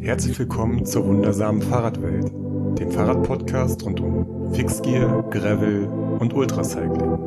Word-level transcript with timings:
Herzlich 0.00 0.38
willkommen 0.38 0.86
zur 0.86 1.06
wundersamen 1.06 1.60
Fahrradwelt, 1.60 2.30
dem 2.78 2.90
Fahrradpodcast 2.92 3.84
rund 3.84 4.00
um 4.00 4.54
Fixgear, 4.54 5.28
Gravel 5.30 5.86
und 6.20 6.32
Ultracycling. 6.32 7.18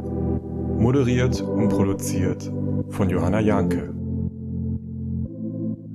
Moderiert 0.80 1.42
und 1.42 1.68
produziert 1.68 2.50
von 2.90 3.10
Johanna 3.10 3.42
Janke. 3.42 3.94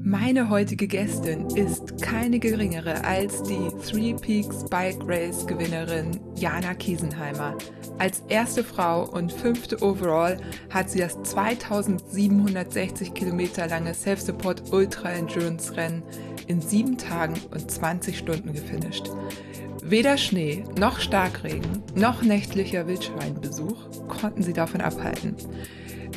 Meine 0.03 0.51
heutige 0.51 0.87
Gästin 0.87 1.47
ist 1.49 2.01
keine 2.01 2.39
geringere 2.39 3.03
als 3.05 3.43
die 3.43 3.71
Three 3.91 4.15
Peaks 4.15 4.65
Bike 4.67 5.01
Race 5.07 5.47
Gewinnerin 5.47 6.21
Jana 6.37 6.75
Kiesenheimer. 6.75 7.57
Als 7.99 8.23
erste 8.29 8.63
Frau 8.63 9.09
und 9.11 9.33
fünfte 9.33 9.83
Overall 9.83 10.37
hat 10.71 10.91
sie 10.91 10.99
das 10.99 11.21
2760 11.23 13.15
Kilometer 13.15 13.67
lange 13.67 13.95
Self-Support 13.95 14.73
Ultra 14.73 15.11
Endurance 15.11 15.75
Rennen 15.75 16.03
in 16.47 16.61
sieben 16.61 16.99
Tagen 16.99 17.35
und 17.51 17.71
20 17.71 18.19
Stunden 18.19 18.53
gefinisht. 18.53 19.11
Weder 19.83 20.17
Schnee, 20.17 20.65
noch 20.79 20.99
Starkregen, 20.99 21.83
noch 21.95 22.23
nächtlicher 22.23 22.87
Wildschweinbesuch 22.87 24.09
konnten 24.09 24.43
sie 24.43 24.53
davon 24.53 24.81
abhalten. 24.81 25.37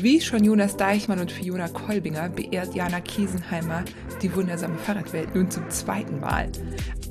Wie 0.01 0.21
schon 0.21 0.43
Jonas 0.43 0.77
Deichmann 0.77 1.19
und 1.19 1.31
Fiona 1.31 1.67
Kolbinger 1.67 2.29
beehrt 2.29 2.73
Jana 2.73 3.01
Kiesenheimer 3.01 3.83
die 4.21 4.33
wundersame 4.33 4.77
Fahrradwelt 4.77 5.35
nun 5.35 5.51
zum 5.51 5.69
zweiten 5.69 6.19
Mal. 6.19 6.49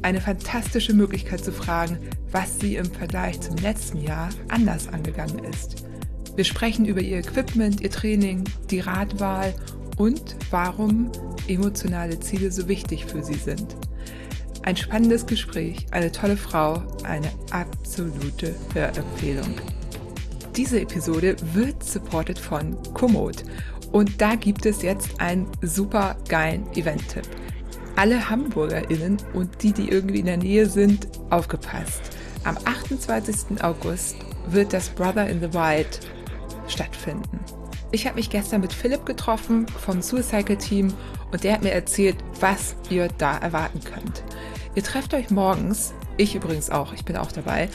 Eine 0.02 0.20
fantastische 0.20 0.94
Möglichkeit 0.94 1.44
zu 1.44 1.52
fragen, 1.52 1.98
was 2.30 2.58
sie 2.58 2.76
im 2.76 2.86
Vergleich 2.86 3.40
zum 3.40 3.56
letzten 3.56 4.00
Jahr 4.00 4.30
anders 4.48 4.88
angegangen 4.88 5.44
ist. 5.44 5.84
Wir 6.34 6.44
sprechen 6.44 6.86
über 6.86 7.00
ihr 7.00 7.18
Equipment, 7.18 7.80
ihr 7.80 7.90
Training, 7.90 8.44
die 8.70 8.80
Radwahl 8.80 9.54
und 9.98 10.36
warum 10.50 11.10
emotionale 11.48 12.18
Ziele 12.20 12.50
so 12.50 12.68
wichtig 12.68 13.04
für 13.04 13.22
sie 13.22 13.34
sind. 13.34 13.76
Ein 14.62 14.76
spannendes 14.76 15.26
Gespräch, 15.26 15.86
eine 15.90 16.12
tolle 16.12 16.36
Frau, 16.36 16.82
eine 17.04 17.30
absolute 17.50 18.54
Hörempfehlung. 18.74 19.54
Diese 20.56 20.80
Episode 20.80 21.36
wird 21.54 21.82
supported 21.84 22.38
von 22.38 22.76
Komoot 22.94 23.44
und 23.92 24.20
da 24.20 24.34
gibt 24.34 24.66
es 24.66 24.82
jetzt 24.82 25.20
einen 25.20 25.46
super 25.62 26.16
geilen 26.28 26.66
Event-Tipp. 26.74 27.28
Alle 27.96 28.28
HamburgerInnen 28.28 29.16
und 29.34 29.62
die, 29.62 29.72
die 29.72 29.88
irgendwie 29.88 30.20
in 30.20 30.26
der 30.26 30.36
Nähe 30.36 30.66
sind, 30.66 31.08
aufgepasst. 31.30 32.00
Am 32.44 32.56
28. 32.64 33.62
August 33.62 34.16
wird 34.48 34.72
das 34.72 34.88
Brother 34.90 35.28
in 35.28 35.40
the 35.40 35.52
Wild 35.52 36.00
stattfinden. 36.68 37.40
Ich 37.90 38.06
habe 38.06 38.16
mich 38.16 38.28
gestern 38.28 38.60
mit 38.60 38.72
Philipp 38.72 39.06
getroffen 39.06 39.66
vom 39.66 40.02
Suicycle 40.02 40.58
Team 40.58 40.92
und 41.32 41.42
der 41.42 41.54
hat 41.54 41.62
mir 41.62 41.72
erzählt, 41.72 42.16
was 42.38 42.76
ihr 42.90 43.08
da 43.16 43.38
erwarten 43.38 43.80
könnt. 43.80 44.22
Ihr 44.74 44.84
trefft 44.84 45.14
euch 45.14 45.30
morgens, 45.30 45.94
ich 46.18 46.34
übrigens 46.34 46.68
auch, 46.68 46.92
ich 46.92 47.06
bin 47.06 47.16
auch 47.16 47.32
dabei, 47.32 47.70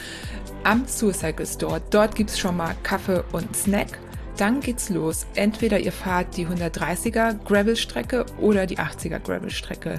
am 0.62 0.86
Suicycle 0.86 1.46
Store. 1.46 1.82
Dort 1.90 2.14
gibt 2.14 2.30
es 2.30 2.38
schon 2.38 2.56
mal 2.56 2.76
Kaffee 2.84 3.24
und 3.32 3.56
Snack. 3.56 3.98
Dann 4.36 4.60
geht's 4.60 4.88
los. 4.88 5.26
Entweder 5.34 5.80
ihr 5.80 5.92
fahrt 5.92 6.36
die 6.36 6.46
130er 6.46 7.34
Gravel-Strecke 7.44 8.24
oder 8.38 8.66
die 8.66 8.78
80er 8.78 9.18
Gravel-Strecke. 9.18 9.98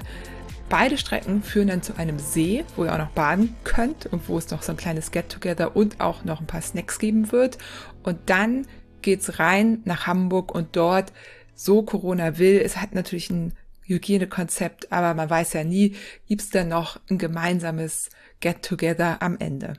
Beide 0.68 0.98
Strecken 0.98 1.42
führen 1.42 1.68
dann 1.68 1.82
zu 1.82 1.96
einem 1.96 2.18
See, 2.18 2.64
wo 2.74 2.84
ihr 2.84 2.92
auch 2.92 2.98
noch 2.98 3.10
baden 3.10 3.54
könnt 3.64 4.06
und 4.06 4.28
wo 4.28 4.36
es 4.38 4.50
noch 4.50 4.62
so 4.62 4.72
ein 4.72 4.76
kleines 4.76 5.12
Get-Together 5.12 5.76
und 5.76 6.00
auch 6.00 6.24
noch 6.24 6.40
ein 6.40 6.46
paar 6.46 6.62
Snacks 6.62 6.98
geben 6.98 7.30
wird. 7.30 7.58
Und 8.02 8.18
dann 8.26 8.66
geht's 9.02 9.38
rein 9.38 9.80
nach 9.84 10.06
Hamburg 10.06 10.54
und 10.54 10.76
dort, 10.76 11.12
so 11.54 11.82
Corona 11.82 12.38
will, 12.38 12.60
es 12.62 12.76
hat 12.76 12.94
natürlich 12.94 13.30
ein 13.30 13.54
Hygienekonzept, 13.82 14.92
aber 14.92 15.14
man 15.14 15.30
weiß 15.30 15.52
ja 15.54 15.64
nie, 15.64 15.96
gibt's 16.26 16.50
dann 16.50 16.68
noch 16.68 17.00
ein 17.08 17.18
gemeinsames 17.18 18.10
Get-Together 18.40 19.22
am 19.22 19.38
Ende. 19.38 19.74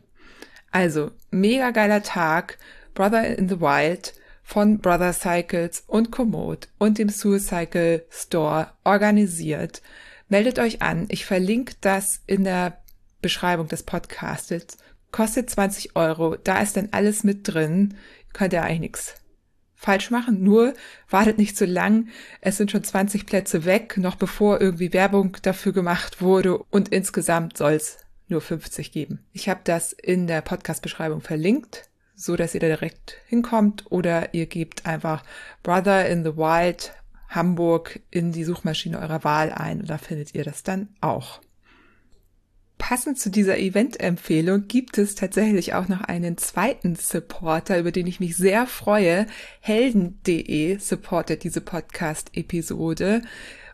Also, 0.72 1.12
mega 1.30 1.72
geiler 1.72 2.04
Tag, 2.04 2.58
Brother 2.94 3.38
in 3.38 3.50
the 3.50 3.59
Wild 3.59 4.14
von 4.44 4.80
Brother 4.80 5.14
Cycles 5.14 5.84
und 5.88 6.12
Komoot 6.12 6.70
und 6.78 6.97
dem 6.97 7.09
Suicycle 7.09 8.06
Store 8.09 8.72
organisiert. 8.84 9.81
Meldet 10.30 10.58
euch 10.59 10.81
an, 10.81 11.06
ich 11.09 11.25
verlinke 11.25 11.75
das 11.81 12.22
in 12.28 12.44
der 12.44 12.81
Beschreibung 13.22 13.68
des 13.68 13.84
Podcastes. 13.84 14.78
Kostet 15.12 15.50
20 15.50 15.96
Euro, 15.96 16.36
da 16.36 16.62
ist 16.62 16.78
dann 16.78 16.90
alles 16.91 17.24
mit 17.24 17.47
drin 17.47 17.96
könnt 18.38 18.53
ihr 18.53 18.64
eigentlich 18.64 18.80
nichts 18.80 19.16
falsch 19.78 20.12
machen. 20.12 20.44
Nur 20.44 20.74
wartet 21.09 21.38
nicht 21.38 21.56
zu 21.56 21.66
lang. 21.66 22.09
Es 22.42 22.58
sind 22.58 22.72
schon 22.72 22.84
20 22.84 23.25
Plätze 23.25 23.66
weg, 23.66 23.98
noch 23.98 24.16
bevor 24.16 24.59
irgendwie 24.59 24.94
Werbung 24.94 25.38
dafür 25.42 25.72
gemacht 25.72 26.22
wurde. 26.22 26.58
Und 26.58 26.90
insgesamt 26.90 27.58
soll 27.58 27.74
es 27.74 27.97
nur 28.28 28.42
50 28.42 28.92
geben. 28.92 29.24
Ich 29.31 29.47
habe 29.47 29.62
das 29.64 29.94
in 29.94 30.28
der 30.28 30.42
Podcast-Beschreibung 30.42 31.22
verlinkt, 31.22 31.90
so 32.16 32.36
dass 32.36 32.53
ihr 32.53 32.59
da 32.59 32.68
direkt 32.68 33.18
hinkommt. 33.28 33.86
Oder 33.90 34.34
ihr 34.34 34.47
gebt 34.47 34.86
einfach 34.86 35.24
Brother 35.64 36.09
in 36.09 36.24
the 36.24 36.36
Wild 36.36 36.94
Hamburg 37.30 38.00
in 38.09 38.31
die 38.31 38.44
Suchmaschine 38.44 39.00
eurer 39.00 39.24
Wahl 39.24 39.52
ein 39.52 39.81
und 39.81 39.90
da 39.90 39.97
findet 39.97 40.34
ihr 40.34 40.44
das 40.44 40.64
dann 40.64 40.90
auch. 41.02 41.42
Passend 42.78 43.20
zu 43.20 43.30
dieser 43.30 43.58
Event-Empfehlung 43.58 44.68
gibt 44.68 44.98
es 44.98 45.16
tatsächlich 45.16 45.74
auch 45.74 45.88
noch 45.88 46.02
einen 46.02 46.38
zweiten 46.38 46.96
Supporter, 46.96 47.80
über 47.80 47.92
den 47.92 48.08
ich 48.08 48.20
mich 48.20 48.36
sehr 48.38 48.68
freue. 48.68 49.26
Helden.de 49.62 50.78
supportet 50.78 51.44
diese 51.44 51.62
Podcast-Episode. 51.62 53.22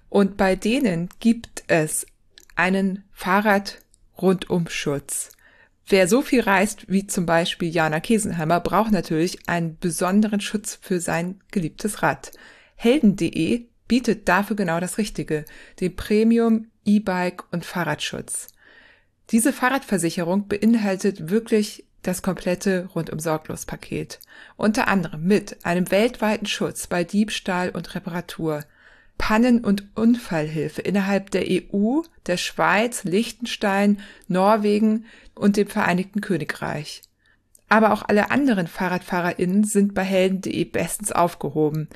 Und 0.10 0.38
bei 0.38 0.56
denen 0.56 1.10
gibt 1.20 1.64
es 1.68 2.06
einen 2.56 3.04
Fahrrad-Rundumschutz. 3.12 5.32
Wer 5.88 6.08
so 6.08 6.22
viel 6.22 6.42
reist 6.42 6.86
wie 6.88 7.08
zum 7.08 7.26
Beispiel 7.26 7.70
Jana 7.70 8.00
Kesenheimer, 8.00 8.62
braucht 8.62 8.92
natürlich 8.92 9.50
einen 9.50 9.78
besonderen 9.80 10.40
Schutz 10.40 10.80
für 10.82 11.02
sein 11.02 11.42
geliebtes 11.52 12.02
Rad. 12.02 12.32
Helden.de 12.76 13.66
bietet 13.88 14.28
dafür 14.30 14.56
genau 14.56 14.80
das 14.80 14.98
Richtige, 14.98 15.44
den 15.82 15.96
Premium 15.96 16.68
E-Bike 16.86 17.44
und 17.52 17.66
Fahrradschutz. 17.66 18.53
Diese 19.32 19.54
Fahrradversicherung 19.54 20.48
beinhaltet 20.48 21.30
wirklich 21.30 21.86
das 22.02 22.22
komplette 22.22 22.90
Rundum-Sorglos-Paket. 22.94 24.20
Unter 24.58 24.88
anderem 24.88 25.24
mit 25.24 25.66
einem 25.66 25.90
weltweiten 25.90 26.46
Schutz 26.46 26.88
bei 26.88 27.04
Diebstahl 27.04 27.70
und 27.70 27.96
Reparatur, 27.96 28.66
Pannen- 29.18 29.64
und 29.64 29.88
Unfallhilfe 29.96 30.82
innerhalb 30.82 31.32
der 31.32 31.46
EU, 31.48 32.02
der 32.26 32.38
Schweiz, 32.38 33.06
Liechtenstein, 33.06 34.02
Norwegen 34.28 35.06
und 35.34 35.56
dem 35.56 35.68
Vereinigten 35.68 36.20
Königreich. 36.20 37.02
Aber 37.74 37.92
auch 37.92 38.04
alle 38.08 38.30
anderen 38.30 38.68
FahrradfahrerInnen 38.68 39.64
sind 39.64 39.96
bei 39.96 40.04
helden.de 40.04 40.64
bestens 40.66 41.12
aufgehoben. 41.12 41.90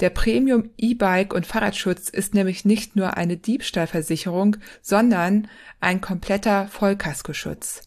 Der 0.00 0.10
Premium 0.10 0.70
E-Bike 0.76 1.32
und 1.32 1.46
Fahrradschutz 1.46 2.08
ist 2.08 2.34
nämlich 2.34 2.64
nicht 2.64 2.96
nur 2.96 3.16
eine 3.16 3.36
Diebstahlversicherung, 3.36 4.56
sondern 4.82 5.46
ein 5.78 6.00
kompletter 6.00 6.66
Vollkaskoschutz. 6.66 7.82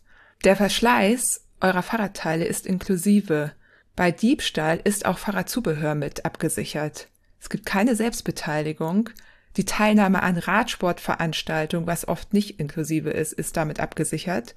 Der 0.46 0.56
Verschleiß 0.56 1.46
eurer 1.59 1.81
Fahrradteile 1.81 2.46
ist 2.46 2.66
inklusive. 2.66 3.52
Bei 3.98 4.10
Diebstahl 4.12 4.80
ist 4.81 5.06
auch 5.06 5.18
Fahrradzubehör 5.18 5.96
mit 5.96 6.24
abgesichert. 6.24 7.10
Es 7.42 7.50
gibt 7.50 7.66
keine 7.66 7.98
Selbstbeteiligung. 7.98 9.10
Die 9.58 9.66
Teilnahme 9.66 10.24
an 10.24 10.38
Radsportveranstaltungen, 10.38 11.88
was 11.88 12.08
oft 12.08 12.31
nicht 12.31 12.62
inklusive 12.62 13.10
ist, 13.10 13.34
ist 13.34 13.58
damit 13.58 13.81
abgesichert. 13.81 14.56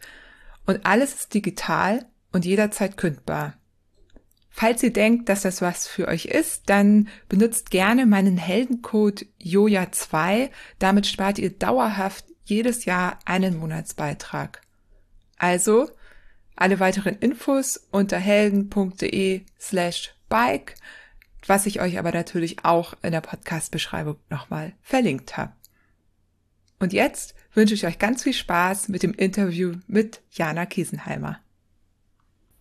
Und 0.66 0.86
alles 0.86 1.14
ist 1.14 1.34
digital 1.34 2.06
und 2.36 2.44
jederzeit 2.44 2.98
kündbar. 2.98 3.54
Falls 4.50 4.82
ihr 4.82 4.92
denkt, 4.92 5.30
dass 5.30 5.40
das 5.40 5.62
was 5.62 5.88
für 5.88 6.06
euch 6.06 6.26
ist, 6.26 6.68
dann 6.68 7.08
benutzt 7.30 7.70
gerne 7.70 8.04
meinen 8.04 8.36
Heldencode 8.36 9.24
JOJA2. 9.40 10.50
Damit 10.78 11.06
spart 11.06 11.38
ihr 11.38 11.48
dauerhaft 11.48 12.26
jedes 12.44 12.84
Jahr 12.84 13.18
einen 13.24 13.56
Monatsbeitrag. 13.56 14.60
Also, 15.38 15.90
alle 16.56 16.78
weiteren 16.78 17.16
Infos 17.16 17.88
unter 17.90 18.18
helden.de 18.18 19.40
slash 19.58 20.14
bike, 20.28 20.74
was 21.46 21.64
ich 21.64 21.80
euch 21.80 21.98
aber 21.98 22.12
natürlich 22.12 22.66
auch 22.66 22.92
in 23.02 23.12
der 23.12 23.22
Podcast-Beschreibung 23.22 24.16
nochmal 24.28 24.74
verlinkt 24.82 25.38
habe. 25.38 25.54
Und 26.80 26.92
jetzt 26.92 27.34
wünsche 27.54 27.72
ich 27.72 27.86
euch 27.86 27.98
ganz 27.98 28.24
viel 28.24 28.34
Spaß 28.34 28.88
mit 28.88 29.02
dem 29.02 29.14
Interview 29.14 29.76
mit 29.86 30.20
Jana 30.32 30.66
Kiesenheimer. 30.66 31.40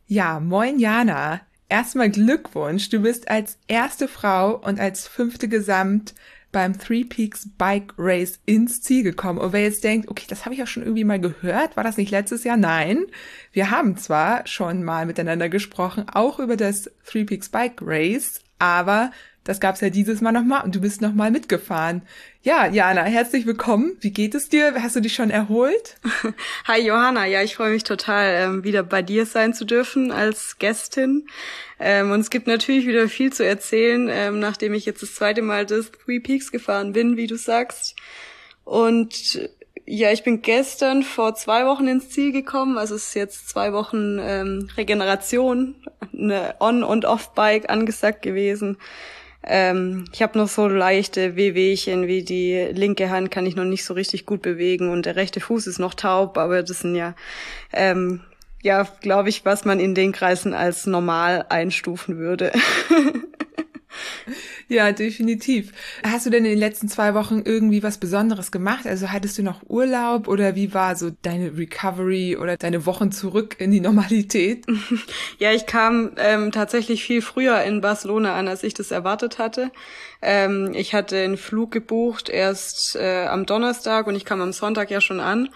Ja, 0.07 0.39
moin 0.39 0.77
Jana. 0.77 1.41
Erstmal 1.67 2.11
Glückwunsch. 2.11 2.89
Du 2.89 2.99
bist 2.99 3.27
als 3.27 3.57
erste 3.67 4.07
Frau 4.07 4.55
und 4.55 4.79
als 4.79 5.07
fünfte 5.07 5.47
Gesamt 5.47 6.13
beim 6.51 6.77
Three 6.77 7.03
Peaks 7.03 7.49
Bike 7.57 7.91
Race 7.97 8.39
ins 8.45 8.83
Ziel 8.83 9.01
gekommen. 9.01 9.39
Und 9.39 9.51
wer 9.51 9.63
jetzt 9.63 9.83
denkt, 9.83 10.07
okay, 10.07 10.25
das 10.29 10.45
habe 10.45 10.53
ich 10.53 10.59
ja 10.59 10.67
schon 10.67 10.83
irgendwie 10.83 11.03
mal 11.03 11.19
gehört, 11.19 11.75
war 11.75 11.83
das 11.83 11.97
nicht 11.97 12.11
letztes 12.11 12.43
Jahr? 12.43 12.55
Nein. 12.55 13.07
Wir 13.51 13.71
haben 13.71 13.97
zwar 13.97 14.45
schon 14.45 14.83
mal 14.83 15.07
miteinander 15.07 15.49
gesprochen, 15.49 16.05
auch 16.07 16.37
über 16.39 16.55
das 16.55 16.91
Three 17.03 17.23
Peaks 17.23 17.49
Bike 17.49 17.81
Race, 17.81 18.41
aber 18.59 19.09
Das 19.45 19.59
gab's 19.59 19.79
ja 19.79 19.91
dieses 19.91 20.21
Mal 20.21 20.31
nochmal 20.31 20.63
und 20.63 20.73
du 20.73 20.81
bist 20.81 21.01
nochmal 21.01 21.29
mitgefahren. 21.29 22.01
Ja, 22.41 22.65
Jana, 22.65 23.03
herzlich 23.03 23.45
willkommen. 23.45 23.95
Wie 23.99 24.09
geht 24.09 24.33
es 24.33 24.49
dir? 24.49 24.73
Hast 24.81 24.95
du 24.95 25.01
dich 25.01 25.13
schon 25.13 25.29
erholt? 25.29 25.97
Hi 26.65 26.81
Johanna, 26.81 27.27
ja, 27.27 27.43
ich 27.43 27.55
freue 27.55 27.71
mich 27.71 27.83
total, 27.83 28.33
ähm, 28.33 28.63
wieder 28.63 28.81
bei 28.81 29.03
dir 29.03 29.27
sein 29.27 29.53
zu 29.53 29.63
dürfen 29.63 30.11
als 30.11 30.57
Gästin. 30.57 31.27
Ähm, 31.79 32.09
und 32.09 32.21
es 32.21 32.31
gibt 32.31 32.47
natürlich 32.47 32.87
wieder 32.87 33.07
viel 33.07 33.31
zu 33.31 33.45
erzählen, 33.45 34.09
ähm, 34.11 34.39
nachdem 34.39 34.73
ich 34.73 34.87
jetzt 34.87 35.03
das 35.03 35.13
zweite 35.13 35.43
Mal 35.43 35.67
das 35.67 35.91
Three 35.91 36.19
Peaks 36.19 36.51
gefahren 36.51 36.93
bin, 36.93 37.15
wie 37.15 37.27
du 37.27 37.37
sagst. 37.37 37.95
Und 38.63 39.39
ja, 39.85 40.11
ich 40.11 40.23
bin 40.23 40.41
gestern 40.41 41.03
vor 41.03 41.35
zwei 41.35 41.67
Wochen 41.67 41.87
ins 41.87 42.09
Ziel 42.09 42.31
gekommen. 42.31 42.79
Also 42.79 42.95
es 42.95 43.09
ist 43.09 43.13
jetzt 43.13 43.47
zwei 43.49 43.73
Wochen 43.73 44.17
ähm, 44.19 44.69
Regeneration, 44.75 45.75
eine 46.11 46.55
On- 46.59 46.83
und 46.83 47.05
Off-Bike 47.05 47.69
angesagt 47.69 48.23
gewesen. 48.23 48.77
Ähm, 49.47 50.05
ich 50.11 50.21
habe 50.21 50.37
noch 50.37 50.47
so 50.47 50.67
leichte 50.67 51.35
Wehwehchen, 51.35 52.07
wie 52.07 52.23
die 52.23 52.67
linke 52.71 53.09
Hand 53.09 53.29
kann 53.29 53.45
ich 53.45 53.55
noch 53.55 53.65
nicht 53.65 53.85
so 53.85 53.93
richtig 53.93 54.25
gut 54.25 54.41
bewegen 54.41 54.89
und 54.89 55.05
der 55.05 55.15
rechte 55.15 55.39
Fuß 55.39 55.67
ist 55.67 55.79
noch 55.79 55.93
taub, 55.93 56.37
aber 56.37 56.63
das 56.63 56.79
sind 56.79 56.95
ja, 56.95 57.13
ähm, 57.71 58.21
ja, 58.63 58.87
glaube 59.01 59.29
ich, 59.29 59.45
was 59.45 59.63
man 59.63 59.79
in 59.79 59.93
den 59.93 60.11
Kreisen 60.11 60.55
als 60.55 60.87
normal 60.87 61.45
einstufen 61.49 62.17
würde. 62.17 62.51
Ja, 64.67 64.91
definitiv. 64.91 65.71
Hast 66.03 66.25
du 66.25 66.29
denn 66.29 66.43
in 66.45 66.51
den 66.51 66.59
letzten 66.59 66.89
zwei 66.89 67.13
Wochen 67.13 67.43
irgendwie 67.45 67.83
was 67.83 67.99
Besonderes 67.99 68.51
gemacht? 68.51 68.87
Also 68.87 69.11
hattest 69.11 69.37
du 69.37 69.43
noch 69.43 69.61
Urlaub 69.67 70.27
oder 70.27 70.55
wie 70.55 70.73
war 70.73 70.95
so 70.95 71.11
deine 71.21 71.55
Recovery 71.57 72.35
oder 72.35 72.57
deine 72.57 72.85
Wochen 72.85 73.11
zurück 73.11 73.55
in 73.59 73.71
die 73.71 73.81
Normalität? 73.81 74.65
Ja, 75.37 75.51
ich 75.51 75.65
kam 75.65 76.11
ähm, 76.17 76.51
tatsächlich 76.51 77.03
viel 77.03 77.21
früher 77.21 77.61
in 77.63 77.81
Barcelona 77.81 78.35
an, 78.35 78.47
als 78.47 78.63
ich 78.63 78.73
das 78.73 78.91
erwartet 78.91 79.37
hatte. 79.37 79.71
Ähm, 80.21 80.71
ich 80.73 80.93
hatte 80.93 81.17
einen 81.17 81.37
Flug 81.37 81.71
gebucht 81.71 82.29
erst 82.29 82.95
äh, 82.95 83.25
am 83.25 83.45
Donnerstag 83.45 84.07
und 84.07 84.15
ich 84.15 84.25
kam 84.25 84.41
am 84.41 84.53
Sonntag 84.53 84.91
ja 84.91 85.01
schon 85.01 85.19
an. 85.19 85.49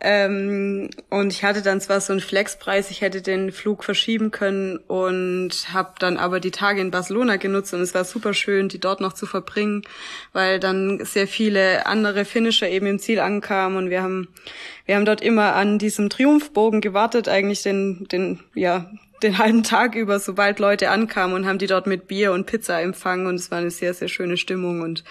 Ähm, 0.00 0.90
und 1.08 1.32
ich 1.32 1.44
hatte 1.44 1.62
dann 1.62 1.80
zwar 1.80 2.00
so 2.00 2.12
einen 2.12 2.20
Flexpreis, 2.20 2.90
ich 2.90 3.00
hätte 3.00 3.22
den 3.22 3.52
Flug 3.52 3.84
verschieben 3.84 4.32
können 4.32 4.78
und 4.78 5.72
habe 5.72 5.94
dann 6.00 6.16
aber 6.16 6.40
die 6.40 6.50
Tage 6.50 6.80
in 6.80 6.90
Barcelona 6.90 7.36
genutzt 7.36 7.72
und 7.74 7.80
es 7.80 7.94
war 7.94 8.04
super 8.04 8.34
schön, 8.34 8.68
die 8.68 8.80
dort 8.80 9.00
noch 9.00 9.12
zu 9.12 9.24
verbringen, 9.24 9.82
weil 10.32 10.58
dann 10.58 11.04
sehr 11.04 11.28
viele 11.28 11.86
andere 11.86 12.24
Finisher 12.24 12.68
eben 12.68 12.86
im 12.86 12.98
Ziel 12.98 13.20
ankamen 13.20 13.78
und 13.78 13.90
wir 13.90 14.02
haben 14.02 14.28
wir 14.84 14.96
haben 14.96 15.04
dort 15.04 15.22
immer 15.22 15.54
an 15.54 15.78
diesem 15.78 16.10
Triumphbogen 16.10 16.80
gewartet, 16.80 17.28
eigentlich 17.28 17.62
den 17.62 18.08
den 18.10 18.40
ja 18.54 18.90
den 19.22 19.38
halben 19.38 19.62
Tag 19.62 19.94
über, 19.94 20.18
sobald 20.18 20.58
Leute 20.58 20.90
ankamen 20.90 21.36
und 21.36 21.46
haben 21.46 21.58
die 21.58 21.68
dort 21.68 21.86
mit 21.86 22.08
Bier 22.08 22.32
und 22.32 22.46
Pizza 22.46 22.80
empfangen 22.82 23.28
und 23.28 23.36
es 23.36 23.52
war 23.52 23.58
eine 23.58 23.70
sehr 23.70 23.94
sehr 23.94 24.08
schöne 24.08 24.38
Stimmung 24.38 24.80
und 24.80 25.04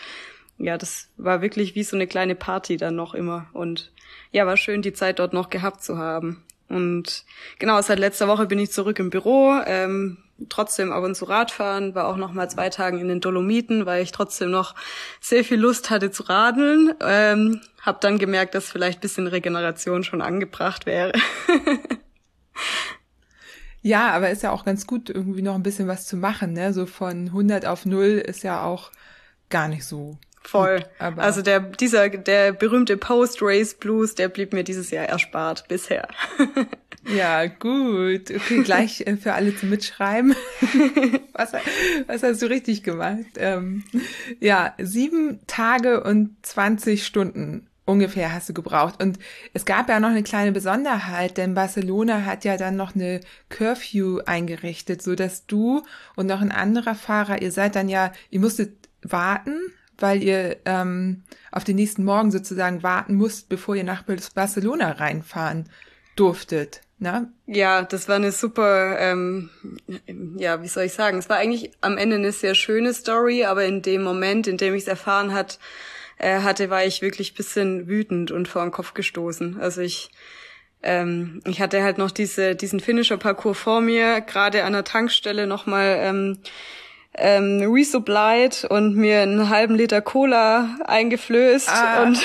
ja, 0.57 0.77
das 0.77 1.09
war 1.17 1.41
wirklich 1.41 1.75
wie 1.75 1.83
so 1.83 1.95
eine 1.95 2.07
kleine 2.07 2.35
Party 2.35 2.77
dann 2.77 2.95
noch 2.95 3.13
immer 3.13 3.47
und 3.53 3.91
ja, 4.31 4.45
war 4.45 4.57
schön, 4.57 4.81
die 4.81 4.94
Zeit 4.94 5.19
dort 5.19 5.33
noch 5.33 5.50
gehabt 5.50 5.83
zu 5.83 5.97
haben. 5.97 6.44
Und 6.69 7.25
genau, 7.59 7.81
seit 7.81 8.00
letzter 8.00 8.27
Woche 8.27 8.47
bin 8.47 8.57
ich 8.57 8.71
zurück 8.71 8.97
im 8.97 9.09
Büro, 9.09 9.53
ähm, 9.65 10.17
trotzdem 10.50 10.91
ab 10.91 11.03
und 11.03 11.15
zu 11.15 11.25
Radfahren, 11.25 11.94
war 11.94 12.07
auch 12.07 12.17
noch 12.17 12.33
mal 12.33 12.50
zwei 12.50 12.69
Tagen 12.69 13.00
in 13.00 13.07
den 13.07 13.21
Dolomiten, 13.21 13.85
weil 13.85 14.01
ich 14.01 14.11
trotzdem 14.11 14.50
noch 14.50 14.75
sehr 15.21 15.44
viel 15.44 15.59
Lust 15.59 15.89
hatte 15.89 16.11
zu 16.11 16.23
radeln. 16.23 16.94
Ähm, 17.01 17.61
hab 17.81 18.01
dann 18.01 18.17
gemerkt, 18.17 18.55
dass 18.55 18.71
vielleicht 18.71 19.01
bisschen 19.01 19.27
Regeneration 19.27 20.03
schon 20.03 20.21
angebracht 20.21 20.85
wäre. 20.85 21.11
ja, 23.81 24.11
aber 24.11 24.31
ist 24.31 24.44
ja 24.44 24.51
auch 24.51 24.65
ganz 24.65 24.88
gut, 24.88 25.09
irgendwie 25.09 25.41
noch 25.41 25.55
ein 25.55 25.63
bisschen 25.63 25.88
was 25.88 26.07
zu 26.07 26.17
machen. 26.17 26.53
Ne? 26.53 26.73
So 26.73 26.85
von 26.85 27.27
100 27.27 27.65
auf 27.65 27.85
0 27.85 28.23
ist 28.25 28.44
ja 28.44 28.63
auch 28.63 28.91
gar 29.50 29.67
nicht 29.67 29.85
so 29.85 30.17
Voll. 30.43 30.79
Gut, 30.99 31.19
also 31.19 31.41
der, 31.41 31.59
dieser, 31.59 32.09
der 32.09 32.51
berühmte 32.51 32.97
Post-Race 32.97 33.75
Blues, 33.75 34.15
der 34.15 34.29
blieb 34.29 34.53
mir 34.53 34.63
dieses 34.63 34.91
Jahr 34.91 35.05
erspart 35.05 35.67
bisher. 35.67 36.07
Ja, 37.05 37.47
gut. 37.47 38.31
Okay, 38.31 38.63
gleich 38.63 39.01
äh, 39.01 39.17
für 39.17 39.33
alle 39.33 39.55
zum 39.55 39.69
Mitschreiben. 39.69 40.35
was, 41.33 41.51
was 42.07 42.23
hast 42.23 42.41
du 42.41 42.45
richtig 42.49 42.83
gemacht? 42.83 43.25
Ähm, 43.35 43.83
ja, 44.39 44.73
sieben 44.77 45.41
Tage 45.45 46.01
und 46.03 46.37
20 46.43 47.05
Stunden 47.05 47.67
ungefähr 47.85 48.31
hast 48.31 48.49
du 48.49 48.53
gebraucht. 48.53 49.01
Und 49.03 49.19
es 49.53 49.65
gab 49.65 49.89
ja 49.89 49.99
noch 49.99 50.09
eine 50.09 50.23
kleine 50.23 50.51
Besonderheit, 50.51 51.37
denn 51.37 51.53
Barcelona 51.53 52.25
hat 52.25 52.45
ja 52.45 52.57
dann 52.57 52.75
noch 52.75 52.95
eine 52.95 53.19
Curfew 53.49 54.19
eingerichtet, 54.25 55.01
so 55.01 55.15
dass 55.15 55.45
du 55.45 55.83
und 56.15 56.27
noch 56.27 56.41
ein 56.41 56.51
anderer 56.51 56.95
Fahrer, 56.95 57.41
ihr 57.41 57.51
seid 57.51 57.75
dann 57.75 57.89
ja, 57.89 58.13
ihr 58.29 58.39
musstet 58.39 58.89
warten, 59.01 59.59
weil 59.97 60.23
ihr 60.23 60.57
ähm, 60.65 61.23
auf 61.51 61.63
den 61.63 61.75
nächsten 61.75 62.03
Morgen 62.03 62.31
sozusagen 62.31 62.83
warten 62.83 63.15
musst, 63.15 63.49
bevor 63.49 63.75
ihr 63.75 63.83
nach 63.83 64.03
Barcelona 64.33 64.91
reinfahren 64.91 65.69
durftet. 66.15 66.81
Ne? 66.99 67.27
Ja, 67.47 67.81
das 67.81 68.07
war 68.07 68.15
eine 68.15 68.31
super, 68.31 68.97
ähm, 68.97 69.49
ja, 70.37 70.61
wie 70.61 70.67
soll 70.67 70.85
ich 70.85 70.93
sagen? 70.93 71.17
Es 71.17 71.27
war 71.27 71.37
eigentlich 71.37 71.71
am 71.81 71.97
Ende 71.97 72.15
eine 72.15 72.31
sehr 72.31 72.55
schöne 72.55 72.93
Story, 72.93 73.43
aber 73.43 73.65
in 73.65 73.81
dem 73.81 74.03
Moment, 74.03 74.47
in 74.47 74.57
dem 74.57 74.73
ich 74.73 74.83
es 74.83 74.87
erfahren 74.87 75.33
hat, 75.33 75.59
äh, 76.17 76.39
hatte, 76.39 76.69
war 76.69 76.85
ich 76.85 77.01
wirklich 77.01 77.33
bisschen 77.33 77.87
wütend 77.87 78.31
und 78.31 78.47
vor 78.47 78.61
den 78.61 78.71
Kopf 78.71 78.93
gestoßen. 78.93 79.59
Also 79.59 79.81
ich, 79.81 80.11
ähm, 80.81 81.41
ich 81.45 81.59
hatte 81.59 81.83
halt 81.83 81.97
noch 81.97 82.11
diese, 82.11 82.55
diesen 82.55 82.79
Finisher-Parcours 82.79 83.57
vor 83.57 83.81
mir, 83.81 84.21
gerade 84.21 84.63
an 84.63 84.73
der 84.73 84.85
Tankstelle 84.85 85.45
nochmal 85.45 85.97
ähm, 85.99 86.39
ähm, 87.15 87.62
Resupplied 87.71 88.65
und 88.69 88.95
mir 88.95 89.21
einen 89.21 89.50
halben 89.50 89.75
Liter 89.75 90.01
Cola 90.01 90.77
eingeflößt 90.86 91.69
ah. 91.69 92.04
und 92.04 92.18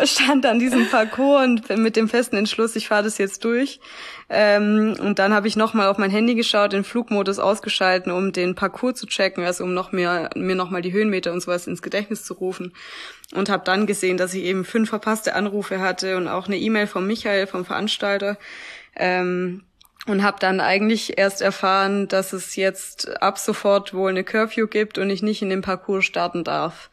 stand 0.04 0.46
an 0.46 0.58
diesem 0.58 0.88
Parcours 0.88 1.44
und 1.44 1.76
mit 1.78 1.96
dem 1.96 2.08
festen 2.08 2.36
Entschluss, 2.36 2.76
ich 2.76 2.88
fahre 2.88 3.02
das 3.02 3.18
jetzt 3.18 3.44
durch. 3.44 3.80
Ähm, 4.28 4.96
und 5.00 5.18
dann 5.18 5.32
habe 5.32 5.48
ich 5.48 5.56
nochmal 5.56 5.88
auf 5.88 5.98
mein 5.98 6.10
Handy 6.10 6.34
geschaut, 6.34 6.72
den 6.72 6.84
Flugmodus 6.84 7.38
ausgeschalten, 7.38 8.10
um 8.12 8.32
den 8.32 8.54
Parcours 8.54 8.98
zu 8.98 9.06
checken, 9.06 9.44
also 9.44 9.64
um 9.64 9.74
noch 9.74 9.92
mehr, 9.92 10.30
mir 10.34 10.54
nochmal 10.54 10.82
die 10.82 10.92
Höhenmeter 10.92 11.32
und 11.32 11.40
sowas 11.40 11.66
ins 11.66 11.82
Gedächtnis 11.82 12.24
zu 12.24 12.34
rufen. 12.34 12.72
Und 13.34 13.48
habe 13.50 13.64
dann 13.64 13.86
gesehen, 13.86 14.16
dass 14.16 14.34
ich 14.34 14.44
eben 14.44 14.64
fünf 14.64 14.90
verpasste 14.90 15.34
Anrufe 15.34 15.80
hatte 15.80 16.16
und 16.16 16.28
auch 16.28 16.46
eine 16.46 16.58
E-Mail 16.58 16.86
von 16.86 17.06
Michael, 17.06 17.46
vom 17.46 17.64
Veranstalter. 17.64 18.36
Ähm, 18.94 19.62
und 20.06 20.22
habe 20.22 20.38
dann 20.40 20.60
eigentlich 20.60 21.18
erst 21.18 21.42
erfahren, 21.42 22.08
dass 22.08 22.32
es 22.32 22.56
jetzt 22.56 23.20
ab 23.22 23.38
sofort 23.38 23.92
wohl 23.92 24.10
eine 24.10 24.24
Curfew 24.24 24.66
gibt 24.66 24.98
und 24.98 25.10
ich 25.10 25.22
nicht 25.22 25.42
in 25.42 25.50
den 25.50 25.62
Parcours 25.62 26.04
starten 26.04 26.44
darf. 26.44 26.90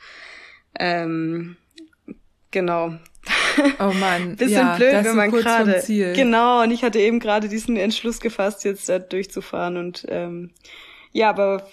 Ähm, 0.80 1.56
genau. 2.52 2.96
Oh 3.80 3.94
man, 3.94 4.36
bisschen 4.38 4.54
ja, 4.54 4.76
blöd, 4.76 5.04
wenn 5.04 5.16
man 5.16 5.32
gerade 5.32 5.84
genau. 5.88 6.64
Und 6.64 6.72
ich 6.72 6.84
hatte 6.84 7.00
eben 7.00 7.20
gerade 7.20 7.48
diesen 7.48 7.78
Entschluss 7.78 8.20
gefasst, 8.20 8.66
jetzt 8.66 8.90
da 8.90 9.00
durchzufahren 9.00 9.78
und 9.78 10.06
ähm, 10.10 10.52
ja, 11.12 11.30
aber 11.30 11.68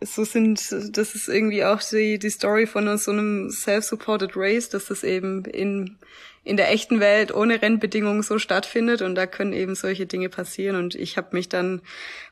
so 0.00 0.24
sind, 0.24 0.60
das 0.70 1.14
ist 1.14 1.28
irgendwie 1.28 1.64
auch 1.64 1.80
die, 1.80 2.18
die 2.18 2.30
Story 2.30 2.66
von 2.66 2.98
so 2.98 3.12
einem 3.12 3.48
self-supported 3.50 4.32
Race, 4.34 4.68
dass 4.68 4.86
das 4.86 5.04
eben 5.04 5.44
in 5.44 5.96
in 6.42 6.56
der 6.56 6.70
echten 6.72 7.00
Welt 7.00 7.34
ohne 7.34 7.60
Rennbedingungen 7.60 8.22
so 8.22 8.38
stattfindet 8.38 9.02
und 9.02 9.14
da 9.14 9.26
können 9.26 9.52
eben 9.52 9.74
solche 9.74 10.06
Dinge 10.06 10.28
passieren. 10.28 10.76
Und 10.76 10.94
ich 10.94 11.16
habe 11.16 11.28
mich 11.32 11.48
dann 11.48 11.82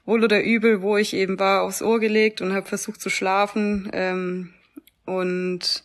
wohl 0.07 0.25
oder 0.25 0.43
übel, 0.43 0.81
wo 0.81 0.97
ich 0.97 1.15
eben 1.15 1.39
war, 1.39 1.63
aufs 1.63 1.83
Ohr 1.83 2.01
gelegt 2.01 2.41
und 2.41 2.55
habe 2.55 2.67
versucht 2.67 3.01
zu 3.01 3.11
schlafen. 3.11 3.91
Ähm, 3.93 4.55
und 5.05 5.85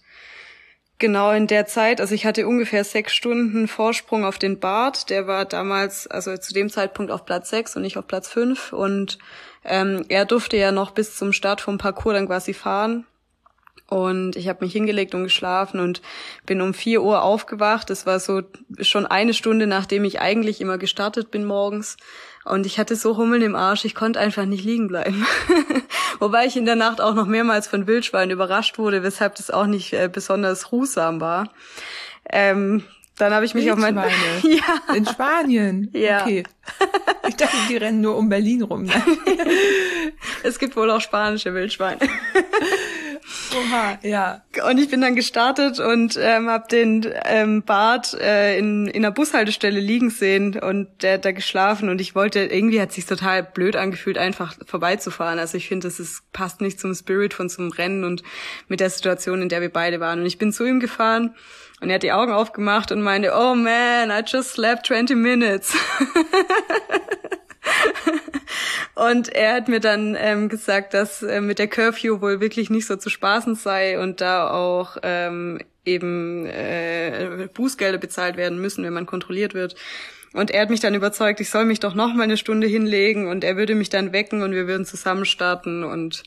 genau 1.00 1.32
in 1.32 1.48
der 1.48 1.65
Zeit, 1.65 2.00
also 2.00 2.15
ich 2.15 2.25
hatte 2.25 2.48
ungefähr 2.48 2.86
sechs 2.86 3.13
Stunden 3.13 3.68
Vorsprung 3.68 4.24
auf 4.24 4.39
den 4.39 4.60
Bart, 4.60 5.10
der 5.10 5.27
war 5.27 5.44
damals, 5.44 6.08
also 6.08 6.38
zu 6.38 6.53
dem 6.53 6.70
Zeitpunkt 6.70 7.12
auf 7.12 7.25
Platz 7.25 7.50
sechs 7.50 7.75
und 7.75 7.82
nicht 7.82 7.98
auf 7.98 8.08
Platz 8.08 8.30
fünf. 8.30 8.72
Und 8.72 9.18
ähm, 9.65 10.06
er 10.08 10.24
durfte 10.25 10.56
ja 10.56 10.72
noch 10.72 10.92
bis 10.92 11.18
zum 11.18 11.34
Start 11.34 11.60
vom 11.60 11.77
Parcours 11.77 12.15
dann 12.15 12.27
quasi 12.27 12.53
fahren 12.53 13.06
und 13.94 14.36
ich 14.36 14.50
habe 14.50 14.66
mich 14.66 14.74
hingelegt 14.74 15.14
und 15.14 15.24
geschlafen 15.24 15.80
und 15.80 16.02
bin 16.48 16.62
um 16.62 16.74
vier 16.74 17.04
Uhr 17.04 17.22
aufgewacht. 17.22 17.92
Das 17.92 18.08
war 18.08 18.20
so 18.20 18.42
schon 18.82 19.06
eine 19.06 19.36
Stunde, 19.36 19.68
nachdem 19.68 20.04
ich 20.04 20.20
eigentlich 20.20 20.62
immer 20.62 20.80
gestartet 20.80 21.30
bin 21.30 21.46
morgens. 21.46 21.98
Und 22.44 22.66
ich 22.66 22.80
hatte 22.80 22.96
so 22.96 23.18
Hummeln 23.18 23.44
im 23.44 23.56
Arsch, 23.56 23.86
ich 23.86 23.94
konnte 23.94 24.20
einfach 24.20 24.46
nicht 24.46 24.66
liegen 24.66 24.88
bleiben. 24.88 25.28
Wobei 26.20 26.48
ich 26.48 26.58
in 26.58 26.66
der 26.66 26.76
Nacht 26.76 27.02
auch 27.02 27.14
noch 27.14 27.28
mehrmals 27.28 27.68
von 27.68 27.86
Wildschweinen 27.86 28.32
überrascht 28.32 28.80
wurde, 28.80 29.04
weshalb 29.04 29.36
das 29.36 29.52
auch 29.52 29.68
nicht 29.68 29.94
äh, 29.94 30.10
besonders 30.12 30.72
ruhsam 30.72 31.22
war. 31.22 31.52
Ähm, 32.32 32.84
dann 33.18 33.32
habe 33.32 33.46
ich 33.46 33.54
mich 33.54 33.72
auf 33.72 33.78
mein 33.78 33.96
ja. 34.44 34.96
in 34.96 35.06
Spanien. 35.06 35.90
Ja. 35.94 36.24
Okay. 36.24 36.44
Ich 37.26 37.38
dachte, 37.38 37.56
die 37.70 37.78
rennen 37.78 38.02
nur 38.02 38.18
um 38.18 38.28
Berlin 38.28 38.64
rum. 38.64 38.84
Ne? 38.84 39.02
es 40.44 40.60
gibt 40.60 40.76
wohl 40.76 40.92
auch 40.92 41.00
spanische 41.00 41.54
Wildschweine. 41.54 42.00
Oha, 43.55 44.00
ja. 44.01 44.41
Und 44.67 44.79
ich 44.79 44.89
bin 44.89 45.01
dann 45.01 45.15
gestartet 45.15 45.79
und 45.79 46.17
ähm, 46.19 46.50
habe 46.50 46.67
den 46.69 47.07
ähm, 47.25 47.63
Bart 47.63 48.13
äh, 48.13 48.57
in, 48.57 48.88
in 48.88 49.05
einer 49.05 49.12
Bushaltestelle 49.12 49.79
liegen 49.79 50.10
sehen 50.10 50.60
und 50.60 50.88
der 51.01 51.15
hat 51.15 51.25
da 51.25 51.31
geschlafen 51.31 51.89
und 51.89 52.01
ich 52.01 52.15
wollte, 52.15 52.39
irgendwie 52.39 52.81
hat 52.81 52.91
sich 52.91 53.05
total 53.05 53.43
blöd 53.43 53.75
angefühlt, 53.75 54.17
einfach 54.17 54.55
vorbeizufahren. 54.65 55.39
Also 55.39 55.57
ich 55.57 55.67
finde, 55.67 55.88
das 55.88 56.00
ist, 56.00 56.31
passt 56.33 56.62
nicht 56.62 56.79
zum 56.79 56.93
Spirit 56.95 57.33
von 57.33 57.51
einem 57.57 57.72
Rennen 57.72 58.03
und 58.03 58.24
mit 58.67 58.79
der 58.79 58.89
Situation, 58.89 59.41
in 59.41 59.50
der 59.50 59.62
wir 59.62 59.72
beide 59.72 60.00
waren. 60.00 60.19
Und 60.19 60.25
ich 60.25 60.38
bin 60.38 60.51
zu 60.51 60.65
ihm 60.65 60.79
gefahren 60.79 61.36
und 61.81 61.89
er 61.89 61.95
hat 61.95 62.03
die 62.03 62.12
Augen 62.12 62.31
aufgemacht 62.31 62.91
und 62.91 63.01
meinte, 63.01 63.33
oh 63.36 63.55
man, 63.55 64.10
I 64.10 64.22
just 64.25 64.51
slept 64.53 64.88
20 64.88 65.15
minutes. 65.17 65.74
Und 68.96 69.29
er 69.29 69.55
hat 69.55 69.67
mir 69.67 69.79
dann 69.79 70.15
ähm, 70.20 70.50
gesagt, 70.50 70.93
dass 70.93 71.24
äh, 71.24 71.41
mit 71.41 71.60
der 71.60 71.67
Curfew 71.67 72.22
wohl 72.22 72.39
wirklich 72.39 72.70
nicht 72.70 72.86
so 72.86 72.96
zu 72.96 73.10
spaßen 73.10 73.55
sei 73.55 74.00
und 74.00 74.22
da 74.22 74.50
auch 74.51 74.98
ähm, 75.01 75.60
eben 75.86 76.46
äh, 76.46 77.48
Bußgelder 77.53 77.98
bezahlt 77.98 78.38
werden 78.38 78.62
müssen, 78.62 78.84
wenn 78.84 78.93
man 78.93 79.05
kontrolliert 79.05 79.53
wird. 79.53 79.75
Und 80.34 80.51
er 80.51 80.62
hat 80.62 80.70
mich 80.70 80.79
dann 80.79 80.96
überzeugt, 80.96 81.39
ich 81.39 81.50
soll 81.50 81.65
mich 81.65 81.79
doch 81.79 81.93
noch 81.93 82.13
mal 82.13 82.24
eine 82.24 82.38
Stunde 82.38 82.67
hinlegen 82.67 83.27
und 83.27 83.43
er 83.43 83.55
würde 83.55 83.75
mich 83.75 83.89
dann 83.89 84.13
wecken 84.13 84.41
und 84.41 84.51
wir 84.51 84.67
würden 84.67 84.86
zusammen 84.86 85.25
starten 85.25 85.84
und 85.84 86.24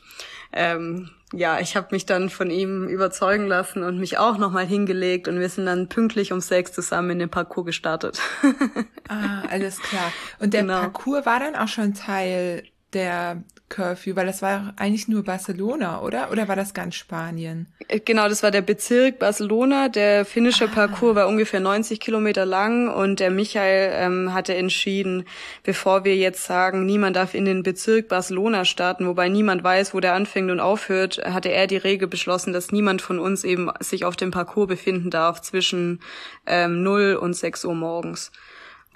ähm, 0.53 1.11
ja, 1.33 1.59
ich 1.59 1.77
habe 1.77 1.89
mich 1.91 2.07
dann 2.07 2.31
von 2.31 2.51
ihm 2.51 2.87
überzeugen 2.87 3.47
lassen 3.47 3.83
und 3.83 3.99
mich 3.99 4.19
auch 4.19 4.39
nochmal 4.39 4.65
hingelegt 4.65 5.27
und 5.27 5.41
wir 5.41 5.49
sind 5.49 5.67
dann 5.67 5.89
pünktlich 5.89 6.33
um 6.33 6.41
sechs 6.41 6.73
zusammen 6.73 7.11
in 7.11 7.19
den 7.19 7.31
Parcours 7.31 7.67
gestartet. 7.67 8.21
ah, 9.09 9.43
alles 9.51 9.81
klar. 9.81 10.13
Und 10.39 10.55
der 10.55 10.63
genau. 10.63 10.81
Parcours 10.81 11.27
war 11.27 11.41
dann 11.41 11.57
auch 11.57 11.69
schon 11.69 11.95
Teil 11.95 12.63
der 12.93 13.43
Curfew, 13.69 14.15
weil 14.15 14.27
das 14.27 14.43
war 14.43 14.75
eigentlich 14.77 15.09
nur 15.09 15.25
Barcelona, 15.25 16.01
oder? 16.01 16.31
Oder 16.31 16.47
war 16.47 16.55
das 16.55 16.73
ganz 16.73 16.95
Spanien? 16.95 17.67
Äh, 17.89 17.99
genau, 17.99 18.29
das 18.29 18.43
war 18.45 18.53
der 18.53 18.63
Bezirk 18.63 19.19
Barcelona. 19.19 19.89
Der 19.89 20.25
finnische 20.25 20.67
ah. 20.67 20.73
Parcours 20.73 21.17
war 21.17 21.27
ungefähr 21.27 21.59
90 21.59 21.99
Kilometer 21.99 22.47
lang 22.47 22.89
und 22.89 23.19
der 23.19 23.31
Michael 23.31 23.91
ähm, 23.95 24.33
hatte 24.33 24.55
entschieden, 24.55 25.25
bevor 25.65 26.05
wir 26.05 26.17
jetzt 26.17 26.45
sagen, 26.45 26.87
niemand 26.87 27.17
darf 27.17 27.35
in 27.35 27.45
den 27.45 27.65
Bezirk 27.65 28.09
Barcelona 28.09 28.65
starten, 28.65 29.07
wobei 29.07 29.29
niemand 29.29 29.65
weiß, 29.65 29.95
wo 29.95 30.01
der 30.01 30.15
anfängt 30.15 30.51
und 30.51 30.61
aufhört, 30.61 31.21
hatte 31.25 31.51
er 31.51 31.67
die 31.67 31.77
Regel 31.77 32.07
beschlossen, 32.07 32.53
dass 32.53 32.71
niemand 32.71 33.03
von 33.03 33.19
uns 33.19 33.43
eben 33.43 33.71
sich 33.81 34.05
auf 34.05 34.15
dem 34.17 34.31
Parcours 34.31 34.69
befinden 34.69 35.11
darf 35.11 35.41
zwischen 35.41 36.01
ähm, 36.47 36.85
0 36.85 37.19
und 37.21 37.35
6 37.35 37.65
Uhr 37.65 37.75
morgens. 37.75 38.31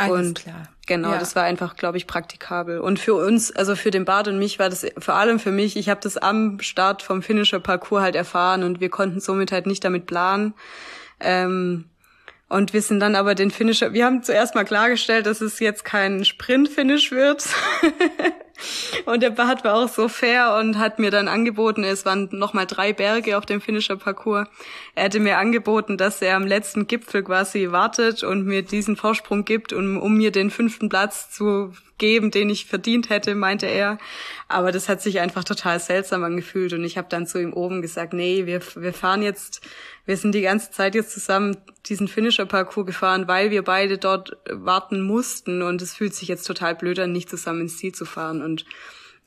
Alles 0.00 0.28
und 0.28 0.38
klar. 0.40 0.68
Genau, 0.86 1.12
ja. 1.12 1.18
das 1.18 1.36
war 1.36 1.44
einfach, 1.44 1.76
glaube 1.76 1.98
ich, 1.98 2.06
praktikabel. 2.06 2.80
Und 2.80 2.98
für 2.98 3.14
uns, 3.14 3.54
also 3.54 3.76
für 3.76 3.90
den 3.90 4.04
Bart 4.04 4.26
und 4.26 4.38
mich 4.38 4.58
war 4.58 4.68
das 4.68 4.86
vor 4.98 5.14
allem 5.14 5.38
für 5.38 5.52
mich, 5.52 5.76
ich 5.76 5.88
habe 5.88 6.00
das 6.02 6.16
am 6.16 6.58
Start 6.60 7.02
vom 7.02 7.22
Finisher 7.22 7.60
Parcours 7.60 8.02
halt 8.02 8.16
erfahren 8.16 8.64
und 8.64 8.80
wir 8.80 8.88
konnten 8.88 9.20
somit 9.20 9.52
halt 9.52 9.66
nicht 9.66 9.84
damit 9.84 10.06
planen. 10.06 10.54
Ähm, 11.20 11.84
und 12.48 12.72
wir 12.72 12.82
sind 12.82 12.98
dann 12.98 13.14
aber 13.14 13.36
den 13.36 13.52
Finisher, 13.52 13.92
wir 13.92 14.04
haben 14.04 14.24
zuerst 14.24 14.56
mal 14.56 14.64
klargestellt, 14.64 15.26
dass 15.26 15.40
es 15.40 15.60
jetzt 15.60 15.84
kein 15.84 16.24
Sprint-Finish 16.24 17.12
wird. 17.12 17.46
Und 19.06 19.22
der 19.22 19.30
Bart 19.30 19.64
war 19.64 19.74
auch 19.74 19.88
so 19.88 20.08
fair 20.08 20.56
und 20.60 20.78
hat 20.78 20.98
mir 20.98 21.10
dann 21.10 21.28
angeboten, 21.28 21.84
es 21.84 22.04
waren 22.04 22.28
nochmal 22.32 22.66
drei 22.66 22.92
Berge 22.92 23.38
auf 23.38 23.46
dem 23.46 23.60
Finisher 23.60 23.96
Parcours. 23.96 24.48
Er 25.00 25.04
hätte 25.04 25.18
mir 25.18 25.38
angeboten, 25.38 25.96
dass 25.96 26.20
er 26.20 26.36
am 26.36 26.46
letzten 26.46 26.86
Gipfel 26.86 27.22
quasi 27.22 27.70
wartet 27.70 28.22
und 28.22 28.44
mir 28.44 28.60
diesen 28.60 28.96
Vorsprung 28.96 29.46
gibt, 29.46 29.72
um, 29.72 29.96
um 29.96 30.18
mir 30.18 30.30
den 30.30 30.50
fünften 30.50 30.90
Platz 30.90 31.30
zu 31.30 31.72
geben, 31.96 32.30
den 32.30 32.50
ich 32.50 32.66
verdient 32.66 33.08
hätte, 33.08 33.34
meinte 33.34 33.64
er. 33.64 33.96
Aber 34.46 34.72
das 34.72 34.90
hat 34.90 35.00
sich 35.00 35.18
einfach 35.20 35.42
total 35.42 35.80
seltsam 35.80 36.22
angefühlt 36.22 36.74
und 36.74 36.84
ich 36.84 36.98
habe 36.98 37.08
dann 37.08 37.26
zu 37.26 37.40
ihm 37.40 37.54
oben 37.54 37.80
gesagt, 37.80 38.12
nee, 38.12 38.44
wir, 38.44 38.60
wir 38.74 38.92
fahren 38.92 39.22
jetzt, 39.22 39.66
wir 40.04 40.18
sind 40.18 40.34
die 40.34 40.42
ganze 40.42 40.70
Zeit 40.70 40.94
jetzt 40.94 41.12
zusammen 41.12 41.56
diesen 41.86 42.06
Finisher-Parcours 42.06 42.84
gefahren, 42.84 43.26
weil 43.26 43.50
wir 43.50 43.64
beide 43.64 43.96
dort 43.96 44.36
warten 44.50 45.00
mussten 45.00 45.62
und 45.62 45.80
es 45.80 45.94
fühlt 45.94 46.12
sich 46.12 46.28
jetzt 46.28 46.46
total 46.46 46.74
blöd 46.74 46.98
an, 46.98 47.12
nicht 47.12 47.30
zusammen 47.30 47.62
ins 47.62 47.78
Ziel 47.78 47.94
zu 47.94 48.04
fahren 48.04 48.42
und 48.42 48.66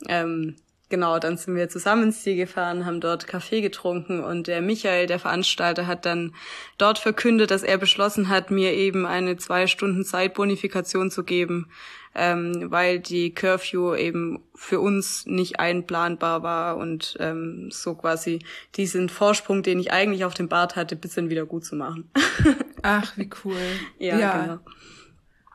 ähm, 0.08 0.54
genau, 0.88 1.18
dann 1.18 1.36
sind 1.36 1.54
wir 1.54 1.68
zusammen 1.68 2.04
ins 2.04 2.22
Ziel 2.22 2.36
gefahren, 2.36 2.86
haben 2.86 3.00
dort 3.00 3.26
Kaffee 3.26 3.60
getrunken 3.60 4.22
und 4.22 4.46
der 4.46 4.60
Michael, 4.62 5.06
der 5.06 5.18
Veranstalter, 5.18 5.86
hat 5.86 6.06
dann 6.06 6.34
dort 6.78 6.98
verkündet, 6.98 7.50
dass 7.50 7.62
er 7.62 7.78
beschlossen 7.78 8.28
hat, 8.28 8.50
mir 8.50 8.72
eben 8.72 9.06
eine 9.06 9.36
zwei 9.36 9.66
Stunden 9.66 10.04
Zeitbonifikation 10.04 11.10
zu 11.10 11.24
geben, 11.24 11.68
ähm, 12.14 12.70
weil 12.70 13.00
die 13.00 13.34
Curfew 13.34 13.94
eben 13.94 14.40
für 14.54 14.80
uns 14.80 15.26
nicht 15.26 15.58
einplanbar 15.58 16.42
war 16.42 16.76
und 16.76 17.16
ähm, 17.18 17.70
so 17.70 17.94
quasi 17.94 18.38
diesen 18.76 19.08
Vorsprung, 19.08 19.62
den 19.62 19.80
ich 19.80 19.92
eigentlich 19.92 20.24
auf 20.24 20.34
dem 20.34 20.48
Bart 20.48 20.76
hatte, 20.76 20.96
bisschen 20.96 21.30
wieder 21.30 21.44
gut 21.44 21.64
zu 21.64 21.76
machen. 21.76 22.10
Ach, 22.82 23.16
wie 23.16 23.30
cool. 23.44 23.56
ja, 23.98 24.18
ja, 24.18 24.42
genau. 24.42 24.58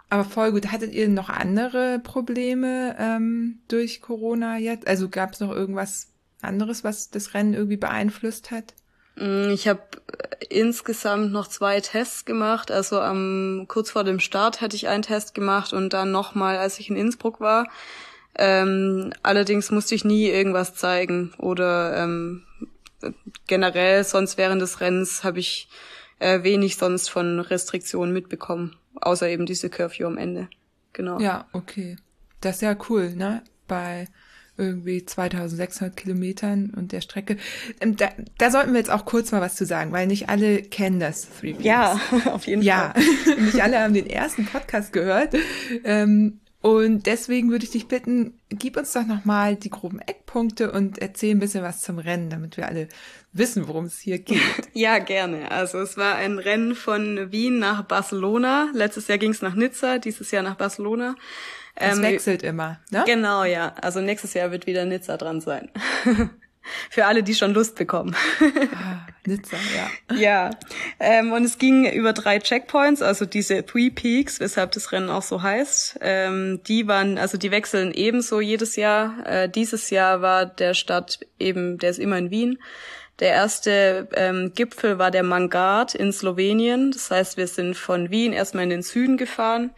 Aber 0.09 0.23
voll 0.23 0.51
gut. 0.51 0.71
Hattet 0.71 0.93
ihr 0.93 1.07
noch 1.07 1.29
andere 1.29 1.99
Probleme 2.03 2.95
ähm, 2.99 3.59
durch 3.67 4.01
Corona 4.01 4.57
jetzt? 4.57 4.87
Also 4.87 5.07
gab 5.09 5.33
es 5.33 5.39
noch 5.39 5.51
irgendwas 5.51 6.07
anderes, 6.41 6.83
was 6.83 7.11
das 7.11 7.33
Rennen 7.33 7.53
irgendwie 7.53 7.77
beeinflusst 7.77 8.49
hat? 8.49 8.73
Mm, 9.15 9.51
ich 9.51 9.67
habe 9.67 9.81
äh, 10.39 10.45
insgesamt 10.49 11.31
noch 11.31 11.47
zwei 11.47 11.79
Tests 11.79 12.25
gemacht. 12.25 12.71
Also 12.71 12.99
am 12.99 13.65
kurz 13.67 13.91
vor 13.91 14.03
dem 14.03 14.19
Start 14.19 14.61
hatte 14.61 14.75
ich 14.75 14.87
einen 14.87 15.03
Test 15.03 15.35
gemacht 15.35 15.73
und 15.73 15.93
dann 15.93 16.11
nochmal, 16.11 16.57
als 16.57 16.79
ich 16.79 16.89
in 16.89 16.95
Innsbruck 16.95 17.39
war. 17.39 17.67
Ähm, 18.35 19.11
allerdings 19.21 19.69
musste 19.69 19.95
ich 19.95 20.05
nie 20.05 20.27
irgendwas 20.27 20.73
zeigen 20.73 21.33
oder 21.37 21.97
ähm, 21.97 22.43
generell 23.47 24.03
sonst 24.03 24.37
während 24.37 24.61
des 24.61 24.81
Rennens 24.81 25.23
habe 25.23 25.39
ich 25.39 25.67
äh, 26.19 26.43
wenig 26.43 26.77
sonst 26.77 27.09
von 27.09 27.39
Restriktionen 27.39 28.13
mitbekommen, 28.13 28.75
außer 28.95 29.27
eben 29.29 29.45
diese 29.45 29.69
Curfew 29.69 30.05
am 30.05 30.17
Ende. 30.17 30.49
Genau. 30.93 31.19
Ja, 31.19 31.47
okay. 31.53 31.97
Das 32.41 32.57
ist 32.57 32.61
ja 32.61 32.75
cool, 32.89 33.15
ne? 33.15 33.43
Bei 33.67 34.07
irgendwie 34.59 35.05
2600 35.05 35.95
Kilometern 35.95 36.71
und 36.75 36.91
der 36.91 37.01
Strecke. 37.01 37.37
Ähm, 37.79 37.95
da, 37.95 38.09
da 38.37 38.51
sollten 38.51 38.73
wir 38.73 38.79
jetzt 38.79 38.91
auch 38.91 39.05
kurz 39.05 39.31
mal 39.31 39.41
was 39.41 39.55
zu 39.55 39.65
sagen, 39.65 39.91
weil 39.93 40.05
nicht 40.05 40.27
alle 40.27 40.61
kennen 40.61 40.99
das 40.99 41.29
Three 41.29 41.53
Peaks. 41.53 41.63
Ja, 41.63 41.99
auf 42.25 42.45
jeden 42.45 42.61
ja. 42.61 42.93
Fall. 42.93 43.03
Ja, 43.25 43.35
nicht 43.41 43.63
alle 43.63 43.79
haben 43.79 43.93
den 43.93 44.07
ersten 44.07 44.45
Podcast 44.45 44.91
gehört. 44.91 45.33
Ähm, 45.85 46.41
und 46.61 47.05
deswegen 47.05 47.51
würde 47.51 47.63
ich 47.63 47.71
dich 47.71 47.87
bitten, 47.87 48.37
gib 48.49 48.75
uns 48.75 48.91
doch 48.91 49.05
nochmal 49.05 49.55
die 49.55 49.69
groben 49.69 49.99
Eckpunkte 49.99 50.71
und 50.71 50.97
erzähl 50.97 51.33
ein 51.33 51.39
bisschen 51.39 51.63
was 51.63 51.81
zum 51.81 51.99
Rennen, 51.99 52.29
damit 52.29 52.57
wir 52.57 52.67
alle 52.67 52.89
wissen, 53.31 53.67
worum 53.69 53.85
es 53.85 53.99
hier 53.99 54.19
geht. 54.19 54.41
Ja, 54.73 54.99
gerne. 54.99 55.51
Also 55.51 55.79
es 55.79 55.97
war 55.97 56.15
ein 56.15 56.37
Rennen 56.37 56.75
von 56.75 57.31
Wien 57.31 57.59
nach 57.59 57.83
Barcelona. 57.83 58.69
Letztes 58.73 59.07
Jahr 59.07 59.17
ging 59.17 59.31
es 59.31 59.41
nach 59.41 59.55
Nizza, 59.55 59.99
dieses 59.99 60.31
Jahr 60.31 60.43
nach 60.43 60.55
Barcelona. 60.55 61.15
Es 61.75 61.97
ähm, 61.97 62.03
wechselt 62.03 62.43
immer, 62.43 62.79
ne? 62.91 63.03
Genau, 63.05 63.45
ja. 63.45 63.73
Also 63.81 64.01
nächstes 64.01 64.33
Jahr 64.33 64.51
wird 64.51 64.67
wieder 64.67 64.85
Nizza 64.85 65.17
dran 65.17 65.39
sein. 65.39 65.69
Für 66.89 67.05
alle, 67.05 67.23
die 67.23 67.33
schon 67.35 67.53
Lust 67.53 67.75
bekommen. 67.75 68.15
ah, 68.75 69.07
Nizza, 69.25 69.57
ja. 69.75 70.15
Ja. 70.15 70.49
Ähm, 70.99 71.31
und 71.31 71.43
es 71.43 71.57
ging 71.57 71.89
über 71.89 72.13
drei 72.13 72.39
Checkpoints, 72.39 73.01
also 73.01 73.25
diese 73.25 73.65
Three 73.65 73.89
Peaks, 73.89 74.39
weshalb 74.39 74.71
das 74.73 74.91
Rennen 74.91 75.09
auch 75.09 75.21
so 75.21 75.41
heißt. 75.41 75.99
Ähm, 76.01 76.61
die 76.67 76.87
waren, 76.87 77.17
also 77.17 77.37
die 77.37 77.51
wechseln 77.51 77.93
ebenso 77.93 78.41
jedes 78.41 78.75
Jahr. 78.75 79.25
Äh, 79.25 79.49
dieses 79.49 79.89
Jahr 79.89 80.21
war 80.21 80.45
der 80.45 80.73
Start 80.73 81.19
eben, 81.39 81.77
der 81.77 81.91
ist 81.91 81.99
immer 81.99 82.17
in 82.17 82.31
Wien. 82.31 82.59
Der 83.19 83.31
erste 83.31 84.07
ähm, 84.13 84.53
Gipfel 84.55 84.97
war 84.97 85.11
der 85.11 85.23
Mangard 85.23 85.93
in 85.93 86.13
Slowenien. 86.13 86.91
Das 86.91 87.11
heißt, 87.11 87.37
wir 87.37 87.47
sind 87.47 87.75
von 87.75 88.11
Wien 88.11 88.31
erstmal 88.31 88.63
in 88.63 88.69
den 88.69 88.81
Süden 88.81 89.17
gefahren. 89.17 89.71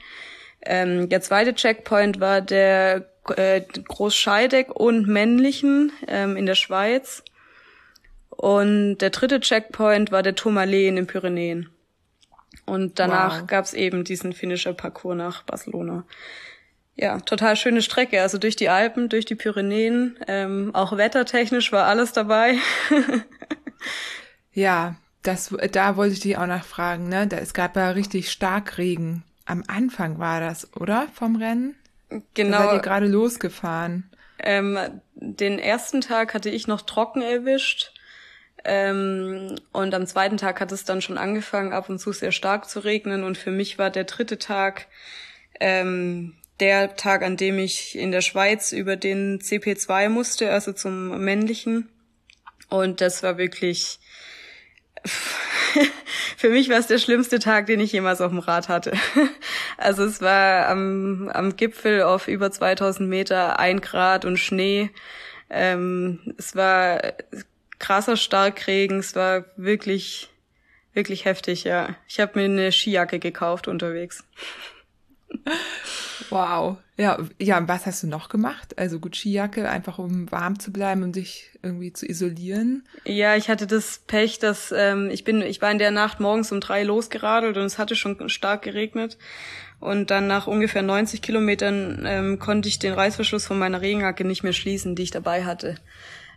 Ähm, 0.63 1.09
der 1.09 1.21
zweite 1.21 1.55
Checkpoint 1.55 2.19
war 2.19 2.41
der 2.41 3.10
äh, 3.35 3.61
Großscheideck 3.61 4.71
und 4.71 5.07
Männlichen 5.07 5.91
ähm, 6.07 6.37
in 6.37 6.45
der 6.45 6.55
Schweiz. 6.55 7.23
Und 8.29 8.97
der 8.99 9.11
dritte 9.11 9.39
Checkpoint 9.39 10.11
war 10.11 10.23
der 10.23 10.35
Tourmalet 10.35 10.87
in 10.87 10.95
den 10.95 11.07
Pyrenäen. 11.07 11.69
Und 12.65 12.99
danach 12.99 13.41
wow. 13.41 13.47
gab's 13.47 13.73
eben 13.73 14.03
diesen 14.03 14.33
Finisher 14.33 14.73
Parcours 14.73 15.17
nach 15.17 15.43
Barcelona. 15.43 16.05
Ja, 16.95 17.19
total 17.19 17.55
schöne 17.55 17.81
Strecke. 17.81 18.21
Also 18.21 18.37
durch 18.37 18.55
die 18.55 18.69
Alpen, 18.69 19.09
durch 19.09 19.25
die 19.25 19.35
Pyrenäen. 19.35 20.17
Ähm, 20.27 20.71
auch 20.73 20.95
wettertechnisch 20.97 21.71
war 21.71 21.85
alles 21.85 22.13
dabei. 22.13 22.55
ja, 24.53 24.95
das, 25.23 25.55
da 25.71 25.95
wollte 25.95 26.13
ich 26.13 26.19
dich 26.19 26.37
auch 26.37 26.47
nachfragen. 26.47 27.09
Ne? 27.09 27.27
Da, 27.27 27.37
es 27.37 27.53
gab 27.53 27.75
ja 27.75 27.91
richtig 27.91 28.31
Starkregen. 28.31 29.23
Am 29.45 29.63
Anfang 29.67 30.19
war 30.19 30.39
das, 30.39 30.75
oder? 30.75 31.07
Vom 31.13 31.35
Rennen? 31.35 31.75
Genau. 32.33 32.57
Da 32.57 32.63
seid 32.63 32.73
ihr 32.73 32.81
gerade 32.81 33.07
losgefahren. 33.07 34.09
Ähm, 34.39 34.77
den 35.15 35.59
ersten 35.59 36.01
Tag 36.01 36.33
hatte 36.33 36.49
ich 36.49 36.67
noch 36.67 36.81
trocken 36.81 37.21
erwischt. 37.21 37.93
Ähm, 38.63 39.55
und 39.71 39.93
am 39.93 40.05
zweiten 40.05 40.37
Tag 40.37 40.61
hat 40.61 40.71
es 40.71 40.83
dann 40.83 41.01
schon 41.01 41.17
angefangen, 41.17 41.73
ab 41.73 41.89
und 41.89 41.99
zu 41.99 42.11
sehr 42.11 42.31
stark 42.31 42.69
zu 42.69 42.79
regnen. 42.79 43.23
Und 43.23 43.37
für 43.37 43.51
mich 43.51 43.77
war 43.77 43.89
der 43.89 44.03
dritte 44.03 44.37
Tag 44.37 44.87
ähm, 45.59 46.35
der 46.59 46.95
Tag, 46.95 47.23
an 47.23 47.37
dem 47.37 47.57
ich 47.57 47.97
in 47.97 48.11
der 48.11 48.21
Schweiz 48.21 48.71
über 48.71 48.95
den 48.95 49.39
CP2 49.39 50.09
musste, 50.09 50.51
also 50.51 50.73
zum 50.73 51.23
männlichen. 51.23 51.89
Und 52.69 53.01
das 53.01 53.23
war 53.23 53.37
wirklich, 53.37 53.99
für 56.37 56.49
mich 56.49 56.69
war 56.69 56.77
es 56.77 56.87
der 56.87 56.99
schlimmste 56.99 57.39
Tag, 57.39 57.65
den 57.65 57.79
ich 57.79 57.91
jemals 57.91 58.21
auf 58.21 58.31
dem 58.31 58.39
Rad 58.39 58.69
hatte. 58.69 58.93
Also 59.81 60.03
es 60.03 60.21
war 60.21 60.67
am, 60.67 61.29
am 61.29 61.55
Gipfel 61.55 62.03
auf 62.03 62.27
über 62.27 62.51
2000 62.51 63.09
Meter 63.09 63.59
ein 63.59 63.81
Grad 63.81 64.25
und 64.25 64.37
Schnee. 64.37 64.91
Ähm, 65.49 66.19
es 66.37 66.55
war 66.55 67.01
krasser 67.79 68.15
Starkregen. 68.15 68.99
Es 68.99 69.15
war 69.15 69.45
wirklich, 69.57 70.29
wirklich 70.93 71.25
heftig, 71.25 71.63
ja. 71.63 71.95
Ich 72.07 72.19
habe 72.19 72.39
mir 72.39 72.45
eine 72.45 72.71
Skijacke 72.71 73.19
gekauft 73.19 73.67
unterwegs. 73.67 74.23
Wow. 76.29 76.77
Ja, 76.97 77.17
ja, 77.39 77.67
was 77.67 77.85
hast 77.85 78.03
du 78.03 78.07
noch 78.07 78.29
gemacht? 78.29 78.77
Also 78.77 78.99
gut 78.99 79.15
Skijacke, 79.15 79.69
einfach 79.69 79.97
um 79.97 80.31
warm 80.31 80.59
zu 80.59 80.71
bleiben 80.71 81.03
und 81.03 81.15
dich 81.15 81.49
irgendwie 81.61 81.93
zu 81.93 82.07
isolieren? 82.07 82.83
Ja, 83.05 83.35
ich 83.35 83.49
hatte 83.49 83.67
das 83.67 84.01
Pech, 84.07 84.39
dass 84.39 84.71
ähm, 84.75 85.09
ich 85.09 85.23
bin, 85.23 85.41
ich 85.41 85.61
war 85.61 85.71
in 85.71 85.79
der 85.79 85.91
Nacht 85.91 86.19
morgens 86.19 86.51
um 86.51 86.59
drei 86.61 86.83
losgeradelt 86.83 87.57
und 87.57 87.63
es 87.63 87.77
hatte 87.77 87.95
schon 87.95 88.29
stark 88.29 88.61
geregnet. 88.61 89.17
Und 89.79 90.11
dann 90.11 90.27
nach 90.27 90.45
ungefähr 90.45 90.83
90 90.83 91.23
Kilometern 91.23 92.03
ähm, 92.05 92.39
konnte 92.39 92.69
ich 92.69 92.77
den 92.77 92.93
Reißverschluss 92.93 93.47
von 93.47 93.57
meiner 93.57 93.81
Regenjacke 93.81 94.23
nicht 94.23 94.43
mehr 94.43 94.53
schließen, 94.53 94.95
die 94.95 95.03
ich 95.03 95.11
dabei 95.11 95.43
hatte. 95.43 95.75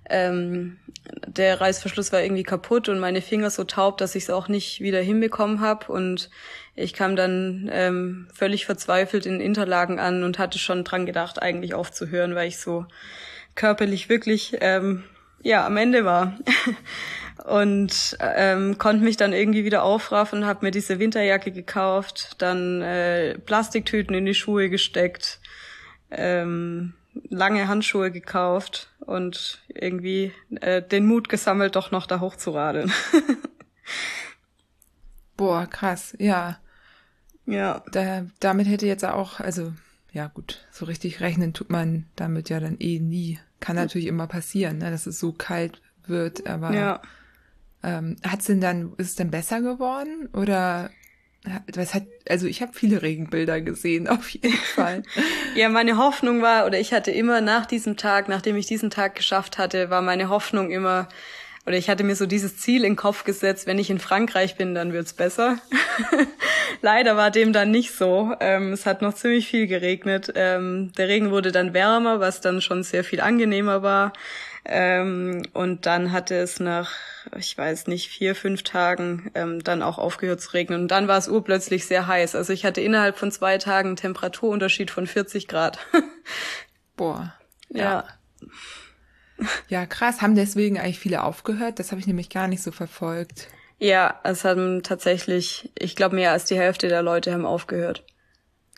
Ähm, 0.08 0.78
der 1.26 1.60
Reißverschluss 1.60 2.12
war 2.12 2.22
irgendwie 2.22 2.42
kaputt 2.42 2.88
und 2.88 2.98
meine 2.98 3.22
Finger 3.22 3.50
so 3.50 3.64
taub, 3.64 3.98
dass 3.98 4.14
ich 4.14 4.24
es 4.24 4.30
auch 4.30 4.48
nicht 4.48 4.80
wieder 4.80 5.00
hinbekommen 5.00 5.60
habe. 5.60 5.92
Und 5.92 6.30
ich 6.76 6.92
kam 6.92 7.14
dann 7.14 7.70
ähm, 7.72 8.26
völlig 8.34 8.66
verzweifelt 8.66 9.26
in 9.26 9.40
Interlagen 9.40 10.00
an 10.00 10.24
und 10.24 10.38
hatte 10.38 10.58
schon 10.58 10.84
dran 10.84 11.06
gedacht, 11.06 11.40
eigentlich 11.40 11.74
aufzuhören, 11.74 12.34
weil 12.34 12.48
ich 12.48 12.58
so 12.58 12.86
körperlich 13.54 14.08
wirklich 14.08 14.56
ähm, 14.60 15.04
ja 15.42 15.66
am 15.66 15.76
Ende 15.76 16.04
war. 16.04 16.36
und 17.44 18.16
ähm, 18.20 18.78
konnte 18.78 19.04
mich 19.04 19.16
dann 19.16 19.32
irgendwie 19.32 19.64
wieder 19.64 19.84
aufraffen, 19.84 20.46
habe 20.46 20.64
mir 20.64 20.72
diese 20.72 20.98
Winterjacke 20.98 21.52
gekauft, 21.52 22.36
dann 22.38 22.82
äh, 22.82 23.38
Plastiktüten 23.38 24.14
in 24.14 24.26
die 24.26 24.34
Schuhe 24.34 24.68
gesteckt, 24.68 25.40
ähm, 26.10 26.94
lange 27.28 27.68
Handschuhe 27.68 28.10
gekauft 28.10 28.88
und 29.00 29.62
irgendwie 29.68 30.32
äh, 30.60 30.82
den 30.82 31.06
Mut 31.06 31.28
gesammelt, 31.28 31.76
doch 31.76 31.92
noch 31.92 32.06
da 32.06 32.18
hochzuradeln. 32.18 32.92
Boah, 35.36 35.66
krass, 35.66 36.16
ja. 36.18 36.58
Ja. 37.46 37.82
Da, 37.92 38.26
damit 38.40 38.68
hätte 38.68 38.86
jetzt 38.86 39.04
auch, 39.04 39.40
also, 39.40 39.72
ja 40.12 40.28
gut, 40.28 40.64
so 40.70 40.84
richtig 40.84 41.20
rechnen 41.20 41.52
tut 41.52 41.70
man 41.70 42.06
damit 42.16 42.48
ja 42.48 42.60
dann 42.60 42.76
eh 42.78 42.98
nie. 42.98 43.38
Kann 43.60 43.76
natürlich 43.76 44.06
immer 44.06 44.26
passieren, 44.26 44.78
ne, 44.78 44.90
dass 44.90 45.06
es 45.06 45.18
so 45.18 45.32
kalt 45.32 45.80
wird, 46.06 46.46
aber 46.46 46.74
ja. 46.74 47.02
ähm, 47.82 48.16
hat's 48.22 48.46
denn 48.46 48.60
dann, 48.60 48.92
ist 48.98 49.08
es 49.08 49.14
denn 49.14 49.30
besser 49.30 49.60
geworden? 49.60 50.28
Oder 50.32 50.90
was 51.74 51.94
hat, 51.94 52.04
also 52.28 52.46
ich 52.46 52.62
habe 52.62 52.72
viele 52.72 53.02
Regenbilder 53.02 53.60
gesehen, 53.60 54.08
auf 54.08 54.28
jeden 54.30 54.56
Fall. 54.56 55.02
ja, 55.54 55.68
meine 55.68 55.96
Hoffnung 55.96 56.42
war, 56.42 56.66
oder 56.66 56.78
ich 56.80 56.92
hatte 56.92 57.10
immer 57.10 57.40
nach 57.40 57.66
diesem 57.66 57.96
Tag, 57.96 58.28
nachdem 58.28 58.56
ich 58.56 58.66
diesen 58.66 58.90
Tag 58.90 59.14
geschafft 59.14 59.58
hatte, 59.58 59.90
war 59.90 60.02
meine 60.02 60.28
Hoffnung 60.28 60.70
immer, 60.70 61.08
oder 61.66 61.76
ich 61.76 61.88
hatte 61.88 62.04
mir 62.04 62.14
so 62.14 62.26
dieses 62.26 62.58
Ziel 62.58 62.84
in 62.84 62.92
den 62.92 62.96
Kopf 62.96 63.24
gesetzt, 63.24 63.66
wenn 63.66 63.78
ich 63.78 63.88
in 63.88 63.98
Frankreich 63.98 64.56
bin, 64.56 64.74
dann 64.74 64.92
wird's 64.92 65.14
besser. 65.14 65.58
Leider 66.82 67.16
war 67.16 67.30
dem 67.30 67.54
dann 67.54 67.70
nicht 67.70 67.92
so. 67.92 68.34
Ähm, 68.40 68.72
es 68.72 68.84
hat 68.84 69.00
noch 69.00 69.14
ziemlich 69.14 69.48
viel 69.48 69.66
geregnet. 69.66 70.32
Ähm, 70.34 70.92
der 70.98 71.08
Regen 71.08 71.30
wurde 71.30 71.52
dann 71.52 71.72
wärmer, 71.72 72.20
was 72.20 72.42
dann 72.42 72.60
schon 72.60 72.82
sehr 72.82 73.02
viel 73.02 73.20
angenehmer 73.20 73.82
war. 73.82 74.12
Ähm, 74.66 75.42
und 75.52 75.86
dann 75.86 76.12
hatte 76.12 76.36
es 76.36 76.60
nach, 76.60 76.92
ich 77.36 77.56
weiß 77.56 77.86
nicht, 77.86 78.08
vier, 78.08 78.34
fünf 78.34 78.62
Tagen 78.62 79.30
ähm, 79.34 79.64
dann 79.64 79.82
auch 79.82 79.98
aufgehört 79.98 80.42
zu 80.42 80.52
regnen. 80.52 80.82
Und 80.82 80.88
dann 80.88 81.08
war 81.08 81.18
es 81.18 81.28
urplötzlich 81.28 81.86
sehr 81.86 82.06
heiß. 82.06 82.34
Also 82.34 82.52
ich 82.52 82.66
hatte 82.66 82.82
innerhalb 82.82 83.18
von 83.18 83.30
zwei 83.30 83.56
Tagen 83.56 83.88
einen 83.88 83.96
Temperaturunterschied 83.96 84.90
von 84.90 85.06
40 85.06 85.48
Grad. 85.48 85.78
Boah. 86.96 87.34
Ja. 87.70 87.82
ja. 87.82 88.04
Ja, 89.68 89.86
krass. 89.86 90.22
Haben 90.22 90.34
deswegen 90.34 90.78
eigentlich 90.78 90.98
viele 90.98 91.22
aufgehört? 91.22 91.78
Das 91.78 91.90
habe 91.90 92.00
ich 92.00 92.06
nämlich 92.06 92.30
gar 92.30 92.48
nicht 92.48 92.62
so 92.62 92.72
verfolgt. 92.72 93.48
Ja, 93.78 94.20
es 94.22 94.44
haben 94.44 94.82
tatsächlich, 94.82 95.72
ich 95.78 95.96
glaube, 95.96 96.14
mehr 96.16 96.32
als 96.32 96.44
die 96.44 96.56
Hälfte 96.56 96.88
der 96.88 97.02
Leute 97.02 97.32
haben 97.32 97.44
aufgehört. 97.44 98.04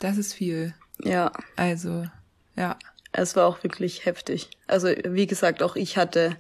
Das 0.01 0.17
ist 0.17 0.35
viel. 0.35 0.75
Ja. 1.03 1.33
Also, 1.57 2.07
ja. 2.57 2.77
Es 3.13 3.37
war 3.37 3.47
auch 3.47 3.63
wirklich 3.63 4.05
heftig. 4.05 4.51
Also 4.67 4.89
wie 4.89 5.27
gesagt, 5.27 5.63
auch 5.63 5.77
ich 5.77 5.97
hatte 5.97 6.37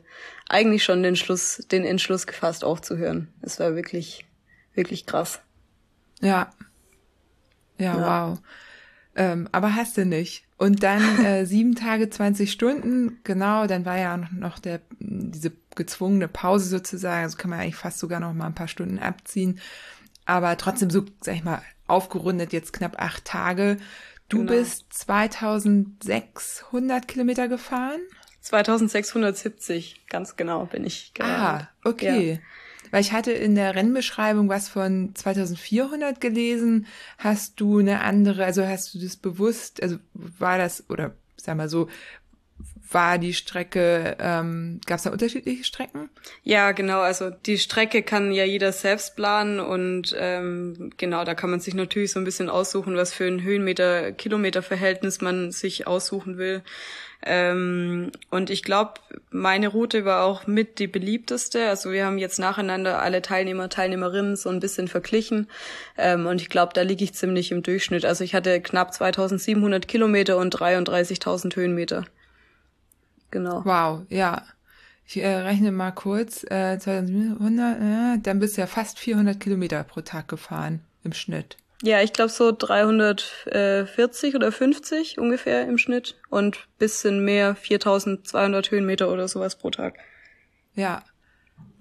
eigentlich 0.48 0.84
schon 0.84 1.02
den 1.02 1.16
Schluss, 1.16 1.64
den 1.70 1.84
Entschluss 1.84 2.26
gefasst, 2.26 2.64
aufzuhören. 2.64 3.32
Es 3.40 3.58
war 3.60 3.74
wirklich, 3.74 4.26
wirklich 4.74 5.06
krass. 5.06 5.40
Ja. 6.20 6.50
Ja, 7.78 7.98
ja. 7.98 8.30
wow. 8.30 8.38
Ähm, 9.16 9.48
aber 9.50 9.74
hast 9.74 9.96
du 9.96 10.06
nicht. 10.06 10.44
Und 10.58 10.82
dann 10.82 11.02
äh, 11.24 11.46
sieben 11.46 11.74
Tage, 11.74 12.08
20 12.08 12.52
Stunden, 12.52 13.18
genau, 13.24 13.66
dann 13.66 13.84
war 13.84 13.98
ja 13.98 14.16
noch 14.32 14.58
der, 14.58 14.80
diese 15.00 15.52
gezwungene 15.74 16.28
Pause 16.28 16.68
sozusagen, 16.68 17.24
also 17.24 17.36
kann 17.36 17.50
man 17.50 17.60
eigentlich 17.60 17.76
fast 17.76 17.98
sogar 17.98 18.20
noch 18.20 18.34
mal 18.34 18.46
ein 18.46 18.54
paar 18.54 18.68
Stunden 18.68 18.98
abziehen. 18.98 19.58
Aber 20.26 20.56
trotzdem 20.56 20.90
so, 20.90 21.04
sag 21.22 21.36
ich 21.36 21.44
mal, 21.44 21.62
aufgerundet 21.86 22.52
jetzt 22.52 22.72
knapp 22.72 23.00
acht 23.00 23.24
Tage. 23.24 23.78
Du 24.28 24.38
genau. 24.38 24.52
bist 24.52 24.92
2600 24.92 27.08
Kilometer 27.08 27.48
gefahren? 27.48 28.00
2670, 28.40 30.06
ganz 30.08 30.36
genau 30.36 30.66
bin 30.66 30.84
ich. 30.84 31.12
Genau. 31.14 31.28
Ah, 31.28 31.68
okay. 31.84 32.32
Ja. 32.32 32.38
Weil 32.90 33.00
ich 33.00 33.12
hatte 33.12 33.32
in 33.32 33.54
der 33.54 33.74
Rennbeschreibung 33.74 34.48
was 34.48 34.68
von 34.68 35.14
2400 35.14 36.20
gelesen. 36.20 36.86
Hast 37.18 37.60
du 37.60 37.78
eine 37.78 38.00
andere, 38.00 38.44
also 38.44 38.66
hast 38.66 38.94
du 38.94 38.98
das 38.98 39.16
bewusst, 39.16 39.82
also 39.82 39.96
war 40.14 40.58
das, 40.58 40.88
oder 40.88 41.14
sag 41.36 41.56
mal 41.56 41.68
so, 41.68 41.88
war 42.90 43.18
die 43.18 43.34
Strecke, 43.34 44.16
ähm, 44.20 44.80
gab 44.86 44.98
es 44.98 45.04
da 45.04 45.10
unterschiedliche 45.10 45.64
Strecken? 45.64 46.08
Ja, 46.42 46.72
genau. 46.72 47.00
Also 47.00 47.30
die 47.30 47.58
Strecke 47.58 48.02
kann 48.02 48.32
ja 48.32 48.44
jeder 48.44 48.72
selbst 48.72 49.16
planen 49.16 49.60
und 49.60 50.14
ähm, 50.18 50.92
genau, 50.96 51.24
da 51.24 51.34
kann 51.34 51.50
man 51.50 51.60
sich 51.60 51.74
natürlich 51.74 52.12
so 52.12 52.20
ein 52.20 52.24
bisschen 52.24 52.48
aussuchen, 52.48 52.96
was 52.96 53.12
für 53.12 53.26
ein 53.26 53.42
Höhenmeter-Kilometer-Verhältnis 53.42 55.20
man 55.20 55.52
sich 55.52 55.86
aussuchen 55.86 56.38
will. 56.38 56.62
Ähm, 57.24 58.12
und 58.30 58.50
ich 58.50 58.62
glaube, 58.62 58.94
meine 59.30 59.68
Route 59.68 60.04
war 60.04 60.24
auch 60.24 60.46
mit 60.46 60.78
die 60.78 60.86
beliebteste. 60.86 61.68
Also 61.68 61.90
wir 61.90 62.06
haben 62.06 62.18
jetzt 62.18 62.38
nacheinander 62.38 63.02
alle 63.02 63.22
Teilnehmer, 63.22 63.68
Teilnehmerinnen 63.68 64.36
so 64.36 64.48
ein 64.50 64.60
bisschen 64.60 64.86
verglichen. 64.86 65.48
Ähm, 65.98 66.26
und 66.26 66.40
ich 66.40 66.48
glaube, 66.48 66.72
da 66.74 66.82
liege 66.82 67.02
ich 67.02 67.14
ziemlich 67.14 67.50
im 67.50 67.62
Durchschnitt. 67.62 68.04
Also 68.04 68.22
ich 68.22 68.34
hatte 68.34 68.60
knapp 68.60 68.94
2700 68.94 69.88
Kilometer 69.88 70.36
und 70.36 70.54
33.000 70.54 71.56
Höhenmeter. 71.56 72.04
Genau. 73.36 73.62
Wow, 73.66 74.06
ja. 74.08 74.46
Ich 75.06 75.18
äh, 75.18 75.26
rechne 75.28 75.70
mal 75.70 75.90
kurz, 75.90 76.42
äh, 76.44 76.78
2100, 76.78 77.76
äh, 77.76 78.18
dann 78.22 78.38
bist 78.38 78.56
du 78.56 78.62
ja 78.62 78.66
fast 78.66 78.98
400 78.98 79.38
Kilometer 79.38 79.84
pro 79.84 80.00
Tag 80.00 80.28
gefahren 80.28 80.80
im 81.04 81.12
Schnitt. 81.12 81.58
Ja, 81.82 82.00
ich 82.00 82.14
glaube 82.14 82.30
so 82.30 82.50
340 82.50 84.34
oder 84.34 84.50
50 84.50 85.18
ungefähr 85.18 85.68
im 85.68 85.76
Schnitt 85.76 86.16
und 86.30 86.66
bisschen 86.78 87.26
mehr, 87.26 87.54
4200 87.54 88.70
Höhenmeter 88.70 89.12
oder 89.12 89.28
sowas 89.28 89.56
pro 89.56 89.68
Tag. 89.68 89.98
Ja, 90.74 91.04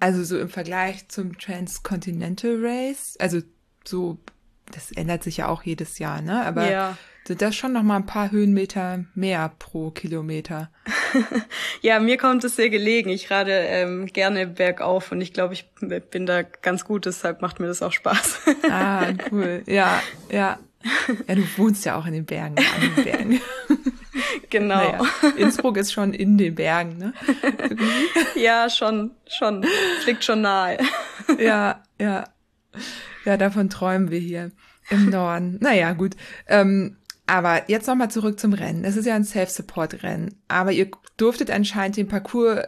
also 0.01 0.25
so 0.25 0.37
im 0.37 0.49
Vergleich 0.49 1.07
zum 1.07 1.37
Transcontinental 1.37 2.57
Race, 2.59 3.15
also 3.17 3.39
so, 3.85 4.17
das 4.71 4.91
ändert 4.91 5.23
sich 5.23 5.37
ja 5.37 5.47
auch 5.47 5.63
jedes 5.63 5.99
Jahr, 5.99 6.21
ne? 6.21 6.45
Aber 6.45 6.69
ja 6.69 6.97
das 7.33 7.55
schon 7.55 7.73
noch 7.73 7.81
mal 7.81 7.95
ein 7.95 8.05
paar 8.05 8.31
Höhenmeter 8.31 9.05
mehr 9.15 9.51
pro 9.57 9.89
Kilometer. 9.89 10.69
ja, 11.81 11.99
mir 11.99 12.17
kommt 12.17 12.43
es 12.43 12.55
sehr 12.55 12.69
gelegen. 12.69 13.09
Ich 13.09 13.31
rade 13.31 13.51
ähm, 13.51 14.05
gerne 14.05 14.45
bergauf 14.45 15.11
und 15.11 15.21
ich 15.21 15.33
glaube, 15.33 15.55
ich 15.55 15.65
bin 16.11 16.25
da 16.27 16.43
ganz 16.43 16.85
gut, 16.85 17.05
deshalb 17.05 17.41
macht 17.41 17.59
mir 17.59 17.67
das 17.67 17.81
auch 17.81 17.91
Spaß. 17.93 18.41
ah, 18.69 19.07
cool. 19.31 19.63
Ja, 19.65 20.01
ja. 20.29 20.59
Ja, 21.27 21.33
du 21.33 21.43
wohnst 21.57 21.83
ja 21.83 21.97
auch 21.97 22.05
in 22.05 22.13
den 22.13 22.25
Bergen, 22.25 22.57
an 22.59 22.95
den 22.95 23.03
Bergen. 23.03 23.41
Genau. 24.49 24.75
Naja, 24.75 25.01
Innsbruck 25.35 25.75
ist 25.75 25.91
schon 25.91 26.13
in 26.13 26.37
den 26.37 26.55
Bergen, 26.55 26.97
ne? 26.97 27.13
ja, 28.35 28.69
schon, 28.69 29.11
schon. 29.27 29.65
Liegt 30.05 30.23
schon 30.23 30.41
nahe. 30.41 30.77
ja, 31.39 31.83
ja. 31.99 32.23
Ja, 33.25 33.37
davon 33.37 33.69
träumen 33.69 34.11
wir 34.11 34.19
hier 34.19 34.51
im 34.89 35.09
Norden. 35.09 35.57
Naja, 35.59 35.93
gut. 35.93 36.15
Ähm, 36.47 36.97
aber 37.27 37.69
jetzt 37.69 37.87
nochmal 37.87 38.11
zurück 38.11 38.39
zum 38.39 38.53
Rennen. 38.53 38.85
Es 38.85 38.95
ist 38.97 39.05
ja 39.05 39.15
ein 39.15 39.23
Self-Support-Rennen, 39.23 40.35
aber 40.47 40.71
ihr 40.71 40.89
durftet 41.17 41.49
anscheinend 41.49 41.97
den 41.97 42.07
Parcours 42.07 42.59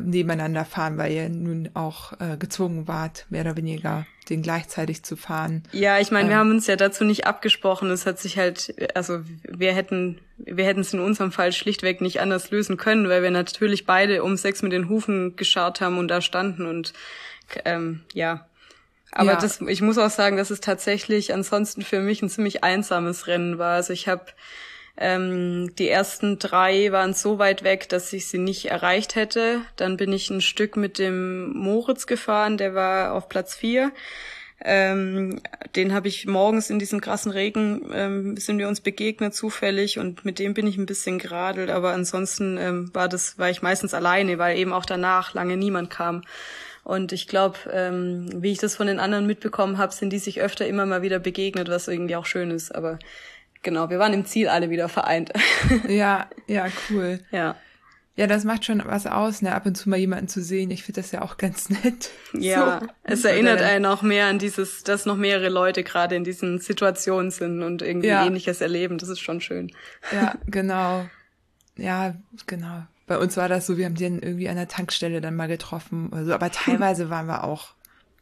nebeneinander 0.00 0.64
fahren, 0.64 0.98
weil 0.98 1.12
ihr 1.12 1.28
nun 1.28 1.70
auch 1.74 2.12
äh, 2.20 2.36
gezwungen 2.36 2.86
wart, 2.86 3.26
mehr 3.30 3.42
oder 3.42 3.56
weniger 3.56 4.06
den 4.28 4.42
gleichzeitig 4.42 5.02
zu 5.02 5.16
fahren. 5.16 5.62
Ja, 5.72 5.98
ich 5.98 6.10
meine, 6.10 6.24
ähm, 6.24 6.30
wir 6.30 6.36
haben 6.36 6.50
uns 6.50 6.66
ja 6.66 6.76
dazu 6.76 7.04
nicht 7.04 7.26
abgesprochen. 7.26 7.90
Es 7.90 8.06
hat 8.06 8.18
sich 8.18 8.36
halt, 8.36 8.74
also 8.94 9.22
wir 9.42 9.72
hätten, 9.72 10.20
wir 10.36 10.66
hätten 10.66 10.80
es 10.80 10.92
in 10.92 11.00
unserem 11.00 11.32
Fall 11.32 11.52
schlichtweg 11.52 12.00
nicht 12.00 12.20
anders 12.20 12.50
lösen 12.50 12.76
können, 12.76 13.08
weil 13.08 13.22
wir 13.22 13.30
natürlich 13.30 13.86
beide 13.86 14.22
um 14.22 14.36
sechs 14.36 14.62
mit 14.62 14.72
den 14.72 14.88
Hufen 14.88 15.36
geschaut 15.36 15.80
haben 15.80 15.98
und 15.98 16.08
da 16.08 16.20
standen 16.20 16.66
und 16.66 16.92
ähm, 17.64 18.02
ja. 18.12 18.46
Aber 19.12 19.32
ja. 19.32 19.40
das, 19.40 19.60
ich 19.60 19.82
muss 19.82 19.98
auch 19.98 20.10
sagen, 20.10 20.36
dass 20.36 20.50
es 20.50 20.60
tatsächlich 20.60 21.34
ansonsten 21.34 21.82
für 21.82 22.00
mich 22.00 22.22
ein 22.22 22.30
ziemlich 22.30 22.62
einsames 22.62 23.26
Rennen 23.26 23.58
war. 23.58 23.74
Also 23.74 23.92
ich 23.92 24.08
habe 24.08 24.26
ähm, 24.96 25.74
die 25.76 25.88
ersten 25.88 26.38
drei 26.38 26.92
waren 26.92 27.14
so 27.14 27.38
weit 27.38 27.64
weg, 27.64 27.88
dass 27.88 28.12
ich 28.12 28.28
sie 28.28 28.38
nicht 28.38 28.66
erreicht 28.66 29.14
hätte. 29.14 29.62
Dann 29.76 29.96
bin 29.96 30.12
ich 30.12 30.30
ein 30.30 30.42
Stück 30.42 30.76
mit 30.76 30.98
dem 30.98 31.52
Moritz 31.52 32.06
gefahren, 32.06 32.58
der 32.58 32.74
war 32.74 33.14
auf 33.14 33.28
Platz 33.28 33.54
vier. 33.54 33.92
Ähm, 34.62 35.40
den 35.74 35.94
habe 35.94 36.08
ich 36.08 36.26
morgens 36.26 36.68
in 36.68 36.78
diesem 36.78 37.00
krassen 37.00 37.32
Regen, 37.32 37.90
ähm, 37.94 38.36
sind 38.36 38.58
wir 38.58 38.68
uns 38.68 38.82
begegnet 38.82 39.34
zufällig 39.34 39.98
und 39.98 40.26
mit 40.26 40.38
dem 40.38 40.52
bin 40.52 40.66
ich 40.66 40.76
ein 40.76 40.84
bisschen 40.84 41.18
geradelt, 41.18 41.70
aber 41.70 41.92
ansonsten 41.92 42.58
ähm, 42.58 42.94
war 42.94 43.08
das, 43.08 43.38
war 43.38 43.48
ich 43.48 43.62
meistens 43.62 43.94
alleine, 43.94 44.36
weil 44.36 44.58
eben 44.58 44.74
auch 44.74 44.84
danach 44.84 45.32
lange 45.32 45.56
niemand 45.56 45.88
kam. 45.88 46.24
Und 46.84 47.12
ich 47.12 47.28
glaube, 47.28 47.58
ähm, 47.72 48.28
wie 48.42 48.52
ich 48.52 48.58
das 48.58 48.76
von 48.76 48.86
den 48.86 48.98
anderen 48.98 49.26
mitbekommen 49.26 49.78
habe, 49.78 49.92
sind 49.92 50.10
die 50.10 50.18
sich 50.18 50.40
öfter 50.40 50.66
immer 50.66 50.86
mal 50.86 51.02
wieder 51.02 51.18
begegnet, 51.18 51.68
was 51.68 51.88
irgendwie 51.88 52.16
auch 52.16 52.26
schön 52.26 52.50
ist. 52.50 52.74
Aber 52.74 52.98
genau, 53.62 53.90
wir 53.90 53.98
waren 53.98 54.12
im 54.12 54.24
Ziel 54.24 54.48
alle 54.48 54.70
wieder 54.70 54.88
vereint. 54.88 55.32
ja, 55.88 56.28
ja, 56.46 56.66
cool. 56.90 57.20
Ja. 57.30 57.56
Ja, 58.16 58.26
das 58.26 58.44
macht 58.44 58.66
schon 58.66 58.82
was 58.84 59.06
aus, 59.06 59.40
ne, 59.40 59.54
ab 59.54 59.64
und 59.64 59.76
zu 59.76 59.88
mal 59.88 59.96
jemanden 59.96 60.28
zu 60.28 60.42
sehen. 60.42 60.70
Ich 60.70 60.82
finde 60.82 61.00
das 61.00 61.10
ja 61.10 61.22
auch 61.22 61.38
ganz 61.38 61.70
nett. 61.84 62.10
Ja, 62.34 62.80
so. 62.80 62.86
es 63.04 63.24
erinnert 63.24 63.62
einen 63.62 63.86
auch 63.86 64.02
mehr 64.02 64.26
an 64.26 64.38
dieses, 64.38 64.82
dass 64.82 65.06
noch 65.06 65.16
mehrere 65.16 65.48
Leute 65.48 65.84
gerade 65.84 66.16
in 66.16 66.24
diesen 66.24 66.58
Situationen 66.58 67.30
sind 67.30 67.62
und 67.62 67.82
irgendwie 67.82 68.08
ja. 68.08 68.26
ähnliches 68.26 68.60
erleben. 68.60 68.98
Das 68.98 69.08
ist 69.08 69.20
schon 69.20 69.40
schön. 69.40 69.72
Ja, 70.12 70.34
genau. 70.46 71.06
Ja, 71.76 72.14
genau. 72.46 72.82
Bei 73.10 73.18
uns 73.18 73.36
war 73.36 73.48
das 73.48 73.66
so, 73.66 73.76
wir 73.76 73.86
haben 73.86 73.96
den 73.96 74.22
irgendwie 74.22 74.48
an 74.48 74.54
der 74.54 74.68
Tankstelle 74.68 75.20
dann 75.20 75.34
mal 75.34 75.48
getroffen. 75.48 76.10
Also, 76.12 76.32
aber 76.32 76.48
teilweise 76.52 77.10
waren 77.10 77.26
wir 77.26 77.42
auch 77.42 77.70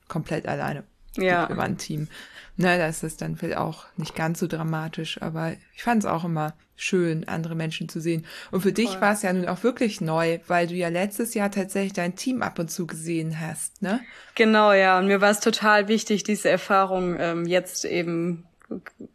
komplett 0.09 0.49
alleine. 0.49 0.83
Ja. 1.15 1.47
Wir 1.47 1.59
waren 1.59 1.73
ein 1.73 1.77
Team. 1.77 2.09
Na, 2.57 2.79
da 2.79 2.87
ist 2.87 3.03
das 3.03 3.19
dann 3.19 3.37
vielleicht 3.37 3.59
auch 3.59 3.85
nicht 3.99 4.15
ganz 4.15 4.41
so 4.41 4.47
dramatisch, 4.47 5.21
aber 5.21 5.53
ich 5.77 5.83
fand 5.83 6.05
es 6.05 6.11
auch 6.11 6.25
immer 6.25 6.55
schön, 6.75 7.29
andere 7.29 7.55
Menschen 7.55 7.91
zu 7.91 8.01
sehen. 8.01 8.25
Und 8.51 8.63
für 8.63 8.73
dich 8.73 8.99
war 8.99 9.13
es 9.13 9.21
ja 9.21 9.31
nun 9.31 9.47
auch 9.47 9.63
wirklich 9.63 10.01
neu, 10.01 10.39
weil 10.47 10.67
du 10.69 10.75
ja 10.75 10.89
letztes 10.89 11.35
Jahr 11.35 11.51
tatsächlich 11.51 11.93
dein 11.93 12.17
Team 12.17 12.41
ab 12.41 12.59
und 12.59 12.71
zu 12.71 12.87
gesehen 12.87 13.39
hast, 13.39 13.83
ne? 13.83 14.01
Genau, 14.37 14.73
ja. 14.73 14.99
Und 14.99 15.09
mir 15.09 15.21
war 15.21 15.31
es 15.31 15.41
total 15.41 15.89
wichtig, 15.89 16.23
diese 16.23 16.49
Erfahrung 16.49 17.15
ähm, 17.21 17.45
jetzt 17.45 17.85
eben 17.85 18.48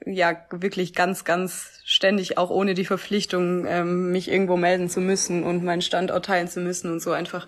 ja 0.06 0.36
wirklich 0.52 0.94
ganz, 0.94 1.26
ganz 1.26 1.82
ständig, 1.86 2.38
auch 2.38 2.50
ohne 2.50 2.74
die 2.74 2.86
Verpflichtung, 2.86 3.66
ähm, 3.68 4.12
mich 4.12 4.30
irgendwo 4.30 4.58
melden 4.58 4.89
zu 4.89 5.00
müssen 5.00 5.44
und 5.44 5.63
meinen 5.63 5.82
Standort 5.82 6.26
teilen 6.26 6.48
zu 6.48 6.60
müssen 6.60 6.92
und 6.92 7.02
so 7.02 7.12
einfach 7.12 7.48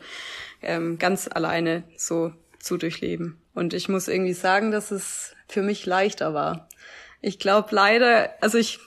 ähm, 0.61 0.97
ganz 0.97 1.29
alleine 1.31 1.83
so 1.97 2.31
zu 2.59 2.77
durchleben. 2.77 3.41
Und 3.53 3.73
ich 3.73 3.89
muss 3.89 4.07
irgendwie 4.07 4.33
sagen, 4.33 4.71
dass 4.71 4.91
es 4.91 5.35
für 5.47 5.61
mich 5.61 5.85
leichter 5.85 6.33
war. 6.33 6.67
Ich 7.21 7.39
glaube 7.39 7.69
leider, 7.71 8.31
also 8.41 8.57
ich, 8.57 8.79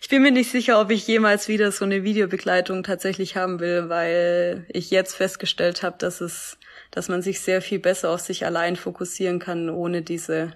ich 0.00 0.08
bin 0.08 0.22
mir 0.22 0.32
nicht 0.32 0.50
sicher, 0.50 0.80
ob 0.80 0.90
ich 0.90 1.06
jemals 1.06 1.46
wieder 1.46 1.70
so 1.70 1.84
eine 1.84 2.02
Videobegleitung 2.02 2.82
tatsächlich 2.82 3.36
haben 3.36 3.60
will, 3.60 3.88
weil 3.88 4.66
ich 4.68 4.90
jetzt 4.90 5.14
festgestellt 5.14 5.82
habe, 5.82 5.96
dass 5.98 6.20
es, 6.20 6.58
dass 6.90 7.08
man 7.08 7.22
sich 7.22 7.40
sehr 7.40 7.62
viel 7.62 7.78
besser 7.78 8.10
auf 8.10 8.20
sich 8.20 8.44
allein 8.44 8.74
fokussieren 8.74 9.38
kann, 9.38 9.70
ohne 9.70 10.02
diese 10.02 10.54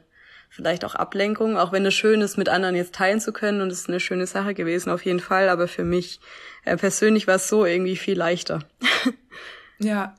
vielleicht 0.49 0.85
auch 0.85 0.95
Ablenkung, 0.95 1.57
auch 1.57 1.73
wenn 1.73 1.87
es 1.87 1.95
schön 1.95 2.21
ist, 2.21 2.37
mit 2.37 2.49
anderen 2.49 2.75
jetzt 2.75 2.95
teilen 2.95 3.21
zu 3.21 3.33
können 3.33 3.61
und 3.61 3.71
es 3.71 3.81
ist 3.81 3.89
eine 3.89 4.01
schöne 4.01 4.27
Sache 4.27 4.55
gewesen, 4.55 4.91
auf 4.91 5.05
jeden 5.05 5.21
Fall, 5.21 5.49
aber 5.49 5.69
für 5.69 5.85
mich 5.85 6.21
äh, 6.65 6.77
persönlich 6.77 7.27
war 7.27 7.37
es 7.37 7.49
so 7.49 7.65
irgendwie 7.65 7.97
viel 7.97 8.17
leichter. 8.17 8.61
ja. 9.79 10.15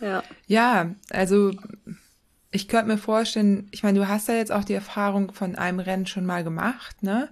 Ja. 0.00 0.22
Ja, 0.46 0.90
also 1.10 1.52
ich 2.50 2.68
könnte 2.68 2.88
mir 2.88 2.98
vorstellen, 2.98 3.68
ich 3.70 3.82
meine, 3.82 3.98
du 3.98 4.08
hast 4.08 4.28
ja 4.28 4.34
jetzt 4.34 4.52
auch 4.52 4.64
die 4.64 4.74
Erfahrung 4.74 5.32
von 5.32 5.56
einem 5.56 5.78
Rennen 5.78 6.06
schon 6.06 6.26
mal 6.26 6.44
gemacht, 6.44 7.02
ne? 7.02 7.28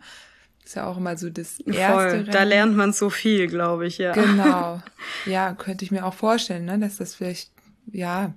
Ist 0.65 0.77
ja 0.77 0.87
auch 0.87 0.97
immer 0.97 1.17
so 1.19 1.29
das 1.29 1.61
erste 1.61 1.93
Voll. 1.93 2.09
Rennen. 2.09 2.31
Da 2.31 2.43
lernt 2.43 2.75
man 2.75 2.93
so 2.95 3.11
viel, 3.11 3.49
glaube 3.49 3.87
ich, 3.87 3.99
ja. 3.99 4.13
Genau. 4.13 4.83
Ja, 5.27 5.53
könnte 5.55 5.85
ich 5.85 5.91
mir 5.91 6.05
auch 6.05 6.15
vorstellen, 6.15 6.65
ne, 6.65 6.79
dass 6.79 6.97
das 6.97 7.15
vielleicht, 7.15 7.51
ja, 7.93 8.35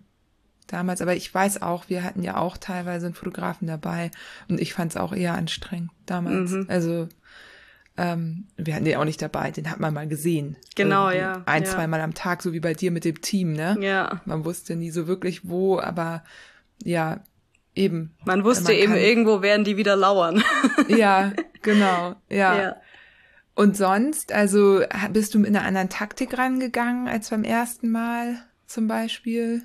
damals, 0.68 1.02
aber 1.02 1.16
ich 1.16 1.34
weiß 1.34 1.62
auch, 1.62 1.86
wir 1.90 2.04
hatten 2.04 2.24
ja 2.24 2.38
auch 2.38 2.58
teilweise 2.58 3.08
einen 3.08 3.16
Fotografen 3.16 3.68
dabei 3.68 4.12
und 4.48 4.60
ich 4.60 4.74
fand 4.74 4.92
es 4.92 4.98
auch 4.98 5.14
eher 5.14 5.34
anstrengend 5.34 5.92
damals. 6.06 6.52
Mhm. 6.52 6.66
Also 6.68 7.08
ähm, 7.98 8.46
wir 8.58 8.76
hatten 8.76 8.86
den 8.86 8.98
auch 8.98 9.06
nicht 9.06 9.22
dabei, 9.22 9.50
den 9.50 9.70
hat 9.72 9.80
man 9.80 9.94
mal 9.94 10.08
gesehen. 10.08 10.56
Genau, 10.76 11.10
ja. 11.10 11.42
Ein, 11.46 11.64
ja. 11.64 11.70
zweimal 11.70 12.02
am 12.02 12.14
Tag, 12.14 12.44
so 12.44 12.54
wie 12.54 12.60
bei 12.60 12.76
dir 12.76 12.92
mit 12.92 13.06
dem 13.06 13.22
Team, 13.22 13.54
ne? 13.54 13.76
Ja. 13.82 14.22
Man 14.26 14.46
wusste 14.46 14.76
nie 14.76 14.92
so 14.92 15.08
wirklich 15.08 15.50
wo, 15.50 15.80
aber 15.80 16.24
ja, 16.84 17.22
eben. 17.74 18.14
Man 18.24 18.44
wusste 18.44 18.72
man 18.72 18.74
eben, 18.74 18.96
irgendwo 18.96 19.42
werden 19.42 19.64
die 19.64 19.78
wieder 19.78 19.96
lauern. 19.96 20.44
ja, 20.88 21.34
genau, 21.64 22.16
ja. 22.30 22.62
ja. 22.62 22.76
Und 23.56 23.76
sonst, 23.76 24.32
also 24.32 24.82
bist 25.12 25.34
du 25.34 25.40
mit 25.40 25.50
einer 25.50 25.66
anderen 25.66 25.90
Taktik 25.90 26.38
rangegangen 26.38 27.08
als 27.08 27.32
beim 27.32 27.44
ersten 27.44 27.90
Mal 27.90 28.38
zum 28.68 28.88
Beispiel? 28.88 29.64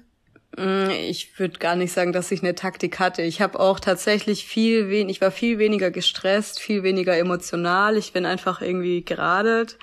Mm, 0.57 0.91
ich 0.91 1.38
würde 1.38 1.59
gar 1.59 1.77
nicht 1.77 1.93
sagen, 1.93 2.12
dass 2.12 2.31
ich 2.31 2.43
eine 2.43 2.55
Taktik 2.55 2.99
hatte. 2.99 3.23
Ich 3.23 3.41
habe 3.41 3.59
auch 3.59 3.81
tatsächlich 3.81 4.45
viel 4.47 4.88
wen 4.91 5.09
ich 5.09 5.21
war 5.21 5.31
viel 5.31 5.59
weniger 5.59 5.91
gestresst, 5.91 6.61
viel 6.61 6.83
weniger 6.83 7.17
emotional. 7.17 7.97
Ich 7.97 8.12
bin 8.12 8.27
einfach 8.27 8.61
irgendwie 8.61 9.05
geradelt. 9.05 9.79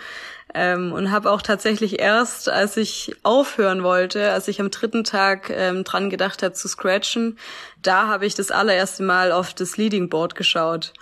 Ähm, 0.54 0.94
und 0.94 1.12
habe 1.12 1.32
auch 1.32 1.44
tatsächlich 1.44 2.00
erst, 2.00 2.50
als 2.50 2.76
ich 2.76 3.16
aufhören 3.22 3.84
wollte, 3.84 4.32
als 4.32 4.48
ich 4.48 4.60
am 4.60 4.72
dritten 4.72 5.04
Tag 5.04 5.52
ähm, 5.52 5.84
dran 5.84 6.10
gedacht 6.10 6.42
habe 6.42 6.54
zu 6.54 6.68
scratchen, 6.68 7.38
da 7.84 8.08
habe 8.08 8.26
ich 8.26 8.34
das 8.34 8.50
allererste 8.50 9.04
Mal 9.04 9.32
auf 9.32 9.54
das 9.54 9.78
Leading 9.78 10.10
Board 10.10 10.34
geschaut. 10.34 10.94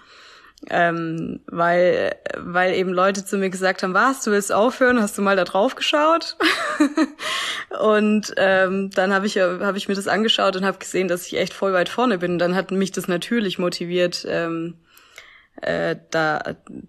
Ähm, 0.69 1.41
weil, 1.45 2.15
weil 2.35 2.73
eben 2.73 2.91
Leute 2.91 3.23
zu 3.23 3.37
mir 3.37 3.51
gesagt 3.51 3.83
haben, 3.83 3.93
was, 3.93 4.23
du 4.23 4.31
willst 4.31 4.51
aufhören, 4.51 4.99
hast 5.01 5.17
du 5.17 5.21
mal 5.21 5.35
da 5.35 5.43
drauf 5.43 5.75
geschaut? 5.75 6.35
und 7.79 8.33
ähm, 8.37 8.89
dann 8.89 9.13
habe 9.13 9.27
ich, 9.27 9.37
hab 9.37 9.75
ich 9.75 9.87
mir 9.87 9.93
das 9.93 10.07
angeschaut 10.07 10.55
und 10.55 10.65
habe 10.65 10.79
gesehen, 10.79 11.07
dass 11.07 11.27
ich 11.27 11.37
echt 11.37 11.53
voll 11.53 11.73
weit 11.73 11.89
vorne 11.89 12.17
bin. 12.17 12.39
Dann 12.39 12.55
hat 12.55 12.71
mich 12.71 12.91
das 12.91 13.07
natürlich 13.07 13.59
motiviert, 13.59 14.25
ähm, 14.27 14.79
äh, 15.61 15.95
da 16.09 16.41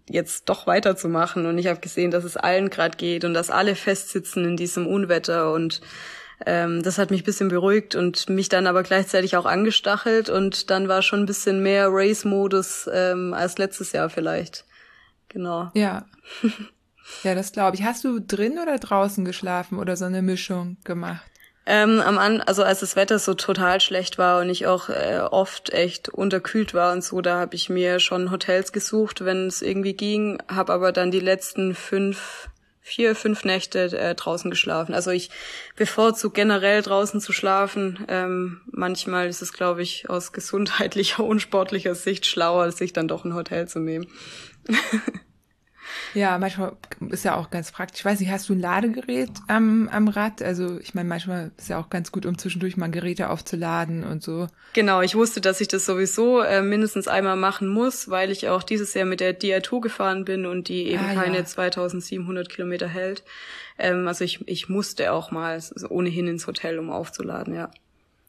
jetzt 0.08 0.48
doch 0.48 0.66
weiterzumachen. 0.66 1.44
Und 1.44 1.58
ich 1.58 1.66
habe 1.66 1.80
gesehen, 1.80 2.10
dass 2.10 2.24
es 2.24 2.38
allen 2.38 2.70
gerade 2.70 2.96
geht 2.96 3.24
und 3.24 3.34
dass 3.34 3.50
alle 3.50 3.74
festsitzen 3.74 4.46
in 4.46 4.56
diesem 4.56 4.86
Unwetter 4.86 5.52
und 5.52 5.82
ähm, 6.46 6.82
das 6.82 6.98
hat 6.98 7.10
mich 7.10 7.24
bisschen 7.24 7.48
beruhigt 7.48 7.94
und 7.94 8.28
mich 8.28 8.48
dann 8.48 8.66
aber 8.66 8.82
gleichzeitig 8.82 9.36
auch 9.36 9.46
angestachelt 9.46 10.30
und 10.30 10.70
dann 10.70 10.88
war 10.88 11.02
schon 11.02 11.20
ein 11.20 11.26
bisschen 11.26 11.62
mehr 11.62 11.88
Race-Modus 11.90 12.88
ähm, 12.92 13.34
als 13.34 13.58
letztes 13.58 13.92
Jahr 13.92 14.10
vielleicht. 14.10 14.64
Genau. 15.28 15.70
Ja. 15.74 16.06
Ja, 17.22 17.34
das 17.34 17.52
glaube 17.52 17.74
ich. 17.74 17.84
Hast 17.84 18.04
du 18.04 18.20
drin 18.20 18.58
oder 18.62 18.78
draußen 18.78 19.24
geschlafen 19.24 19.78
oder 19.78 19.96
so 19.96 20.04
eine 20.04 20.20
Mischung 20.20 20.76
gemacht? 20.84 21.22
Ähm, 21.70 22.00
am 22.00 22.16
An 22.16 22.40
also 22.40 22.62
als 22.62 22.80
das 22.80 22.96
Wetter 22.96 23.18
so 23.18 23.34
total 23.34 23.82
schlecht 23.82 24.16
war 24.16 24.40
und 24.40 24.48
ich 24.48 24.66
auch 24.66 24.88
äh, 24.88 25.18
oft 25.18 25.70
echt 25.70 26.08
unterkühlt 26.08 26.72
war 26.72 26.94
und 26.94 27.04
so, 27.04 27.20
da 27.20 27.38
habe 27.38 27.54
ich 27.54 27.68
mir 27.68 28.00
schon 28.00 28.30
Hotels 28.30 28.72
gesucht, 28.72 29.22
wenn 29.22 29.48
es 29.48 29.60
irgendwie 29.60 29.92
ging, 29.92 30.38
habe 30.48 30.72
aber 30.72 30.92
dann 30.92 31.10
die 31.10 31.20
letzten 31.20 31.74
fünf, 31.74 32.48
vier, 32.88 33.14
fünf 33.14 33.44
Nächte 33.44 33.96
äh, 33.96 34.14
draußen 34.14 34.50
geschlafen. 34.50 34.94
Also 34.94 35.10
ich 35.10 35.30
bevorzuge 35.76 36.34
generell 36.34 36.80
draußen 36.80 37.20
zu 37.20 37.32
schlafen. 37.32 38.04
Ähm, 38.08 38.62
manchmal 38.70 39.28
ist 39.28 39.42
es, 39.42 39.52
glaube 39.52 39.82
ich, 39.82 40.08
aus 40.08 40.32
gesundheitlicher, 40.32 41.22
unsportlicher 41.22 41.94
Sicht 41.94 42.24
schlauer, 42.26 42.72
sich 42.72 42.92
dann 42.94 43.08
doch 43.08 43.24
ein 43.24 43.34
Hotel 43.34 43.68
zu 43.68 43.78
nehmen. 43.78 44.06
Ja, 46.14 46.38
manchmal 46.38 46.72
ist 47.10 47.24
ja 47.24 47.36
auch 47.36 47.50
ganz 47.50 47.72
praktisch. 47.72 48.00
Ich 48.00 48.04
weiß 48.04 48.20
nicht, 48.20 48.30
hast 48.30 48.48
du 48.48 48.54
ein 48.54 48.60
Ladegerät 48.60 49.30
am, 49.46 49.88
am 49.88 50.08
Rad? 50.08 50.42
Also 50.42 50.78
ich 50.80 50.94
meine, 50.94 51.08
manchmal 51.08 51.50
ist 51.56 51.68
ja 51.68 51.78
auch 51.78 51.90
ganz 51.90 52.12
gut, 52.12 52.26
um 52.26 52.38
zwischendurch 52.38 52.76
mal 52.76 52.90
Geräte 52.90 53.30
aufzuladen 53.30 54.04
und 54.04 54.22
so. 54.22 54.48
Genau, 54.72 55.00
ich 55.00 55.14
wusste, 55.14 55.40
dass 55.40 55.60
ich 55.60 55.68
das 55.68 55.86
sowieso 55.86 56.40
äh, 56.40 56.62
mindestens 56.62 57.08
einmal 57.08 57.36
machen 57.36 57.68
muss, 57.68 58.08
weil 58.10 58.30
ich 58.30 58.48
auch 58.48 58.62
dieses 58.62 58.94
Jahr 58.94 59.06
mit 59.06 59.20
der 59.20 59.38
Dia2 59.38 59.80
gefahren 59.80 60.24
bin 60.24 60.46
und 60.46 60.68
die 60.68 60.88
eben 60.88 61.04
ah, 61.04 61.14
keine 61.14 61.38
ja. 61.38 61.44
2700 61.44 62.48
Kilometer 62.48 62.88
hält. 62.88 63.22
Ähm, 63.78 64.08
also 64.08 64.24
ich, 64.24 64.46
ich 64.48 64.68
musste 64.68 65.12
auch 65.12 65.30
mal 65.30 65.54
also 65.54 65.88
ohnehin 65.88 66.26
ins 66.26 66.46
Hotel, 66.46 66.78
um 66.78 66.90
aufzuladen, 66.90 67.54
ja. 67.54 67.70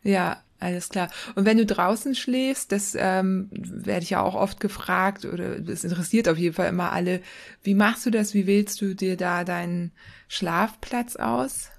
Ja, 0.01 0.41
alles 0.59 0.89
klar. 0.89 1.09
Und 1.35 1.45
wenn 1.45 1.57
du 1.57 1.65
draußen 1.65 2.15
schläfst, 2.15 2.71
das 2.71 2.95
ähm, 2.97 3.49
werde 3.51 4.03
ich 4.03 4.11
ja 4.11 4.21
auch 4.21 4.35
oft 4.35 4.59
gefragt 4.59 5.25
oder 5.25 5.59
das 5.59 5.83
interessiert 5.83 6.27
auf 6.27 6.37
jeden 6.37 6.55
Fall 6.55 6.69
immer 6.69 6.91
alle. 6.91 7.21
Wie 7.63 7.75
machst 7.75 8.05
du 8.05 8.11
das? 8.11 8.33
Wie 8.33 8.45
wählst 8.45 8.81
du 8.81 8.93
dir 8.93 9.15
da 9.15 9.43
deinen 9.43 9.91
Schlafplatz 10.27 11.15
aus? 11.15 11.69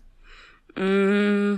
Mm, 0.76 1.56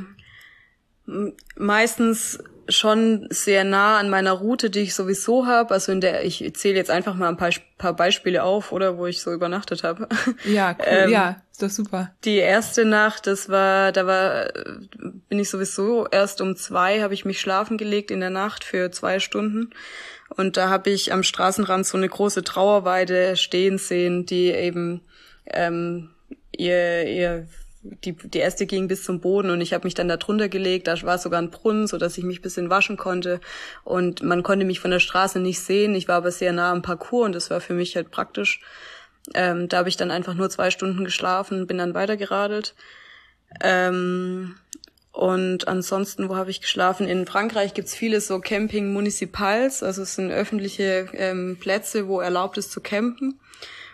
meistens 1.56 2.42
schon 2.68 3.26
sehr 3.30 3.64
nah 3.64 3.98
an 3.98 4.10
meiner 4.10 4.32
Route, 4.32 4.70
die 4.70 4.80
ich 4.80 4.94
sowieso 4.94 5.46
habe. 5.46 5.74
Also 5.74 5.92
in 5.92 6.00
der, 6.00 6.24
ich 6.24 6.52
zähle 6.54 6.76
jetzt 6.76 6.90
einfach 6.90 7.14
mal 7.14 7.28
ein 7.28 7.36
paar, 7.36 7.50
paar 7.78 7.94
Beispiele 7.94 8.42
auf, 8.42 8.72
oder 8.72 8.98
wo 8.98 9.06
ich 9.06 9.20
so 9.20 9.32
übernachtet 9.32 9.84
habe. 9.84 10.08
Ja, 10.44 10.70
cool. 10.78 10.84
ähm, 10.86 11.10
ja, 11.10 11.42
ist 11.50 11.62
doch 11.62 11.70
super. 11.70 12.14
Die 12.24 12.36
erste 12.36 12.84
Nacht, 12.84 13.26
das 13.26 13.48
war, 13.48 13.92
da 13.92 14.06
war, 14.06 14.48
bin 15.28 15.38
ich 15.38 15.50
sowieso 15.50 16.06
erst 16.06 16.40
um 16.40 16.56
zwei, 16.56 17.02
habe 17.02 17.14
ich 17.14 17.24
mich 17.24 17.40
schlafen 17.40 17.78
gelegt 17.78 18.10
in 18.10 18.20
der 18.20 18.30
Nacht 18.30 18.64
für 18.64 18.90
zwei 18.90 19.18
Stunden. 19.18 19.70
Und 20.28 20.56
da 20.56 20.68
habe 20.68 20.90
ich 20.90 21.12
am 21.12 21.22
Straßenrand 21.22 21.86
so 21.86 21.98
eine 21.98 22.08
große 22.08 22.42
Trauerweide 22.42 23.36
stehen 23.36 23.78
sehen, 23.78 24.24
die 24.24 24.50
eben 24.50 25.02
ähm, 25.46 26.10
ihr, 26.56 27.06
ihr 27.06 27.48
die, 27.82 28.12
die 28.12 28.40
Äste 28.40 28.66
gingen 28.66 28.88
bis 28.88 29.04
zum 29.04 29.20
Boden 29.20 29.50
und 29.50 29.60
ich 29.60 29.72
habe 29.72 29.86
mich 29.86 29.94
dann 29.94 30.08
da 30.08 30.16
drunter 30.16 30.48
gelegt. 30.48 30.86
Da 30.86 31.00
war 31.02 31.18
sogar 31.18 31.40
ein 31.40 31.50
Brunnen, 31.50 31.86
so 31.86 31.98
dass 31.98 32.16
ich 32.16 32.24
mich 32.24 32.42
bisschen 32.42 32.70
waschen 32.70 32.96
konnte. 32.96 33.40
Und 33.84 34.22
man 34.22 34.42
konnte 34.42 34.64
mich 34.64 34.80
von 34.80 34.90
der 34.90 35.00
Straße 35.00 35.40
nicht 35.40 35.60
sehen. 35.60 35.94
Ich 35.94 36.08
war 36.08 36.16
aber 36.16 36.30
sehr 36.30 36.52
nah 36.52 36.70
am 36.70 36.82
Parcours 36.82 37.26
und 37.26 37.34
das 37.34 37.50
war 37.50 37.60
für 37.60 37.74
mich 37.74 37.96
halt 37.96 38.10
praktisch. 38.10 38.60
Ähm, 39.34 39.68
da 39.68 39.78
habe 39.78 39.88
ich 39.88 39.96
dann 39.96 40.10
einfach 40.10 40.34
nur 40.34 40.50
zwei 40.50 40.70
Stunden 40.70 41.04
geschlafen, 41.04 41.66
bin 41.66 41.78
dann 41.78 41.94
weitergeradelt. 41.94 42.74
Ähm, 43.60 44.56
und 45.12 45.68
ansonsten, 45.68 46.28
wo 46.28 46.36
habe 46.36 46.50
ich 46.50 46.62
geschlafen? 46.62 47.06
In 47.06 47.26
Frankreich 47.26 47.74
gibt's 47.74 47.94
viele 47.94 48.20
so 48.20 48.40
Camping 48.40 48.92
Municipals, 48.92 49.82
also 49.82 50.02
es 50.02 50.14
sind 50.14 50.30
öffentliche 50.30 51.08
ähm, 51.12 51.58
Plätze, 51.60 52.08
wo 52.08 52.20
erlaubt 52.20 52.56
ist 52.56 52.72
zu 52.72 52.80
campen. 52.80 53.38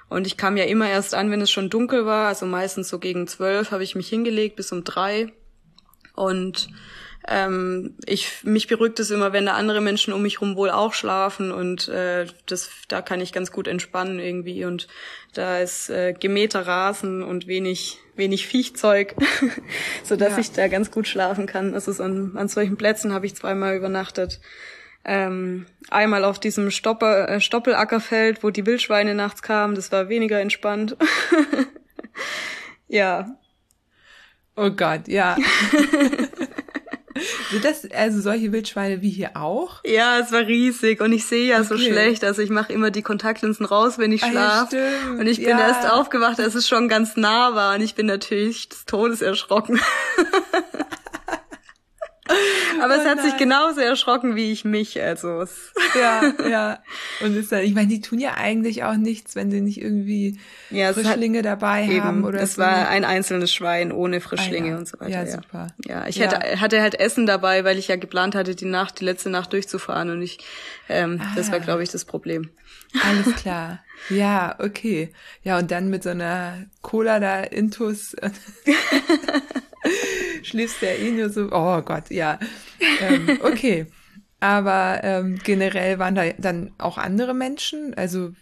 Und 0.08 0.26
ich 0.26 0.36
kam 0.36 0.56
ja 0.56 0.64
immer 0.64 0.88
erst 0.88 1.14
an, 1.14 1.30
wenn 1.30 1.40
es 1.40 1.50
schon 1.50 1.70
dunkel 1.70 2.06
war. 2.06 2.28
Also 2.28 2.46
meistens 2.46 2.88
so 2.88 2.98
gegen 2.98 3.26
zwölf 3.26 3.70
habe 3.70 3.82
ich 3.82 3.94
mich 3.94 4.08
hingelegt 4.08 4.56
bis 4.56 4.72
um 4.72 4.84
drei. 4.84 5.32
Und 6.14 6.68
ähm, 7.30 7.94
ich 8.06 8.42
mich 8.42 8.68
beruhigt 8.68 8.98
es 9.00 9.10
immer, 9.10 9.32
wenn 9.32 9.46
da 9.46 9.52
andere 9.52 9.80
Menschen 9.80 10.14
um 10.14 10.22
mich 10.22 10.40
rum 10.40 10.56
wohl 10.56 10.70
auch 10.70 10.94
schlafen 10.94 11.52
und 11.52 11.88
äh, 11.88 12.26
das 12.46 12.70
da 12.88 13.02
kann 13.02 13.20
ich 13.20 13.32
ganz 13.32 13.52
gut 13.52 13.68
entspannen 13.68 14.18
irgendwie 14.18 14.64
und 14.64 14.88
da 15.34 15.58
ist 15.58 15.90
äh, 15.90 16.14
gemähter 16.18 16.66
Rasen 16.66 17.22
und 17.22 17.46
wenig 17.46 17.98
wenig 18.16 18.46
Viechzeug, 18.46 19.14
so 20.04 20.16
dass 20.16 20.32
ja. 20.32 20.38
ich 20.38 20.52
da 20.52 20.68
ganz 20.68 20.90
gut 20.90 21.06
schlafen 21.06 21.46
kann. 21.46 21.74
Also 21.74 22.02
an, 22.02 22.32
an 22.36 22.48
solchen 22.48 22.76
Plätzen 22.76 23.12
habe 23.12 23.26
ich 23.26 23.34
zweimal 23.34 23.76
übernachtet. 23.76 24.40
Ähm, 25.10 25.64
einmal 25.88 26.22
auf 26.22 26.38
diesem 26.38 26.70
Stopper, 26.70 27.30
äh, 27.30 27.40
Stoppelackerfeld, 27.40 28.42
wo 28.42 28.50
die 28.50 28.66
Wildschweine 28.66 29.14
nachts 29.14 29.40
kamen, 29.40 29.74
das 29.74 29.90
war 29.90 30.10
weniger 30.10 30.38
entspannt. 30.38 30.98
ja. 32.88 33.34
Oh 34.54 34.68
Gott, 34.68 35.08
ja. 35.08 35.38
Sind 37.50 37.64
das 37.64 37.90
also 37.90 38.20
solche 38.20 38.52
Wildschweine 38.52 39.00
wie 39.00 39.08
hier 39.08 39.34
auch? 39.34 39.80
Ja, 39.86 40.18
es 40.18 40.30
war 40.30 40.46
riesig 40.46 41.00
und 41.00 41.14
ich 41.14 41.24
sehe 41.24 41.46
ja 41.46 41.60
okay. 41.60 41.66
so 41.66 41.78
schlecht. 41.78 42.22
Also 42.22 42.42
ich 42.42 42.50
mache 42.50 42.70
immer 42.70 42.90
die 42.90 43.00
Kontaktlinsen 43.00 43.64
raus, 43.64 43.96
wenn 43.96 44.12
ich 44.12 44.20
schlafe. 44.20 44.76
Ah, 44.76 45.14
ja, 45.14 45.20
und 45.20 45.26
ich 45.26 45.38
bin 45.38 45.48
ja. 45.48 45.68
erst 45.68 45.90
aufgewacht, 45.90 46.38
als 46.38 46.54
es 46.54 46.68
schon 46.68 46.86
ganz 46.86 47.16
nah 47.16 47.54
war 47.54 47.76
und 47.76 47.80
ich 47.80 47.94
bin 47.94 48.04
natürlich 48.04 48.68
des 48.68 48.84
Todes 48.84 49.22
erschrocken. 49.22 49.80
Aber 52.82 52.96
oh 52.96 53.00
es 53.00 53.06
hat 53.06 53.22
sich 53.22 53.36
genauso 53.36 53.80
erschrocken 53.80 54.36
wie 54.36 54.52
ich 54.52 54.64
mich, 54.64 55.00
also. 55.00 55.44
Ja, 55.98 56.22
ja. 56.48 56.78
Und 57.20 57.36
ist 57.36 57.50
dann, 57.50 57.62
ich 57.62 57.74
meine, 57.74 57.88
die 57.88 58.00
tun 58.00 58.18
ja 58.18 58.34
eigentlich 58.34 58.84
auch 58.84 58.96
nichts, 58.96 59.34
wenn 59.36 59.50
sie 59.50 59.60
nicht 59.60 59.80
irgendwie 59.80 60.38
ja, 60.70 60.92
Frischlinge 60.92 61.38
hat, 61.38 61.46
dabei 61.46 61.84
eben, 61.84 62.04
haben 62.04 62.24
oder 62.24 62.40
Es 62.40 62.54
so. 62.54 62.62
war 62.62 62.88
ein 62.88 63.04
einzelnes 63.04 63.52
Schwein 63.52 63.92
ohne 63.92 64.20
Frischlinge 64.20 64.68
ah, 64.68 64.72
ja. 64.72 64.78
und 64.78 64.88
so 64.88 65.00
weiter. 65.00 65.10
Ja, 65.10 65.26
super. 65.26 65.66
Ja, 65.86 66.06
ich 66.06 66.16
ja. 66.16 66.30
Hatte, 66.60 66.82
halt 66.82 67.00
Essen 67.00 67.26
dabei, 67.26 67.64
weil 67.64 67.78
ich 67.78 67.88
ja 67.88 67.96
geplant 67.96 68.34
hatte, 68.34 68.54
die 68.54 68.66
Nacht, 68.66 69.00
die 69.00 69.04
letzte 69.04 69.30
Nacht 69.30 69.52
durchzufahren 69.52 70.10
und 70.10 70.22
ich, 70.22 70.38
ähm, 70.88 71.20
ah. 71.22 71.32
das 71.36 71.50
war, 71.50 71.60
glaube 71.60 71.82
ich, 71.82 71.90
das 71.90 72.04
Problem. 72.04 72.50
Alles 73.02 73.34
klar. 73.42 73.80
Ja, 74.10 74.54
okay. 74.58 75.12
Ja, 75.42 75.58
und 75.58 75.70
dann 75.70 75.90
mit 75.90 76.02
so 76.02 76.10
einer 76.10 76.66
Cola 76.82 77.20
da 77.20 77.40
Intus. 77.40 78.14
schläfst 80.42 80.82
ja 80.82 80.90
eh 80.90 81.10
nur 81.10 81.30
so, 81.30 81.48
oh 81.50 81.82
Gott, 81.82 82.10
ja. 82.10 82.38
Ähm, 83.00 83.38
okay. 83.42 83.86
Aber 84.40 85.00
ähm, 85.02 85.38
generell 85.42 85.98
waren 85.98 86.14
da 86.14 86.24
dann 86.38 86.72
auch 86.78 86.96
andere 86.96 87.34
Menschen, 87.34 87.94
also 87.94 88.32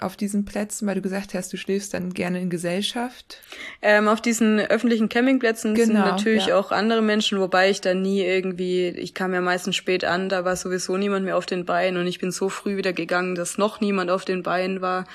auf 0.00 0.16
diesen 0.16 0.44
Plätzen, 0.44 0.86
weil 0.86 0.94
du 0.94 1.02
gesagt 1.02 1.34
hast, 1.34 1.52
du 1.52 1.56
schläfst 1.56 1.94
dann 1.94 2.14
gerne 2.14 2.40
in 2.40 2.50
Gesellschaft? 2.50 3.38
Ähm, 3.82 4.08
auf 4.08 4.20
diesen 4.20 4.60
öffentlichen 4.60 5.08
Campingplätzen 5.08 5.74
genau, 5.74 5.86
sind 5.86 5.96
natürlich 5.96 6.46
ja. 6.46 6.58
auch 6.58 6.72
andere 6.72 7.02
Menschen, 7.02 7.38
wobei 7.40 7.70
ich 7.70 7.80
da 7.80 7.94
nie 7.94 8.22
irgendwie, 8.22 8.88
ich 8.88 9.14
kam 9.14 9.34
ja 9.34 9.40
meistens 9.40 9.76
spät 9.76 10.04
an, 10.04 10.28
da 10.28 10.44
war 10.44 10.56
sowieso 10.56 10.96
niemand 10.96 11.24
mehr 11.24 11.36
auf 11.36 11.46
den 11.46 11.64
Beinen 11.64 12.00
und 12.00 12.06
ich 12.06 12.18
bin 12.18 12.30
so 12.30 12.48
früh 12.48 12.76
wieder 12.76 12.92
gegangen, 12.92 13.34
dass 13.34 13.58
noch 13.58 13.80
niemand 13.80 14.10
auf 14.10 14.24
den 14.24 14.42
Beinen 14.42 14.80
war. 14.80 15.06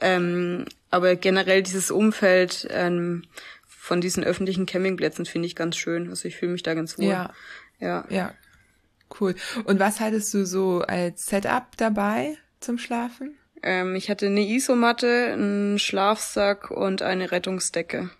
Ähm, 0.00 0.66
aber 0.90 1.16
generell 1.16 1.62
dieses 1.62 1.90
Umfeld, 1.90 2.68
ähm, 2.70 3.24
von 3.88 4.02
diesen 4.02 4.22
öffentlichen 4.22 4.66
Campingplätzen 4.66 5.24
finde 5.24 5.46
ich 5.46 5.56
ganz 5.56 5.74
schön. 5.74 6.10
Also 6.10 6.28
ich 6.28 6.36
fühle 6.36 6.52
mich 6.52 6.62
da 6.62 6.74
ganz 6.74 6.98
wohl. 6.98 7.06
Ja. 7.06 7.32
Ja. 7.80 8.04
Ja. 8.10 8.34
Cool. 9.18 9.34
Und 9.64 9.80
was 9.80 9.98
hattest 9.98 10.34
du 10.34 10.44
so 10.44 10.82
als 10.82 11.24
Setup 11.24 11.74
dabei 11.78 12.36
zum 12.60 12.76
Schlafen? 12.76 13.38
Ähm, 13.62 13.96
ich 13.96 14.10
hatte 14.10 14.26
eine 14.26 14.46
Isomatte, 14.46 15.30
einen 15.32 15.78
Schlafsack 15.78 16.70
und 16.70 17.00
eine 17.00 17.32
Rettungsdecke. 17.32 18.10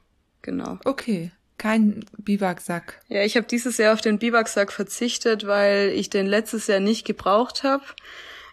Genau. 0.41 0.79
Okay. 0.87 1.33
Kein 1.59 2.07
Biwaksack. 2.17 3.03
Ja, 3.09 3.23
ich 3.23 3.37
habe 3.37 3.47
dieses 3.47 3.77
Jahr 3.77 3.93
auf 3.93 4.01
den 4.01 4.19
Biwaksack 4.19 4.73
verzichtet, 4.73 5.47
weil 5.47 5.91
ich 5.91 6.09
den 6.09 6.27
letztes 6.27 6.67
Jahr 6.67 6.81
nicht 6.81 7.07
gebraucht 7.07 7.63
habe. 7.63 7.85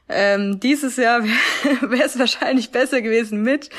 Ähm, 0.07 0.59
dieses 0.59 0.97
Jahr 0.97 1.23
wäre 1.81 2.03
es 2.03 2.19
wahrscheinlich 2.19 2.71
besser 2.71 3.01
gewesen 3.01 3.41
mit, 3.41 3.69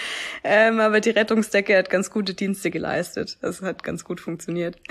ähm, 0.42 0.80
aber 0.80 1.00
die 1.00 1.10
Rettungsdecke 1.10 1.76
hat 1.76 1.88
ganz 1.88 2.10
gute 2.10 2.34
Dienste 2.34 2.70
geleistet. 2.70 3.38
Das 3.42 3.62
hat 3.62 3.82
ganz 3.82 4.04
gut 4.04 4.20
funktioniert. 4.20 4.76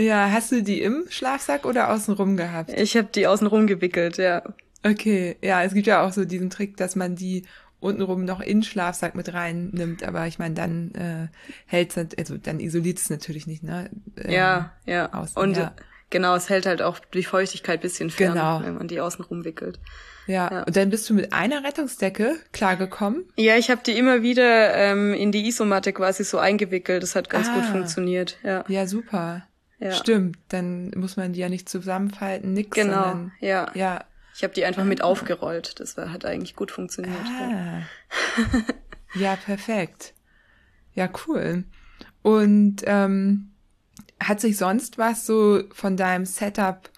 Ja, 0.00 0.30
hast 0.30 0.50
du 0.50 0.62
die 0.62 0.80
im 0.80 1.04
Schlafsack 1.10 1.66
oder 1.66 1.92
außenrum 1.92 2.38
gehabt? 2.38 2.72
Ich 2.72 2.96
habe 2.96 3.08
die 3.14 3.26
außenrum 3.26 3.66
gewickelt, 3.66 4.16
ja. 4.16 4.42
Okay, 4.82 5.36
ja, 5.42 5.62
es 5.62 5.74
gibt 5.74 5.86
ja 5.86 6.02
auch 6.06 6.12
so 6.12 6.24
diesen 6.24 6.48
Trick, 6.48 6.78
dass 6.78 6.96
man 6.96 7.16
die 7.16 7.42
untenrum 7.80 8.24
noch 8.24 8.40
in 8.40 8.62
Schlafsack 8.62 9.14
mit 9.14 9.32
reinnimmt, 9.32 10.04
aber 10.04 10.26
ich 10.26 10.38
meine, 10.38 10.54
dann 10.54 10.92
äh, 10.94 11.28
hält 11.66 11.96
es, 11.96 12.18
also 12.18 12.38
dann 12.38 12.60
isoliert 12.60 12.98
es 12.98 13.10
natürlich 13.10 13.46
nicht, 13.46 13.62
ne? 13.62 13.90
Ähm, 14.16 14.30
ja, 14.30 14.72
ja. 14.86 15.12
Außen, 15.12 15.40
Und 15.40 15.56
ja. 15.56 15.72
Genau, 16.10 16.34
es 16.34 16.48
hält 16.48 16.66
halt 16.66 16.82
auch 16.82 16.98
die 16.98 17.24
Feuchtigkeit 17.24 17.80
bisschen 17.80 18.10
fern, 18.10 18.34
genau. 18.34 18.62
wenn 18.62 18.74
man 18.74 18.88
die 18.88 19.00
außenrum 19.00 19.44
wickelt. 19.44 19.78
Ja. 20.26 20.50
ja. 20.52 20.62
Und 20.64 20.76
dann 20.76 20.90
bist 20.90 21.08
du 21.08 21.14
mit 21.14 21.32
einer 21.32 21.64
Rettungsdecke 21.64 22.36
klargekommen? 22.52 23.24
Ja, 23.36 23.56
ich 23.56 23.70
habe 23.70 23.80
die 23.84 23.96
immer 23.98 24.22
wieder 24.22 24.74
ähm, 24.74 25.14
in 25.14 25.32
die 25.32 25.48
Isomatte 25.48 25.92
quasi 25.92 26.22
so 26.22 26.38
eingewickelt. 26.38 27.02
Das 27.02 27.16
hat 27.16 27.30
ganz 27.30 27.48
ah. 27.48 27.54
gut 27.54 27.64
funktioniert. 27.64 28.38
Ja, 28.42 28.64
ja 28.68 28.86
super. 28.86 29.46
Ja. 29.80 29.92
Stimmt, 29.92 30.38
dann 30.48 30.90
muss 30.96 31.16
man 31.16 31.32
die 31.32 31.40
ja 31.40 31.48
nicht 31.48 31.68
zusammenfalten, 31.68 32.52
nix. 32.52 32.74
Genau, 32.74 32.94
sondern, 32.94 33.32
ja. 33.40 33.70
Ja. 33.74 34.04
Ich 34.34 34.44
habe 34.44 34.54
die 34.54 34.64
einfach 34.64 34.84
mit 34.84 35.00
ah. 35.00 35.04
aufgerollt. 35.04 35.80
Das 35.80 35.96
war, 35.96 36.12
hat 36.12 36.24
eigentlich 36.24 36.54
gut 36.56 36.70
funktioniert. 36.70 37.16
Ah. 37.40 37.82
ja, 39.14 39.36
perfekt. 39.36 40.14
Ja, 40.94 41.08
cool. 41.26 41.64
Und 42.22 42.82
ähm, 42.84 43.52
hat 44.20 44.40
sich 44.40 44.56
sonst 44.56 44.98
was 44.98 45.26
so 45.26 45.62
von 45.72 45.96
deinem 45.96 46.24
Setup 46.24 46.90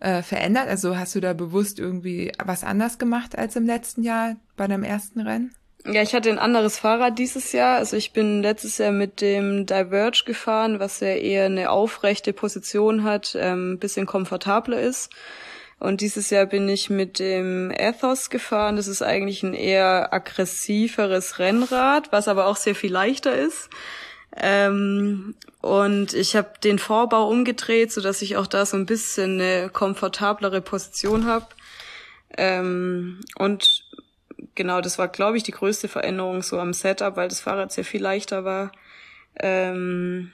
äh, 0.00 0.22
verändert? 0.22 0.68
Also 0.68 0.96
hast 0.96 1.14
du 1.14 1.20
da 1.20 1.32
bewusst 1.32 1.78
irgendwie 1.78 2.32
was 2.44 2.64
anders 2.64 2.98
gemacht 2.98 3.36
als 3.36 3.56
im 3.56 3.66
letzten 3.66 4.02
Jahr 4.02 4.36
bei 4.56 4.66
deinem 4.66 4.84
ersten 4.84 5.20
Rennen? 5.20 5.54
Ja, 5.84 6.00
ich 6.02 6.14
hatte 6.14 6.30
ein 6.30 6.38
anderes 6.38 6.78
Fahrrad 6.78 7.18
dieses 7.18 7.52
Jahr. 7.52 7.78
Also 7.78 7.96
ich 7.96 8.12
bin 8.12 8.40
letztes 8.42 8.78
Jahr 8.78 8.92
mit 8.92 9.20
dem 9.20 9.66
Diverge 9.66 10.22
gefahren, 10.24 10.78
was 10.78 11.00
ja 11.00 11.08
eher 11.08 11.46
eine 11.46 11.70
aufrechte 11.70 12.32
Position 12.32 13.02
hat, 13.02 13.36
ähm, 13.38 13.78
bisschen 13.78 14.06
komfortabler 14.06 14.80
ist. 14.80 15.10
Und 15.80 16.00
dieses 16.00 16.30
Jahr 16.30 16.46
bin 16.46 16.68
ich 16.68 16.90
mit 16.90 17.18
dem 17.18 17.72
Ethos 17.72 18.30
gefahren. 18.30 18.76
Das 18.76 18.86
ist 18.86 19.02
eigentlich 19.02 19.42
ein 19.42 19.54
eher 19.54 20.14
aggressiveres 20.14 21.40
Rennrad, 21.40 22.12
was 22.12 22.28
aber 22.28 22.46
auch 22.46 22.56
sehr 22.56 22.76
viel 22.76 22.92
leichter 22.92 23.34
ist. 23.34 23.68
Ähm, 24.36 25.34
und 25.60 26.14
ich 26.14 26.36
habe 26.36 26.52
den 26.64 26.78
Vorbau 26.78 27.28
umgedreht, 27.28 27.92
so 27.92 28.00
dass 28.00 28.22
ich 28.22 28.36
auch 28.36 28.46
da 28.46 28.66
so 28.66 28.76
ein 28.76 28.86
bisschen 28.86 29.40
eine 29.40 29.68
komfortablere 29.68 30.60
Position 30.60 31.26
habe. 31.26 31.46
Ähm, 32.36 33.20
und 33.36 33.84
genau, 34.54 34.80
das 34.80 34.98
war, 34.98 35.08
glaube 35.08 35.36
ich, 35.36 35.42
die 35.42 35.52
größte 35.52 35.88
Veränderung 35.88 36.42
so 36.42 36.58
am 36.58 36.72
Setup, 36.72 37.16
weil 37.16 37.28
das 37.28 37.40
Fahrrad 37.40 37.72
sehr 37.72 37.84
viel 37.84 38.02
leichter 38.02 38.44
war. 38.44 38.72
Ähm, 39.38 40.32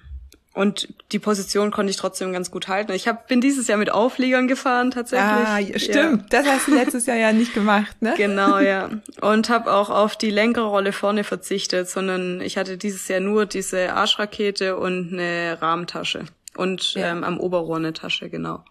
und 0.59 0.93
die 1.13 1.21
Position 1.21 1.71
konnte 1.71 1.91
ich 1.91 1.97
trotzdem 1.97 2.33
ganz 2.33 2.51
gut 2.51 2.67
halten. 2.67 2.91
Ich 2.91 3.07
hab, 3.07 3.29
bin 3.29 3.41
dieses 3.41 3.69
Jahr 3.69 3.79
mit 3.79 3.93
Aufliegern 3.93 4.49
gefahren 4.49 4.91
tatsächlich. 4.91 5.29
Ah, 5.31 5.79
stimmt. 5.79 6.33
Ja. 6.33 6.43
Das 6.43 6.47
hast 6.49 6.67
du 6.67 6.75
letztes 6.75 7.07
Jahr 7.07 7.17
ja 7.17 7.33
nicht 7.33 7.55
gemacht, 7.55 8.03
ne? 8.03 8.15
Genau, 8.17 8.59
ja. 8.59 8.91
Und 9.21 9.51
habe 9.51 9.73
auch 9.73 9.89
auf 9.89 10.17
die 10.17 10.31
Lenkerrolle 10.31 10.91
vorne 10.93 11.23
verzichtet, 11.23 11.89
sondern 11.89 12.41
ich 12.41 12.57
hatte 12.57 12.77
dieses 12.77 13.07
Jahr 13.07 13.21
nur 13.21 13.47
diese 13.47 13.93
Arschrakete 13.93 14.77
und 14.77 15.13
eine 15.13 15.63
Rahmentasche. 15.63 16.25
Und 16.57 16.95
ja. 16.95 17.13
ähm, 17.13 17.23
am 17.23 17.39
Oberrohr 17.39 17.77
eine 17.77 17.93
Tasche, 17.93 18.29
genau. 18.29 18.65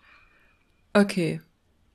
Okay. 0.91 1.39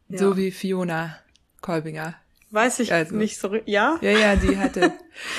Ja. 0.09 0.17
So 0.17 0.39
wie 0.39 0.53
Fiona 0.53 1.19
Kolbinger. 1.61 2.15
Weiß 2.53 2.81
ich 2.81 2.93
also, 2.93 3.17
nicht 3.17 3.39
so, 3.39 3.55
ja? 3.65 3.99
Ja, 4.03 4.11
ja, 4.11 4.37
die 4.37 4.59
hatte, 4.59 4.93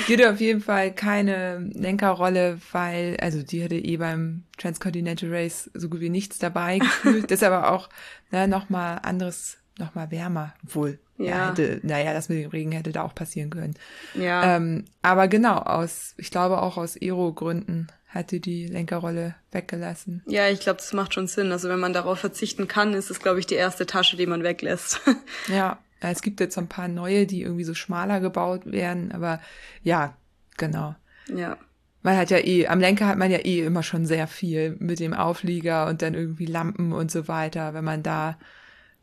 die 0.08 0.14
hatte 0.14 0.32
auf 0.32 0.42
jeden 0.42 0.62
Fall 0.62 0.92
keine 0.92 1.60
Lenkerrolle, 1.74 2.58
weil, 2.72 3.18
also 3.22 3.44
die 3.44 3.64
hatte 3.64 3.76
eh 3.76 3.98
beim 3.98 4.46
Transcontinental 4.58 5.30
Race 5.32 5.70
so 5.76 5.90
gut 5.90 6.00
wie 6.00 6.10
nichts 6.10 6.40
dabei 6.40 6.80
gefühlt. 6.80 7.30
das 7.30 7.32
ist 7.42 7.44
aber 7.44 7.72
auch, 7.72 7.90
na, 8.32 8.48
nochmal 8.48 9.00
anderes, 9.04 9.58
nochmal 9.78 10.10
wärmer, 10.10 10.56
wohl. 10.64 10.98
Ja. 11.20 11.26
ja. 11.26 11.50
hätte, 11.50 11.80
naja, 11.84 12.14
das 12.14 12.30
mit 12.30 12.40
dem 12.40 12.50
Regen 12.50 12.72
hätte 12.72 12.92
da 12.92 13.04
auch 13.04 13.14
passieren 13.14 13.52
können. 13.52 13.76
Ja. 14.16 14.56
Ähm, 14.56 14.86
aber 15.04 15.28
genau, 15.28 15.58
aus, 15.58 16.16
ich 16.18 16.32
glaube 16.32 16.64
auch 16.64 16.78
aus 16.78 16.98
Aero-Gründen 17.00 17.90
hatte 18.08 18.40
die 18.40 18.66
Lenkerrolle 18.66 19.36
weggelassen. 19.52 20.24
Ja, 20.28 20.50
ich 20.50 20.62
glaube, 20.62 20.78
das 20.78 20.94
macht 20.94 21.14
schon 21.14 21.28
Sinn. 21.28 21.52
Also 21.52 21.70
wenn 21.70 21.80
man 21.80 21.94
darauf 21.94 22.20
verzichten 22.20 22.68
kann, 22.68 22.94
ist 22.94 23.12
es, 23.12 23.20
glaube 23.20 23.40
ich, 23.40 23.46
die 23.46 23.56
erste 23.56 23.86
Tasche, 23.86 24.18
die 24.18 24.26
man 24.26 24.44
weglässt. 24.44 25.02
ja, 25.48 25.78
es 26.12 26.22
gibt 26.22 26.40
jetzt 26.40 26.58
ein 26.58 26.68
paar 26.68 26.88
neue, 26.88 27.26
die 27.26 27.42
irgendwie 27.42 27.64
so 27.64 27.74
schmaler 27.74 28.20
gebaut 28.20 28.66
werden, 28.66 29.12
aber 29.12 29.40
ja, 29.84 30.16
genau. 30.58 30.96
Ja. 31.28 31.58
Man 32.02 32.18
hat 32.18 32.30
ja 32.32 32.38
eh, 32.38 32.68
am 32.68 32.80
Lenker 32.80 33.08
hat 33.08 33.18
man 33.18 33.32
ja 33.32 33.40
eh 33.40 33.66
immer 33.66 33.82
schon 33.82 34.06
sehr 34.06 34.28
viel 34.28 34.76
mit 34.80 35.00
dem 35.00 35.14
Auflieger 35.14 35.88
und 35.88 36.02
dann 36.02 36.14
irgendwie 36.14 36.46
Lampen 36.46 36.92
und 36.92 37.10
so 37.10 37.28
weiter, 37.30 37.74
wenn 37.74 37.86
man 37.86 38.04
da 38.04 38.38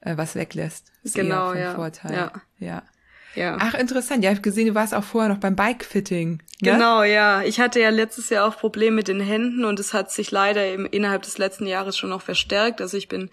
äh, 0.00 0.16
was 0.16 0.34
weglässt. 0.34 0.92
Ist 1.02 1.14
genau, 1.14 1.46
eher 1.46 1.50
von 1.52 1.60
ja. 1.60 1.74
Vorteil. 1.74 2.12
Ja. 2.12 2.32
ja. 2.58 2.82
Ja. 3.34 3.56
Ach, 3.60 3.74
interessant. 3.74 4.24
Ja, 4.24 4.30
ich 4.30 4.36
habe 4.36 4.42
gesehen, 4.42 4.66
du 4.66 4.74
warst 4.74 4.94
auch 4.94 5.04
vorher 5.04 5.28
noch 5.28 5.38
beim 5.38 5.54
Bikefitting. 5.54 6.42
Ne? 6.60 6.72
Genau, 6.72 7.02
ja. 7.02 7.42
Ich 7.42 7.60
hatte 7.60 7.80
ja 7.80 7.90
letztes 7.90 8.28
Jahr 8.30 8.46
auch 8.46 8.56
Probleme 8.56 8.96
mit 8.96 9.08
den 9.08 9.20
Händen 9.20 9.64
und 9.64 9.78
es 9.78 9.94
hat 9.94 10.10
sich 10.10 10.30
leider 10.30 10.72
im, 10.72 10.86
innerhalb 10.86 11.22
des 11.22 11.38
letzten 11.38 11.66
Jahres 11.66 11.96
schon 11.96 12.10
noch 12.10 12.22
verstärkt. 12.22 12.80
Also 12.80 12.96
ich 12.96 13.08
bin 13.08 13.30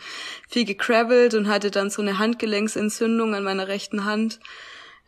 viel 0.47 0.65
gecravelt 0.65 1.33
und 1.33 1.47
hatte 1.47 1.71
dann 1.71 1.89
so 1.89 2.01
eine 2.01 2.19
Handgelenksentzündung 2.19 3.33
an 3.33 3.43
meiner 3.43 3.67
rechten 3.67 4.05
Hand. 4.05 4.39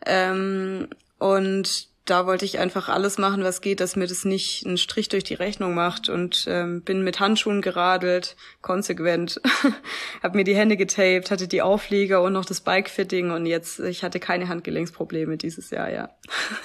Ähm, 0.06 0.88
und 1.18 1.89
da 2.10 2.26
wollte 2.26 2.44
ich 2.44 2.58
einfach 2.58 2.88
alles 2.88 3.18
machen, 3.18 3.44
was 3.44 3.60
geht, 3.60 3.80
dass 3.80 3.94
mir 3.94 4.08
das 4.08 4.24
nicht 4.24 4.66
einen 4.66 4.78
Strich 4.78 5.08
durch 5.08 5.22
die 5.22 5.34
Rechnung 5.34 5.74
macht 5.74 6.08
und 6.08 6.44
ähm, 6.48 6.82
bin 6.82 7.04
mit 7.04 7.20
Handschuhen 7.20 7.62
geradelt, 7.62 8.36
konsequent, 8.62 9.40
habe 10.22 10.36
mir 10.36 10.44
die 10.44 10.56
Hände 10.56 10.76
getaped, 10.76 11.30
hatte 11.30 11.46
die 11.46 11.62
Auflieger 11.62 12.22
und 12.22 12.32
noch 12.32 12.44
das 12.44 12.60
Bikefitting 12.62 13.30
und 13.30 13.46
jetzt 13.46 13.78
ich 13.78 14.02
hatte 14.02 14.18
keine 14.18 14.48
Handgelenksprobleme 14.48 15.36
dieses 15.36 15.70
Jahr, 15.70 15.90
ja. 15.90 16.10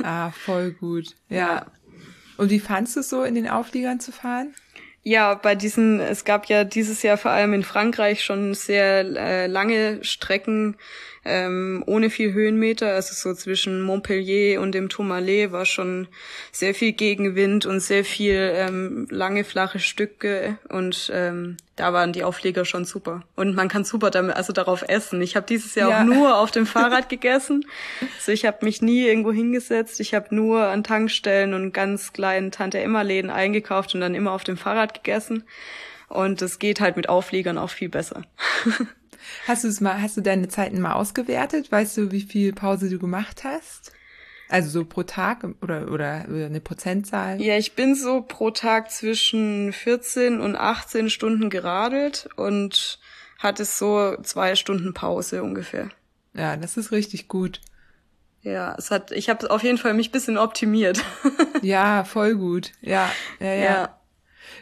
ah, 0.03 0.31
voll 0.31 0.71
gut. 0.71 1.15
Ja. 1.29 1.37
ja. 1.37 1.65
Und 2.37 2.49
wie 2.49 2.59
fandst 2.59 2.95
du 2.95 2.99
es 2.99 3.09
so 3.09 3.23
in 3.23 3.35
den 3.35 3.49
Aufliegern 3.49 3.99
zu 3.99 4.11
fahren? 4.11 4.53
Ja, 5.07 5.35
bei 5.35 5.53
diesen, 5.53 5.99
es 5.99 6.25
gab 6.25 6.47
ja 6.47 6.63
dieses 6.63 7.03
Jahr 7.03 7.17
vor 7.17 7.31
allem 7.31 7.53
in 7.53 7.63
Frankreich 7.63 8.23
schon 8.23 8.55
sehr 8.55 9.05
äh, 9.15 9.47
lange 9.47 10.03
Strecken 10.03 10.77
ähm, 11.25 11.83
ohne 11.85 12.09
viel 12.09 12.33
Höhenmeter. 12.33 12.93
Also 12.93 13.13
so 13.13 13.35
zwischen 13.35 13.81
Montpellier 13.81 14.61
und 14.61 14.73
dem 14.73 14.89
Tourmalet 14.89 15.51
war 15.51 15.65
schon 15.65 16.07
sehr 16.51 16.73
viel 16.73 16.93
Gegenwind 16.93 17.65
und 17.65 17.79
sehr 17.79 18.05
viel 18.05 18.51
ähm, 18.55 19.07
lange 19.09 19.43
flache 19.43 19.79
Stücke 19.79 20.57
und 20.69 21.11
ähm, 21.13 21.57
da 21.75 21.91
waren 21.91 22.13
die 22.13 22.23
Aufleger 22.23 22.63
schon 22.63 22.85
super. 22.85 23.23
Und 23.35 23.53
man 23.55 23.67
kann 23.67 23.83
super 23.83 24.09
damit, 24.09 24.35
also 24.37 24.53
darauf 24.53 24.83
essen. 24.87 25.21
Ich 25.21 25.35
habe 25.35 25.45
dieses 25.45 25.75
Jahr 25.75 25.89
ja. 25.89 25.99
auch 25.99 26.05
nur 26.05 26.37
auf 26.37 26.51
dem 26.51 26.65
Fahrrad 26.65 27.09
gegessen. 27.09 27.65
Also 28.17 28.31
ich 28.31 28.45
habe 28.45 28.63
mich 28.63 28.81
nie 28.81 29.05
irgendwo 29.05 29.33
hingesetzt. 29.33 29.99
Ich 29.99 30.13
habe 30.13 30.33
nur 30.33 30.63
an 30.63 30.83
Tankstellen 30.83 31.53
und 31.53 31.73
ganz 31.73 32.13
kleinen 32.13 32.51
Tante-Emma-Läden 32.51 33.29
eingekauft 33.29 33.93
und 33.93 34.01
dann 34.01 34.15
immer 34.15 34.31
auf 34.31 34.45
dem 34.45 34.55
Fahrrad 34.55 34.93
gegessen. 34.93 35.43
Und 36.07 36.41
es 36.41 36.59
geht 36.59 36.79
halt 36.79 36.95
mit 36.95 37.09
Aufliegern 37.09 37.57
auch 37.57 37.71
viel 37.71 37.89
besser. 37.89 38.21
Hast 39.47 39.63
du 39.63 39.67
es 39.67 39.81
mal, 39.81 40.01
hast 40.01 40.17
du 40.17 40.21
deine 40.21 40.47
Zeiten 40.47 40.81
mal 40.81 40.93
ausgewertet? 40.93 41.71
Weißt 41.71 41.97
du, 41.97 42.11
wie 42.11 42.21
viel 42.21 42.53
Pause 42.53 42.89
du 42.89 42.99
gemacht 42.99 43.43
hast? 43.43 43.91
Also 44.47 44.69
so 44.69 44.85
pro 44.85 45.03
Tag 45.03 45.43
oder, 45.61 45.91
oder, 45.91 46.25
eine 46.27 46.61
Prozentzahl? 46.61 47.41
Ja, 47.41 47.57
ich 47.57 47.73
bin 47.73 47.95
so 47.95 48.21
pro 48.21 48.51
Tag 48.51 48.91
zwischen 48.91 49.73
14 49.73 50.39
und 50.39 50.55
18 50.55 51.09
Stunden 51.09 51.49
geradelt 51.49 52.29
und 52.35 52.99
hatte 53.39 53.65
so 53.65 54.15
zwei 54.21 54.55
Stunden 54.55 54.93
Pause 54.93 55.43
ungefähr. 55.43 55.89
Ja, 56.33 56.57
das 56.57 56.77
ist 56.77 56.91
richtig 56.91 57.27
gut. 57.27 57.61
Ja, 58.41 58.75
es 58.77 58.91
hat, 58.91 59.11
ich 59.11 59.29
habe 59.29 59.49
auf 59.49 59.63
jeden 59.63 59.79
Fall 59.79 59.95
mich 59.95 60.11
bisschen 60.11 60.37
optimiert. 60.37 61.03
ja, 61.63 62.03
voll 62.03 62.35
gut. 62.35 62.73
Ja, 62.81 63.11
ja, 63.39 63.53
ja. 63.53 63.63
ja. 63.63 63.94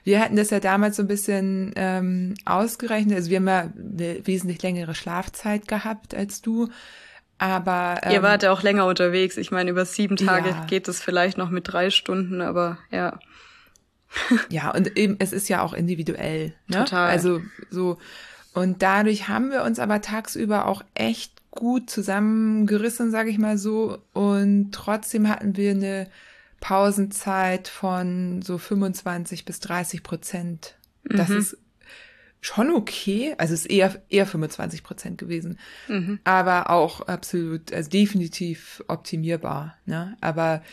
Wir 0.03 0.19
hatten 0.19 0.35
das 0.35 0.49
ja 0.49 0.59
damals 0.59 0.97
so 0.97 1.03
ein 1.03 1.07
bisschen 1.07 1.71
ähm, 1.75 2.35
ausgerechnet. 2.45 3.17
Also 3.17 3.29
wir 3.29 3.37
haben 3.37 3.47
ja 3.47 3.59
eine 3.75 4.25
wesentlich 4.25 4.61
längere 4.61 4.95
Schlafzeit 4.95 5.67
gehabt 5.67 6.13
als 6.13 6.41
du. 6.41 6.69
Aber 7.37 8.01
ähm, 8.03 8.11
ihr 8.11 8.23
wart 8.23 8.43
ja 8.43 8.51
auch 8.51 8.63
länger 8.63 8.85
unterwegs. 8.85 9.37
Ich 9.37 9.51
meine, 9.51 9.71
über 9.71 9.85
sieben 9.85 10.15
Tage 10.15 10.49
ja. 10.49 10.65
geht 10.65 10.87
es 10.87 11.01
vielleicht 11.01 11.37
noch 11.37 11.49
mit 11.49 11.71
drei 11.71 11.89
Stunden, 11.89 12.41
aber 12.41 12.77
ja. 12.91 13.19
ja, 14.49 14.71
und 14.71 14.97
eben 14.97 15.15
es 15.19 15.33
ist 15.33 15.49
ja 15.49 15.61
auch 15.61 15.73
individuell. 15.73 16.53
Ne? 16.67 16.79
Total. 16.79 17.09
Also 17.09 17.41
so 17.69 17.97
und 18.53 18.83
dadurch 18.83 19.27
haben 19.27 19.51
wir 19.51 19.63
uns 19.63 19.79
aber 19.79 20.01
tagsüber 20.01 20.67
auch 20.67 20.83
echt 20.93 21.33
gut 21.49 21.89
zusammengerissen, 21.89 23.11
sage 23.11 23.29
ich 23.29 23.39
mal 23.39 23.57
so. 23.57 23.97
Und 24.13 24.71
trotzdem 24.71 25.27
hatten 25.27 25.57
wir 25.57 25.71
eine 25.71 26.07
Pausenzeit 26.63 27.67
von 27.67 28.41
so 28.41 28.57
25 28.57 29.43
bis 29.43 29.59
30 29.59 30.01
Prozent. 30.01 30.75
Das 31.03 31.27
mhm. 31.27 31.37
ist 31.39 31.57
schon 32.39 32.71
okay. 32.71 33.35
Also 33.37 33.53
es 33.53 33.65
ist 33.65 33.69
eher, 33.69 34.01
eher 34.07 34.25
25 34.25 34.81
Prozent 34.81 35.17
gewesen. 35.17 35.59
Mhm. 35.89 36.19
Aber 36.23 36.69
auch 36.69 37.01
absolut, 37.01 37.73
also 37.73 37.89
definitiv 37.89 38.81
optimierbar. 38.87 39.75
Ne? 39.85 40.15
Aber 40.21 40.63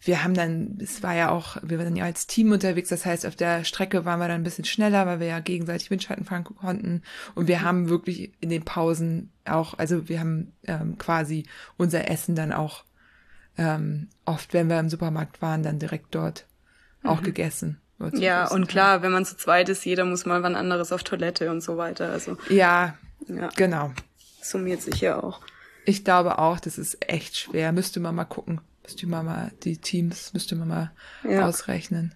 wir 0.00 0.22
haben 0.22 0.34
dann, 0.34 0.78
es 0.80 1.02
war 1.02 1.16
ja 1.16 1.30
auch, 1.30 1.56
wir 1.64 1.80
waren 1.80 1.96
ja 1.96 2.04
als 2.04 2.28
Team 2.28 2.52
unterwegs, 2.52 2.90
das 2.90 3.04
heißt, 3.04 3.26
auf 3.26 3.34
der 3.34 3.64
Strecke 3.64 4.04
waren 4.04 4.20
wir 4.20 4.28
dann 4.28 4.42
ein 4.42 4.44
bisschen 4.44 4.64
schneller, 4.64 5.04
weil 5.04 5.18
wir 5.18 5.26
ja 5.26 5.40
gegenseitig 5.40 5.90
Windschatten 5.90 6.24
fahren 6.24 6.44
konnten. 6.44 7.02
Und 7.34 7.48
wir 7.48 7.58
mhm. 7.58 7.62
haben 7.62 7.88
wirklich 7.88 8.30
in 8.38 8.50
den 8.50 8.64
Pausen 8.64 9.32
auch, 9.44 9.76
also 9.78 10.08
wir 10.08 10.20
haben 10.20 10.52
ähm, 10.68 10.96
quasi 10.96 11.44
unser 11.76 12.08
Essen 12.08 12.36
dann 12.36 12.52
auch 12.52 12.84
ähm, 13.56 14.08
oft, 14.24 14.52
wenn 14.52 14.68
wir 14.68 14.78
im 14.78 14.88
Supermarkt 14.88 15.42
waren, 15.42 15.62
dann 15.62 15.78
direkt 15.78 16.14
dort 16.14 16.46
mhm. 17.02 17.10
auch 17.10 17.22
gegessen. 17.22 17.80
Ja, 18.12 18.48
und 18.48 18.66
klar, 18.66 19.02
wenn 19.02 19.12
man 19.12 19.24
zu 19.24 19.36
zweit 19.36 19.68
ist, 19.68 19.84
jeder 19.84 20.04
muss 20.04 20.26
mal 20.26 20.42
wann 20.42 20.56
anderes 20.56 20.92
auf 20.92 21.04
Toilette 21.04 21.50
und 21.50 21.62
so 21.62 21.76
weiter. 21.76 22.10
Also 22.10 22.36
ja, 22.48 22.98
ja. 23.28 23.48
genau. 23.56 23.92
Summiert 24.42 24.82
sich 24.82 25.00
ja 25.00 25.22
auch. 25.22 25.40
Ich 25.86 26.04
glaube 26.04 26.38
auch, 26.38 26.60
das 26.60 26.76
ist 26.76 26.98
echt 27.08 27.36
schwer. 27.36 27.72
Müsste 27.72 28.00
man 28.00 28.14
mal 28.14 28.24
gucken. 28.24 28.60
Müsste 28.82 29.06
man 29.06 29.24
mal 29.24 29.52
die 29.62 29.78
Teams, 29.78 30.34
müsste 30.34 30.56
man 30.56 30.68
mal 30.68 30.92
ja. 31.22 31.46
ausrechnen. 31.46 32.14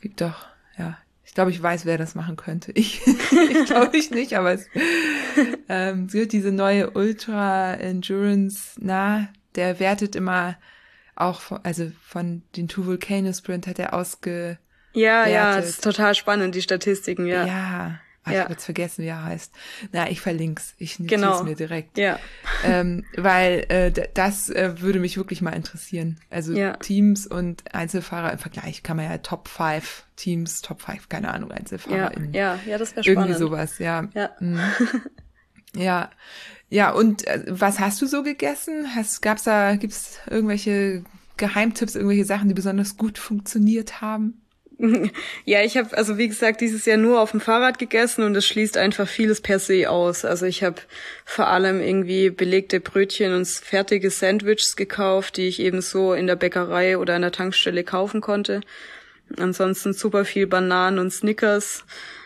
Gibt 0.00 0.20
doch, 0.20 0.46
ja. 0.76 0.98
Ich 1.24 1.34
glaube, 1.34 1.50
ich 1.50 1.62
weiß, 1.62 1.84
wer 1.84 1.96
das 1.96 2.14
machen 2.14 2.36
könnte. 2.36 2.72
Ich, 2.72 3.06
ich 3.06 3.64
glaube 3.66 3.96
ich 3.96 4.10
nicht, 4.10 4.36
aber 4.36 4.52
es, 4.52 4.66
ähm, 5.68 6.06
es 6.06 6.12
gibt 6.12 6.32
diese 6.32 6.52
neue 6.52 6.90
Ultra 6.90 7.74
Endurance, 7.74 8.72
na, 8.80 9.28
der 9.58 9.78
wertet 9.80 10.16
immer 10.16 10.56
auch, 11.16 11.40
von, 11.40 11.60
also 11.64 11.90
von 12.00 12.42
den 12.56 12.68
Two 12.68 12.86
Volcano 12.86 13.32
Sprint 13.32 13.66
hat 13.66 13.78
er 13.78 13.92
ausge. 13.92 14.58
Ja, 14.94 15.26
ja, 15.26 15.56
das 15.56 15.70
ist 15.70 15.84
total 15.84 16.14
spannend, 16.14 16.54
die 16.54 16.62
Statistiken, 16.62 17.26
ja. 17.26 17.44
Ja. 17.46 18.00
Ach, 18.24 18.30
ja. 18.30 18.38
Ich 18.38 18.44
habe 18.44 18.52
jetzt 18.52 18.64
vergessen, 18.64 19.04
wie 19.04 19.08
er 19.08 19.24
heißt. 19.24 19.52
Na, 19.92 20.10
ich 20.10 20.20
verlink's. 20.20 20.74
Ich 20.78 20.98
notiere 20.98 21.20
genau. 21.20 21.36
es 21.38 21.42
mir 21.42 21.56
direkt. 21.56 21.98
Ja. 21.98 22.18
Ähm, 22.64 23.04
weil 23.16 23.66
äh, 23.68 23.92
das 24.14 24.50
äh, 24.50 24.80
würde 24.80 24.98
mich 24.98 25.16
wirklich 25.16 25.40
mal 25.42 25.52
interessieren. 25.52 26.18
Also 26.28 26.52
ja. 26.54 26.72
Teams 26.72 27.24
und 27.24 27.72
Einzelfahrer 27.72 28.32
im 28.32 28.38
Vergleich 28.40 28.82
kann 28.82 28.96
man 28.96 29.08
ja 29.08 29.18
Top 29.18 29.46
5 29.46 30.04
Teams, 30.16 30.60
Top 30.60 30.82
5, 30.82 31.08
keine 31.08 31.32
Ahnung, 31.32 31.52
Einzelfahrer. 31.52 31.96
Ja, 31.96 32.06
in, 32.08 32.34
ja, 32.34 32.58
ja, 32.66 32.76
das 32.76 32.96
wäre 32.96 33.04
spannend. 33.04 33.30
Irgendwie 33.30 33.38
sowas, 33.38 33.78
ja. 33.78 34.08
Ja. 34.12 34.30
Mhm. 34.40 34.60
ja. 35.74 36.10
Ja, 36.70 36.90
und 36.90 37.26
äh, 37.26 37.44
was 37.48 37.78
hast 37.78 38.02
du 38.02 38.06
so 38.06 38.22
gegessen? 38.22 38.94
Hast, 38.94 39.22
gab's 39.22 39.44
da, 39.44 39.76
gibt's 39.76 40.18
irgendwelche 40.28 41.02
Geheimtipps, 41.38 41.94
irgendwelche 41.94 42.26
Sachen, 42.26 42.48
die 42.48 42.54
besonders 42.54 42.96
gut 42.96 43.18
funktioniert 43.18 44.00
haben? 44.00 44.42
Ja, 45.44 45.62
ich 45.62 45.76
habe 45.76 45.96
also 45.96 46.18
wie 46.18 46.28
gesagt 46.28 46.60
dieses 46.60 46.84
Jahr 46.86 46.96
nur 46.96 47.20
auf 47.20 47.32
dem 47.32 47.40
Fahrrad 47.40 47.78
gegessen 47.78 48.22
und 48.22 48.36
es 48.36 48.46
schließt 48.46 48.76
einfach 48.76 49.08
vieles 49.08 49.40
per 49.40 49.58
se 49.58 49.90
aus. 49.90 50.24
Also 50.24 50.46
ich 50.46 50.62
habe 50.62 50.76
vor 51.24 51.48
allem 51.48 51.80
irgendwie 51.80 52.30
belegte 52.30 52.80
Brötchen 52.80 53.34
und 53.34 53.46
fertige 53.48 54.10
Sandwiches 54.10 54.76
gekauft, 54.76 55.36
die 55.36 55.48
ich 55.48 55.60
eben 55.60 55.80
so 55.80 56.12
in 56.12 56.26
der 56.26 56.36
Bäckerei 56.36 56.98
oder 56.98 57.16
an 57.16 57.22
der 57.22 57.32
Tankstelle 57.32 57.84
kaufen 57.84 58.20
konnte. 58.20 58.60
Ansonsten 59.36 59.92
super 59.92 60.24
viel 60.24 60.46
Bananen 60.46 60.98
und 60.98 61.12
Snickers. 61.12 61.84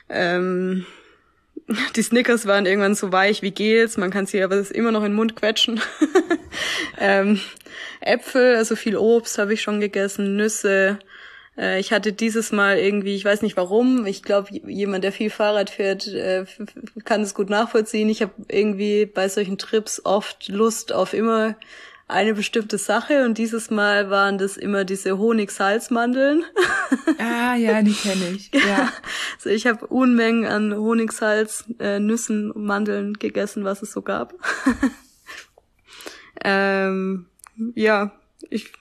Ähm, 0.08 0.86
die 1.96 2.02
Snickers 2.02 2.46
waren 2.46 2.66
irgendwann 2.66 2.94
so 2.94 3.12
weich 3.12 3.42
wie 3.42 3.50
Gels, 3.50 3.96
man 3.96 4.10
kann 4.10 4.26
sie 4.26 4.42
aber 4.42 4.58
immer 4.70 4.92
noch 4.92 5.02
in 5.02 5.12
den 5.12 5.16
Mund 5.16 5.36
quetschen. 5.36 5.80
ähm, 6.98 7.40
Äpfel, 8.00 8.56
also 8.56 8.76
viel 8.76 8.96
Obst 8.96 9.38
habe 9.38 9.54
ich 9.54 9.62
schon 9.62 9.80
gegessen, 9.80 10.36
Nüsse, 10.36 10.98
Äh, 11.56 11.80
ich 11.80 11.92
hatte 11.92 12.12
dieses 12.12 12.52
Mal 12.52 12.78
irgendwie, 12.78 13.14
ich 13.14 13.24
weiß 13.24 13.42
nicht 13.42 13.56
warum, 13.56 14.06
ich 14.06 14.22
glaube, 14.22 14.48
jemand, 14.66 15.04
der 15.04 15.12
viel 15.12 15.30
Fahrrad 15.30 15.70
fährt, 15.70 16.06
äh, 16.08 16.44
kann 17.04 17.22
es 17.22 17.34
gut 17.34 17.50
nachvollziehen. 17.50 18.08
Ich 18.08 18.22
habe 18.22 18.32
irgendwie 18.48 19.06
bei 19.06 19.28
solchen 19.28 19.58
Trips 19.58 20.00
oft 20.04 20.48
Lust 20.48 20.92
auf 20.92 21.14
immer 21.14 21.56
eine 22.08 22.34
bestimmte 22.34 22.78
Sache 22.78 23.24
und 23.24 23.38
dieses 23.38 23.70
Mal 23.70 24.10
waren 24.10 24.38
das 24.38 24.56
immer 24.56 24.84
diese 24.84 25.18
Honigsalzmandeln. 25.18 26.44
Ah 27.18 27.54
ja, 27.54 27.82
die 27.82 27.94
kenne 27.94 28.30
ich. 28.30 28.50
Ja. 28.66 28.92
Also 29.36 29.50
ich 29.50 29.66
habe 29.66 29.86
Unmengen 29.86 30.46
an 30.46 30.74
Honigsalz, 30.74 31.64
äh, 31.78 31.98
Nüssen, 31.98 32.52
Mandeln 32.54 33.14
gegessen, 33.14 33.64
was 33.64 33.82
es 33.82 33.92
so 33.92 34.02
gab. 34.02 34.34
ähm, 36.44 37.26
ja, 37.74 38.12
ich 38.50 38.72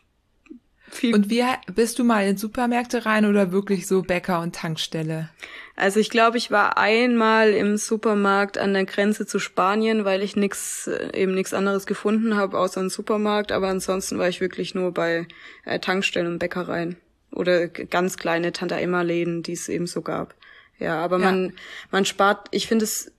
viel. 0.90 1.16
Und 1.16 1.30
wie 1.30 1.44
bist 1.74 2.00
du 2.00 2.04
mal 2.04 2.28
in 2.28 2.38
Supermärkte 2.38 3.06
rein 3.06 3.26
oder 3.26 3.52
wirklich 3.52 3.88
so 3.88 4.02
Bäcker 4.02 4.42
und 4.42 4.56
Tankstelle? 4.56 5.30
Also 5.76 6.00
ich 6.00 6.10
glaube, 6.10 6.38
ich 6.38 6.52
war 6.52 6.78
einmal 6.78 7.52
im 7.52 7.78
Supermarkt 7.78 8.58
an 8.58 8.74
der 8.74 8.86
Grenze 8.86 9.26
zu 9.26 9.40
Spanien, 9.40 10.06
weil 10.06 10.22
ich 10.22 10.36
nix 10.36 10.90
eben 11.14 11.34
nichts 11.34 11.54
anderes 11.54 11.86
gefunden 11.86 12.36
habe 12.36 12.58
außer 12.58 12.80
einen 12.80 12.90
Supermarkt. 12.90 13.52
Aber 13.52 13.70
ansonsten 13.70 14.18
war 14.18 14.28
ich 14.28 14.42
wirklich 14.42 14.76
nur 14.76 14.94
bei 14.94 15.28
äh, 15.66 15.80
Tankstellen 15.80 16.28
und 16.28 16.40
Bäckereien 16.40 16.98
oder 17.32 17.68
ganz 17.68 18.18
kleine 18.18 18.52
Tante 18.52 18.76
Emma 18.76 19.02
Läden, 19.02 19.44
die 19.44 19.54
es 19.54 19.70
eben 19.70 19.88
so 19.88 20.02
gab. 20.02 20.36
Ja, 20.78 21.02
aber 21.02 21.20
ja. 21.20 21.26
man 21.26 21.54
man 21.92 22.06
spart. 22.06 22.48
Ich 22.52 22.68
finde 22.68 22.86
es 22.86 23.12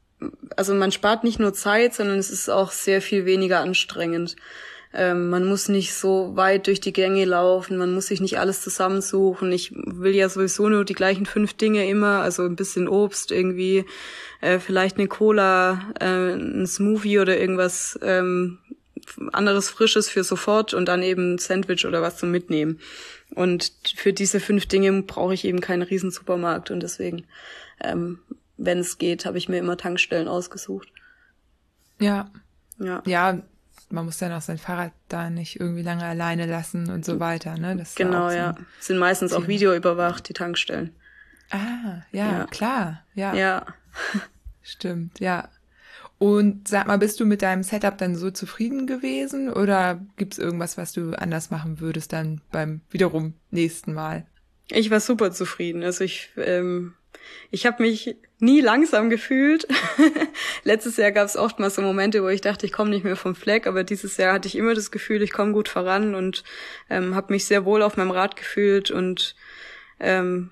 also 0.57 0.75
man 0.75 0.93
spart 0.93 1.25
nicht 1.25 1.41
nur 1.41 1.53
Zeit, 1.55 1.95
sondern 1.95 2.19
es 2.19 2.31
ist 2.31 2.49
auch 2.49 2.71
sehr 2.71 3.03
viel 3.03 3.25
weniger 3.25 3.61
anstrengend. 3.61 4.37
Ähm, 4.95 5.31
man 5.31 5.47
muss 5.47 5.69
nicht 5.69 5.95
so 5.95 6.37
weit 6.37 6.67
durch 6.67 6.81
die 6.81 6.93
Gänge 6.93 7.25
laufen, 7.25 7.79
man 7.79 7.95
muss 7.95 8.09
sich 8.09 8.21
nicht 8.21 8.39
alles 8.39 8.61
zusammensuchen. 8.61 9.51
Ich 9.51 9.73
will 9.75 10.15
ja 10.15 10.29
sowieso 10.29 10.69
nur 10.69 10.85
die 10.85 10.95
gleichen 10.95 11.25
fünf 11.25 11.55
Dinge 11.55 11.89
immer, 11.89 12.21
also 12.21 12.45
ein 12.45 12.57
bisschen 12.57 12.89
Obst 12.89 13.33
irgendwie, 13.33 13.87
äh, 14.41 14.59
vielleicht 14.59 14.99
eine 14.99 15.09
Cola, 15.09 15.93
äh, 15.99 16.35
ein 16.35 16.67
Smoothie 16.67 17.21
oder 17.21 17.39
irgendwas 17.39 17.99
ähm, 18.03 18.59
anderes 19.33 19.71
Frisches 19.71 20.09
für 20.09 20.25
sofort 20.25 20.75
und 20.75 20.87
dann 20.87 21.03
eben 21.03 21.35
ein 21.35 21.39
Sandwich 21.39 21.87
oder 21.87 22.03
was 22.03 22.19
zum 22.19 22.31
Mitnehmen. 22.31 22.79
Und 23.35 23.73
für 23.97 24.13
diese 24.13 24.41
fünf 24.41 24.67
Dinge 24.67 25.03
brauche 25.03 25.33
ich 25.33 25.45
eben 25.45 25.61
keinen 25.61 25.83
riesen 25.83 26.11
Supermarkt 26.11 26.71
und 26.71 26.83
deswegen, 26.83 27.25
ähm, 27.83 28.19
wenn 28.59 28.79
es 28.79 28.99
geht, 28.99 29.25
habe 29.25 29.39
ich 29.39 29.49
mir 29.49 29.59
immer 29.59 29.79
Tankstellen 29.79 30.29
ausgesucht. 30.29 30.89
Ja. 31.99 32.31
Ja. 32.79 33.03
Ja, 33.07 33.43
man 33.93 34.07
muss 34.07 34.19
dann 34.19 34.33
auch 34.33 34.41
sein 34.41 34.59
Fahrrad 34.59 34.93
da 35.09 35.31
nicht 35.31 35.61
irgendwie 35.61 35.83
lange 35.83 36.05
alleine 36.05 36.47
lassen 36.47 36.91
und 36.91 37.05
so 37.05 37.21
weiter, 37.21 37.57
ne? 37.57 37.77
Das 37.77 37.95
genau, 37.95 38.31
so 38.31 38.37
ja. 38.37 38.55
Sind 38.81 38.99
meistens 38.99 39.33
auch 39.33 39.47
videoüberwacht, 39.47 40.29
die 40.29 40.33
Tankstellen. 40.33 40.95
Ah, 41.51 42.03
ja, 42.11 42.33
ja, 42.33 42.47
klar, 42.47 43.05
ja. 43.15 43.35
Ja. 43.35 43.67
Stimmt, 44.63 45.21
ja. 45.21 45.49
Und 46.19 46.69
sag 46.69 46.87
mal, 46.87 46.99
bist 46.99 47.19
du 47.19 47.27
mit 47.27 47.43
deinem 47.43 47.65
Setup 47.65 47.99
dann 47.99 48.15
so 48.15 48.31
zufrieden 48.31 48.87
gewesen 48.87 49.53
oder 49.53 50.01
gibt's 50.17 50.39
irgendwas, 50.39 50.79
was 50.79 50.93
du 50.93 51.13
anders 51.19 51.51
machen 51.51 51.81
würdest 51.81 52.13
dann 52.13 52.41
beim 52.53 52.81
wiederum 52.91 53.35
nächsten 53.51 53.93
Mal? 53.93 54.27
Ich 54.69 54.91
war 54.91 55.01
super 55.01 55.33
zufrieden. 55.33 55.83
Also 55.83 56.05
ich, 56.05 56.31
ähm, 56.37 56.95
ich 57.51 57.67
habe 57.67 57.83
mich 57.83 58.17
nie 58.43 58.61
langsam 58.61 59.09
gefühlt. 59.09 59.67
Letztes 60.65 60.97
Jahr 60.97 61.13
gab 61.13 61.27
es 61.27 61.37
oft 61.37 61.61
mal 61.61 61.71
so 61.71 61.81
Momente, 61.81 62.23
wo 62.23 62.29
ich 62.29 62.41
dachte, 62.41 62.67
ich 62.67 62.73
komme 62.73 62.91
nicht 62.91 63.05
mehr 63.05 63.17
vom 63.17 63.37
Fleck, 63.37 63.67
aber 63.67 63.85
dieses 63.85 64.17
Jahr 64.17 64.35
hatte 64.35 64.49
ich 64.49 64.57
immer 64.57 64.75
das 64.75 64.91
Gefühl, 64.91 65.23
ich 65.23 65.33
komme 65.33 65.53
gut 65.53 65.69
voran 65.69 66.15
und 66.15 66.43
ähm, 66.91 67.15
habe 67.15 67.33
mich 67.33 67.45
sehr 67.45 67.65
wohl 67.65 67.83
auf 67.83 67.97
meinem 67.97 68.11
Rad 68.11 68.35
gefühlt 68.37 68.91
und 68.91 69.37
ähm, 70.01 70.51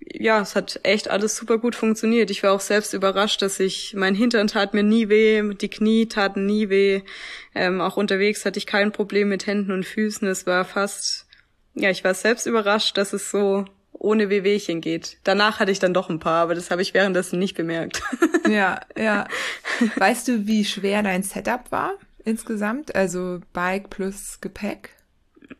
ja, 0.00 0.40
es 0.40 0.56
hat 0.56 0.80
echt 0.82 1.10
alles 1.10 1.36
super 1.36 1.58
gut 1.58 1.74
funktioniert. 1.74 2.30
Ich 2.30 2.42
war 2.42 2.52
auch 2.52 2.60
selbst 2.60 2.94
überrascht, 2.94 3.42
dass 3.42 3.60
ich, 3.60 3.94
mein 3.94 4.14
Hintern 4.14 4.46
tat 4.46 4.72
mir 4.72 4.82
nie 4.82 5.08
weh, 5.08 5.42
die 5.54 5.68
Knie 5.68 6.06
taten 6.06 6.46
nie 6.46 6.68
weh. 6.70 7.02
Ähm, 7.54 7.80
auch 7.80 7.96
unterwegs 7.96 8.44
hatte 8.44 8.58
ich 8.58 8.66
kein 8.66 8.92
Problem 8.92 9.28
mit 9.28 9.46
Händen 9.46 9.72
und 9.72 9.84
Füßen. 9.84 10.26
Es 10.28 10.46
war 10.46 10.64
fast, 10.64 11.26
ja, 11.74 11.90
ich 11.90 12.04
war 12.04 12.14
selbst 12.14 12.46
überrascht, 12.46 12.96
dass 12.96 13.12
es 13.12 13.30
so 13.30 13.66
ohne 13.94 14.28
Wehwehchen 14.28 14.80
geht. 14.80 15.18
Danach 15.24 15.60
hatte 15.60 15.72
ich 15.72 15.78
dann 15.78 15.94
doch 15.94 16.10
ein 16.10 16.18
paar, 16.18 16.42
aber 16.42 16.54
das 16.54 16.70
habe 16.70 16.82
ich 16.82 16.94
währenddessen 16.94 17.38
nicht 17.38 17.56
bemerkt. 17.56 18.02
ja, 18.48 18.80
ja. 18.96 19.26
Weißt 19.96 20.28
du, 20.28 20.46
wie 20.46 20.64
schwer 20.64 21.02
dein 21.02 21.22
Setup 21.22 21.70
war 21.70 21.94
insgesamt? 22.24 22.94
Also 22.94 23.40
Bike 23.52 23.90
plus 23.90 24.40
Gepäck? 24.40 24.90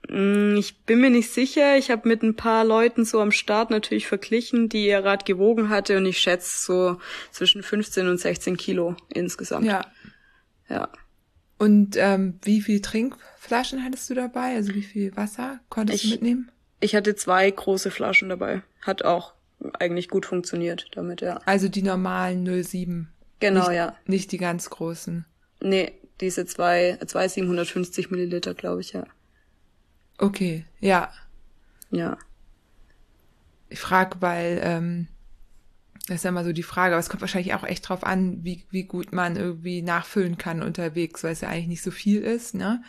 Mm, 0.08 0.56
ich 0.56 0.78
bin 0.84 1.00
mir 1.00 1.10
nicht 1.10 1.30
sicher. 1.30 1.76
Ich 1.78 1.90
habe 1.90 2.08
mit 2.08 2.22
ein 2.22 2.36
paar 2.36 2.64
Leuten 2.64 3.04
so 3.04 3.20
am 3.20 3.32
Start 3.32 3.70
natürlich 3.70 4.06
verglichen, 4.06 4.68
die 4.68 4.86
ihr 4.86 5.04
Rad 5.04 5.24
gewogen 5.24 5.68
hatte 5.68 5.96
und 5.96 6.06
ich 6.06 6.18
schätze 6.18 6.64
so 6.64 6.98
zwischen 7.30 7.62
15 7.62 8.08
und 8.08 8.18
16 8.18 8.56
Kilo 8.56 8.96
insgesamt. 9.08 9.66
Ja. 9.66 9.86
Ja. 10.68 10.88
Und 11.58 11.96
ähm, 11.96 12.38
wie 12.42 12.60
viel 12.60 12.80
Trinkflaschen 12.80 13.84
hattest 13.84 14.10
du 14.10 14.14
dabei? 14.14 14.54
Also 14.54 14.74
wie 14.74 14.82
viel 14.82 15.16
Wasser 15.16 15.60
konntest 15.68 16.04
ich, 16.04 16.10
du 16.10 16.16
mitnehmen? 16.16 16.50
Ich 16.80 16.94
hatte 16.94 17.14
zwei 17.14 17.50
große 17.50 17.90
Flaschen 17.90 18.28
dabei. 18.28 18.62
Hat 18.82 19.04
auch 19.04 19.34
eigentlich 19.78 20.08
gut 20.08 20.26
funktioniert 20.26 20.88
damit, 20.92 21.20
ja. 21.20 21.40
Also 21.46 21.68
die 21.68 21.82
normalen 21.82 22.44
07. 22.64 23.08
Genau, 23.40 23.68
nicht, 23.68 23.76
ja. 23.76 23.96
Nicht 24.06 24.32
die 24.32 24.38
ganz 24.38 24.70
großen. 24.70 25.24
Nee, 25.60 25.92
diese 26.20 26.46
zwei, 26.46 26.98
zwei 27.06 27.28
750 27.28 28.10
Milliliter, 28.10 28.54
glaube 28.54 28.80
ich, 28.80 28.92
ja. 28.92 29.04
Okay, 30.18 30.64
ja. 30.80 31.12
Ja. 31.90 32.18
Ich 33.68 33.80
frage, 33.80 34.16
weil, 34.20 34.60
ähm, 34.62 35.08
das 36.06 36.16
ist 36.16 36.24
ja 36.24 36.30
immer 36.30 36.44
so 36.44 36.52
die 36.52 36.62
Frage, 36.62 36.94
aber 36.94 37.00
es 37.00 37.08
kommt 37.08 37.22
wahrscheinlich 37.22 37.54
auch 37.54 37.64
echt 37.64 37.88
drauf 37.88 38.04
an, 38.04 38.44
wie, 38.44 38.64
wie 38.70 38.84
gut 38.84 39.12
man 39.12 39.36
irgendwie 39.36 39.82
nachfüllen 39.82 40.36
kann 40.36 40.62
unterwegs, 40.62 41.24
weil 41.24 41.32
es 41.32 41.40
ja 41.40 41.48
eigentlich 41.48 41.68
nicht 41.68 41.82
so 41.82 41.90
viel 41.90 42.22
ist, 42.22 42.54
ne? 42.54 42.82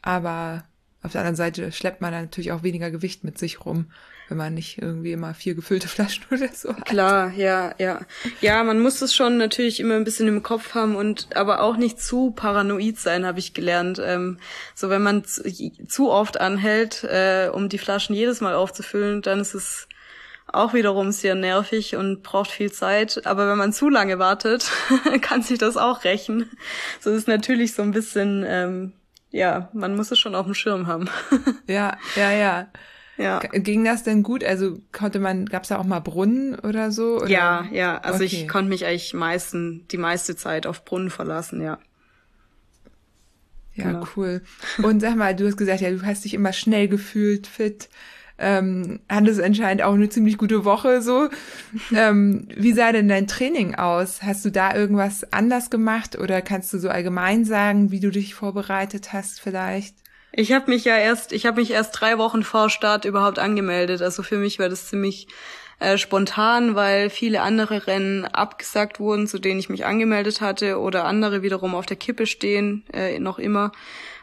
Aber 0.00 0.64
auf 1.02 1.12
der 1.12 1.20
anderen 1.20 1.36
Seite 1.36 1.72
schleppt 1.72 2.00
man 2.00 2.12
natürlich 2.12 2.52
auch 2.52 2.62
weniger 2.62 2.90
Gewicht 2.90 3.22
mit 3.22 3.38
sich 3.38 3.64
rum, 3.64 3.86
wenn 4.28 4.38
man 4.38 4.54
nicht 4.54 4.82
irgendwie 4.82 5.12
immer 5.12 5.34
vier 5.34 5.54
gefüllte 5.54 5.88
Flaschen 5.88 6.24
oder 6.30 6.48
so 6.52 6.74
hat. 6.74 6.84
Klar, 6.84 7.32
ja, 7.32 7.74
ja. 7.78 8.00
Ja, 8.40 8.64
man 8.64 8.80
muss 8.80 9.02
es 9.02 9.14
schon 9.14 9.36
natürlich 9.36 9.78
immer 9.78 9.94
ein 9.94 10.04
bisschen 10.04 10.28
im 10.28 10.42
Kopf 10.42 10.74
haben 10.74 10.96
und 10.96 11.36
aber 11.36 11.60
auch 11.60 11.76
nicht 11.76 12.00
zu 12.00 12.32
paranoid 12.32 12.98
sein, 12.98 13.24
habe 13.24 13.38
ich 13.38 13.54
gelernt. 13.54 14.00
Ähm, 14.02 14.38
so 14.74 14.90
wenn 14.90 15.02
man 15.02 15.24
zu, 15.24 15.42
zu 15.86 16.10
oft 16.10 16.40
anhält, 16.40 17.04
äh, 17.04 17.50
um 17.52 17.68
die 17.68 17.78
Flaschen 17.78 18.16
jedes 18.16 18.40
Mal 18.40 18.54
aufzufüllen, 18.54 19.22
dann 19.22 19.40
ist 19.40 19.54
es 19.54 19.88
auch 20.52 20.74
wiederum 20.74 21.12
sehr 21.12 21.34
nervig 21.34 21.96
und 21.96 22.22
braucht 22.22 22.50
viel 22.50 22.72
Zeit. 22.72 23.26
Aber 23.26 23.48
wenn 23.48 23.58
man 23.58 23.72
zu 23.72 23.88
lange 23.88 24.18
wartet, 24.18 24.70
kann 25.20 25.42
sich 25.42 25.58
das 25.58 25.76
auch 25.76 26.04
rächen. 26.04 26.50
So 27.00 27.10
ist 27.10 27.28
natürlich 27.28 27.74
so 27.74 27.82
ein 27.82 27.90
bisschen 27.92 28.44
ähm, 28.46 28.92
ja, 29.30 29.68
man 29.72 29.96
muss 29.96 30.10
es 30.10 30.18
schon 30.18 30.34
auf 30.34 30.46
dem 30.46 30.54
Schirm 30.54 30.86
haben. 30.86 31.08
ja, 31.66 31.98
ja, 32.16 32.32
ja. 32.32 32.68
Ja. 33.18 33.38
Ging 33.38 33.82
das 33.82 34.02
denn 34.02 34.22
gut? 34.22 34.44
Also 34.44 34.78
konnte 34.92 35.20
man, 35.20 35.46
gab 35.46 35.62
es 35.62 35.70
da 35.70 35.78
auch 35.78 35.84
mal 35.84 36.00
Brunnen 36.00 36.58
oder 36.58 36.92
so? 36.92 37.16
Oder? 37.16 37.28
Ja, 37.28 37.66
ja. 37.72 37.98
Also 37.98 38.16
okay. 38.16 38.26
ich 38.26 38.48
konnte 38.48 38.68
mich 38.68 38.84
eigentlich 38.84 39.14
meisten, 39.14 39.86
die 39.88 39.96
meiste 39.96 40.36
Zeit 40.36 40.66
auf 40.66 40.84
Brunnen 40.84 41.08
verlassen, 41.08 41.62
ja. 41.62 41.78
Ja, 43.74 43.92
genau. 43.92 44.06
cool. 44.16 44.42
Und 44.82 45.00
sag 45.00 45.16
mal, 45.16 45.34
du 45.34 45.46
hast 45.46 45.56
gesagt, 45.56 45.80
ja, 45.80 45.90
du 45.90 46.02
hast 46.02 46.24
dich 46.24 46.34
immer 46.34 46.52
schnell 46.52 46.88
gefühlt, 46.88 47.46
fit 47.46 47.88
ähm, 48.38 49.00
hattest 49.08 49.40
anscheinend 49.40 49.82
auch 49.82 49.94
eine 49.94 50.08
ziemlich 50.08 50.38
gute 50.38 50.64
Woche 50.64 51.02
so. 51.02 51.28
ähm, 51.94 52.48
wie 52.54 52.72
sah 52.72 52.92
denn 52.92 53.08
dein 53.08 53.26
Training 53.26 53.74
aus? 53.74 54.22
Hast 54.22 54.44
du 54.44 54.50
da 54.50 54.74
irgendwas 54.74 55.32
anders 55.32 55.70
gemacht 55.70 56.18
oder 56.18 56.42
kannst 56.42 56.72
du 56.72 56.78
so 56.78 56.88
allgemein 56.88 57.44
sagen, 57.44 57.90
wie 57.90 58.00
du 58.00 58.10
dich 58.10 58.34
vorbereitet 58.34 59.12
hast 59.12 59.40
vielleicht? 59.40 59.94
Ich 60.32 60.52
habe 60.52 60.70
mich 60.70 60.84
ja 60.84 60.96
erst, 60.98 61.32
ich 61.32 61.46
habe 61.46 61.60
mich 61.60 61.70
erst 61.70 61.98
drei 61.98 62.18
Wochen 62.18 62.42
vor 62.42 62.68
Start 62.68 63.06
überhaupt 63.06 63.38
angemeldet. 63.38 64.02
Also 64.02 64.22
für 64.22 64.36
mich 64.36 64.58
war 64.58 64.68
das 64.68 64.88
ziemlich 64.88 65.28
äh, 65.78 65.96
spontan, 65.96 66.74
weil 66.74 67.10
viele 67.10 67.40
andere 67.40 67.86
Rennen 67.86 68.24
abgesagt 68.26 69.00
wurden, 69.00 69.26
zu 69.26 69.38
denen 69.38 69.60
ich 69.60 69.68
mich 69.68 69.86
angemeldet 69.86 70.40
hatte, 70.40 70.78
oder 70.78 71.04
andere 71.04 71.42
wiederum 71.42 71.74
auf 71.74 71.86
der 71.86 71.96
Kippe 71.96 72.26
stehen, 72.26 72.84
äh, 72.92 73.18
noch 73.18 73.38
immer. 73.38 73.72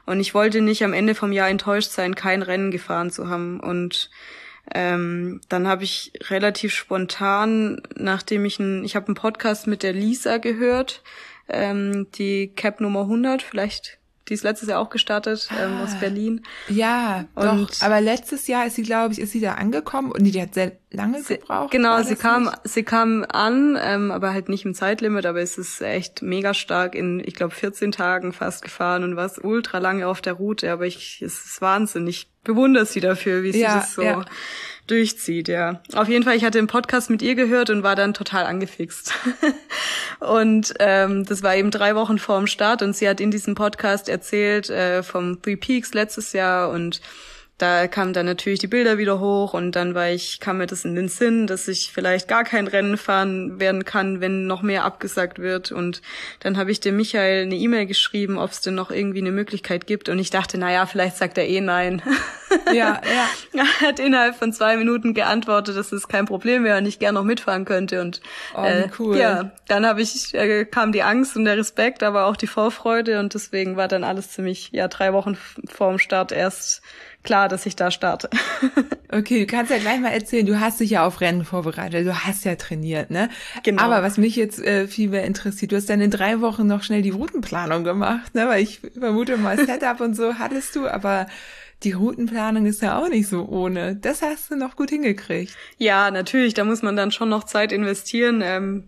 Und 0.05 0.19
ich 0.19 0.33
wollte 0.33 0.61
nicht 0.61 0.83
am 0.83 0.93
Ende 0.93 1.15
vom 1.15 1.31
Jahr 1.31 1.49
enttäuscht 1.49 1.91
sein, 1.91 2.15
kein 2.15 2.41
Rennen 2.41 2.71
gefahren 2.71 3.09
zu 3.09 3.29
haben. 3.29 3.59
Und 3.59 4.09
ähm, 4.73 5.41
dann 5.49 5.67
habe 5.67 5.83
ich 5.83 6.13
relativ 6.29 6.73
spontan, 6.73 7.81
nachdem 7.95 8.45
ich 8.45 8.59
ein, 8.59 8.83
ich 8.83 8.95
habe 8.95 9.07
einen 9.07 9.15
Podcast 9.15 9.67
mit 9.67 9.83
der 9.83 9.93
Lisa 9.93 10.37
gehört, 10.37 11.03
ähm, 11.49 12.07
die 12.11 12.49
Cap 12.55 12.81
Nummer 12.81 13.01
100, 13.01 13.41
vielleicht 13.41 13.99
Die 14.29 14.33
ist 14.33 14.43
letztes 14.43 14.69
Jahr 14.69 14.79
auch 14.79 14.89
gestartet 14.89 15.49
ähm, 15.59 15.81
aus 15.81 15.93
ah. 15.93 15.97
Berlin. 15.99 16.43
Ja, 16.69 17.25
und 17.35 17.45
doch. 17.45 17.81
Aber 17.81 17.99
letztes 17.99 18.47
Jahr 18.47 18.65
ist 18.65 18.75
sie, 18.75 18.83
glaube 18.83 19.13
ich, 19.13 19.19
ist 19.19 19.31
sie 19.31 19.41
da 19.41 19.55
angekommen 19.55 20.11
und 20.11 20.23
die 20.23 20.41
hat 20.41 20.53
sehr 20.53 20.73
lange 20.91 21.21
sie, 21.21 21.37
gebraucht. 21.37 21.71
Genau, 21.71 22.01
sie 22.03 22.15
kam, 22.15 22.43
nicht? 22.45 22.59
sie 22.63 22.83
kam 22.83 23.25
an, 23.27 23.77
ähm, 23.81 24.11
aber 24.11 24.31
halt 24.33 24.47
nicht 24.47 24.63
im 24.65 24.73
Zeitlimit, 24.73 25.25
aber 25.25 25.41
es 25.41 25.57
ist 25.57 25.81
echt 25.81 26.21
mega 26.21 26.53
stark 26.53 26.95
in, 26.95 27.21
ich 27.25 27.35
glaube, 27.35 27.53
14 27.53 27.91
Tagen 27.91 28.31
fast 28.31 28.63
gefahren 28.63 29.03
und 29.03 29.15
war 29.15 29.29
ultra 29.41 29.79
lange 29.79 30.07
auf 30.07 30.21
der 30.21 30.33
Route. 30.33 30.71
Aber 30.71 30.85
ich, 30.85 31.21
es 31.21 31.45
ist 31.45 31.61
Wahnsinn. 31.61 32.07
Ich 32.07 32.32
bewundere 32.43 32.85
sie 32.85 32.99
dafür, 32.99 33.43
wie 33.43 33.51
sie 33.51 33.61
ja, 33.61 33.79
das 33.79 33.93
so. 33.93 34.01
Ja 34.01 34.25
durchzieht, 34.87 35.47
ja. 35.47 35.81
Auf 35.93 36.09
jeden 36.09 36.23
Fall, 36.23 36.35
ich 36.35 36.43
hatte 36.43 36.57
den 36.57 36.67
Podcast 36.67 37.09
mit 37.09 37.21
ihr 37.21 37.35
gehört 37.35 37.69
und 37.69 37.83
war 37.83 37.95
dann 37.95 38.13
total 38.13 38.45
angefixt. 38.45 39.13
und 40.19 40.73
ähm, 40.79 41.25
das 41.25 41.41
war 41.41 41.55
eben 41.55 41.71
drei 41.71 41.95
Wochen 41.95 42.19
vor 42.19 42.37
dem 42.37 42.47
Start 42.47 42.81
und 42.81 42.95
sie 42.95 43.07
hat 43.07 43.21
in 43.21 43.31
diesem 43.31 43.55
Podcast 43.55 44.09
erzählt 44.09 44.69
äh, 44.69 45.01
vom 45.03 45.41
Three 45.41 45.55
Peaks 45.55 45.93
letztes 45.93 46.33
Jahr 46.33 46.69
und 46.69 47.01
da 47.63 47.87
kamen 47.87 48.11
dann 48.11 48.25
natürlich 48.25 48.59
die 48.59 48.67
Bilder 48.67 48.97
wieder 48.97 49.21
hoch 49.21 49.53
und 49.53 49.71
dann 49.71 49.95
war 49.95 50.09
ich, 50.09 50.41
kam 50.41 50.57
mir 50.57 50.67
das 50.67 50.83
in 50.83 50.95
den 50.95 51.07
Sinn, 51.07 51.47
dass 51.47 51.69
ich 51.69 51.91
vielleicht 51.93 52.27
gar 52.27 52.43
kein 52.43 52.67
Rennen 52.67 52.97
fahren 52.97 53.57
werden 53.57 53.85
kann, 53.85 54.19
wenn 54.19 54.47
noch 54.47 54.61
mehr 54.63 54.83
abgesagt 54.83 55.39
wird. 55.39 55.71
Und 55.71 56.01
dann 56.41 56.57
habe 56.57 56.71
ich 56.71 56.81
dem 56.81 56.97
Michael 56.97 57.43
eine 57.43 57.55
E-Mail 57.55 57.85
geschrieben, 57.85 58.37
ob 58.37 58.51
es 58.51 58.59
denn 58.59 58.75
noch 58.75 58.91
irgendwie 58.91 59.19
eine 59.19 59.31
Möglichkeit 59.31 59.87
gibt. 59.87 60.09
Und 60.09 60.19
ich 60.19 60.29
dachte, 60.29 60.57
na 60.57 60.73
ja, 60.73 60.85
vielleicht 60.85 61.15
sagt 61.15 61.37
er 61.37 61.47
eh 61.47 61.61
nein. 61.61 62.01
Ja, 62.67 63.01
ja. 63.01 63.27
er 63.53 63.87
hat 63.87 63.99
innerhalb 63.99 64.35
von 64.35 64.51
zwei 64.51 64.77
Minuten 64.77 65.13
geantwortet, 65.13 65.77
dass 65.77 65.91
es 65.91 66.07
kein 66.07 66.25
Problem 66.25 66.63
wäre 66.63 66.77
und 66.77 66.85
ich 66.85 66.99
gerne 66.99 67.17
noch 67.17 67.25
mitfahren 67.25 67.65
könnte. 67.65 68.01
Und 68.01 68.21
oh, 68.55 68.63
äh, 68.63 68.89
cool. 68.99 69.17
ja, 69.17 69.51
dann 69.67 69.85
habe 69.85 70.01
ich 70.01 70.33
äh, 70.33 70.65
kam 70.65 70.91
die 70.91 71.03
Angst 71.03 71.35
und 71.35 71.45
der 71.45 71.57
Respekt, 71.57 72.03
aber 72.03 72.25
auch 72.25 72.35
die 72.35 72.47
Vorfreude 72.47 73.19
und 73.19 73.33
deswegen 73.33 73.77
war 73.77 73.87
dann 73.87 74.03
alles 74.03 74.31
ziemlich 74.31 74.69
ja 74.71 74.87
drei 74.87 75.13
Wochen 75.13 75.37
vor 75.67 75.89
dem 75.89 75.99
Start 75.99 76.31
erst 76.31 76.81
klar, 77.23 77.49
dass 77.49 77.65
ich 77.65 77.75
da 77.75 77.91
starte. 77.91 78.29
okay, 79.11 79.39
du 79.39 79.45
kannst 79.45 79.71
ja 79.71 79.77
gleich 79.77 79.99
mal 79.99 80.11
erzählen, 80.11 80.45
du 80.45 80.59
hast 80.59 80.79
dich 80.79 80.91
ja 80.91 81.05
auf 81.05 81.21
Rennen 81.21 81.45
vorbereitet, 81.45 82.05
du 82.05 82.25
hast 82.25 82.45
ja 82.45 82.55
trainiert, 82.55 83.09
ne? 83.09 83.29
Genau. 83.63 83.81
Aber 83.81 84.03
was 84.03 84.17
mich 84.17 84.35
jetzt 84.35 84.59
äh, 84.59 84.87
viel 84.87 85.09
mehr 85.09 85.23
interessiert, 85.23 85.71
du 85.71 85.75
hast 85.75 85.89
dann 85.89 86.01
in 86.01 86.11
drei 86.11 86.41
Wochen 86.41 86.67
noch 86.67 86.83
schnell 86.83 87.01
die 87.01 87.11
Routenplanung 87.11 87.83
gemacht, 87.83 88.35
ne? 88.35 88.47
Weil 88.47 88.63
ich 88.63 88.81
vermute 88.97 89.37
mal 89.37 89.57
Setup 89.57 90.01
und 90.01 90.15
so 90.15 90.35
hattest 90.35 90.75
du, 90.75 90.87
aber 90.87 91.27
die 91.83 91.91
Routenplanung 91.91 92.65
ist 92.65 92.81
ja 92.81 92.99
auch 92.99 93.09
nicht 93.09 93.27
so 93.27 93.45
ohne. 93.45 93.95
Das 93.95 94.21
hast 94.21 94.51
du 94.51 94.55
noch 94.55 94.75
gut 94.75 94.89
hingekriegt. 94.89 95.55
Ja, 95.77 96.11
natürlich, 96.11 96.53
da 96.53 96.63
muss 96.63 96.81
man 96.81 96.95
dann 96.95 97.11
schon 97.11 97.29
noch 97.29 97.43
Zeit 97.43 97.71
investieren. 97.71 98.41
Ähm, 98.43 98.85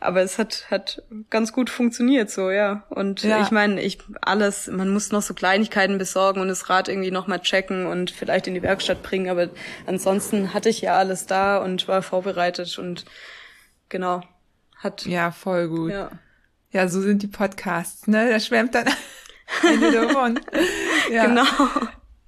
aber 0.00 0.22
es 0.22 0.38
hat 0.38 0.66
hat 0.70 1.02
ganz 1.28 1.52
gut 1.52 1.70
funktioniert 1.70 2.30
so, 2.30 2.50
ja. 2.50 2.84
Und 2.88 3.22
ja. 3.22 3.42
ich 3.42 3.50
meine, 3.50 3.80
ich 3.82 3.98
alles, 4.22 4.66
man 4.68 4.92
muss 4.92 5.12
noch 5.12 5.22
so 5.22 5.34
Kleinigkeiten 5.34 5.98
besorgen 5.98 6.40
und 6.40 6.48
das 6.48 6.68
Rad 6.68 6.88
irgendwie 6.88 7.10
noch 7.10 7.26
mal 7.26 7.38
checken 7.38 7.86
und 7.86 8.10
vielleicht 8.10 8.46
in 8.46 8.54
die 8.54 8.62
Werkstatt 8.62 9.02
bringen, 9.02 9.28
aber 9.28 9.48
ansonsten 9.86 10.54
hatte 10.54 10.68
ich 10.68 10.80
ja 10.80 10.96
alles 10.96 11.26
da 11.26 11.58
und 11.58 11.86
war 11.86 12.02
vorbereitet 12.02 12.78
und 12.78 13.04
genau, 13.88 14.22
hat 14.76 15.04
Ja, 15.06 15.30
voll 15.30 15.68
gut. 15.68 15.92
Ja. 15.92 16.10
Ja, 16.72 16.88
so 16.88 17.00
sind 17.00 17.22
die 17.22 17.28
Podcasts, 17.28 18.06
ne? 18.06 18.30
Da 18.30 18.40
schwärmt 18.40 18.74
dann 18.74 18.88
eine 19.62 19.92
davon. 19.92 20.40
ja. 21.10 21.26
Genau. 21.26 21.44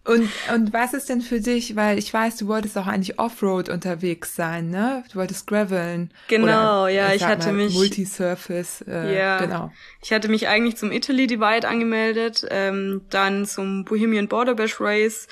Und, 0.05 0.29
und 0.53 0.73
was 0.73 0.95
ist 0.95 1.09
denn 1.09 1.21
für 1.21 1.41
dich, 1.41 1.77
weil 1.77 1.97
ich 1.97 2.13
weiß, 2.13 2.37
du 2.37 2.49
wolltest 2.49 2.77
auch 2.77 2.89
eigentlich 2.89 3.21
Offroad 3.21 3.69
unterwegs 3.69 4.35
sein, 4.35 4.69
ne? 4.69 5.05
Du 5.13 5.19
wolltest 5.19 5.47
graveln. 5.47 6.11
Genau, 6.27 6.83
oder, 6.83 6.89
ja, 6.89 7.13
ich, 7.13 7.23
hatte 7.23 7.49
mal, 7.49 7.65
mich. 7.65 7.75
Multisurface, 7.75 8.85
äh, 8.89 9.17
ja, 9.17 9.39
genau. 9.39 9.71
Ich 10.03 10.13
hatte 10.13 10.29
mich 10.29 10.49
eigentlich 10.49 10.77
zum 10.77 10.91
Italy 10.91 11.29
Divide 11.29 11.69
angemeldet, 11.69 12.45
ähm, 12.51 13.03
dann 13.11 13.47
zum 13.47 13.85
Bohemian 13.85 14.27
Border 14.27 14.57
Bash 14.57 14.81
Race 14.81 15.29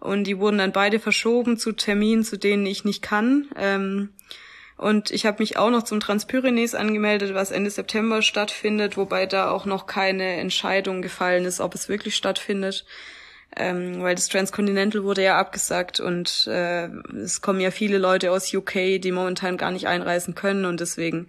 und 0.00 0.24
die 0.24 0.38
wurden 0.38 0.56
dann 0.56 0.72
beide 0.72 1.00
verschoben 1.00 1.58
zu 1.58 1.72
Terminen, 1.72 2.24
zu 2.24 2.38
denen 2.38 2.64
ich 2.64 2.82
nicht 2.86 3.02
kann. 3.02 3.48
Ähm, 3.56 4.08
und 4.78 5.10
ich 5.10 5.26
habe 5.26 5.42
mich 5.42 5.58
auch 5.58 5.70
noch 5.70 5.82
zum 5.82 6.00
Transpyrenees 6.00 6.74
angemeldet, 6.74 7.34
was 7.34 7.50
Ende 7.50 7.70
September 7.70 8.22
stattfindet, 8.22 8.96
wobei 8.96 9.26
da 9.26 9.50
auch 9.50 9.66
noch 9.66 9.86
keine 9.86 10.36
Entscheidung 10.36 11.02
gefallen 11.02 11.44
ist, 11.44 11.60
ob 11.60 11.74
es 11.74 11.90
wirklich 11.90 12.16
stattfindet 12.16 12.86
ähm, 13.56 14.02
weil 14.02 14.14
das 14.14 14.28
Transcontinental 14.28 15.04
wurde 15.04 15.22
ja 15.22 15.38
abgesagt 15.38 16.00
und 16.00 16.46
äh, 16.46 16.86
es 17.22 17.40
kommen 17.40 17.60
ja 17.60 17.70
viele 17.70 17.98
Leute 17.98 18.32
aus 18.32 18.52
UK, 18.52 19.00
die 19.00 19.12
momentan 19.12 19.56
gar 19.56 19.70
nicht 19.70 19.86
einreisen 19.86 20.34
können 20.34 20.64
und 20.64 20.80
deswegen, 20.80 21.28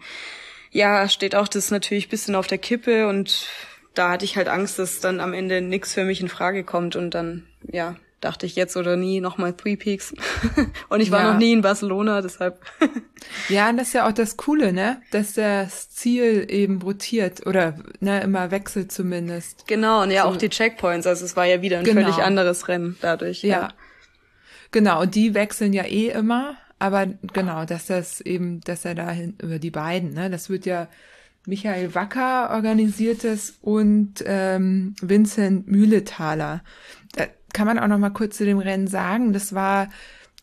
ja, 0.71 1.07
steht 1.07 1.35
auch 1.35 1.47
das 1.47 1.71
natürlich 1.71 2.09
bisschen 2.09 2.35
auf 2.35 2.47
der 2.47 2.57
Kippe 2.57 3.07
und 3.07 3.47
da 3.93 4.11
hatte 4.11 4.25
ich 4.25 4.37
halt 4.37 4.47
Angst, 4.47 4.79
dass 4.79 4.99
dann 4.99 5.19
am 5.19 5.33
Ende 5.33 5.61
nichts 5.61 5.93
für 5.93 6.03
mich 6.03 6.21
in 6.21 6.29
Frage 6.29 6.63
kommt 6.63 6.95
und 6.95 7.11
dann, 7.11 7.45
ja, 7.71 7.95
dachte 8.21 8.45
ich 8.45 8.55
jetzt 8.55 8.75
oder 8.77 8.97
nie 8.97 9.21
nochmal 9.21 9.53
Three 9.53 9.75
Peaks. 9.75 10.13
und 10.89 10.99
ich 10.99 11.11
war 11.11 11.21
ja. 11.21 11.33
noch 11.33 11.39
nie 11.39 11.53
in 11.53 11.61
Barcelona, 11.61 12.21
deshalb. 12.21 12.59
ja, 13.49 13.69
und 13.69 13.77
das 13.77 13.87
ist 13.87 13.93
ja 13.93 14.07
auch 14.07 14.11
das 14.11 14.37
Coole, 14.37 14.73
ne? 14.73 15.01
Dass 15.11 15.33
das 15.33 15.89
Ziel 15.91 16.45
eben 16.49 16.81
rotiert 16.81 17.45
oder 17.45 17.77
ne, 17.99 18.21
immer 18.21 18.51
wechselt 18.51 18.91
zumindest. 18.91 19.67
Genau, 19.67 20.03
und 20.03 20.11
ja 20.11 20.23
so. 20.23 20.29
auch 20.29 20.37
die 20.37 20.49
Checkpoints. 20.49 21.07
Also 21.07 21.25
es 21.25 21.35
war 21.35 21.45
ja 21.45 21.61
wieder 21.61 21.79
ein 21.79 21.85
genau. 21.85 22.01
völlig 22.01 22.23
anderes 22.23 22.67
Rennen 22.67 22.97
dadurch. 23.01 23.43
Ja. 23.43 23.49
ja. 23.49 23.67
Genau, 24.71 25.01
und 25.01 25.15
die 25.15 25.33
wechseln 25.33 25.73
ja 25.73 25.83
eh 25.83 26.09
immer. 26.09 26.57
Aber 26.79 27.07
genau, 27.33 27.65
dass 27.65 27.85
das 27.85 28.19
eben, 28.21 28.59
dass 28.61 28.83
er 28.83 28.95
dahin 28.95 29.35
über 29.41 29.59
die 29.59 29.71
beiden, 29.71 30.13
ne? 30.13 30.29
Das 30.29 30.49
wird 30.49 30.65
ja 30.65 30.89
Michael 31.47 31.93
Wacker 31.93 32.49
organisiert 32.51 33.23
es 33.23 33.57
und 33.61 34.15
ähm, 34.25 34.95
Vincent 35.01 35.67
Mühletaler 35.67 36.63
kann 37.55 37.67
man 37.67 37.79
auch 37.79 37.87
noch 37.87 37.97
mal 37.97 38.09
kurz 38.09 38.37
zu 38.37 38.43
dem 38.43 38.59
Rennen 38.59 38.87
sagen. 38.87 39.31
Das 39.31 39.55
war, 39.55 39.87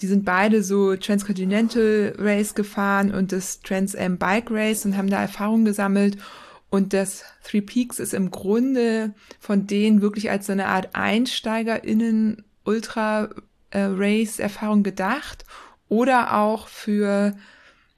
die 0.01 0.07
sind 0.07 0.25
beide 0.25 0.63
so 0.63 0.97
Transcontinental 0.97 2.15
Race 2.19 2.55
gefahren 2.55 3.13
und 3.13 3.33
das 3.33 3.61
Trans 3.61 3.95
Am 3.95 4.17
Bike 4.17 4.51
Race 4.51 4.87
und 4.87 4.97
haben 4.97 5.11
da 5.11 5.21
Erfahrung 5.21 5.67
gesammelt. 5.67 6.17
Und 6.71 6.95
das 6.95 7.25
Three 7.45 7.61
Peaks 7.61 7.99
ist 7.99 8.15
im 8.15 8.31
Grunde 8.31 9.13
von 9.39 9.67
denen 9.67 10.01
wirklich 10.01 10.31
als 10.31 10.47
so 10.47 10.53
eine 10.53 10.69
Art 10.69 10.95
EinsteigerInnen 10.95 12.45
Ultra 12.65 13.29
äh, 13.71 13.81
Race 13.91 14.39
Erfahrung 14.39 14.83
gedacht 14.83 15.45
oder 15.91 16.39
auch 16.39 16.67
für 16.67 17.37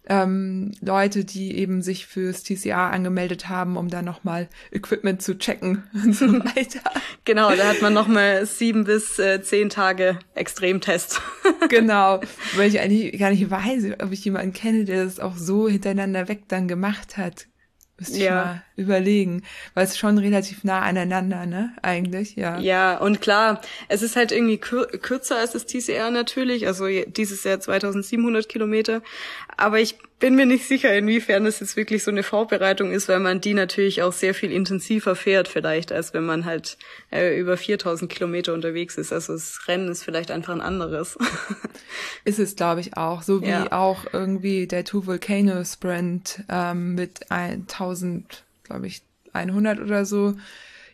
ähm, 0.08 0.72
Leute, 0.80 1.24
die 1.24 1.56
eben 1.56 1.82
sich 1.82 2.06
fürs 2.06 2.42
TCA 2.42 2.90
angemeldet 2.90 3.48
haben, 3.48 3.76
um 3.76 3.88
da 3.88 4.02
nochmal 4.02 4.48
Equipment 4.70 5.22
zu 5.22 5.38
checken 5.38 5.84
und 5.94 6.14
so 6.14 6.26
weiter. 6.26 6.80
genau, 7.24 7.54
da 7.54 7.68
hat 7.68 7.82
man 7.82 7.94
nochmal 7.94 8.44
sieben 8.46 8.84
bis 8.84 9.18
äh, 9.18 9.42
zehn 9.42 9.70
Tage 9.70 10.18
Extremtest. 10.34 11.20
genau, 11.68 12.20
weil 12.56 12.68
ich 12.68 12.80
eigentlich 12.80 13.18
gar 13.18 13.30
nicht 13.30 13.50
weiß, 13.50 13.84
ob 14.02 14.12
ich 14.12 14.24
jemanden 14.24 14.52
kenne, 14.52 14.84
der 14.84 15.04
das 15.04 15.20
auch 15.20 15.36
so 15.36 15.68
hintereinander 15.68 16.28
weg 16.28 16.42
dann 16.48 16.68
gemacht 16.68 17.16
hat. 17.16 17.46
Müsste 17.98 18.16
ich 18.16 18.24
ja. 18.24 18.34
mal 18.34 18.62
überlegen, 18.76 19.42
weil 19.74 19.84
es 19.84 19.96
schon 19.96 20.18
relativ 20.18 20.64
nah 20.64 20.80
aneinander, 20.80 21.46
ne? 21.46 21.72
Eigentlich, 21.80 22.34
ja. 22.34 22.58
Ja, 22.58 22.96
und 22.98 23.20
klar, 23.20 23.60
es 23.88 24.02
ist 24.02 24.16
halt 24.16 24.32
irgendwie 24.32 24.58
kür 24.58 24.86
kürzer 24.86 25.36
als 25.38 25.52
das 25.52 25.66
TCR 25.66 26.10
natürlich, 26.10 26.66
also 26.66 26.86
dieses 26.88 27.44
Jahr 27.44 27.60
2700 27.60 28.48
Kilometer. 28.48 29.00
Aber 29.56 29.78
ich 29.78 29.96
bin 30.24 30.36
mir 30.36 30.46
nicht 30.46 30.66
sicher, 30.66 30.96
inwiefern 30.96 31.44
es 31.44 31.60
jetzt 31.60 31.76
wirklich 31.76 32.02
so 32.02 32.10
eine 32.10 32.22
Vorbereitung 32.22 32.92
ist, 32.92 33.10
weil 33.10 33.20
man 33.20 33.42
die 33.42 33.52
natürlich 33.52 34.00
auch 34.00 34.14
sehr 34.14 34.32
viel 34.32 34.52
intensiver 34.52 35.16
fährt 35.16 35.48
vielleicht, 35.48 35.92
als 35.92 36.14
wenn 36.14 36.24
man 36.24 36.46
halt 36.46 36.78
äh, 37.12 37.38
über 37.38 37.58
4000 37.58 38.10
Kilometer 38.10 38.54
unterwegs 38.54 38.96
ist. 38.96 39.12
Also 39.12 39.34
das 39.34 39.68
Rennen 39.68 39.88
ist 39.88 40.02
vielleicht 40.02 40.30
einfach 40.30 40.54
ein 40.54 40.62
anderes. 40.62 41.18
ist 42.24 42.38
es, 42.38 42.56
glaube 42.56 42.80
ich, 42.80 42.96
auch. 42.96 43.20
So 43.20 43.42
wie 43.42 43.50
ja. 43.50 43.70
auch 43.70 44.06
irgendwie 44.14 44.66
der 44.66 44.86
Two 44.86 45.06
Volcano 45.06 45.62
Sprint 45.62 46.42
ähm, 46.48 46.94
mit 46.94 47.30
1000, 47.30 48.44
glaube 48.62 48.86
ich, 48.86 49.02
100 49.34 49.78
oder 49.78 50.06
so 50.06 50.36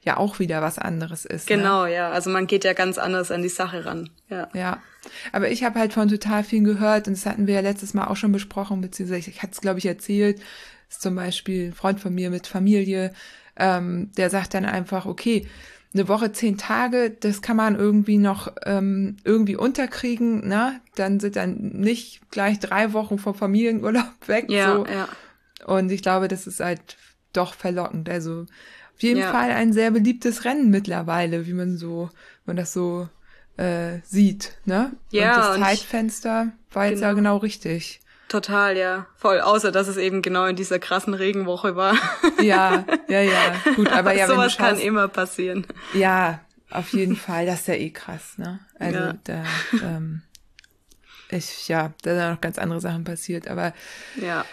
ja 0.03 0.17
auch 0.17 0.39
wieder 0.39 0.63
was 0.63 0.79
anderes 0.79 1.25
ist. 1.25 1.49
Ne? 1.49 1.57
Genau, 1.57 1.85
ne? 1.85 1.95
ja. 1.95 2.11
Also 2.11 2.31
man 2.31 2.47
geht 2.47 2.65
ja 2.65 2.73
ganz 2.73 2.99
anders 2.99 3.31
an 3.31 3.43
die 3.43 3.49
Sache 3.49 3.85
ran. 3.85 4.11
Ja. 4.29 4.49
Ja. 4.55 4.83
Aber 5.33 5.51
ich 5.51 5.65
habe 5.65 5.79
halt 5.79 5.93
von 5.93 6.09
total 6.09 6.45
vielen 6.45 6.65
gehört 6.65 7.09
und 7.09 7.17
das 7.17 7.27
hatten 7.27 7.47
wir 7.47 7.55
ja 7.55 7.61
letztes 7.61 7.95
Mal 7.95 8.07
auch 8.07 8.17
schon 8.17 8.33
besprochen, 8.33 8.81
beziehungsweise 8.81 9.31
ich 9.31 9.43
hatte 9.43 9.53
es, 9.53 9.61
glaube 9.61 9.79
ich, 9.79 9.87
erzählt. 9.87 10.41
Ist 10.89 11.03
zum 11.03 11.15
Beispiel 11.15 11.69
ein 11.69 11.73
Freund 11.73 12.01
von 12.01 12.15
mir 12.15 12.31
mit 12.31 12.47
Familie, 12.47 13.13
ähm, 13.57 14.11
der 14.17 14.31
sagt 14.31 14.55
dann 14.55 14.65
einfach, 14.65 15.07
okay, 15.07 15.47
eine 15.93 16.09
Woche, 16.09 16.33
zehn 16.33 16.57
Tage, 16.57 17.11
das 17.11 17.43
kann 17.43 17.57
man 17.57 17.77
irgendwie 17.77 18.19
noch 18.19 18.53
ähm, 18.65 19.17
irgendwie 19.25 19.57
unterkriegen, 19.57 20.47
ne? 20.47 20.81
Dann 20.95 21.19
sind 21.19 21.37
dann 21.37 21.57
nicht 21.57 22.31
gleich 22.31 22.61
drei 22.61 22.93
Wochen 22.93 23.19
vom 23.19 23.35
Familienurlaub 23.35 24.05
weg. 24.27 24.47
Ja, 24.49 24.77
so. 24.77 24.87
ja. 24.87 25.09
Und 25.67 25.91
ich 25.91 26.03
glaube, 26.03 26.29
das 26.29 26.47
ist 26.47 26.61
halt 26.61 26.97
doch 27.33 27.55
verlockend. 27.55 28.09
Also 28.09 28.47
auf 29.01 29.03
jeden 29.03 29.21
ja. 29.21 29.33
Fall 29.33 29.51
ein 29.51 29.73
sehr 29.73 29.91
beliebtes 29.93 30.45
Rennen 30.45 30.69
mittlerweile, 30.69 31.47
wie 31.47 31.55
man 31.55 31.79
so, 31.79 32.11
man 32.45 32.57
das 32.57 32.75
so 32.75 33.09
äh, 33.57 34.01
sieht, 34.05 34.59
ne? 34.67 34.93
Ja. 35.11 35.31
Und 35.31 35.39
das 35.39 35.57
und 35.57 35.63
Zeitfenster 35.63 36.53
war 36.71 36.85
jetzt 36.85 36.97
genau. 36.97 37.07
ja 37.07 37.13
genau 37.15 37.37
richtig. 37.39 38.01
Total, 38.29 38.77
ja. 38.77 39.07
Voll. 39.17 39.41
Außer, 39.41 39.73
dass 39.73 39.89
es 39.89 39.97
eben 39.97 40.21
genau 40.21 40.45
in 40.45 40.55
dieser 40.55 40.79
krassen 40.79 41.15
Regenwoche 41.15 41.77
war. 41.77 41.97
Ja, 42.43 42.85
ja, 43.09 43.23
ja. 43.23 43.55
Gut, 43.75 43.89
aber 43.93 44.15
ja, 44.15 44.27
Sowas 44.27 44.53
schaust, 44.53 44.59
kann 44.59 44.79
immer 44.79 45.09
passieren. 45.09 45.67
Ja, 45.95 46.41
auf 46.71 46.91
jeden 46.91 47.17
Fall. 47.17 47.47
Das 47.47 47.61
ist 47.61 47.69
ja 47.69 47.75
eh 47.75 47.91
krass, 47.91 48.37
ne? 48.37 48.61
Also, 48.79 48.99
ja. 48.99 49.15
da, 49.25 49.45
ähm, 49.83 50.23
ich, 51.31 51.69
ja, 51.69 51.95
da 52.03 52.15
sind 52.15 52.33
noch 52.33 52.41
ganz 52.43 52.59
andere 52.59 52.83
Sachen 52.83 53.05
passiert, 53.05 53.49
aber. 53.49 53.73
Ja. 54.21 54.45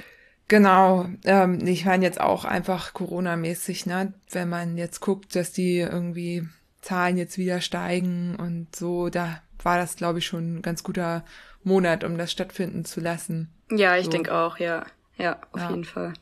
Genau, 0.48 1.08
ähm, 1.26 1.66
ich 1.68 1.86
meine 1.86 2.06
jetzt 2.06 2.22
auch 2.22 2.46
einfach 2.46 2.94
Corona-mäßig, 2.94 3.86
ne? 3.86 4.14
Wenn 4.32 4.48
man 4.48 4.78
jetzt 4.78 5.02
guckt, 5.02 5.36
dass 5.36 5.52
die 5.52 5.80
irgendwie 5.80 6.48
Zahlen 6.82 7.18
jetzt 7.18 7.38
wieder 7.38 7.60
steigen 7.60 8.36
und 8.36 8.74
so, 8.74 9.10
da 9.10 9.42
war 9.62 9.78
das, 9.78 9.98
glaube 9.98 10.20
ich, 10.20 10.26
schon 10.26 10.58
ein 10.58 10.62
ganz 10.62 10.84
guter 10.84 11.26
Monat, 11.64 12.06
um 12.06 12.18
das 12.18 12.32
stattfinden 12.32 12.86
zu 12.86 13.02
lassen. 13.02 13.50
Ja, 13.70 13.98
ich 13.98 14.06
so. 14.06 14.12
denke 14.12 14.34
auch, 14.34 14.58
ja. 14.58 14.86
Ja, 15.18 15.42
auf 15.52 15.62
ja. 15.62 15.70
jeden 15.72 15.84
Fall. 15.84 16.14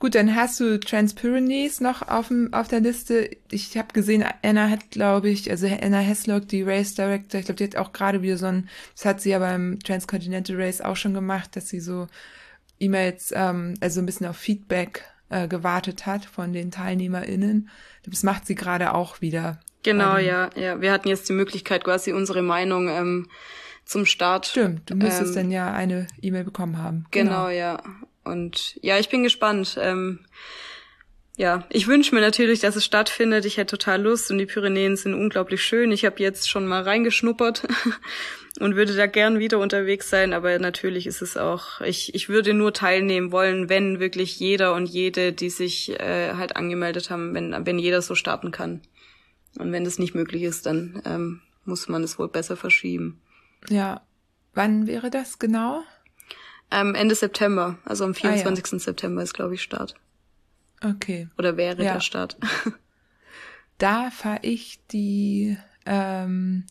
Gut, 0.00 0.16
dann 0.16 0.34
hast 0.34 0.58
du 0.58 0.80
Transpyrenees 0.80 1.80
noch 1.80 2.06
auf, 2.08 2.28
dem, 2.28 2.52
auf 2.52 2.66
der 2.66 2.80
Liste. 2.80 3.30
Ich 3.50 3.78
habe 3.78 3.92
gesehen, 3.92 4.24
Anna 4.42 4.68
hat, 4.68 4.90
glaube 4.90 5.30
ich, 5.30 5.50
also 5.50 5.66
Anna 5.66 6.00
Heslock, 6.00 6.48
die 6.48 6.62
Race 6.62 6.94
Director, 6.94 7.38
ich 7.38 7.46
glaube, 7.46 7.58
die 7.58 7.64
hat 7.64 7.76
auch 7.76 7.92
gerade 7.92 8.20
wieder 8.20 8.36
so 8.36 8.46
ein, 8.46 8.68
das 8.96 9.04
hat 9.04 9.20
sie 9.20 9.30
ja 9.30 9.38
beim 9.38 9.78
Transcontinental 9.78 10.60
Race 10.60 10.80
auch 10.80 10.96
schon 10.96 11.14
gemacht, 11.14 11.54
dass 11.54 11.68
sie 11.68 11.80
so 11.80 12.08
E-Mails, 12.78 13.32
ähm, 13.34 13.74
also 13.80 14.00
ein 14.00 14.06
bisschen 14.06 14.26
auf 14.26 14.36
Feedback 14.36 15.04
äh, 15.30 15.48
gewartet 15.48 16.06
hat 16.06 16.24
von 16.24 16.52
den 16.52 16.70
TeilnehmerInnen. 16.70 17.68
Das 18.04 18.22
macht 18.22 18.46
sie 18.46 18.54
gerade 18.54 18.94
auch 18.94 19.20
wieder. 19.20 19.60
Genau, 19.82 20.16
ähm, 20.16 20.26
ja, 20.26 20.50
ja. 20.56 20.80
Wir 20.80 20.92
hatten 20.92 21.08
jetzt 21.08 21.28
die 21.28 21.32
Möglichkeit, 21.34 21.84
quasi 21.84 22.12
unsere 22.12 22.42
Meinung 22.42 22.88
ähm, 22.88 23.28
zum 23.84 24.06
Start. 24.06 24.46
Stimmt, 24.46 24.90
du 24.90 24.94
müsstest 24.94 25.36
ähm, 25.36 25.42
dann 25.42 25.50
ja 25.50 25.72
eine 25.72 26.06
E-Mail 26.20 26.44
bekommen 26.44 26.78
haben. 26.78 27.06
Genau, 27.10 27.46
genau, 27.46 27.48
ja. 27.48 27.82
Und 28.24 28.78
ja, 28.82 28.98
ich 28.98 29.10
bin 29.10 29.22
gespannt. 29.22 29.78
Ähm, 29.80 30.20
ja, 31.36 31.64
ich 31.68 31.88
wünsche 31.88 32.14
mir 32.14 32.20
natürlich, 32.20 32.60
dass 32.60 32.76
es 32.76 32.84
stattfindet. 32.84 33.44
Ich 33.44 33.56
hätte 33.56 33.76
total 33.76 34.02
Lust 34.02 34.30
und 34.30 34.38
die 34.38 34.46
Pyrenäen 34.46 34.96
sind 34.96 35.14
unglaublich 35.14 35.64
schön. 35.64 35.90
Ich 35.90 36.04
habe 36.04 36.20
jetzt 36.20 36.48
schon 36.48 36.64
mal 36.66 36.82
reingeschnuppert 36.82 37.66
und 38.60 38.76
würde 38.76 38.94
da 38.94 39.06
gern 39.06 39.40
wieder 39.40 39.58
unterwegs 39.58 40.08
sein, 40.08 40.32
aber 40.32 40.56
natürlich 40.60 41.08
ist 41.08 41.22
es 41.22 41.36
auch, 41.36 41.80
ich, 41.80 42.14
ich 42.14 42.28
würde 42.28 42.54
nur 42.54 42.72
teilnehmen 42.72 43.32
wollen, 43.32 43.68
wenn 43.68 43.98
wirklich 43.98 44.38
jeder 44.38 44.74
und 44.74 44.86
jede, 44.86 45.32
die 45.32 45.50
sich 45.50 45.98
äh, 45.98 46.34
halt 46.34 46.54
angemeldet 46.54 47.10
haben, 47.10 47.34
wenn, 47.34 47.66
wenn 47.66 47.80
jeder 47.80 48.00
so 48.00 48.14
starten 48.14 48.52
kann. 48.52 48.82
Und 49.58 49.72
wenn 49.72 49.84
das 49.84 49.98
nicht 49.98 50.14
möglich 50.14 50.42
ist, 50.42 50.66
dann 50.66 51.02
ähm, 51.04 51.40
muss 51.64 51.88
man 51.88 52.04
es 52.04 52.16
wohl 52.18 52.28
besser 52.28 52.56
verschieben. 52.56 53.20
Ja. 53.68 54.02
Wann 54.52 54.86
wäre 54.86 55.10
das 55.10 55.40
genau? 55.40 55.82
Ähm, 56.70 56.94
Ende 56.94 57.16
September, 57.16 57.78
also 57.84 58.04
am 58.04 58.14
24. 58.14 58.64
Ah, 58.64 58.76
ja. 58.76 58.78
September 58.78 59.22
ist, 59.22 59.34
glaube 59.34 59.54
ich, 59.54 59.62
Start. 59.62 59.96
Okay. 60.84 61.28
Oder 61.38 61.56
wäre 61.56 61.82
ja. 61.82 61.94
der 61.94 62.00
Start. 62.00 62.36
da 63.78 64.10
fahre 64.10 64.40
ich 64.42 64.80
die 64.90 65.56
ähm, 65.86 66.66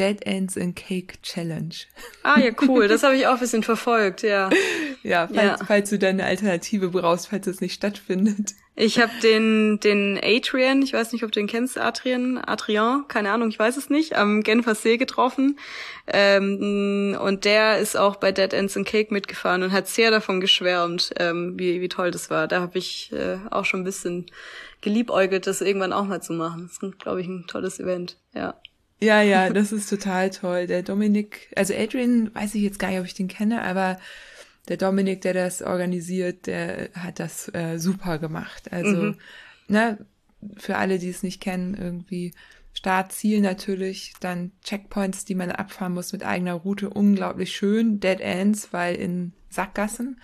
Dead 0.00 0.24
Ends 0.26 0.56
in 0.56 0.74
Cake 0.74 1.20
Challenge. 1.22 1.74
Ah 2.22 2.40
ja, 2.40 2.52
cool. 2.66 2.88
Das 2.88 3.02
habe 3.02 3.16
ich 3.16 3.26
auch 3.26 3.34
ein 3.34 3.40
bisschen 3.40 3.62
verfolgt, 3.62 4.22
ja. 4.22 4.48
Ja, 5.02 5.28
falls, 5.28 5.60
ja. 5.60 5.66
falls 5.66 5.88
du 5.88 5.98
deine 5.98 6.26
Alternative 6.26 6.88
brauchst, 6.90 7.28
falls 7.28 7.46
es 7.46 7.62
nicht 7.62 7.72
stattfindet. 7.72 8.52
Ich 8.76 8.98
habe 8.98 9.12
den 9.22 9.80
den 9.80 10.20
Adrian, 10.22 10.82
ich 10.82 10.92
weiß 10.92 11.12
nicht, 11.12 11.24
ob 11.24 11.32
du 11.32 11.40
den 11.40 11.46
kennst, 11.46 11.78
Adrian, 11.78 12.36
Adrian, 12.36 13.08
keine 13.08 13.30
Ahnung, 13.30 13.48
ich 13.48 13.58
weiß 13.58 13.78
es 13.78 13.88
nicht, 13.88 14.16
am 14.16 14.42
Genfer 14.42 14.74
See 14.74 14.98
getroffen. 14.98 15.58
Ähm, 16.06 17.16
und 17.18 17.46
der 17.46 17.78
ist 17.78 17.96
auch 17.96 18.16
bei 18.16 18.30
Dead 18.30 18.52
Ends 18.52 18.76
and 18.76 18.86
Cake 18.86 19.12
mitgefahren 19.12 19.62
und 19.62 19.72
hat 19.72 19.88
sehr 19.88 20.10
davon 20.10 20.38
geschwärmt, 20.38 21.12
ähm, 21.18 21.58
wie, 21.58 21.80
wie 21.80 21.88
toll 21.88 22.10
das 22.10 22.28
war. 22.28 22.46
Da 22.46 22.60
habe 22.60 22.76
ich 22.76 23.10
äh, 23.12 23.38
auch 23.50 23.64
schon 23.64 23.80
ein 23.80 23.84
bisschen 23.84 24.26
geliebäugelt, 24.82 25.46
das 25.46 25.62
irgendwann 25.62 25.94
auch 25.94 26.04
mal 26.04 26.22
zu 26.22 26.34
machen. 26.34 26.68
Das 26.68 26.82
ist, 26.82 26.98
glaube 26.98 27.22
ich, 27.22 27.26
ein 27.26 27.46
tolles 27.46 27.80
Event, 27.80 28.18
ja. 28.34 28.54
Ja, 29.02 29.22
ja, 29.22 29.50
das 29.50 29.72
ist 29.72 29.88
total 29.88 30.30
toll. 30.30 30.66
Der 30.66 30.82
Dominik, 30.82 31.48
also 31.56 31.74
Adrian, 31.74 32.34
weiß 32.34 32.54
ich 32.54 32.62
jetzt 32.62 32.78
gar 32.78 32.90
nicht, 32.90 33.00
ob 33.00 33.06
ich 33.06 33.14
den 33.14 33.28
kenne, 33.28 33.62
aber 33.62 33.98
der 34.68 34.76
Dominik, 34.76 35.22
der 35.22 35.34
das 35.34 35.62
organisiert, 35.62 36.46
der 36.46 36.90
hat 36.94 37.18
das 37.18 37.52
äh, 37.54 37.78
super 37.78 38.18
gemacht. 38.18 38.72
Also, 38.72 38.96
mhm. 38.96 39.18
ne, 39.68 39.98
für 40.56 40.76
alle, 40.76 40.98
die 40.98 41.08
es 41.08 41.22
nicht 41.22 41.40
kennen, 41.40 41.74
irgendwie 41.74 42.32
Startziel 42.72 43.40
natürlich, 43.40 44.14
dann 44.20 44.52
Checkpoints, 44.62 45.24
die 45.24 45.34
man 45.34 45.50
abfahren 45.50 45.94
muss 45.94 46.12
mit 46.12 46.24
eigener 46.24 46.54
Route, 46.54 46.90
unglaublich 46.90 47.56
schön, 47.56 48.00
Dead 48.00 48.20
Ends, 48.20 48.68
weil 48.72 48.96
in 48.96 49.32
Sackgassen. 49.48 50.20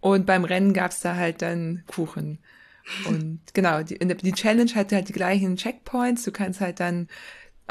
Und 0.00 0.26
beim 0.26 0.44
Rennen 0.44 0.72
gab's 0.72 1.00
da 1.00 1.16
halt 1.16 1.42
dann 1.42 1.82
Kuchen. 1.86 2.38
Und 3.06 3.40
genau, 3.52 3.82
die, 3.82 3.98
die 3.98 4.32
Challenge 4.32 4.74
hatte 4.74 4.94
halt 4.94 5.08
die 5.08 5.12
gleichen 5.12 5.56
Checkpoints. 5.56 6.22
Du 6.22 6.30
kannst 6.30 6.60
halt 6.60 6.78
dann 6.80 7.08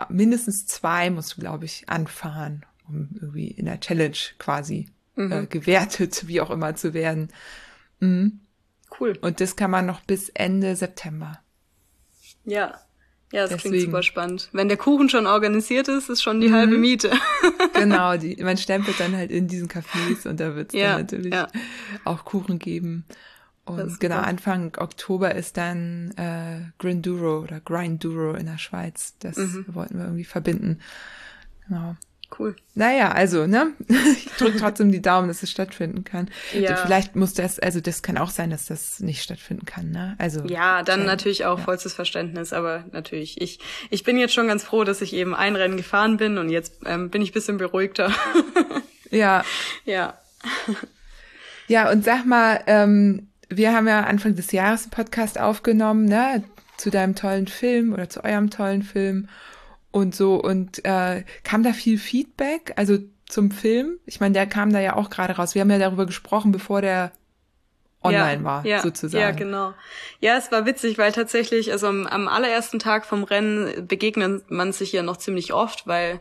mindestens 0.10 0.68
zwei, 0.68 1.10
musst 1.10 1.38
du, 1.38 1.41
glaube 1.41 1.66
ich, 1.66 1.88
anfahren, 1.88 2.66
um 2.88 3.10
irgendwie 3.14 3.48
in 3.48 3.66
der 3.66 3.80
Challenge 3.80 4.18
quasi 4.38 4.89
mhm. 5.16 5.32
äh, 5.32 5.46
gewertet, 5.48 6.24
wie 6.28 6.41
auch 6.41 6.52
immer 6.52 6.76
zu 6.76 6.93
werden. 6.93 7.30
Mhm. 8.00 8.41
Cool. 9.00 9.18
Und 9.22 9.41
das 9.41 9.56
kann 9.56 9.72
man 9.72 9.86
noch 9.86 10.02
bis 10.02 10.30
Ende 10.30 10.76
September. 10.76 11.39
Ja. 12.46 12.80
Ja, 13.32 13.41
das 13.41 13.50
Deswegen. 13.50 13.72
klingt 13.72 13.86
super 13.86 14.04
spannend. 14.04 14.50
Wenn 14.54 14.70
der 14.70 14.78
Kuchen 14.78 15.10
schon 15.10 15.26
organisiert 15.26 15.88
ist, 15.88 16.10
ist 16.10 16.22
schon 16.22 16.39
die 16.39 16.50
mhm. 16.50 16.54
halbe 16.54 16.78
Miete. 16.78 17.12
genau, 17.74 18.16
die, 18.18 18.41
man 18.41 18.56
stempelt 18.56 19.00
dann 19.00 19.16
halt 19.16 19.32
in 19.32 19.48
diesen 19.48 19.68
Cafés 19.68 20.28
und 20.28 20.39
da 20.39 20.56
wird 20.56 20.74
es 20.74 20.80
ja, 20.80 20.91
dann 20.91 21.02
natürlich 21.02 21.34
ja. 21.34 21.48
auch 22.06 22.24
Kuchen 22.24 22.60
geben. 22.60 23.04
Und 23.66 23.99
genau, 23.99 24.18
Anfang 24.18 24.74
Oktober 24.78 25.34
ist 25.34 25.57
dann 25.57 26.11
äh, 26.18 26.72
Grinduro 26.78 27.39
oder 27.39 27.59
Grinduro 27.59 28.36
in 28.36 28.45
der 28.45 28.59
Schweiz. 28.59 29.16
Das 29.20 29.38
mhm. 29.38 29.66
wollten 29.70 29.97
wir 29.97 30.05
irgendwie 30.05 30.24
verbinden. 30.24 30.80
Genau. 31.68 31.95
Cool. 32.38 32.55
Naja, 32.74 33.11
also, 33.11 33.47
ne? 33.47 33.72
Ich 33.88 34.32
drücke 34.38 34.57
trotzdem 34.57 34.91
die 34.91 35.01
Daumen, 35.01 35.28
dass 35.28 35.41
es 35.43 35.51
stattfinden 35.51 36.03
kann. 36.03 36.30
Ja. 36.53 36.76
Vielleicht 36.76 37.16
muss 37.16 37.34
das, 37.34 37.59
also 37.59 37.80
das 37.80 38.03
kann 38.03 38.18
auch 38.18 38.30
sein, 38.30 38.49
dass 38.49 38.66
das 38.66 38.99
nicht 38.99 39.24
stattfinden 39.24 39.66
kann, 39.66 39.91
ne? 39.91 40.16
Also. 40.18 40.43
Ja, 40.45 40.84
dann 40.84 41.01
äh, 41.01 41.05
natürlich 41.05 41.45
auch 41.45 41.59
ja. 41.59 41.63
vollstes 41.63 41.93
Verständnis, 41.93 42.51
aber 42.51 42.86
natürlich. 42.91 43.41
Ich, 43.41 43.59
ich 43.89 44.03
bin 44.03 44.18
jetzt 44.18 44.34
schon 44.34 44.47
ganz 44.47 44.63
froh, 44.63 44.84
dass 44.84 45.01
ich 45.01 45.13
eben 45.13 45.34
ein 45.34 45.55
Rennen 45.55 45.78
gefahren 45.78 46.18
bin 46.18 46.38
und 46.38 46.49
jetzt 46.49 46.82
ähm, 46.86 47.09
bin 47.09 47.22
ich 47.22 47.32
bisschen 47.32 47.57
beruhigter. 47.57 48.11
ja. 49.11 49.43
Ja. 49.86 50.20
Ja, 51.68 51.89
und 51.91 52.03
sag 52.03 52.26
mal, 52.26 52.61
ähm, 52.68 53.30
wir 53.50 53.74
haben 53.74 53.88
ja 53.88 54.02
Anfang 54.02 54.36
des 54.36 54.52
Jahres 54.52 54.84
einen 54.84 54.91
Podcast 54.91 55.39
aufgenommen, 55.39 56.06
ne? 56.06 56.43
Zu 56.78 56.89
deinem 56.89 57.16
tollen 57.16 57.48
Film 57.48 57.93
oder 57.93 58.10
zu 58.10 58.24
eurem 58.24 58.50
tollen 58.50 58.84
Film 58.84 59.30
und 59.91 60.14
so 60.14 60.36
und 60.41 60.84
äh, 60.84 61.24
kam 61.43 61.64
da 61.64 61.72
viel 61.72 61.98
Feedback, 61.98 62.74
also 62.76 62.98
zum 63.28 63.52
Film. 63.52 63.98
Ich 64.06 64.20
meine, 64.20 64.34
der 64.34 64.46
kam 64.46 64.74
da 64.74 64.80
ja 64.80 64.96
auch 64.96 65.10
gerade 65.10 65.38
raus. 65.38 65.56
Wir 65.56 65.62
haben 65.62 65.72
ja 65.72 65.80
darüber 65.80 66.06
gesprochen, 66.06 66.52
bevor 66.52 66.82
der 66.82 67.12
online 68.06 68.38
ja, 68.38 68.43
war, 68.43 68.66
ja, 68.66 68.82
sozusagen. 68.82 69.22
Ja, 69.22 69.32
genau. 69.32 69.74
Ja, 70.20 70.38
es 70.38 70.51
war 70.51 70.66
witzig, 70.66 70.97
weil 70.97 71.12
tatsächlich, 71.12 71.72
also 71.72 71.88
am, 71.88 72.08
am 72.08 72.28
allerersten 72.28 72.80
Tag 72.80 73.06
vom 73.06 73.24
Rennen 73.24 73.88
begegnet 73.88 74.49
man 74.49 74.72
sich 74.72 74.91
ja 74.91 75.03
noch 75.03 75.18
ziemlich 75.18 75.53
oft, 75.53 75.88
weil 75.88 76.20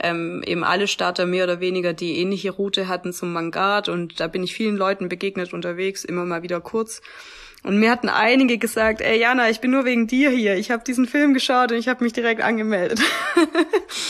ähm, 0.00 0.42
eben 0.46 0.64
alle 0.64 0.88
Starter 0.88 1.26
mehr 1.26 1.44
oder 1.44 1.60
weniger 1.60 1.92
die 1.92 2.18
ähnliche 2.18 2.50
Route 2.50 2.88
hatten 2.88 3.12
zum 3.12 3.32
Mangard 3.32 3.88
und 3.88 4.20
da 4.20 4.26
bin 4.26 4.42
ich 4.42 4.54
vielen 4.54 4.76
Leuten 4.76 5.08
begegnet 5.08 5.52
unterwegs, 5.52 6.04
immer 6.04 6.24
mal 6.24 6.42
wieder 6.42 6.60
kurz. 6.60 7.00
Und 7.66 7.80
mir 7.80 7.90
hatten 7.90 8.08
einige 8.08 8.58
gesagt, 8.58 9.00
ey 9.00 9.18
Jana, 9.18 9.50
ich 9.50 9.60
bin 9.60 9.72
nur 9.72 9.84
wegen 9.84 10.06
dir 10.06 10.30
hier. 10.30 10.54
Ich 10.54 10.70
habe 10.70 10.84
diesen 10.84 11.04
Film 11.06 11.34
geschaut 11.34 11.72
und 11.72 11.78
ich 11.78 11.88
habe 11.88 12.04
mich 12.04 12.12
direkt 12.12 12.40
angemeldet. 12.40 13.00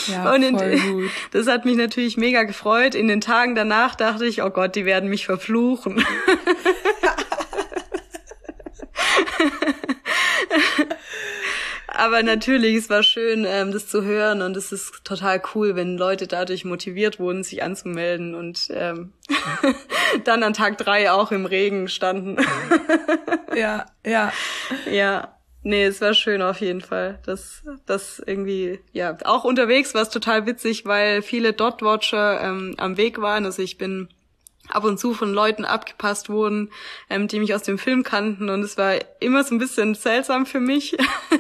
Ja, 0.09 0.33
und 0.33 0.43
in, 0.43 0.57
voll 0.57 0.79
gut. 0.79 1.11
das 1.33 1.49
hat 1.49 1.65
mich 1.65 1.77
natürlich 1.77 2.17
mega 2.17 2.45
gefreut. 2.45 2.95
In 2.95 3.09
den 3.09 3.21
Tagen 3.21 3.57
danach 3.57 3.97
dachte 3.97 4.25
ich, 4.25 4.43
oh 4.43 4.51
Gott, 4.51 4.77
die 4.77 4.85
werden 4.85 5.11
mich 5.11 5.27
verfluchen. 5.27 6.05
aber 11.89 12.23
natürlich, 12.23 12.77
es 12.77 12.91
war 12.91 13.03
schön, 13.03 13.45
ähm, 13.47 13.73
das 13.73 13.89
zu 13.89 14.05
hören 14.05 14.43
und 14.43 14.57
es 14.57 14.73
ist 14.73 15.05
total 15.05 15.43
cool, 15.55 15.77
wenn 15.77 15.97
Leute 15.97 16.27
dadurch 16.27 16.65
motiviert 16.65 17.19
wurden, 17.19 17.43
sich 17.43 17.63
anzumelden 17.63 18.35
und 18.35 18.69
ähm, 18.71 19.13
dann 20.25 20.43
an 20.43 20.55
Tag 20.55 20.79
drei 20.79 21.11
auch 21.11 21.33
im 21.33 21.47
Regen 21.47 21.89
standen. 21.89 22.37
ja, 23.57 23.87
ja. 24.05 24.33
Ja. 24.91 25.33
Nee, 25.63 25.83
es 25.83 26.01
war 26.01 26.15
schön 26.15 26.43
auf 26.43 26.61
jeden 26.61 26.81
Fall. 26.81 27.19
Das, 27.27 27.65
das 27.87 28.23
irgendwie, 28.25 28.79
ja, 28.93 29.19
auch 29.25 29.43
unterwegs 29.43 29.95
war 29.95 30.03
es 30.03 30.11
total 30.11 30.47
witzig, 30.47 30.87
weil 30.87 31.23
viele 31.23 31.55
Dot-Watcher 31.55 32.41
ähm, 32.41 32.75
am 32.79 32.97
Weg 32.97 33.21
waren. 33.21 33.45
Also 33.45 33.63
ich 33.63 33.77
bin 33.77 34.09
ab 34.77 34.85
und 34.85 34.99
zu 34.99 35.15
von 35.15 35.33
Leuten 35.33 35.65
abgepasst 35.65 36.29
wurden, 36.29 36.71
ähm, 37.11 37.27
die 37.27 37.41
mich 37.41 37.55
aus 37.55 37.63
dem 37.63 37.79
Film 37.79 38.03
kannten. 38.03 38.51
Und 38.51 38.63
es 38.63 38.77
war 38.77 38.95
immer 39.21 39.43
so 39.43 39.55
ein 39.55 39.59
bisschen 39.59 39.95
seltsam 39.95 40.47
für 40.47 40.61
mich, 40.61 40.97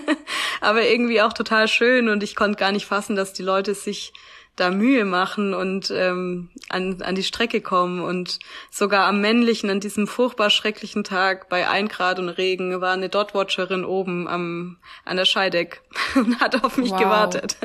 aber 0.61 0.83
irgendwie 0.83 1.21
auch 1.23 1.33
total 1.33 1.69
schön. 1.69 2.09
Und 2.09 2.23
ich 2.23 2.35
konnte 2.35 2.59
gar 2.59 2.73
nicht 2.73 2.87
fassen, 2.87 3.15
dass 3.15 3.33
die 3.33 3.43
Leute 3.43 3.75
sich 3.75 4.13
da 4.57 4.71
Mühe 4.71 5.05
machen 5.05 5.55
und 5.55 5.91
ähm, 5.95 6.49
an, 6.71 7.03
an 7.03 7.15
die 7.15 7.23
Strecke 7.23 7.61
kommen. 7.61 8.01
Und 8.01 8.39
sogar 8.71 9.07
am 9.07 9.21
männlichen, 9.21 9.71
an 9.71 9.81
diesem 9.81 10.07
furchtbar 10.07 10.51
schrecklichen 10.51 11.05
Tag 11.05 11.49
bei 11.49 11.69
ein 11.69 11.89
Grad 11.89 12.19
und 12.19 12.31
Regen 12.31 12.81
war 12.81 12.95
eine 12.95 13.11
Dotwatcherin 13.11 13.85
oben 13.85 14.27
am, 14.27 14.79
an 15.05 15.17
der 15.17 15.27
Scheideck 15.27 15.83
und 16.15 16.41
hat 16.41 16.65
auf 16.65 16.79
mich 16.79 16.91
wow. 16.91 16.99
gewartet. 16.99 17.57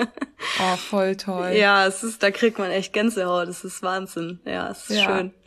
Oh, 0.59 0.75
voll 0.75 1.15
toll. 1.15 1.51
Ja, 1.55 1.87
es 1.87 2.03
ist, 2.03 2.21
da 2.21 2.29
kriegt 2.29 2.59
man 2.59 2.71
echt 2.71 2.93
Gänsehaut. 2.93 3.47
Das 3.47 3.63
ist 3.63 3.81
Wahnsinn. 3.81 4.39
Ja, 4.45 4.69
es 4.69 4.89
ist 4.89 4.97
ja. 4.97 5.05
schön. 5.05 5.33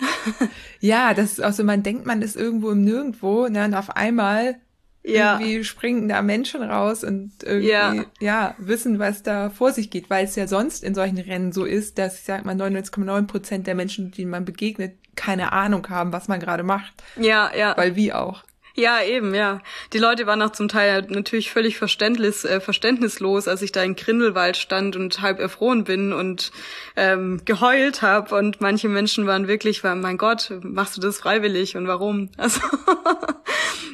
Ja, 0.80 1.14
das 1.14 1.32
ist 1.32 1.42
auch 1.42 1.52
so, 1.52 1.64
man 1.64 1.82
denkt, 1.82 2.04
man 2.04 2.20
ist 2.20 2.36
irgendwo 2.36 2.70
im 2.70 2.84
Nirgendwo, 2.84 3.48
ne, 3.48 3.64
und 3.64 3.74
auf 3.74 3.96
einmal 3.96 4.56
ja. 5.04 5.38
irgendwie 5.38 5.64
springen 5.64 6.08
da 6.08 6.22
Menschen 6.22 6.62
raus 6.62 7.04
und 7.04 7.32
irgendwie, 7.42 7.68
ja. 7.68 8.04
ja. 8.20 8.54
wissen, 8.58 8.98
was 8.98 9.22
da 9.22 9.50
vor 9.50 9.72
sich 9.72 9.90
geht, 9.90 10.10
weil 10.10 10.24
es 10.24 10.34
ja 10.36 10.46
sonst 10.46 10.82
in 10.82 10.94
solchen 10.94 11.18
Rennen 11.18 11.52
so 11.52 11.64
ist, 11.64 11.98
dass, 11.98 12.18
ich 12.18 12.24
sag 12.24 12.44
mal, 12.44 12.54
99,9 12.54 13.26
Prozent 13.26 13.66
der 13.66 13.74
Menschen, 13.74 14.10
denen 14.10 14.30
man 14.30 14.44
begegnet, 14.44 14.94
keine 15.14 15.52
Ahnung 15.52 15.88
haben, 15.90 16.12
was 16.12 16.28
man 16.28 16.40
gerade 16.40 16.62
macht. 16.62 16.92
Ja, 17.16 17.50
ja. 17.56 17.76
Weil 17.76 17.96
wie 17.96 18.12
auch. 18.12 18.42
Ja, 18.76 19.02
eben, 19.02 19.34
ja. 19.34 19.60
Die 19.92 19.98
Leute 19.98 20.26
waren 20.26 20.42
auch 20.42 20.50
zum 20.50 20.66
Teil 20.66 21.06
natürlich 21.08 21.52
völlig 21.52 21.78
verständnis, 21.78 22.44
äh, 22.44 22.60
verständnislos, 22.60 23.46
als 23.46 23.62
ich 23.62 23.70
da 23.70 23.82
in 23.84 23.94
Grindelwald 23.94 24.56
stand 24.56 24.96
und 24.96 25.20
halb 25.20 25.38
erfroren 25.38 25.84
bin 25.84 26.12
und 26.12 26.50
ähm, 26.96 27.40
geheult 27.44 28.02
habe. 28.02 28.34
Und 28.34 28.60
manche 28.60 28.88
Menschen 28.88 29.28
waren 29.28 29.46
wirklich, 29.46 29.84
war, 29.84 29.94
mein 29.94 30.18
Gott, 30.18 30.52
machst 30.62 30.96
du 30.96 31.00
das 31.00 31.18
freiwillig 31.18 31.76
und 31.76 31.86
warum? 31.86 32.30
Also 32.44 32.60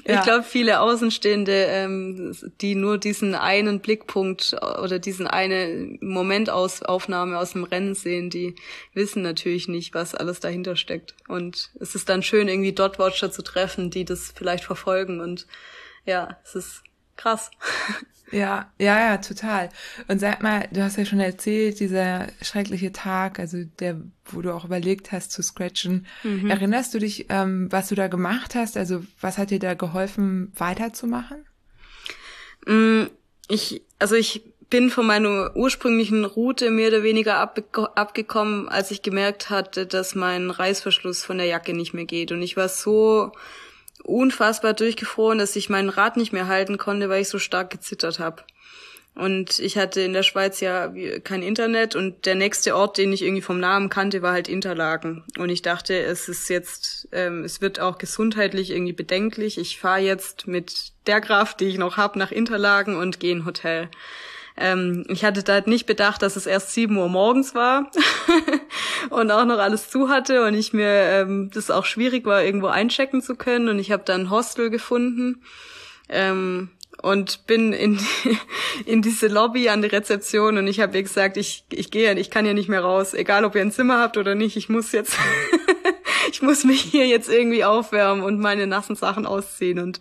ja. 0.07 0.19
ich 0.19 0.25
glaube, 0.25 0.45
viele 0.45 0.81
Außenstehende, 0.81 1.53
ähm, 1.53 2.37
die 2.61 2.75
nur 2.75 2.99
diesen 2.99 3.35
einen 3.35 3.81
Blickpunkt 3.81 4.57
oder 4.83 4.99
diesen 4.99 5.27
eine 5.27 5.99
Momentaufnahme 6.01 7.39
aus 7.39 7.53
dem 7.53 7.65
Rennen 7.65 7.95
sehen, 7.95 8.31
die 8.31 8.55
wissen 8.95 9.23
natürlich 9.23 9.69
nicht, 9.69 9.95
was 9.95 10.15
alles 10.15 10.41
dahinter 10.41 10.77
steckt. 10.77 11.15
Und 11.29 11.71
es 11.81 11.95
ist 11.95 12.09
dann 12.09 12.23
schön, 12.23 12.49
irgendwie 12.49 12.73
Dot-Watcher 12.73 13.31
zu 13.31 13.43
treffen, 13.43 13.91
die 13.91 14.05
das 14.05 14.33
vielleicht 14.35 14.65
verfolgen 14.71 15.21
und 15.21 15.49
ja, 16.05 16.39
es 16.45 16.55
ist 16.55 16.83
krass. 17.17 17.51
Ja, 18.33 18.73
ja, 18.79 19.01
ja, 19.01 19.17
total. 19.17 19.71
Und 20.07 20.21
sag 20.21 20.41
mal, 20.41 20.69
du 20.71 20.85
hast 20.85 20.97
ja 20.97 21.05
schon 21.05 21.19
erzählt, 21.19 21.81
dieser 21.81 22.29
schreckliche 22.41 22.93
Tag, 22.93 23.41
also 23.41 23.59
der, 23.81 24.01
wo 24.25 24.41
du 24.41 24.55
auch 24.55 24.65
überlegt 24.65 25.11
hast 25.11 25.33
zu 25.33 25.43
scratchen. 25.43 26.07
Mhm. 26.23 26.49
Erinnerst 26.49 26.95
du 26.95 27.01
dich, 27.01 27.27
ähm, 27.29 27.67
was 27.73 27.89
du 27.89 27.97
da 27.97 28.07
gemacht 28.07 28.55
hast? 28.55 28.77
Also 28.77 29.03
was 29.21 29.37
hat 29.37 29.51
dir 29.51 29.59
da 29.59 29.75
geholfen, 29.75 30.53
weiterzumachen? 30.55 31.45
Mm, 32.67 33.07
ich, 33.49 33.83
also 33.99 34.15
ich 34.15 34.45
bin 34.71 34.91
von 34.91 35.07
meiner 35.07 35.57
ursprünglichen 35.57 36.25
Route 36.25 36.71
mehr 36.71 36.89
oder 36.89 37.03
weniger 37.03 37.39
abge 37.39 37.65
abgekommen, 37.97 38.69
als 38.69 38.93
ich 38.93 39.03
gemerkt 39.03 39.51
hatte, 39.51 39.87
dass 39.87 40.15
mein 40.15 40.51
Reißverschluss 40.51 41.25
von 41.25 41.39
der 41.39 41.49
Jacke 41.49 41.75
nicht 41.75 41.93
mehr 41.93 42.05
geht. 42.05 42.31
Und 42.31 42.43
ich 42.43 42.57
war 42.57 42.69
so 42.69 43.33
unfassbar 44.05 44.75
durchgefroren, 44.75 45.39
dass 45.39 45.57
ich 45.57 45.69
mein 45.69 45.89
Rad 45.89 46.17
nicht 46.17 46.33
mehr 46.33 46.49
halten 46.49 46.79
konnte, 46.79 47.09
weil 47.09 47.23
ich 47.23 47.29
so 47.29 47.39
stark 47.39 47.71
gezittert 47.71 48.19
habe. 48.19 48.43
Und 49.15 49.59
ich 49.59 49.77
hatte 49.77 50.01
in 50.01 50.13
der 50.13 50.23
Schweiz 50.23 50.61
ja 50.61 50.91
kein 51.25 51.43
Internet 51.43 51.97
und 51.97 52.27
der 52.27 52.37
nächste 52.37 52.77
Ort, 52.77 52.97
den 52.97 53.13
ich 53.13 53.23
irgendwie 53.23 53.43
vom 53.43 53.59
Namen 53.59 53.89
kannte, 53.89 54.23
war 54.23 54.33
halt 54.33 54.49
Interlaken. 54.49 55.25
Und 55.37 55.51
ich 55.51 55.63
dachte, 55.63 55.99
es 56.01 56.29
ist 56.29 56.49
jetzt, 56.49 57.09
ähm, 57.13 57.45
es 57.45 57.61
wird 57.61 57.81
auch 57.81 57.99
gesundheitlich 57.99 58.71
irgendwie 58.71 58.93
bedenklich. 58.93 59.59
Ich 59.59 59.79
fahre 59.79 60.01
jetzt 60.01 60.47
mit 60.47 60.93
der 61.07 61.21
Kraft, 61.21 61.61
die 61.61 61.67
ich 61.67 61.77
noch 61.77 61.97
habe, 61.97 62.19
nach 62.19 62.31
Interlaken 62.31 62.97
und 62.97 63.21
gehe 63.21 63.33
in 63.33 63.39
ein 63.41 63.47
Hotel. 63.47 63.89
Ähm, 64.57 65.05
ich 65.09 65.25
hatte 65.25 65.43
da 65.43 65.61
nicht 65.61 65.87
bedacht, 65.87 66.23
dass 66.23 66.37
es 66.37 66.47
erst 66.47 66.73
sieben 66.73 66.97
Uhr 66.97 67.09
morgens 67.09 67.55
war 67.55 67.91
und 69.11 69.31
auch 69.31 69.45
noch 69.45 69.59
alles 69.59 69.91
zu 69.91 70.09
hatte 70.09 70.45
und 70.45 70.55
ich 70.55 70.73
mir 70.73 70.91
ähm, 70.91 71.51
das 71.53 71.71
auch 71.71 71.85
schwierig 71.85 72.27
war, 72.27 72.43
irgendwo 72.43 72.67
einchecken 72.67 73.23
zu 73.23 73.37
können. 73.37 73.69
Und 73.69 73.79
ich 73.79 73.93
habe 73.93 74.03
dann 74.05 74.23
ein 74.23 74.31
Hostel 74.31 74.71
gefunden. 74.71 75.43
Ähm, 76.09 76.71
und 77.03 77.47
bin 77.47 77.73
in, 77.73 77.99
in 78.87 79.03
diese 79.03 79.29
Lobby 79.29 79.69
an 79.69 79.83
die 79.83 79.89
Rezeption 79.89 80.59
und 80.59 80.67
ich 80.67 80.81
habe 80.81 80.97
ihr 80.97 81.03
gesagt, 81.03 81.37
ich, 81.37 81.65
ich 81.71 81.91
gehe, 81.91 82.13
ich 82.19 82.31
kann 82.31 82.47
ja 82.47 82.53
nicht 82.53 82.69
mehr 82.69 82.83
raus, 82.83 83.15
egal 83.15 83.45
ob 83.45 83.55
ihr 83.55 83.63
ein 83.63 83.73
Zimmer 83.73 83.99
habt 84.01 84.17
oder 84.17 84.35
nicht, 84.35 84.57
ich 84.57 84.69
muss 84.69 84.93
jetzt 84.93 85.17
ich 86.31 86.43
muss 86.43 86.65
mich 86.65 86.81
hier 86.81 87.07
jetzt 87.07 87.29
irgendwie 87.29 87.65
aufwärmen 87.65 88.23
und 88.23 88.41
meine 88.41 88.67
nassen 88.67 88.97
Sachen 88.97 89.27
ausziehen. 89.27 89.79
Und 89.79 90.01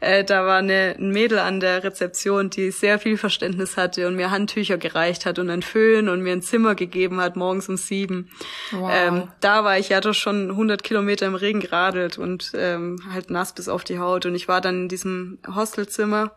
äh, 0.00 0.24
da 0.24 0.46
war 0.46 0.58
eine, 0.58 0.96
ein 0.98 1.10
Mädel 1.10 1.38
an 1.38 1.60
der 1.60 1.84
Rezeption, 1.84 2.50
die 2.50 2.70
sehr 2.70 2.98
viel 2.98 3.16
Verständnis 3.16 3.76
hatte 3.76 4.06
und 4.06 4.16
mir 4.16 4.30
Handtücher 4.30 4.78
gereicht 4.78 5.26
hat 5.26 5.38
und 5.38 5.50
ein 5.50 5.62
Föhn 5.62 6.08
und 6.08 6.22
mir 6.22 6.32
ein 6.32 6.42
Zimmer 6.42 6.74
gegeben 6.74 7.20
hat 7.20 7.36
morgens 7.36 7.68
um 7.68 7.76
sieben. 7.76 8.30
Wow. 8.72 8.90
Ähm, 8.92 9.28
da 9.40 9.64
war 9.64 9.78
ich 9.78 9.88
ja 9.88 10.00
doch 10.00 10.14
schon 10.14 10.50
100 10.50 10.82
Kilometer 10.82 11.26
im 11.26 11.34
Regen 11.34 11.60
geradelt 11.60 12.18
und 12.18 12.52
ähm, 12.54 13.00
halt 13.12 13.30
nass 13.30 13.54
bis 13.54 13.68
auf 13.68 13.84
die 13.84 13.98
Haut. 13.98 14.26
Und 14.26 14.34
ich 14.34 14.48
war 14.48 14.60
dann 14.60 14.82
in 14.82 14.88
diesem 14.88 15.38
Hostelzimmer 15.54 16.32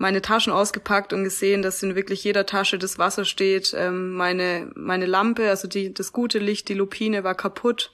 meine 0.00 0.22
Taschen 0.22 0.50
ausgepackt 0.50 1.12
und 1.12 1.24
gesehen, 1.24 1.60
dass 1.60 1.82
in 1.82 1.94
wirklich 1.94 2.24
jeder 2.24 2.46
Tasche 2.46 2.78
das 2.78 2.98
Wasser 2.98 3.26
steht. 3.26 3.74
Ähm, 3.76 4.14
meine, 4.14 4.70
meine 4.74 5.04
Lampe, 5.04 5.50
also 5.50 5.68
die, 5.68 5.92
das 5.92 6.14
gute 6.14 6.38
Licht, 6.38 6.70
die 6.70 6.74
Lupine 6.74 7.22
war 7.22 7.34
kaputt. 7.34 7.92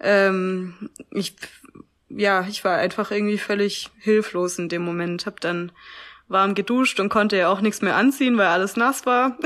Ähm, 0.00 0.90
ich, 1.10 1.34
ja, 2.08 2.46
ich 2.48 2.64
war 2.64 2.76
einfach 2.76 3.10
irgendwie 3.10 3.38
völlig 3.38 3.90
hilflos 3.98 4.58
in 4.58 4.68
dem 4.68 4.82
Moment. 4.82 5.26
Hab 5.26 5.40
dann 5.40 5.72
warm 6.28 6.54
geduscht 6.54 6.98
und 6.98 7.08
konnte 7.08 7.36
ja 7.36 7.48
auch 7.48 7.60
nichts 7.60 7.82
mehr 7.82 7.96
anziehen, 7.96 8.36
weil 8.36 8.48
alles 8.48 8.76
nass 8.76 9.06
war. 9.06 9.38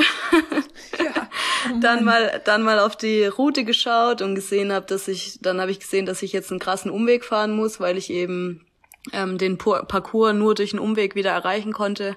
ja, 0.99 1.29
oh 1.73 1.79
dann 1.81 2.05
mal 2.05 2.41
dann 2.45 2.63
mal 2.63 2.79
auf 2.79 2.97
die 2.97 3.25
Route 3.25 3.65
geschaut 3.65 4.23
und 4.23 4.35
gesehen 4.35 4.73
habe, 4.73 4.87
dass 4.87 5.09
ich 5.09 5.39
dann 5.43 5.61
habe 5.61 5.71
ich 5.71 5.81
gesehen, 5.81 6.07
dass 6.07 6.23
ich 6.23 6.33
jetzt 6.33 6.51
einen 6.51 6.61
krassen 6.61 6.91
Umweg 6.91 7.25
fahren 7.25 7.53
muss, 7.53 7.81
weil 7.81 7.99
ich 7.99 8.11
eben 8.11 8.65
ähm, 9.13 9.39
den 9.39 9.59
Parcours 9.59 10.35
nur 10.35 10.55
durch 10.55 10.73
einen 10.73 10.81
Umweg 10.81 11.15
wieder 11.15 11.31
erreichen 11.31 11.73
konnte. 11.73 12.17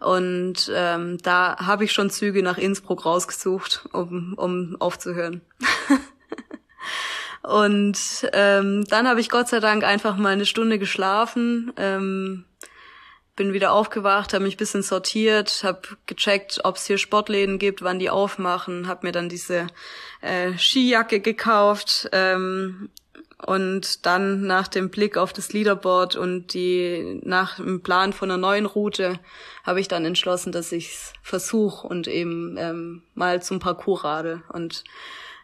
Und 0.00 0.70
ähm, 0.72 1.18
da 1.22 1.56
habe 1.58 1.84
ich 1.84 1.92
schon 1.92 2.10
Züge 2.10 2.42
nach 2.42 2.56
Innsbruck 2.56 3.04
rausgesucht, 3.04 3.88
um, 3.92 4.34
um 4.36 4.76
aufzuhören. 4.78 5.40
Und 7.42 8.28
ähm, 8.32 8.84
dann 8.88 9.08
habe 9.08 9.20
ich 9.20 9.30
Gott 9.30 9.48
sei 9.48 9.60
Dank 9.60 9.84
einfach 9.84 10.16
mal 10.16 10.32
eine 10.32 10.46
Stunde 10.46 10.78
geschlafen, 10.78 11.72
ähm, 11.76 12.44
bin 13.36 13.52
wieder 13.52 13.72
aufgewacht, 13.72 14.34
habe 14.34 14.44
mich 14.44 14.56
bisschen 14.56 14.82
sortiert, 14.82 15.62
habe 15.62 15.82
gecheckt, 16.06 16.60
ob 16.64 16.76
es 16.76 16.86
hier 16.86 16.98
Sportläden 16.98 17.58
gibt, 17.58 17.82
wann 17.82 18.00
die 18.00 18.10
aufmachen, 18.10 18.88
habe 18.88 19.06
mir 19.06 19.12
dann 19.12 19.28
diese 19.28 19.68
äh, 20.20 20.58
Skijacke 20.58 21.20
gekauft 21.20 22.08
ähm, 22.12 22.90
und 23.46 24.04
dann 24.04 24.46
nach 24.46 24.66
dem 24.66 24.90
Blick 24.90 25.16
auf 25.16 25.32
das 25.32 25.52
Leaderboard 25.52 26.16
und 26.16 26.52
die 26.54 27.20
nach 27.22 27.56
dem 27.56 27.80
Plan 27.82 28.12
von 28.12 28.30
einer 28.30 28.40
neuen 28.40 28.66
Route 28.66 29.20
habe 29.62 29.80
ich 29.80 29.86
dann 29.86 30.04
entschlossen, 30.04 30.50
dass 30.50 30.72
ich's 30.72 31.12
versuche 31.22 31.86
und 31.86 32.08
eben 32.08 32.56
ähm, 32.58 33.02
mal 33.14 33.40
zum 33.40 33.60
Parcours 33.60 34.02
rade. 34.02 34.42
Und 34.48 34.82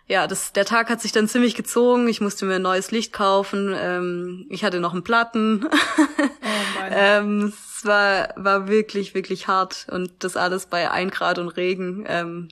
ja, 0.07 0.27
das, 0.27 0.53
der 0.53 0.67
Tag 0.67 0.91
hat 0.91 1.01
sich 1.01 1.13
dann 1.13 1.29
ziemlich 1.29 1.55
gezogen. 1.55 2.09
Ich 2.09 2.21
musste 2.21 2.45
mir 2.45 2.57
ein 2.57 2.63
neues 2.63 2.91
Licht 2.91 3.13
kaufen. 3.13 3.75
Ähm, 3.77 4.47
ich 4.51 4.63
hatte 4.63 4.81
noch 4.81 4.93
einen 4.93 5.05
Platten. 5.05 5.67
Oh 6.77 6.87
ähm, 6.91 7.53
es 7.77 7.85
war, 7.85 8.31
war 8.37 8.69
wirklich, 8.69 9.15
wirklich 9.15 9.47
hart 9.47 9.87
und 9.91 10.13
das 10.19 10.37
alles 10.37 10.67
bei 10.67 10.91
ein 10.91 11.11
Grad 11.11 11.39
und 11.39 11.49
Regen. 11.49 12.05
Ähm, 12.07 12.49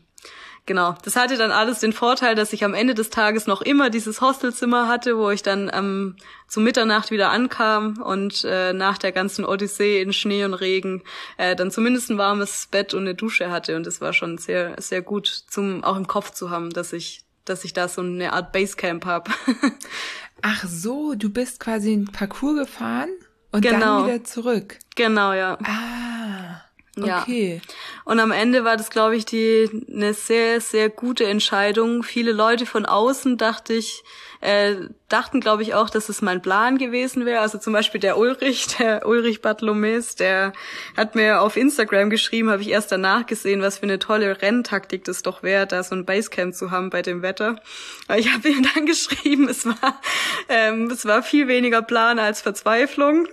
genau, 0.65 0.95
das 1.05 1.17
hatte 1.17 1.37
dann 1.37 1.51
alles 1.51 1.81
den 1.81 1.93
Vorteil, 1.93 2.35
dass 2.35 2.53
ich 2.53 2.65
am 2.65 2.73
Ende 2.73 2.95
des 2.95 3.11
Tages 3.11 3.47
noch 3.47 3.63
immer 3.63 3.91
dieses 3.91 4.21
Hostelzimmer 4.21 4.89
hatte, 4.89 5.19
wo 5.19 5.31
ich 5.31 5.43
dann 5.43 5.71
ähm, 5.75 6.17
zu 6.49 6.61
Mitternacht 6.61 7.11
wieder 7.11 7.31
ankam 7.31 8.01
und 8.01 8.45
äh, 8.45 8.73
nach 8.73 8.97
der 8.97 9.13
ganzen 9.13 9.45
Odyssee 9.45 10.01
in 10.01 10.13
Schnee 10.13 10.45
und 10.45 10.55
Regen 10.55 11.03
äh, 11.37 11.57
dann 11.57 11.71
zumindest 11.71 12.11
ein 12.11 12.19
warmes 12.19 12.69
Bett 12.71 12.95
und 12.95 13.03
eine 13.03 13.15
Dusche 13.15 13.51
hatte 13.51 13.77
und 13.77 13.87
das 13.87 14.01
war 14.01 14.13
schon 14.13 14.39
sehr, 14.39 14.81
sehr 14.81 15.03
gut 15.03 15.27
zum 15.27 15.83
auch 15.85 15.97
im 15.97 16.07
Kopf 16.07 16.31
zu 16.31 16.51
haben, 16.51 16.71
dass 16.71 16.93
ich 16.93 17.25
dass 17.45 17.65
ich 17.65 17.73
da 17.73 17.89
so 17.89 18.03
eine 18.03 18.33
Art 18.33 18.53
Basecamp 18.53 19.05
habe. 19.05 19.31
Ach 20.43 20.65
so, 20.67 21.15
du 21.15 21.31
bist 21.31 21.61
quasi 21.61 21.93
ein 21.93 22.07
Parcours 22.07 22.57
gefahren 22.57 23.11
und 23.53 23.63
genau. 23.63 23.99
dann 23.99 24.07
wieder 24.07 24.25
zurück. 24.25 24.79
Genau, 24.97 25.33
ja. 25.33 25.59
Ah. 25.63 26.63
Okay. 26.99 27.63
Ja. 27.65 27.73
Und 28.05 28.21
am 28.21 28.33
Ende 28.33 28.65
war 28.65 28.77
das, 28.77 28.91
glaube 28.91 29.17
ich, 29.17 29.25
die 29.25 29.87
eine 29.91 30.13
sehr, 30.13 30.61
sehr 30.61 30.91
gute 30.91 31.25
Entscheidung. 31.25 32.03
Viele 32.03 32.33
Leute 32.33 32.67
von 32.67 32.85
außen 32.85 33.39
dachte 33.39 33.73
ich, 33.73 34.05
äh, 34.43 34.75
dachten, 35.09 35.41
glaube 35.41 35.63
ich, 35.63 35.75
auch, 35.75 35.89
dass 35.89 36.09
es 36.09 36.21
mein 36.21 36.43
Plan 36.43 36.77
gewesen 36.77 37.25
wäre. 37.25 37.41
Also 37.41 37.59
zum 37.59 37.73
Beispiel 37.73 38.01
der 38.01 38.19
Ulrich, 38.19 38.67
der 38.79 39.07
Ulrich 39.07 39.41
Bartholomäus, 39.41 40.17
der 40.17 40.53
hat 40.97 41.15
mir 41.15 41.41
auf 41.41 41.57
Instagram 41.57 42.11
geschrieben, 42.11 42.51
habe 42.51 42.61
ich 42.61 42.71
erst 42.71 42.91
danach 42.91 43.25
gesehen, 43.27 43.63
was 43.63 43.79
für 43.79 43.85
eine 43.85 44.01
tolle 44.01 44.43
Renntaktik 44.43 45.05
das 45.05 45.23
doch 45.23 45.45
wäre, 45.45 45.69
da 45.69 45.85
so 45.85 45.95
ein 45.95 46.05
Basecamp 46.05 46.55
zu 46.55 46.73
haben 46.73 46.91
bei 46.91 47.03
dem 47.03 47.23
Wetter. 47.23 47.61
Aber 48.09 48.19
ich 48.19 48.33
habe 48.33 48.49
ihm 48.51 48.67
dann 48.75 48.85
geschrieben, 48.85 49.49
es 49.49 49.65
war, 49.65 50.01
ähm, 50.49 50.91
es 50.91 51.05
war 51.05 51.23
viel 51.23 51.47
weniger 51.47 51.83
Plan 51.83 52.19
als 52.19 52.43
Verzweiflung. 52.43 53.29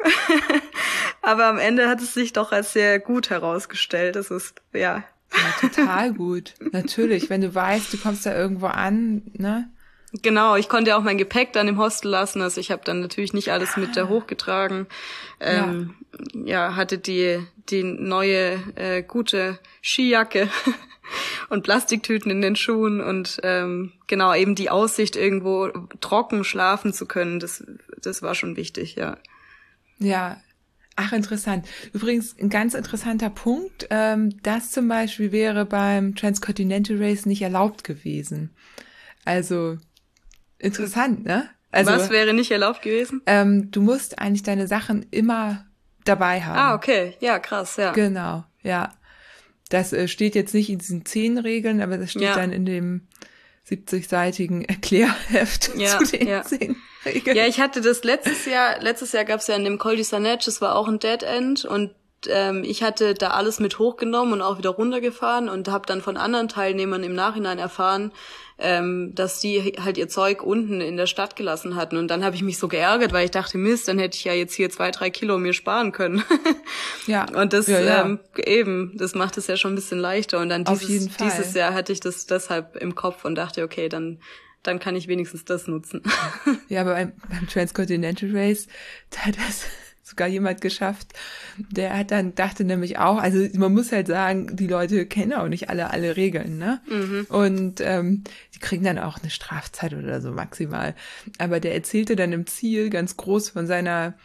Aber 1.24 1.48
am 1.48 1.58
Ende 1.58 1.90
hat 1.90 2.02
es 2.02 2.14
sich 2.14 2.34
doch 2.34 2.52
als 2.52 2.74
sehr 2.74 3.00
gut 3.00 3.32
herausgestellt. 3.32 4.16
Es 4.16 4.30
ist, 4.30 4.62
ja, 4.74 5.04
Ja, 5.34 5.68
total 5.68 6.14
gut. 6.14 6.54
Natürlich, 6.72 7.30
wenn 7.32 7.42
du 7.42 7.54
weißt, 7.54 7.92
du 7.94 7.98
kommst 7.98 8.26
da 8.26 8.38
irgendwo 8.38 8.68
an, 8.68 9.24
ne? 9.34 9.70
Genau, 10.12 10.56
ich 10.56 10.70
konnte 10.70 10.98
auch 10.98 11.04
mein 11.04 11.20
Gepäck 11.20 11.54
dann 11.54 11.68
im 11.68 11.78
Hostel 11.78 12.10
lassen. 12.10 12.42
Also 12.42 12.60
ich 12.60 12.72
habe 12.72 12.82
dann 12.84 13.02
natürlich 13.02 13.34
nicht 13.34 13.52
alles 13.52 13.78
mit 13.78 13.96
da 13.96 14.08
hochgetragen. 14.08 14.88
Ähm, 15.40 15.96
ja. 16.44 16.70
ja, 16.70 16.76
hatte 16.76 16.98
die 16.98 17.46
die 17.70 17.84
neue 17.84 18.60
äh, 18.76 19.04
gute 19.04 19.60
Skijacke 19.84 20.50
und 21.50 21.64
Plastiktüten 21.64 22.32
in 22.32 22.42
den 22.42 22.56
Schuhen 22.56 23.02
und 23.02 23.40
ähm, 23.44 23.92
genau 24.08 24.34
eben 24.34 24.56
die 24.56 24.72
Aussicht 24.72 25.16
irgendwo 25.16 25.68
trocken 26.02 26.44
schlafen 26.44 26.92
zu 26.92 27.06
können. 27.06 27.40
Das 27.40 27.64
das 28.02 28.24
war 28.24 28.34
schon 28.34 28.56
wichtig, 28.56 28.96
ja. 28.96 29.18
Ja, 30.00 30.38
Ach, 31.02 31.14
interessant. 31.14 31.66
Übrigens, 31.94 32.36
ein 32.38 32.50
ganz 32.50 32.74
interessanter 32.74 33.30
Punkt. 33.30 33.88
Ähm, 33.90 34.38
das 34.44 34.72
zum 34.72 34.90
Beispiel 34.90 35.32
wäre 35.32 35.66
beim 35.66 36.14
Transcontinental 36.14 36.98
Race 37.02 37.26
nicht 37.26 37.42
erlaubt 37.42 37.86
gewesen. 37.86 38.50
Also, 39.24 39.78
interessant, 40.60 41.26
ne? 41.26 41.50
Also, 41.72 41.92
Was 41.92 42.10
wäre 42.10 42.34
nicht 42.34 42.52
erlaubt 42.52 42.82
gewesen? 42.82 43.22
Ähm, 43.26 43.70
du 43.72 43.82
musst 43.82 44.20
eigentlich 44.20 44.44
deine 44.44 44.68
Sachen 44.68 45.06
immer 45.12 45.66
dabei 46.04 46.42
haben. 46.42 46.58
Ah, 46.58 46.74
okay. 46.74 47.16
Ja, 47.20 47.40
krass, 47.40 47.78
ja. 47.78 47.92
Genau, 47.92 48.44
ja. 48.64 48.92
Das 49.70 49.94
äh, 49.94 50.08
steht 50.08 50.34
jetzt 50.34 50.54
nicht 50.54 50.70
in 50.70 50.80
diesen 50.80 51.06
zehn 51.06 51.38
Regeln, 51.38 51.82
aber 51.82 51.98
das 51.98 52.12
steht 52.12 52.24
ja. 52.24 52.36
dann 52.36 52.52
in 52.52 52.66
dem 52.66 53.08
70-seitigen 53.70 54.66
Erklärheft 54.66 55.72
ja, 55.76 56.00
zu 56.04 56.18
den 56.18 56.28
ja. 56.28 56.44
zehn 56.44 56.76
Regeln. 57.06 57.38
Ja, 57.38 57.46
ich 57.46 57.60
hatte 57.60 57.82
das 57.82 58.04
letztes 58.04 58.46
Jahr, 58.46 58.82
letztes 58.82 59.12
Jahr 59.12 59.26
gab 59.26 59.40
es 59.40 59.48
ja 59.48 59.56
in 59.56 59.64
dem 59.64 59.78
Col 59.78 59.96
du 59.96 60.04
Sanet, 60.04 60.48
das 60.48 60.62
war 60.62 60.76
auch 60.76 60.88
ein 60.88 60.98
Dead 60.98 61.22
End 61.22 61.66
und 61.66 61.92
ähm, 62.28 62.64
ich 62.66 62.84
hatte 62.84 63.14
da 63.14 63.30
alles 63.30 63.60
mit 63.60 63.80
hochgenommen 63.80 64.34
und 64.34 64.42
auch 64.42 64.58
wieder 64.58 64.72
runtergefahren 64.72 65.48
und 65.50 65.70
habe 65.70 65.86
dann 65.86 66.02
von 66.02 66.18
anderen 66.18 66.48
Teilnehmern 66.48 67.04
im 67.04 67.14
Nachhinein 67.14 67.60
erfahren, 67.60 68.12
ähm, 68.60 69.14
dass 69.16 69.40
die 69.40 69.76
halt 69.84 69.98
ihr 69.98 70.10
Zeug 70.10 70.44
unten 70.44 70.82
in 70.82 70.98
der 70.98 71.08
Stadt 71.08 71.36
gelassen 71.36 71.76
hatten. 71.76 71.98
Und 71.98 72.10
dann 72.10 72.24
habe 72.24 72.36
ich 72.36 72.44
mich 72.44 72.58
so 72.58 72.68
geärgert, 72.68 73.14
weil 73.14 73.26
ich 73.26 73.32
dachte, 73.32 73.58
Mist, 73.58 73.88
dann 73.88 74.00
hätte 74.00 74.18
ich 74.18 74.26
ja 74.26 74.34
jetzt 74.34 74.54
hier 74.54 74.70
zwei, 74.70 74.92
drei 74.92 75.10
Kilo 75.10 75.38
mir 75.38 75.54
sparen 75.54 75.92
können. 75.92 76.24
ja. 77.08 77.26
Und 77.34 77.54
das 77.54 77.68
ja, 77.68 77.80
ja. 77.80 78.06
Ähm, 78.06 78.20
eben, 78.38 78.94
das 78.98 79.16
macht 79.16 79.38
es 79.38 79.48
ja 79.48 79.58
schon 79.58 79.74
ein 79.74 79.76
bisschen 79.76 80.00
leichter. 80.00 80.40
Und 80.40 80.50
dann 80.50 80.66
dieses, 80.66 81.16
dieses 81.18 81.54
Jahr 81.54 81.74
hatte 81.74 81.94
ich 81.94 82.02
das 82.02 82.26
deshalb 82.26 82.76
im 82.76 82.96
Kopf 82.96 83.26
und 83.26 83.36
dachte, 83.36 83.64
okay, 83.64 83.90
dann 83.90 84.20
dann 84.62 84.80
kann 84.80 84.96
ich 84.96 85.08
wenigstens 85.08 85.46
das 85.46 85.68
nutzen. 85.68 86.04
ja, 86.68 86.82
aber 86.82 86.94
beim, 86.94 87.14
beim 87.30 87.48
Transcontinental 87.48 88.30
Race, 88.34 88.68
da 89.10 89.20
hat 89.28 89.38
das 89.38 89.64
sogar 90.10 90.28
jemand 90.28 90.62
geschafft. 90.62 91.14
Der 91.58 91.98
hat 91.98 92.12
dann, 92.12 92.36
dachte 92.36 92.64
nämlich 92.64 92.98
auch, 92.98 93.18
also 93.18 93.48
man 93.58 93.74
muss 93.74 93.92
halt 93.92 94.08
sagen, 94.08 94.56
die 94.56 94.68
Leute 94.68 95.06
kennen 95.06 95.34
auch 95.34 95.48
nicht 95.48 95.70
alle 95.70 95.92
alle 95.92 96.18
Regeln, 96.18 96.58
ne? 96.58 96.82
Mhm. 96.90 97.28
Und 97.30 97.82
ähm, 97.82 98.24
die 98.56 98.60
kriegen 98.60 98.84
dann 98.84 99.00
auch 99.00 99.20
eine 99.20 99.30
Strafzeit 99.30 99.94
oder 99.94 100.22
so 100.22 100.32
maximal. 100.32 100.96
Aber 101.38 101.60
der 101.60 101.74
erzählte 101.74 102.16
dann 102.16 102.34
im 102.34 102.48
Ziel 102.48 102.90
ganz 102.90 103.18
groß 103.18 103.50
von 103.50 103.68
seiner 103.68 104.16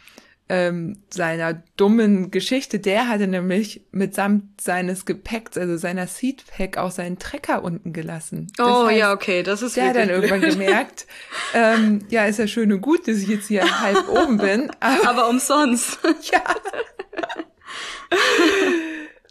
ähm, 0.47 0.97
seiner 1.09 1.63
dummen 1.75 2.29
Geschichte. 2.29 2.79
Der 2.79 3.07
hatte 3.07 3.27
nämlich 3.27 3.85
mitsamt 3.91 4.61
seines 4.61 5.05
Gepäcks, 5.05 5.57
also 5.57 5.75
seiner 5.77 6.07
Seatpack, 6.07 6.77
auch 6.77 6.91
seinen 6.91 7.17
Trecker 7.17 7.63
unten 7.63 7.93
gelassen. 7.93 8.47
Das 8.57 8.67
oh 8.67 8.87
heißt, 8.87 8.99
ja, 8.99 9.13
okay, 9.13 9.41
das 9.41 9.61
ist 9.61 9.75
Der 9.75 9.89
hat 9.89 9.95
dann 9.95 10.09
irgendwann 10.09 10.41
gemerkt, 10.49 11.07
ähm, 11.53 12.05
ja, 12.09 12.25
ist 12.25 12.39
ja 12.39 12.47
schön 12.47 12.71
und 12.71 12.81
gut, 12.81 13.07
dass 13.07 13.17
ich 13.17 13.27
jetzt 13.27 13.47
hier 13.47 13.81
halb 13.81 14.07
oben 14.07 14.37
bin. 14.37 14.71
Aber, 14.79 15.09
aber 15.09 15.29
umsonst. 15.29 15.99
ja. 16.31 16.43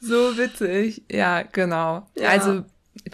so 0.01 0.37
witzig. 0.37 1.05
Ja, 1.11 1.43
genau. 1.43 2.07
Ja. 2.17 2.31
Also 2.31 2.65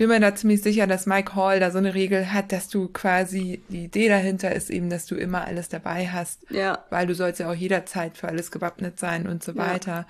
bin 0.00 0.08
mir 0.08 0.18
da 0.18 0.34
ziemlich 0.34 0.62
sicher, 0.62 0.86
dass 0.86 1.04
Mike 1.04 1.34
Hall 1.34 1.60
da 1.60 1.70
so 1.70 1.76
eine 1.76 1.92
Regel 1.92 2.32
hat, 2.32 2.52
dass 2.52 2.68
du 2.68 2.88
quasi, 2.88 3.60
die 3.68 3.84
Idee 3.84 4.08
dahinter 4.08 4.50
ist 4.50 4.70
eben, 4.70 4.88
dass 4.88 5.04
du 5.04 5.14
immer 5.14 5.44
alles 5.44 5.68
dabei 5.68 6.08
hast. 6.08 6.50
Ja. 6.50 6.86
Weil 6.88 7.06
du 7.06 7.14
sollst 7.14 7.38
ja 7.38 7.50
auch 7.50 7.54
jederzeit 7.54 8.16
für 8.16 8.26
alles 8.26 8.50
gewappnet 8.50 8.98
sein 8.98 9.28
und 9.28 9.44
so 9.44 9.56
weiter. 9.56 10.06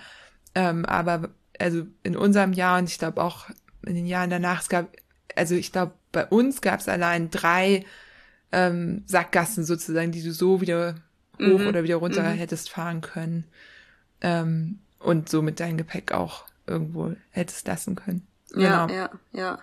Ja. 0.57 0.71
Ähm, 0.71 0.85
aber 0.85 1.31
also 1.59 1.89
in 2.05 2.15
unserem 2.17 2.53
Jahr 2.53 2.79
und 2.79 2.89
ich 2.89 3.01
glaube 3.01 3.21
auch 3.21 3.51
in 3.85 3.97
den 3.97 4.07
Jahren 4.07 4.31
danach, 4.31 4.63
es 4.63 4.69
gab, 4.69 4.97
also 5.35 5.57
ich 5.57 5.73
glaube, 5.73 5.91
bei 6.13 6.25
uns 6.25 6.61
gab 6.61 6.79
es 6.79 6.89
allein 6.89 7.33
drei 7.33 7.85
ähm, 8.53 9.03
Sackgassen 9.07 9.65
sozusagen, 9.65 10.13
die 10.13 10.23
du 10.23 10.31
so 10.31 10.61
wieder 10.61 10.95
hoch 11.41 11.59
mhm. 11.59 11.67
oder 11.67 11.83
wieder 11.83 11.97
runter 11.97 12.23
mhm. 12.23 12.37
hättest 12.37 12.71
fahren 12.71 13.01
können. 13.01 13.43
Ähm, 14.21 14.79
und 15.01 15.29
so 15.29 15.43
mit 15.43 15.59
deinem 15.59 15.79
Gepäck 15.79 16.13
auch 16.13 16.45
irgendwo 16.69 17.17
hättest 17.33 17.67
lassen 17.67 17.97
können. 17.97 18.25
Genau. 18.53 18.87
ja, 18.87 18.89
ja. 18.89 19.11
Ja, 19.33 19.59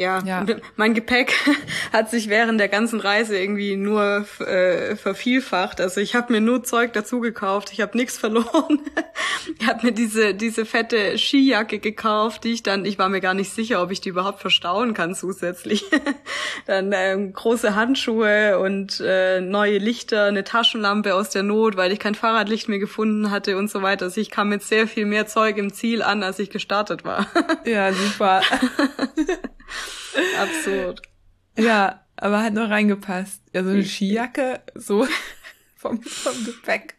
ja. 0.00 0.46
mein 0.76 0.94
Gepäck 0.94 1.34
hat 1.92 2.10
sich 2.10 2.28
während 2.28 2.58
der 2.58 2.68
ganzen 2.68 3.00
Reise 3.00 3.38
irgendwie 3.38 3.76
nur 3.76 4.26
äh, 4.40 4.96
vervielfacht. 4.96 5.80
Also 5.80 6.00
ich 6.00 6.14
habe 6.14 6.32
mir 6.32 6.40
nur 6.40 6.64
Zeug 6.64 6.92
dazu 6.92 7.20
gekauft, 7.20 7.70
ich 7.72 7.80
habe 7.80 7.96
nichts 7.96 8.16
verloren. 8.16 8.80
ich 9.58 9.66
habe 9.66 9.86
mir 9.86 9.92
diese 9.92 10.34
diese 10.34 10.64
fette 10.64 11.18
Skijacke 11.18 11.78
gekauft, 11.78 12.44
die 12.44 12.52
ich 12.52 12.62
dann, 12.62 12.84
ich 12.84 12.98
war 12.98 13.08
mir 13.08 13.20
gar 13.20 13.34
nicht 13.34 13.52
sicher, 13.52 13.82
ob 13.82 13.90
ich 13.90 14.00
die 14.00 14.08
überhaupt 14.08 14.40
verstauen 14.40 14.94
kann 14.94 15.14
zusätzlich. 15.14 15.84
dann 16.66 16.92
ähm, 16.94 17.32
große 17.32 17.74
Handschuhe 17.74 18.58
und 18.58 19.00
äh, 19.04 19.40
neue 19.40 19.78
Lichter, 19.78 20.24
eine 20.24 20.44
Taschenlampe 20.44 21.14
aus 21.14 21.30
der 21.30 21.42
Not, 21.42 21.76
weil 21.76 21.92
ich 21.92 21.98
kein 21.98 22.14
Fahrradlicht 22.14 22.68
mehr 22.68 22.78
gefunden 22.78 23.30
hatte 23.30 23.56
und 23.56 23.70
so 23.70 23.82
weiter. 23.82 24.06
Also 24.06 24.20
ich 24.20 24.30
kam 24.30 24.48
mit 24.48 24.62
sehr 24.62 24.86
viel 24.86 25.06
mehr 25.06 25.26
Zeug 25.26 25.58
im 25.58 25.72
Ziel 25.72 26.02
an, 26.02 26.22
als 26.22 26.38
ich 26.38 26.50
gestartet 26.50 27.04
war. 27.04 27.26
ja, 27.64 27.92
super. 27.92 28.40
Absurd. 30.38 31.02
Ja, 31.56 32.04
aber 32.16 32.42
hat 32.42 32.52
noch 32.52 32.70
reingepasst. 32.70 33.42
Ja, 33.52 33.64
so 33.64 33.70
eine 33.70 33.84
Skijacke, 33.84 34.60
so 34.74 35.06
vom, 35.76 36.02
vom 36.02 36.44
Gepäck. 36.44 36.94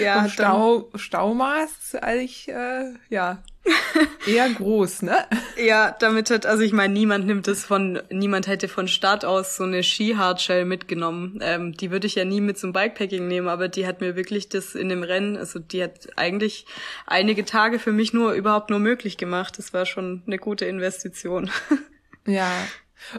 Ja, 0.00 0.22
vom 0.22 0.30
Stau, 0.30 0.90
Staumaß 0.94 1.70
ist 1.70 2.02
eigentlich, 2.02 2.48
äh, 2.48 2.92
ja, 3.08 3.42
eher 4.26 4.48
groß, 4.50 5.02
ne? 5.02 5.16
Ja, 5.56 5.94
damit 5.98 6.30
hat, 6.30 6.46
also 6.46 6.62
ich 6.62 6.72
meine, 6.72 6.92
niemand 6.92 7.26
nimmt 7.26 7.48
es 7.48 7.64
von, 7.64 8.00
niemand 8.10 8.46
hätte 8.46 8.68
von 8.68 8.88
Start 8.88 9.24
aus 9.24 9.56
so 9.56 9.64
eine 9.64 9.82
Ski-Hardshell 9.82 10.64
mitgenommen. 10.64 11.40
Ähm, 11.42 11.72
die 11.72 11.90
würde 11.90 12.06
ich 12.06 12.14
ja 12.14 12.24
nie 12.24 12.40
mit 12.40 12.58
zum 12.58 12.72
Bikepacking 12.72 13.26
nehmen, 13.26 13.48
aber 13.48 13.68
die 13.68 13.86
hat 13.86 14.00
mir 14.00 14.16
wirklich 14.16 14.48
das 14.48 14.74
in 14.74 14.88
dem 14.88 15.02
Rennen, 15.02 15.36
also 15.36 15.58
die 15.58 15.82
hat 15.82 16.08
eigentlich 16.16 16.66
einige 17.06 17.44
Tage 17.44 17.78
für 17.78 17.92
mich 17.92 18.12
nur 18.12 18.32
überhaupt 18.32 18.70
nur 18.70 18.78
möglich 18.78 19.16
gemacht. 19.16 19.58
Das 19.58 19.72
war 19.72 19.86
schon 19.86 20.22
eine 20.26 20.38
gute 20.38 20.66
Investition. 20.66 21.50
Ja. 22.28 22.50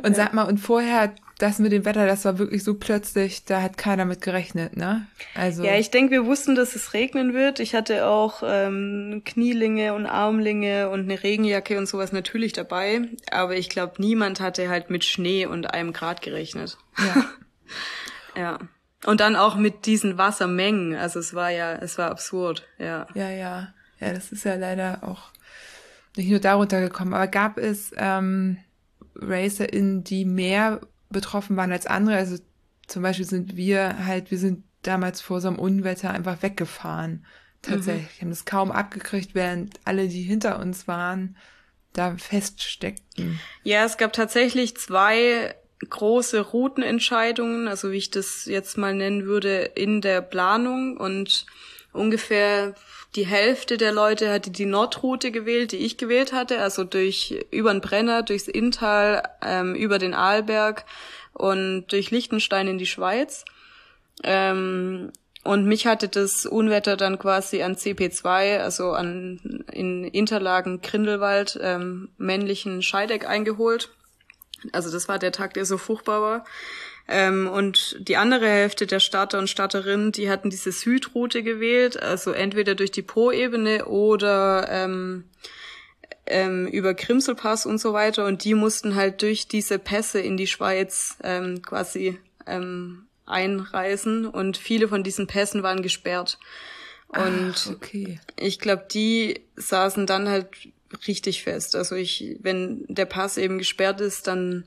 Und 0.04 0.12
ja. 0.12 0.14
sag 0.14 0.34
mal, 0.34 0.44
und 0.44 0.60
vorher 0.60 1.14
das 1.40 1.58
mit 1.58 1.72
dem 1.72 1.86
Wetter, 1.86 2.06
das 2.06 2.26
war 2.26 2.38
wirklich 2.38 2.66
so 2.66 2.76
plötzlich, 2.76 3.46
da 3.46 3.62
hat 3.62 3.78
keiner 3.78 4.04
mit 4.04 4.20
gerechnet, 4.22 4.76
ne? 4.76 5.08
Also 5.36 5.64
ja, 5.64 5.76
ich 5.76 5.90
denke, 5.90 6.12
wir 6.12 6.26
wussten, 6.26 6.54
dass 6.54 6.76
es 6.76 6.94
regnen 6.94 7.34
wird. 7.34 7.62
Ich 7.62 7.76
hatte 7.76 8.08
auch 8.08 8.44
ähm, 8.46 9.22
Knielinge 9.24 9.94
und 9.94 10.06
Armlinge 10.06 10.90
und 10.90 11.02
eine 11.02 11.24
Regenjacke 11.24 11.78
und 11.78 11.88
sowas 11.88 12.12
natürlich 12.12 12.52
dabei, 12.52 13.04
aber 13.32 13.56
ich 13.56 13.70
glaube, 13.70 13.94
niemand 14.00 14.42
hatte 14.42 14.68
halt 14.68 14.90
mit 14.90 15.06
Schnee 15.06 15.46
und 15.46 15.74
einem 15.74 15.94
Grad 15.94 16.22
gerechnet. 16.22 16.78
Ja. 16.98 17.26
ja. 18.42 18.60
Und 19.06 19.22
dann 19.22 19.38
auch 19.38 19.56
mit 19.56 19.86
diesen 19.86 20.18
Wassermengen. 20.18 20.94
Also 20.94 21.20
es 21.20 21.34
war 21.34 21.52
ja, 21.52 21.74
es 21.76 21.98
war 21.98 22.12
absurd, 22.12 22.68
ja. 22.78 23.08
Ja, 23.14 23.30
ja. 23.30 23.74
Ja, 24.02 24.14
das 24.14 24.34
ist 24.34 24.44
ja 24.44 24.56
leider 24.56 25.00
auch 25.04 25.32
nicht 26.18 26.30
nur 26.30 26.40
darunter 26.40 26.82
gekommen. 26.82 27.14
Aber 27.14 27.28
gab 27.28 27.58
es 27.58 27.94
ähm, 27.96 28.58
RacerInnen, 29.22 30.04
die 30.04 30.26
mehr 30.26 30.82
betroffen 31.10 31.58
waren 31.58 31.72
als 31.72 31.86
andere. 31.86 32.18
Also 32.18 32.38
zum 32.88 33.04
Beispiel 33.04 33.26
sind 33.26 33.56
wir 33.56 34.06
halt, 34.06 34.32
wir 34.32 34.38
sind 34.38 34.64
damals 34.84 35.22
vor 35.22 35.42
so 35.42 35.48
einem 35.48 35.60
Unwetter 35.60 36.12
einfach 36.12 36.42
weggefahren. 36.42 37.26
Tatsächlich. 37.62 38.18
Mhm. 38.18 38.22
Haben 38.22 38.30
das 38.30 38.46
kaum 38.46 38.72
abgekriegt, 38.72 39.36
während 39.36 39.80
alle, 39.86 40.08
die 40.08 40.22
hinter 40.22 40.60
uns 40.60 40.88
waren, 40.88 41.38
da 41.94 42.16
feststeckten. 42.16 43.40
Ja, 43.64 43.84
es 43.86 43.98
gab 43.98 44.14
tatsächlich 44.14 44.78
zwei 44.78 45.56
große 45.88 46.40
Routenentscheidungen, 46.42 47.68
also 47.68 47.92
wie 47.92 47.98
ich 47.98 48.12
das 48.12 48.46
jetzt 48.46 48.78
mal 48.78 48.94
nennen 48.94 49.26
würde, 49.26 49.64
in 49.76 50.02
der 50.02 50.22
Planung 50.22 50.98
und 50.98 51.46
ungefähr 51.92 52.76
die 53.16 53.26
Hälfte 53.26 53.78
der 53.78 53.92
Leute 53.92 54.32
hatte 54.32 54.52
die 54.52 54.66
Nordroute 54.66 55.32
gewählt, 55.32 55.72
die 55.72 55.78
ich 55.78 55.98
gewählt 55.98 56.32
hatte, 56.32 56.62
also 56.62 56.84
durch 56.84 57.46
über 57.50 57.72
den 57.72 57.82
Brenner, 57.82 58.22
durchs 58.22 58.48
Inntal, 58.48 59.24
ähm, 59.42 59.74
über 59.74 59.98
den 59.98 60.14
Arlberg 60.14 60.86
und 61.34 61.88
durch 61.88 62.12
Liechtenstein 62.12 62.68
in 62.68 62.78
die 62.78 62.86
Schweiz. 62.86 63.46
Ähm, 64.24 65.12
und 65.44 65.66
mich 65.66 65.88
hatte 65.88 66.08
das 66.08 66.46
Unwetter 66.46 66.98
dann 66.98 67.18
quasi 67.18 67.64
an 67.64 67.76
CP2, 67.76 68.60
also 68.60 68.92
an 68.92 69.64
in 69.72 70.04
Interlagen 70.04 70.82
Grindelwald, 70.82 71.58
ähm, 71.62 72.10
männlichen 72.18 72.82
Scheideck 72.82 73.28
eingeholt. 73.28 73.90
Also 74.72 74.92
das 74.92 75.08
war 75.08 75.20
der 75.20 75.32
Tag, 75.32 75.54
der 75.54 75.66
so 75.66 75.78
furchtbar 75.78 76.22
war. 76.22 76.46
Ähm, 77.08 77.48
und 77.48 77.98
die 78.00 78.18
andere 78.18 78.48
Hälfte 78.48 78.86
der 78.86 79.00
Starter 79.00 79.40
und 79.40 79.50
Starterinnen, 79.50 80.12
die 80.12 80.30
hatten 80.30 80.50
diese 80.52 80.72
Südroute 80.72 81.42
gewählt, 81.42 82.02
also 82.02 82.32
entweder 82.32 82.76
durch 82.76 82.92
die 82.92 83.02
Po-Ebene 83.02 83.86
oder 83.86 84.68
ähm, 84.70 85.24
ähm, 86.28 86.68
über 86.68 86.94
Grimselpass 86.94 87.66
und 87.66 87.80
so 87.80 87.94
weiter 87.94 88.26
und 88.26 88.44
die 88.44 88.54
mussten 88.54 88.94
halt 88.94 89.24
durch 89.24 89.48
diese 89.48 89.80
Pässe 89.80 90.20
in 90.20 90.38
die 90.38 90.46
Schweiz 90.46 91.18
ähm, 91.24 91.64
quasi 91.64 92.20
ähm, 92.46 93.08
einreisen 93.26 94.28
und 94.28 94.58
viele 94.58 94.88
von 94.88 95.04
diesen 95.04 95.26
Pässen 95.26 95.64
waren 95.64 95.82
gesperrt. 95.82 96.38
Und 97.08 97.56
Ach, 97.56 97.72
okay. 97.72 98.20
ich 98.40 98.60
glaube, 98.60 98.86
die 98.92 99.42
saßen 99.56 100.06
dann 100.06 100.30
halt 100.30 100.48
richtig 101.08 101.44
fest. 101.44 101.76
Also 101.76 101.96
ich, 101.96 102.38
wenn 102.42 102.86
der 102.88 103.06
Pass 103.06 103.38
eben 103.38 103.58
gesperrt 103.58 104.02
ist, 104.02 104.28
dann 104.28 104.66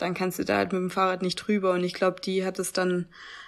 dann 0.00 0.14
kannst 0.14 0.38
du 0.38 0.44
da 0.44 0.56
halt 0.56 0.72
mit 0.72 0.80
dem 0.80 0.90
Fahrrad 0.90 1.22
nicht 1.22 1.36
drüber. 1.36 1.72
Und 1.72 1.84
ich 1.84 1.94
glaube, 1.94 2.20
die 2.20 2.44
hat 2.44 2.58
es 2.58 2.72
dann 2.72 3.06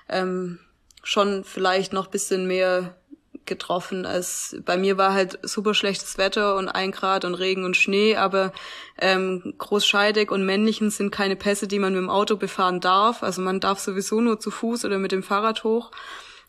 ähm, 0.09 0.59
schon 1.03 1.45
vielleicht 1.45 1.93
noch 1.93 2.09
bisschen 2.09 2.47
mehr 2.47 2.97
getroffen 3.45 4.07
als 4.07 4.57
bei 4.65 4.77
mir 4.77 4.99
war 4.99 5.15
halt 5.15 5.39
super 5.43 5.75
schlechtes 5.75 6.17
Wetter 6.17 6.57
und 6.57 6.69
ein 6.69 6.93
Grad 6.93 7.25
und 7.25 7.35
Regen 7.35 7.65
und 7.65 7.77
Schnee, 7.77 8.15
aber 8.15 8.53
ähm, 9.01 9.55
Großscheidig 9.59 10.31
und 10.31 10.47
Männlichen 10.47 10.91
sind 10.91 11.11
keine 11.11 11.35
Pässe, 11.35 11.67
die 11.67 11.81
man 11.81 11.93
mit 11.93 12.03
dem 12.03 12.09
Auto 12.09 12.37
befahren 12.37 12.79
darf. 12.79 13.25
Also 13.25 13.43
man 13.43 13.59
darf 13.59 13.81
sowieso 13.81 14.21
nur 14.21 14.39
zu 14.39 14.53
Fuß 14.53 14.85
oder 14.85 14.99
mit 14.99 15.11
dem 15.11 15.25
Fahrrad 15.25 15.65
hoch 15.65 15.91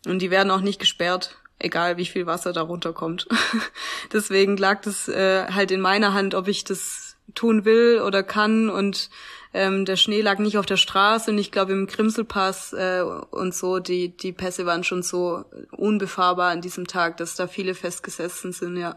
und 0.06 0.20
die 0.20 0.30
werden 0.30 0.52
auch 0.52 0.62
nicht 0.62 0.80
gesperrt 0.80 1.38
egal 1.64 1.98
wie 1.98 2.06
viel 2.06 2.26
Wasser 2.26 2.54
darunter 2.54 2.94
kommt. 2.94 3.28
Deswegen 4.14 4.58
lag 4.58 4.82
das 4.82 5.08
äh, 5.08 5.48
halt 5.52 5.72
in 5.72 5.82
meiner 5.82 6.14
Hand, 6.14 6.36
ob 6.36 6.48
ich 6.48 6.64
das 6.64 7.16
tun 7.36 7.66
will 7.66 8.02
oder 8.06 8.22
kann 8.22 8.70
und 8.70 9.10
ähm, 9.54 9.86
der 9.86 9.96
Schnee 9.96 10.22
lag 10.22 10.40
nicht 10.40 10.58
auf 10.58 10.66
der 10.66 10.78
Straße 10.78 11.32
und 11.32 11.38
ich 11.38 11.52
glaube 11.52 11.74
im 11.74 11.88
Grimselpass 11.88 12.74
äh, 12.74 13.02
und 13.02 13.54
so, 13.54 13.80
die, 13.80 14.10
die 14.10 14.32
Pässe 14.32 14.66
waren 14.66 14.84
schon 14.84 15.04
so 15.04 15.46
unbefahrbar 15.72 16.52
an 16.52 16.62
diesem 16.62 16.88
Tag, 16.88 17.18
dass 17.18 17.36
da 17.36 17.48
viele 17.48 17.76
festgesessen 17.76 18.52
sind, 18.52 18.78
ja. 18.78 18.96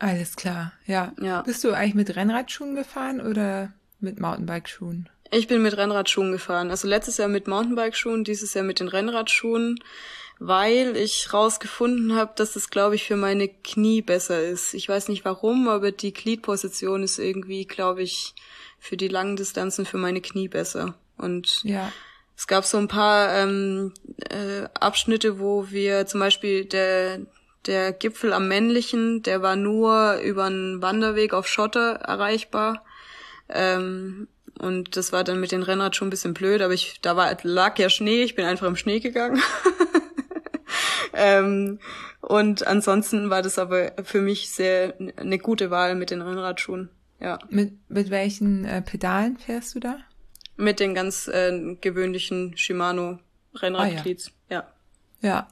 Alles 0.00 0.36
klar, 0.36 0.72
ja. 0.86 1.12
ja. 1.20 1.42
Bist 1.42 1.64
du 1.64 1.72
eigentlich 1.72 1.94
mit 1.94 2.14
Rennradschuhen 2.14 2.74
gefahren 2.74 3.20
oder 3.20 3.72
mit 4.00 4.20
Mountainbike-Schuhen? 4.20 5.08
Ich 5.30 5.46
bin 5.46 5.62
mit 5.62 5.76
Rennradschuhen 5.76 6.32
gefahren. 6.32 6.70
Also 6.70 6.88
letztes 6.88 7.18
Jahr 7.18 7.28
mit 7.28 7.48
Mountainbike-Schuhen, 7.48 8.24
dieses 8.24 8.54
Jahr 8.54 8.64
mit 8.64 8.80
den 8.80 8.88
Rennradschuhen, 8.88 9.78
weil 10.38 10.96
ich 10.96 11.32
rausgefunden 11.32 12.14
habe, 12.14 12.32
dass 12.36 12.56
es, 12.56 12.70
glaube 12.70 12.94
ich, 12.94 13.04
für 13.04 13.16
meine 13.16 13.48
Knie 13.48 14.02
besser 14.02 14.42
ist. 14.42 14.74
Ich 14.74 14.88
weiß 14.88 15.08
nicht 15.08 15.24
warum, 15.24 15.68
aber 15.68 15.90
die 15.90 16.12
Gliedposition 16.12 17.02
ist 17.02 17.18
irgendwie, 17.18 17.64
glaube 17.64 18.02
ich, 18.02 18.34
für 18.78 18.96
die 18.96 19.08
langen 19.08 19.36
Distanzen 19.36 19.84
für 19.84 19.98
meine 19.98 20.20
Knie 20.20 20.48
besser. 20.48 20.94
Und 21.16 21.62
ja. 21.64 21.92
es 22.36 22.46
gab 22.46 22.64
so 22.64 22.78
ein 22.78 22.88
paar 22.88 23.34
ähm, 23.36 23.92
äh, 24.30 24.68
Abschnitte, 24.78 25.40
wo 25.40 25.70
wir 25.70 26.06
zum 26.06 26.20
Beispiel 26.20 26.64
der 26.64 27.20
der 27.66 27.92
Gipfel 27.92 28.32
am 28.32 28.48
männlichen, 28.48 29.22
der 29.22 29.42
war 29.42 29.54
nur 29.54 30.16
über 30.24 30.44
einen 30.44 30.80
Wanderweg 30.80 31.34
auf 31.34 31.46
Schotter 31.46 31.96
erreichbar. 31.96 32.84
Ähm, 33.48 34.28
und 34.58 34.96
das 34.96 35.12
war 35.12 35.22
dann 35.22 35.38
mit 35.38 35.52
den 35.52 35.62
Rennrad 35.62 35.94
schon 35.94 36.08
ein 36.08 36.10
bisschen 36.10 36.34
blöd, 36.34 36.62
aber 36.62 36.74
ich, 36.74 37.00
da 37.00 37.14
war, 37.14 37.36
lag 37.42 37.78
ja 37.78 37.90
Schnee, 37.90 38.22
ich 38.22 38.34
bin 38.34 38.44
einfach 38.44 38.66
im 38.66 38.76
Schnee 38.76 39.00
gegangen. 39.00 39.40
ähm, 41.18 41.78
und 42.20 42.66
ansonsten 42.66 43.30
war 43.30 43.42
das 43.42 43.58
aber 43.58 43.92
für 44.04 44.20
mich 44.20 44.50
sehr 44.50 44.94
eine 45.16 45.38
gute 45.38 45.70
Wahl 45.70 45.94
mit 45.94 46.10
den 46.10 46.22
Rennradschuhen. 46.22 46.90
Ja. 47.20 47.38
Mit, 47.50 47.72
mit 47.88 48.10
welchen 48.10 48.64
äh, 48.64 48.82
Pedalen 48.82 49.36
fährst 49.38 49.74
du 49.74 49.80
da? 49.80 49.98
Mit 50.56 50.80
den 50.80 50.94
ganz 50.94 51.28
äh, 51.28 51.76
gewöhnlichen 51.80 52.56
Shimano 52.56 53.18
Rennradglieds, 53.54 54.28
ah, 54.28 54.54
ja. 54.54 54.56
ja. 55.20 55.28
Ja. 55.30 55.48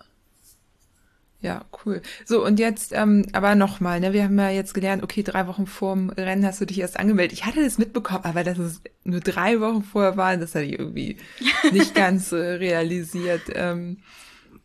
Ja, 1.43 1.65
cool. 1.85 2.01
So, 2.25 2.45
und 2.45 2.59
jetzt, 2.59 2.93
ähm, 2.93 3.27
aber 3.33 3.55
nochmal, 3.55 4.01
ne, 4.01 4.13
wir 4.13 4.25
haben 4.25 4.39
ja 4.39 4.51
jetzt 4.51 4.73
gelernt, 4.73 5.03
okay, 5.03 5.23
drei 5.23 5.47
Wochen 5.47 5.67
vorm 5.67 6.11
Rennen 6.11 6.45
hast 6.45 6.61
du 6.61 6.65
dich 6.65 6.81
erst 6.81 6.99
angemeldet. 6.99 7.39
Ich 7.39 7.45
hatte 7.45 7.63
das 7.63 7.79
mitbekommen, 7.79 8.25
aber 8.25 8.43
dass 8.43 8.59
es 8.59 8.81
nur 9.05 9.21
drei 9.21 9.61
Wochen 9.61 9.85
vorher 9.85 10.17
war, 10.17 10.37
das 10.37 10.55
hatte 10.55 10.65
ich 10.65 10.79
irgendwie 10.79 11.19
nicht 11.73 11.95
ganz 11.95 12.33
äh, 12.33 12.37
realisiert. 12.37 13.43
Ähm, 13.55 13.99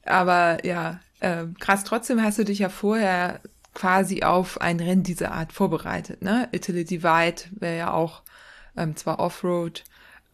aber 0.06 0.66
ja, 0.66 1.00
äh, 1.20 1.46
krass, 1.60 1.84
trotzdem 1.84 2.22
hast 2.22 2.40
du 2.40 2.46
dich 2.46 2.60
ja 2.60 2.70
vorher 2.70 3.42
quasi 3.74 4.24
auf 4.24 4.60
ein 4.60 4.80
Rennen 4.80 5.04
dieser 5.04 5.32
Art 5.32 5.54
vorbereitet. 5.54 6.22
Ne? 6.22 6.50
Italy 6.52 6.84
Divide 6.84 7.44
wäre 7.52 7.78
ja 7.78 7.94
auch 7.94 8.22
ähm, 8.76 8.96
zwar 8.96 9.20
Offroad, 9.20 9.84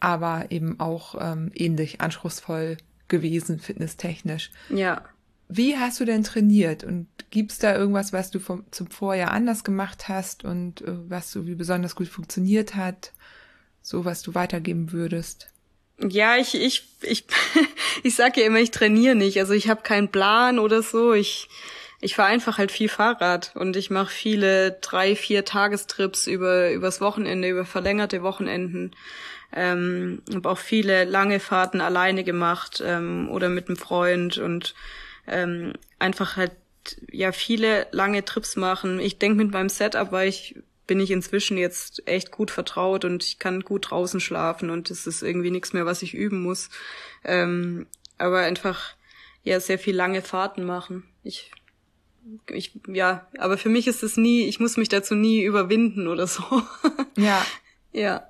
aber 0.00 0.50
eben 0.50 0.80
auch 0.80 1.14
ähm, 1.20 1.50
ähnlich 1.54 2.00
anspruchsvoll 2.00 2.76
gewesen, 3.08 3.58
fitnesstechnisch. 3.58 4.50
Ja. 4.70 5.02
Wie 5.48 5.76
hast 5.78 5.98
du 5.98 6.04
denn 6.04 6.24
trainiert 6.24 6.84
und 6.84 7.06
gibt's 7.30 7.58
da 7.58 7.74
irgendwas, 7.74 8.12
was 8.12 8.30
du 8.30 8.38
vom, 8.38 8.64
zum 8.70 8.90
Vorjahr 8.90 9.30
anders 9.30 9.64
gemacht 9.64 10.08
hast 10.08 10.44
und 10.44 10.82
äh, 10.82 11.08
was 11.08 11.30
so 11.30 11.46
wie 11.46 11.54
besonders 11.54 11.94
gut 11.94 12.08
funktioniert 12.08 12.74
hat, 12.74 13.12
so 13.80 14.04
was 14.04 14.22
du 14.22 14.34
weitergeben 14.34 14.92
würdest? 14.92 15.50
Ja, 16.00 16.36
ich 16.36 16.54
ich 16.54 16.84
ich 17.02 17.24
ich 18.02 18.14
sage 18.14 18.40
ja 18.40 18.46
immer, 18.46 18.60
ich 18.60 18.70
trainiere 18.70 19.14
nicht, 19.14 19.38
also 19.38 19.52
ich 19.52 19.68
habe 19.68 19.82
keinen 19.82 20.08
Plan 20.10 20.58
oder 20.58 20.82
so. 20.82 21.12
Ich 21.12 21.48
ich 22.00 22.14
fahre 22.14 22.28
einfach 22.28 22.58
halt 22.58 22.70
viel 22.70 22.88
Fahrrad 22.88 23.52
und 23.56 23.76
ich 23.76 23.90
mache 23.90 24.10
viele 24.12 24.72
drei, 24.80 25.16
vier 25.16 25.44
Tagestrips 25.44 26.28
über 26.28 26.70
übers 26.70 27.00
Wochenende, 27.00 27.48
über 27.48 27.64
verlängerte 27.64 28.22
Wochenenden. 28.22 28.92
Ähm, 29.52 30.22
habe 30.32 30.50
auch 30.50 30.58
viele 30.58 31.04
lange 31.04 31.40
Fahrten 31.40 31.80
alleine 31.80 32.22
gemacht 32.22 32.82
ähm, 32.84 33.28
oder 33.30 33.48
mit 33.48 33.68
einem 33.68 33.78
Freund 33.78 34.38
und 34.38 34.74
ähm, 35.26 35.72
einfach 35.98 36.36
halt 36.36 36.52
ja 37.10 37.32
viele 37.32 37.86
lange 37.90 38.24
Trips 38.24 38.56
machen. 38.56 39.00
Ich 39.00 39.18
denke 39.18 39.38
mit 39.42 39.52
meinem 39.52 39.68
Setup, 39.68 40.12
weil 40.12 40.28
ich 40.28 40.56
bin 40.88 40.98
ich 40.98 41.12
inzwischen 41.12 41.56
jetzt 41.56 42.02
echt 42.08 42.32
gut 42.32 42.50
vertraut 42.50 43.04
und 43.04 43.22
ich 43.22 43.38
kann 43.38 43.60
gut 43.60 43.90
draußen 43.90 44.18
schlafen 44.18 44.70
und 44.70 44.90
es 44.90 45.06
ist 45.06 45.22
irgendwie 45.22 45.52
nichts 45.52 45.72
mehr, 45.72 45.86
was 45.86 46.02
ich 46.02 46.14
üben 46.14 46.42
muss. 46.42 46.70
Ähm, 47.24 47.86
aber 48.16 48.40
einfach 48.40 48.94
ja 49.44 49.60
sehr 49.60 49.78
viel 49.78 49.94
lange 49.94 50.22
Fahrten 50.22 50.64
machen. 50.64 51.04
Ich 51.22 51.52
ich, 52.52 52.78
ja, 52.88 53.26
aber 53.38 53.56
für 53.56 53.68
mich 53.68 53.86
ist 53.86 54.02
es 54.02 54.16
nie, 54.16 54.44
ich 54.44 54.60
muss 54.60 54.76
mich 54.76 54.88
dazu 54.88 55.14
nie 55.14 55.42
überwinden 55.42 56.08
oder 56.08 56.26
so. 56.26 56.42
Ja. 57.16 57.44
ja. 57.92 58.28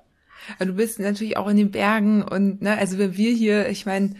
Du 0.57 0.73
bist 0.73 0.99
natürlich 0.99 1.37
auch 1.37 1.47
in 1.47 1.57
den 1.57 1.69
Bergen 1.69 2.23
und, 2.23 2.61
ne, 2.61 2.75
also 2.75 2.97
wenn 2.97 3.15
wir 3.15 3.31
hier, 3.31 3.69
ich 3.69 3.85
meine, 3.85 4.15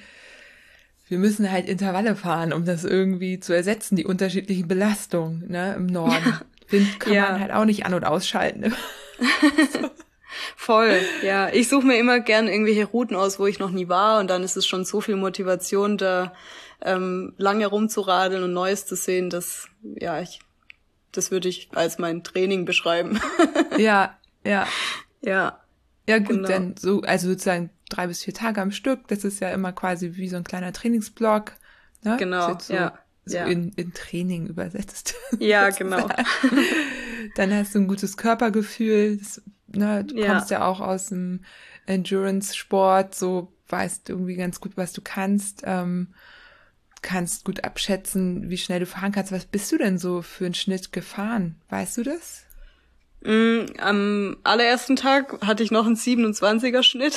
wir 1.08 1.18
müssen 1.18 1.52
halt 1.52 1.68
Intervalle 1.68 2.16
fahren, 2.16 2.54
um 2.54 2.66
das 2.66 2.84
irgendwie 2.84 3.40
zu 3.40 3.54
ersetzen, 3.54 3.96
die 3.96 4.06
unterschiedlichen 4.06 4.68
Belastungen, 4.68 5.48
ne, 5.48 5.74
im 5.74 5.88
Norden. 5.88 6.24
Ja. 6.24 6.42
Wind 6.70 7.00
kann 7.00 7.14
ja. 7.14 7.32
man 7.32 7.42
halt 7.42 7.52
auch 7.52 7.66
nicht 7.66 7.86
an- 7.86 7.94
und 7.94 8.06
ausschalten. 8.06 8.74
so. 9.72 9.90
Voll, 10.56 11.02
ja. 11.24 11.50
Ich 11.50 11.70
suche 11.70 11.86
mir 11.86 11.98
immer 11.98 12.20
gern 12.20 12.48
irgendwelche 12.48 12.86
Routen 12.86 13.16
aus, 13.16 13.40
wo 13.40 13.48
ich 13.48 13.60
noch 13.60 13.72
nie 13.72 13.90
war 13.90 14.20
und 14.20 14.30
dann 14.30 14.44
ist 14.44 14.58
es 14.58 14.68
schon 14.68 14.86
so 14.86 15.02
viel 15.02 15.16
Motivation 15.16 15.98
da, 15.98 16.34
ähm, 16.82 17.34
lange 17.38 17.68
rumzuradeln 17.68 18.44
und 18.44 18.54
Neues 18.54 18.86
zu 18.86 18.96
sehen, 18.96 19.30
das, 19.30 19.68
ja, 19.84 20.22
ich, 20.22 20.40
das 21.12 21.32
würde 21.32 21.50
ich 21.50 21.70
als 21.74 21.98
mein 21.98 22.24
Training 22.24 22.66
beschreiben. 22.66 23.20
ja, 23.78 24.18
ja. 24.44 24.68
Ja. 25.22 25.60
Ja, 26.08 26.18
gut, 26.20 26.30
genau. 26.30 26.48
dann 26.48 26.76
so, 26.78 27.02
also 27.02 27.30
sozusagen 27.30 27.70
drei 27.90 28.08
bis 28.08 28.24
vier 28.24 28.34
Tage 28.34 28.62
am 28.62 28.72
Stück, 28.72 29.08
das 29.08 29.24
ist 29.24 29.42
ja 29.42 29.52
immer 29.52 29.74
quasi 29.74 30.16
wie 30.16 30.30
so 30.30 30.38
ein 30.38 30.44
kleiner 30.44 30.74
Trainingsblock. 30.74 31.54
Ne? 32.04 32.18
Genau, 32.18 32.58
so, 32.60 32.74
ja. 32.74 32.98
So 33.30 33.38
ja. 33.38 33.46
In, 33.46 33.72
in 33.76 33.94
Training 33.94 34.48
übersetzt. 34.48 35.16
Ja, 35.40 35.70
genau. 35.70 36.08
dann 37.36 37.54
hast 37.54 37.76
du 37.76 37.80
ein 37.80 37.88
gutes 37.88 38.18
Körpergefühl. 38.18 39.18
Das, 39.18 39.42
ne, 39.68 40.04
du 40.04 40.16
ja. 40.16 40.28
kommst 40.34 40.50
ja 40.50 40.66
auch 40.66 40.80
aus 40.80 41.08
dem 41.08 41.42
Endurance-Sport, 41.86 43.16
so 43.16 43.54
weißt 43.70 44.10
irgendwie 44.10 44.36
ganz 44.36 44.60
gut, 44.60 44.72
was 44.76 44.92
du 44.94 45.02
kannst. 45.02 45.62
Ähm, 45.66 46.10
kannst 47.02 47.46
gut 47.46 47.64
abschätzen, 47.64 48.50
wie 48.50 48.58
schnell 48.58 48.80
du 48.80 48.86
fahren 48.86 49.12
kannst. 49.12 49.32
Was 49.32 49.46
bist 49.46 49.72
du 49.72 49.78
denn 49.78 49.98
so 49.98 50.22
für 50.22 50.46
einen 50.46 50.54
Schnitt 50.54 50.92
gefahren? 50.92 51.56
Weißt 51.70 51.98
du 51.98 52.04
das? 52.04 52.46
Mm, 53.22 53.66
am 53.80 54.38
allerersten 54.44 54.96
Tag 54.96 55.46
hatte 55.46 55.64
ich 55.64 55.72
noch 55.72 55.86
einen 55.86 55.96
27er 55.96 56.84
Schnitt. 56.84 57.16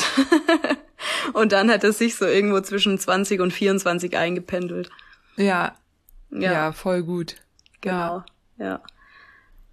und 1.32 1.52
dann 1.52 1.70
hat 1.70 1.84
es 1.84 1.98
sich 1.98 2.16
so 2.16 2.26
irgendwo 2.26 2.60
zwischen 2.60 2.98
20 2.98 3.40
und 3.40 3.52
24 3.52 4.16
eingependelt. 4.16 4.90
Ja. 5.36 5.74
Ja, 6.32 6.52
ja 6.52 6.72
voll 6.72 7.02
gut. 7.02 7.36
Genau. 7.80 8.24
Ja. 8.58 8.64
ja. 8.64 8.82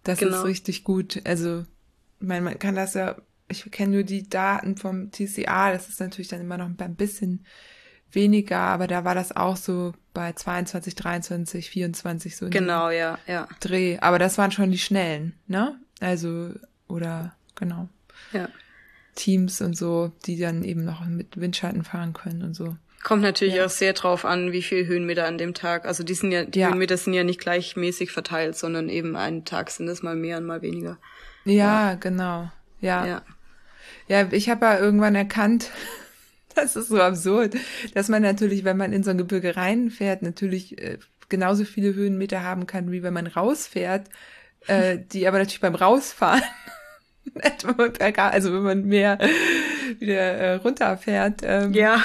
Das 0.04 0.20
genau. 0.20 0.38
ist 0.38 0.46
richtig 0.46 0.84
gut. 0.84 1.22
Also, 1.26 1.66
ich 2.20 2.28
meine, 2.28 2.42
man 2.42 2.60
kann 2.60 2.76
das 2.76 2.94
ja, 2.94 3.16
ich 3.48 3.70
kenne 3.72 3.94
nur 3.94 4.04
die 4.04 4.28
Daten 4.28 4.78
vom 4.78 5.12
TCA, 5.12 5.72
das 5.72 5.90
ist 5.90 6.00
natürlich 6.00 6.28
dann 6.28 6.42
immer 6.42 6.58
noch 6.58 6.68
ein 6.68 6.96
bisschen 6.96 7.46
weniger, 8.12 8.60
aber 8.60 8.88
da 8.88 9.04
war 9.06 9.16
das 9.16 9.36
auch 9.36 9.56
so 9.56 9.94
bei 10.14 10.34
22, 10.34 10.96
23, 10.96 11.70
24 11.70 12.36
so. 12.36 12.50
Genau, 12.50 12.90
ja, 12.90 13.20
ja. 13.28 13.48
Dreh. 13.60 13.98
Aber 14.00 14.20
das 14.20 14.38
waren 14.38 14.52
schon 14.52 14.72
die 14.72 14.80
schnellen, 14.80 15.34
ne? 15.48 15.80
Also, 16.00 16.54
oder, 16.88 17.36
genau. 17.56 17.90
Ja. 18.34 18.50
Teams 19.16 19.62
und 19.62 19.78
so, 19.78 20.12
die 20.26 20.38
dann 20.40 20.64
eben 20.64 20.86
noch 20.86 21.06
mit 21.06 21.40
Windschatten 21.40 21.84
fahren 21.84 22.14
können 22.14 22.42
und 22.42 22.54
so. 22.54 22.78
Kommt 23.04 23.22
natürlich 23.22 23.56
ja. 23.56 23.66
auch 23.66 23.70
sehr 23.70 23.94
drauf 23.94 24.26
an, 24.26 24.52
wie 24.52 24.62
viel 24.62 24.86
Höhenmeter 24.86 25.26
an 25.26 25.38
dem 25.38 25.54
Tag. 25.54 25.86
Also 25.86 26.04
die 26.04 26.14
sind 26.14 26.32
ja, 26.32 26.44
die 26.44 26.60
ja. 26.60 26.68
Höhenmeter 26.68 26.98
sind 26.98 27.14
ja 27.14 27.24
nicht 27.24 27.40
gleichmäßig 27.40 28.12
verteilt, 28.12 28.58
sondern 28.58 28.90
eben 28.90 29.16
einen 29.16 29.46
Tag 29.46 29.70
sind 29.70 29.88
es 29.88 30.04
mal 30.04 30.16
mehr 30.16 30.38
und 30.38 30.46
mal 30.46 30.62
weniger. 30.62 30.98
Ja, 31.46 31.92
ja. 31.92 31.94
genau. 31.96 32.52
Ja. 32.82 33.06
ja. 33.06 33.22
Ja, 34.08 34.28
ich 34.32 34.50
habe 34.50 34.66
ja 34.66 34.80
irgendwann 34.80 35.16
erkannt, 35.16 35.72
das 36.56 36.76
ist 36.76 36.90
so 36.90 37.02
absurd, 37.02 37.56
dass 37.94 38.10
man 38.10 38.22
natürlich, 38.22 38.64
wenn 38.64 38.78
man 38.78 38.92
in 38.92 39.04
so 39.04 39.12
ein 39.12 39.18
Gebirge 39.18 39.56
reinfährt, 39.56 40.22
natürlich 40.22 40.78
äh, 40.82 40.98
genauso 41.30 41.64
viele 41.64 41.94
Höhenmeter 41.94 42.44
haben 42.44 42.68
kann, 42.68 42.92
wie 42.92 43.04
wenn 43.04 43.14
man 43.14 43.28
rausfährt, 43.28 44.10
äh, 44.68 44.98
die 44.98 45.28
aber 45.28 45.38
natürlich 45.38 45.62
beim 45.62 45.76
Rausfahren 45.76 46.42
also 48.16 48.54
wenn 48.54 48.64
man 48.64 48.86
mehr 48.86 49.20
wieder 50.00 50.20
äh, 50.20 50.54
runterfährt, 50.56 51.42
ähm, 51.44 51.74
ja. 51.74 52.02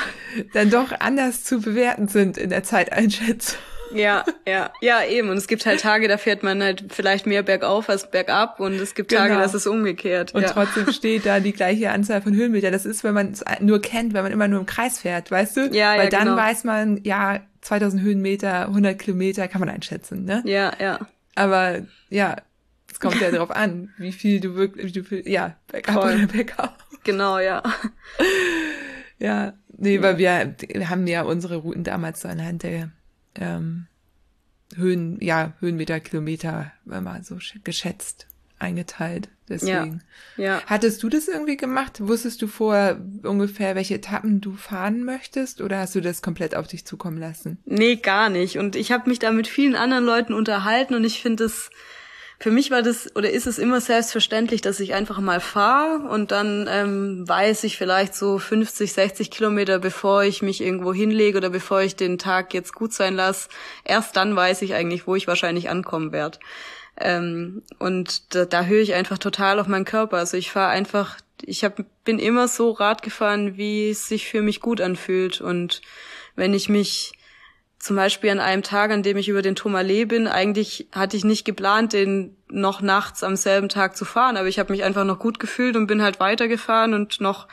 dann 0.52 0.70
doch 0.70 0.92
anders 1.00 1.44
zu 1.44 1.60
bewerten 1.60 2.08
sind 2.08 2.38
in 2.38 2.50
der 2.50 2.62
Zeiteinschätzung. 2.62 3.58
Ja, 3.94 4.24
ja, 4.46 4.70
ja, 4.80 5.04
eben. 5.04 5.30
Und 5.30 5.36
es 5.36 5.46
gibt 5.46 5.64
halt 5.66 5.80
Tage, 5.80 6.08
da 6.08 6.18
fährt 6.18 6.42
man 6.42 6.62
halt 6.62 6.84
vielleicht 6.90 7.26
mehr 7.26 7.42
bergauf 7.42 7.88
als 7.88 8.10
bergab 8.10 8.60
und 8.60 8.74
es 8.74 8.94
gibt 8.94 9.12
Tage, 9.12 9.30
genau. 9.30 9.40
das 9.40 9.54
ist 9.54 9.66
umgekehrt. 9.66 10.34
Und 10.34 10.42
ja. 10.42 10.50
trotzdem 10.50 10.92
steht 10.92 11.26
da 11.26 11.40
die 11.40 11.52
gleiche 11.52 11.90
Anzahl 11.90 12.20
von 12.20 12.34
Höhenmeter. 12.34 12.70
Das 12.70 12.84
ist, 12.84 13.04
wenn 13.04 13.14
man 13.14 13.32
es 13.32 13.44
nur 13.60 13.80
kennt, 13.80 14.14
wenn 14.14 14.22
man 14.22 14.32
immer 14.32 14.48
nur 14.48 14.60
im 14.60 14.66
Kreis 14.66 14.98
fährt, 14.98 15.30
weißt 15.30 15.56
du? 15.56 15.60
Ja, 15.72 15.96
Weil 15.96 16.04
ja, 16.04 16.10
dann 16.10 16.24
genau. 16.24 16.36
weiß 16.36 16.64
man, 16.64 17.00
ja, 17.04 17.40
2000 17.62 18.02
Höhenmeter, 18.02 18.68
100 18.68 18.98
Kilometer 18.98 19.48
kann 19.48 19.60
man 19.60 19.70
einschätzen, 19.70 20.24
ne? 20.24 20.42
Ja, 20.44 20.72
ja. 20.78 20.98
Aber 21.34 21.78
ja, 22.10 22.36
es 22.94 23.00
kommt 23.00 23.20
ja 23.20 23.32
darauf 23.32 23.50
an, 23.50 23.92
wie 23.98 24.12
viel 24.12 24.38
du 24.38 24.54
wirklich, 24.54 24.94
wie 24.94 25.02
viel, 25.02 25.28
ja, 25.28 25.56
bergab 25.66 25.94
Voll. 25.94 26.14
oder 26.14 26.26
bergab. 26.28 26.78
Genau, 27.02 27.40
ja. 27.40 27.60
Ja, 29.18 29.54
nee, 29.76 29.96
ja. 29.96 30.02
weil 30.02 30.18
wir, 30.18 30.54
wir 30.68 30.90
haben 30.90 31.06
ja 31.08 31.22
unsere 31.22 31.56
Routen 31.56 31.82
damals 31.82 32.20
so 32.20 32.28
anhand 32.28 32.62
der 32.62 32.90
ähm, 33.34 33.86
Höhen, 34.76 35.18
ja, 35.20 35.54
Höhenmeter, 35.58 35.98
Kilometer, 35.98 36.72
wenn 36.84 37.02
mal 37.02 37.24
so 37.24 37.38
geschätzt 37.64 38.28
eingeteilt. 38.60 39.28
Deswegen. 39.48 40.02
Ja, 40.36 40.44
ja. 40.44 40.62
Hattest 40.66 41.02
du 41.02 41.08
das 41.08 41.26
irgendwie 41.28 41.56
gemacht? 41.56 41.98
Wusstest 42.00 42.40
du 42.42 42.46
vorher 42.46 43.00
ungefähr, 43.24 43.74
welche 43.74 43.96
Etappen 43.96 44.40
du 44.40 44.54
fahren 44.54 45.04
möchtest 45.04 45.60
oder 45.60 45.80
hast 45.80 45.94
du 45.94 46.00
das 46.00 46.22
komplett 46.22 46.54
auf 46.54 46.68
dich 46.68 46.86
zukommen 46.86 47.18
lassen? 47.18 47.58
Nee, 47.64 47.96
gar 47.96 48.30
nicht. 48.30 48.58
Und 48.58 48.76
ich 48.76 48.92
habe 48.92 49.10
mich 49.10 49.18
da 49.18 49.32
mit 49.32 49.48
vielen 49.48 49.74
anderen 49.74 50.04
Leuten 50.04 50.32
unterhalten 50.32 50.94
und 50.94 51.04
ich 51.04 51.20
finde 51.20 51.44
es 51.44 51.70
für 52.38 52.50
mich 52.50 52.70
war 52.70 52.82
das 52.82 53.14
oder 53.16 53.30
ist 53.30 53.46
es 53.46 53.58
immer 53.58 53.80
selbstverständlich, 53.80 54.60
dass 54.60 54.80
ich 54.80 54.92
einfach 54.94 55.20
mal 55.20 55.40
fahre 55.40 56.08
und 56.08 56.32
dann 56.32 56.68
ähm, 56.68 57.28
weiß 57.28 57.64
ich 57.64 57.78
vielleicht 57.78 58.14
so 58.14 58.38
50, 58.38 58.92
60 58.92 59.30
Kilometer, 59.30 59.78
bevor 59.78 60.24
ich 60.24 60.42
mich 60.42 60.60
irgendwo 60.60 60.92
hinlege 60.92 61.38
oder 61.38 61.50
bevor 61.50 61.82
ich 61.82 61.96
den 61.96 62.18
Tag 62.18 62.52
jetzt 62.52 62.74
gut 62.74 62.92
sein 62.92 63.14
lasse. 63.14 63.48
Erst 63.84 64.16
dann 64.16 64.34
weiß 64.34 64.62
ich 64.62 64.74
eigentlich, 64.74 65.06
wo 65.06 65.14
ich 65.14 65.28
wahrscheinlich 65.28 65.70
ankommen 65.70 66.12
werde. 66.12 66.38
Ähm, 67.00 67.62
und 67.78 68.34
da, 68.34 68.44
da 68.44 68.64
höre 68.64 68.82
ich 68.82 68.94
einfach 68.94 69.18
total 69.18 69.58
auf 69.58 69.66
meinen 69.66 69.84
Körper. 69.84 70.18
Also 70.18 70.36
ich 70.36 70.50
fahre 70.50 70.70
einfach, 70.70 71.16
ich 71.42 71.64
hab, 71.64 71.80
bin 72.04 72.18
immer 72.18 72.48
so 72.48 72.70
Rad 72.70 73.02
gefahren, 73.02 73.56
wie 73.56 73.90
es 73.90 74.08
sich 74.08 74.28
für 74.28 74.42
mich 74.42 74.60
gut 74.60 74.80
anfühlt. 74.80 75.40
Und 75.40 75.82
wenn 76.36 76.54
ich 76.54 76.68
mich 76.68 77.12
zum 77.84 77.96
Beispiel 77.96 78.30
an 78.30 78.40
einem 78.40 78.62
Tag, 78.62 78.90
an 78.90 79.02
dem 79.02 79.18
ich 79.18 79.28
über 79.28 79.42
den 79.42 79.56
Tourmalet 79.56 80.08
bin, 80.08 80.26
eigentlich 80.26 80.88
hatte 80.90 81.18
ich 81.18 81.24
nicht 81.24 81.44
geplant, 81.44 81.92
den 81.92 82.34
noch 82.48 82.80
nachts 82.80 83.22
am 83.22 83.36
selben 83.36 83.68
Tag 83.68 83.94
zu 83.94 84.06
fahren, 84.06 84.38
aber 84.38 84.48
ich 84.48 84.58
habe 84.58 84.72
mich 84.72 84.84
einfach 84.84 85.04
noch 85.04 85.18
gut 85.18 85.38
gefühlt 85.38 85.76
und 85.76 85.86
bin 85.86 86.00
halt 86.00 86.18
weitergefahren 86.18 86.94
und 86.94 87.20
noch 87.20 87.46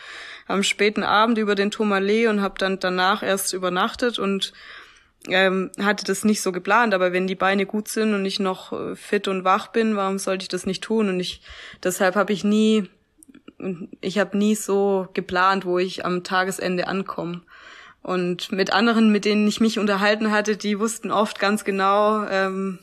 am 0.47 0.63
späten 0.63 1.03
Abend 1.03 1.37
über 1.37 1.53
den 1.53 1.69
Tourmalet 1.69 2.29
und 2.29 2.41
habe 2.41 2.55
dann 2.57 2.79
danach 2.79 3.23
erst 3.23 3.51
übernachtet 3.51 4.19
und 4.19 4.53
ähm, 5.27 5.69
hatte 5.81 6.05
das 6.05 6.23
nicht 6.23 6.41
so 6.41 6.53
geplant, 6.53 6.93
aber 6.93 7.11
wenn 7.11 7.27
die 7.27 7.35
Beine 7.35 7.65
gut 7.65 7.89
sind 7.89 8.13
und 8.13 8.23
ich 8.23 8.39
noch 8.39 8.71
äh, 8.71 8.95
fit 8.95 9.27
und 9.27 9.43
wach 9.43 9.67
bin, 9.67 9.97
warum 9.97 10.17
sollte 10.17 10.43
ich 10.43 10.49
das 10.49 10.65
nicht 10.65 10.81
tun? 10.81 11.09
Und 11.09 11.19
ich 11.19 11.41
deshalb 11.83 12.15
habe 12.15 12.31
ich 12.31 12.45
nie 12.45 12.89
ich 13.99 14.17
habe 14.17 14.35
nie 14.37 14.55
so 14.55 15.07
geplant, 15.13 15.65
wo 15.65 15.77
ich 15.77 16.03
am 16.03 16.23
Tagesende 16.23 16.87
ankomme. 16.87 17.41
Und 18.01 18.51
mit 18.51 18.73
anderen, 18.73 19.11
mit 19.11 19.25
denen 19.25 19.47
ich 19.47 19.59
mich 19.59 19.77
unterhalten 19.77 20.31
hatte, 20.31 20.57
die 20.57 20.79
wussten 20.79 21.11
oft 21.11 21.39
ganz 21.39 21.63
genau, 21.63 22.25
ähm, 22.25 22.79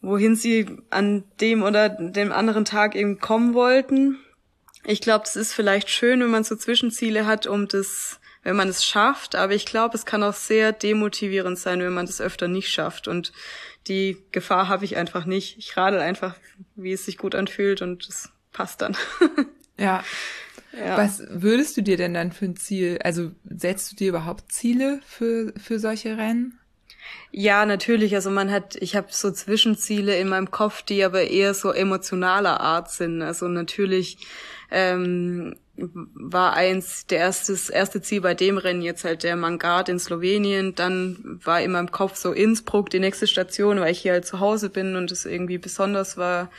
wohin 0.00 0.36
sie 0.36 0.78
an 0.90 1.24
dem 1.40 1.62
oder 1.62 1.88
dem 1.88 2.32
anderen 2.32 2.64
Tag 2.64 2.94
eben 2.94 3.18
kommen 3.18 3.54
wollten. 3.54 4.18
Ich 4.84 5.00
glaube, 5.00 5.24
es 5.26 5.36
ist 5.36 5.52
vielleicht 5.52 5.90
schön, 5.90 6.20
wenn 6.20 6.30
man 6.30 6.44
so 6.44 6.56
Zwischenziele 6.56 7.26
hat, 7.26 7.46
um 7.46 7.68
das, 7.68 8.20
wenn 8.42 8.56
man 8.56 8.68
es 8.68 8.84
schafft. 8.84 9.36
Aber 9.36 9.52
ich 9.52 9.66
glaube, 9.66 9.96
es 9.96 10.06
kann 10.06 10.22
auch 10.22 10.34
sehr 10.34 10.72
demotivierend 10.72 11.58
sein, 11.58 11.80
wenn 11.80 11.92
man 11.92 12.06
das 12.06 12.20
öfter 12.20 12.48
nicht 12.48 12.68
schafft. 12.68 13.06
Und 13.06 13.32
die 13.86 14.16
Gefahr 14.32 14.68
habe 14.68 14.84
ich 14.84 14.96
einfach 14.96 15.24
nicht. 15.24 15.58
Ich 15.58 15.76
radel 15.76 16.00
einfach, 16.00 16.34
wie 16.74 16.92
es 16.92 17.04
sich 17.04 17.18
gut 17.18 17.34
anfühlt 17.34 17.82
und 17.82 18.08
es 18.08 18.30
passt 18.52 18.82
dann. 18.82 18.96
ja. 19.78 20.02
Ja. 20.78 20.96
Was 20.96 21.22
würdest 21.28 21.76
du 21.76 21.82
dir 21.82 21.96
denn 21.96 22.14
dann 22.14 22.32
für 22.32 22.46
ein 22.46 22.56
Ziel, 22.56 22.98
also 23.04 23.30
setzt 23.44 23.92
du 23.92 23.96
dir 23.96 24.08
überhaupt 24.08 24.52
Ziele 24.52 25.00
für, 25.06 25.52
für 25.56 25.78
solche 25.78 26.16
Rennen? 26.16 26.58
Ja, 27.30 27.66
natürlich. 27.66 28.14
Also 28.14 28.30
man 28.30 28.50
hat, 28.50 28.76
ich 28.76 28.96
habe 28.96 29.08
so 29.10 29.30
Zwischenziele 29.30 30.16
in 30.16 30.28
meinem 30.28 30.50
Kopf, 30.50 30.82
die 30.82 31.02
aber 31.02 31.22
eher 31.22 31.54
so 31.54 31.72
emotionaler 31.72 32.60
Art 32.60 32.90
sind. 32.90 33.22
Also 33.22 33.48
natürlich 33.48 34.18
ähm, 34.70 35.56
war 35.76 36.54
eins 36.54 37.06
der 37.06 37.18
erste, 37.18 37.56
erste 37.72 38.02
Ziel 38.02 38.20
bei 38.20 38.34
dem 38.34 38.58
Rennen 38.58 38.82
jetzt 38.82 39.04
halt 39.04 39.22
der 39.22 39.36
Mangard 39.36 39.88
in 39.88 39.98
Slowenien. 39.98 40.74
Dann 40.74 41.40
war 41.42 41.60
in 41.60 41.72
meinem 41.72 41.90
Kopf 41.90 42.16
so 42.16 42.32
Innsbruck 42.32 42.90
die 42.90 43.00
nächste 43.00 43.26
Station, 43.26 43.80
weil 43.80 43.92
ich 43.92 44.00
hier 44.00 44.12
halt 44.12 44.26
zu 44.26 44.40
Hause 44.40 44.68
bin 44.70 44.96
und 44.96 45.10
es 45.10 45.24
irgendwie 45.24 45.58
besonders 45.58 46.16
war, 46.16 46.50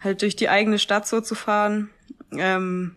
halt 0.00 0.22
durch 0.22 0.36
die 0.36 0.48
eigene 0.48 0.78
Stadt 0.78 1.06
so 1.06 1.20
zu 1.20 1.34
fahren. 1.34 1.90
Ähm, 2.32 2.96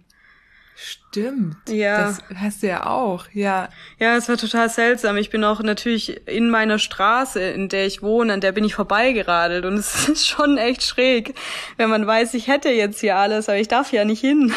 Stimmt. 0.82 1.58
Ja. 1.68 2.04
Das 2.08 2.22
hast 2.36 2.64
du 2.64 2.68
ja 2.68 2.86
auch, 2.86 3.26
ja. 3.34 3.68
Ja, 4.00 4.16
es 4.16 4.30
war 4.30 4.38
total 4.38 4.70
seltsam. 4.70 5.18
Ich 5.18 5.30
bin 5.30 5.44
auch 5.44 5.62
natürlich 5.62 6.26
in 6.26 6.50
meiner 6.50 6.80
Straße, 6.80 7.42
in 7.42 7.68
der 7.68 7.86
ich 7.86 8.02
wohne, 8.02 8.32
an 8.32 8.40
der 8.40 8.54
bin 8.54 8.64
ich 8.64 8.76
vorbeigeradelt 8.76 9.66
und 9.66 9.74
es 9.74 10.08
ist 10.10 10.26
schon 10.26 10.58
echt 10.58 10.84
schräg, 10.84 11.36
wenn 11.76 11.90
man 11.90 12.08
weiß, 12.08 12.34
ich 12.34 12.48
hätte 12.48 12.70
jetzt 12.70 13.02
hier 13.02 13.18
alles, 13.18 13.50
aber 13.50 13.58
ich 13.58 13.68
darf 13.68 13.92
ja 13.92 14.06
nicht 14.06 14.22
hin. 14.22 14.54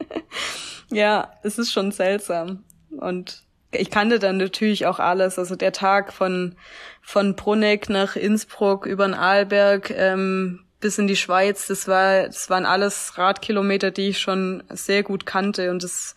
ja, 0.90 1.30
es 1.44 1.58
ist 1.58 1.72
schon 1.72 1.92
seltsam. 1.92 2.64
Und 2.90 3.44
ich 3.70 3.90
kannte 3.90 4.18
dann 4.18 4.38
natürlich 4.38 4.86
auch 4.86 4.98
alles. 4.98 5.38
Also 5.38 5.54
der 5.54 5.72
Tag 5.72 6.12
von, 6.12 6.56
von 7.02 7.36
Bruneck 7.36 7.88
nach 7.88 8.16
Innsbruck 8.16 8.84
über 8.84 9.06
den 9.06 9.14
Arlberg, 9.14 9.90
ähm, 9.90 10.64
bis 10.80 10.98
in 10.98 11.06
die 11.06 11.16
Schweiz, 11.16 11.66
das 11.66 11.86
war, 11.86 12.26
das 12.26 12.48
waren 12.50 12.64
alles 12.64 13.18
Radkilometer, 13.18 13.90
die 13.90 14.08
ich 14.08 14.18
schon 14.18 14.62
sehr 14.70 15.02
gut 15.02 15.26
kannte 15.26 15.70
und 15.70 15.82
das 15.82 16.14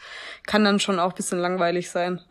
kann 0.47 0.63
dann 0.63 0.79
schon 0.79 0.99
auch 0.99 1.11
ein 1.11 1.15
bisschen 1.15 1.39
langweilig 1.39 1.89
sein. 1.89 2.21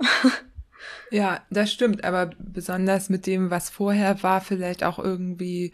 ja, 1.11 1.43
das 1.51 1.71
stimmt, 1.71 2.05
aber 2.05 2.31
besonders 2.39 3.11
mit 3.11 3.27
dem, 3.27 3.51
was 3.51 3.71
vorher 3.71 4.23
war, 4.23 4.41
vielleicht 4.41 4.83
auch 4.83 4.99
irgendwie 4.99 5.73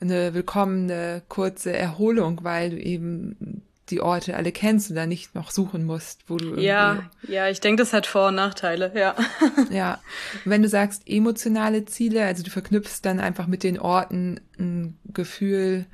eine 0.00 0.34
willkommene 0.34 1.22
kurze 1.28 1.72
Erholung, 1.72 2.42
weil 2.42 2.70
du 2.70 2.78
eben 2.78 3.62
die 3.92 4.00
Orte 4.00 4.34
alle 4.34 4.50
kennst 4.50 4.90
und 4.90 4.96
da 4.96 5.06
nicht 5.06 5.34
noch 5.34 5.50
suchen 5.50 5.84
musst, 5.84 6.24
wo 6.26 6.36
du 6.36 6.46
irgendwie 6.46 6.64
Ja, 6.64 7.10
ja, 7.28 7.48
ich 7.48 7.60
denke, 7.60 7.82
das 7.82 7.92
hat 7.92 8.06
Vor- 8.06 8.28
und 8.28 8.34
Nachteile, 8.34 8.90
ja. 8.94 9.14
ja. 9.70 10.00
wenn 10.44 10.62
du 10.62 10.68
sagst 10.68 11.02
emotionale 11.06 11.84
Ziele, 11.84 12.24
also 12.24 12.42
du 12.42 12.50
verknüpfst 12.50 13.00
dann 13.02 13.20
einfach 13.20 13.46
mit 13.46 13.62
den 13.62 13.78
Orten 13.78 14.40
ein 14.58 14.98
Gefühl 15.12 15.86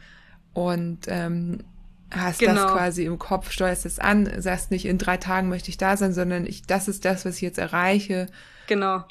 und 0.54 1.00
ähm, 1.08 1.64
hast 2.10 2.38
genau. 2.38 2.54
das 2.54 2.72
quasi 2.72 3.04
im 3.04 3.18
Kopf, 3.18 3.50
steuerst 3.50 3.84
es 3.84 3.98
an, 3.98 4.30
sagst 4.40 4.70
nicht, 4.70 4.86
in 4.86 4.96
drei 4.96 5.16
Tagen 5.16 5.48
möchte 5.48 5.68
ich 5.68 5.76
da 5.76 5.96
sein, 5.96 6.14
sondern 6.14 6.46
ich, 6.46 6.62
das 6.62 6.88
ist 6.88 7.04
das, 7.04 7.24
was 7.24 7.36
ich 7.36 7.42
jetzt 7.42 7.58
erreiche. 7.58 8.26
Genau. 8.68 9.04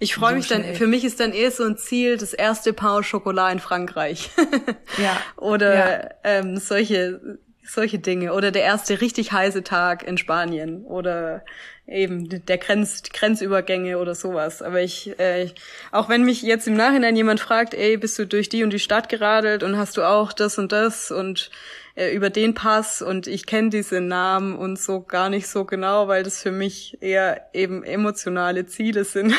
Ich 0.00 0.14
freue 0.14 0.30
so 0.30 0.36
mich 0.36 0.48
dann, 0.48 0.74
für 0.74 0.86
mich 0.86 1.04
ist 1.04 1.18
dann 1.18 1.32
eher 1.32 1.50
so 1.50 1.64
ein 1.64 1.76
Ziel, 1.76 2.18
das 2.18 2.32
erste 2.32 2.72
Pain 2.72 3.02
Chocolat 3.02 3.52
in 3.54 3.58
Frankreich. 3.58 4.30
ja. 4.98 5.16
Oder 5.36 5.74
ja. 5.74 6.10
Ähm, 6.22 6.56
solche 6.58 7.38
solche 7.68 7.98
Dinge. 7.98 8.32
Oder 8.32 8.50
der 8.50 8.62
erste 8.62 9.00
richtig 9.00 9.32
heiße 9.32 9.62
Tag 9.62 10.02
in 10.02 10.18
Spanien. 10.18 10.84
Oder 10.84 11.44
eben 11.88 12.44
der 12.46 12.58
Grenz, 12.58 13.02
Grenzübergänge 13.12 13.98
oder 13.98 14.14
sowas. 14.14 14.62
Aber 14.62 14.80
ich, 14.80 15.18
äh, 15.18 15.50
auch 15.90 16.08
wenn 16.08 16.24
mich 16.24 16.42
jetzt 16.42 16.68
im 16.68 16.74
Nachhinein 16.74 17.16
jemand 17.16 17.40
fragt, 17.40 17.74
ey, 17.74 17.96
bist 17.96 18.18
du 18.18 18.26
durch 18.26 18.48
die 18.48 18.62
und 18.62 18.72
die 18.72 18.78
Stadt 18.78 19.08
geradelt 19.08 19.62
und 19.62 19.76
hast 19.76 19.96
du 19.96 20.02
auch 20.02 20.32
das 20.32 20.58
und 20.58 20.72
das 20.72 21.10
und 21.10 21.50
äh, 21.94 22.14
über 22.14 22.30
den 22.30 22.54
Pass 22.54 23.02
und 23.02 23.26
ich 23.26 23.46
kenne 23.46 23.70
diese 23.70 24.00
Namen 24.00 24.54
und 24.54 24.78
so 24.78 25.00
gar 25.00 25.30
nicht 25.30 25.48
so 25.48 25.64
genau, 25.64 26.08
weil 26.08 26.22
das 26.22 26.42
für 26.42 26.52
mich 26.52 26.98
eher 27.00 27.48
eben 27.54 27.82
emotionale 27.82 28.66
Ziele 28.66 29.04
sind. 29.04 29.34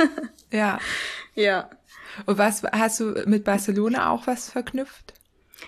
ja. 0.52 0.78
Ja. 1.34 1.70
Und 2.26 2.38
was 2.38 2.62
hast 2.62 3.00
du 3.00 3.24
mit 3.26 3.44
Barcelona 3.44 4.10
auch 4.10 4.26
was 4.26 4.50
verknüpft? 4.50 5.14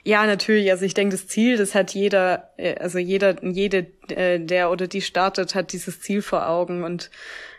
Ja, 0.05 0.27
natürlich. 0.27 0.71
Also 0.71 0.85
ich 0.85 0.95
denke, 0.95 1.17
das 1.17 1.27
Ziel, 1.27 1.57
das 1.57 1.75
hat 1.75 1.95
jeder, 1.95 2.51
äh, 2.57 2.77
also 2.79 2.99
jeder, 2.99 3.43
jede, 3.43 3.87
äh, 4.09 4.39
der 4.39 4.71
oder 4.71 4.87
die 4.87 5.01
startet, 5.01 5.55
hat 5.55 5.73
dieses 5.73 6.01
Ziel 6.01 6.23
vor 6.23 6.49
Augen 6.49 6.85
und 6.85 7.11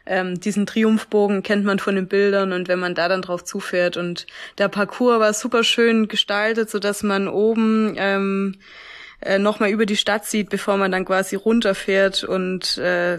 ähm, 0.05 0.39
diesen 0.39 0.65
Triumphbogen 0.65 1.43
kennt 1.43 1.65
man 1.65 1.79
von 1.79 1.95
den 1.95 2.07
Bildern 2.07 2.53
und 2.53 2.67
wenn 2.67 2.79
man 2.79 2.95
da 2.95 3.09
dann 3.09 3.21
drauf 3.21 3.43
zufährt 3.43 3.97
und 3.97 4.25
der 4.57 4.69
Parcours 4.69 5.19
war 5.19 5.33
super 5.33 5.63
schön 5.63 6.07
gestaltet, 6.07 6.69
so 6.69 6.79
dass 6.79 7.03
man 7.03 7.27
oben 7.27 7.95
ähm, 7.97 8.55
äh, 9.21 9.39
nochmal 9.39 9.69
über 9.69 9.85
die 9.85 9.97
Stadt 9.97 10.25
sieht, 10.25 10.49
bevor 10.49 10.77
man 10.77 10.91
dann 10.91 11.05
quasi 11.05 11.35
runterfährt 11.35 12.23
und 12.23 12.77
äh, 12.77 13.17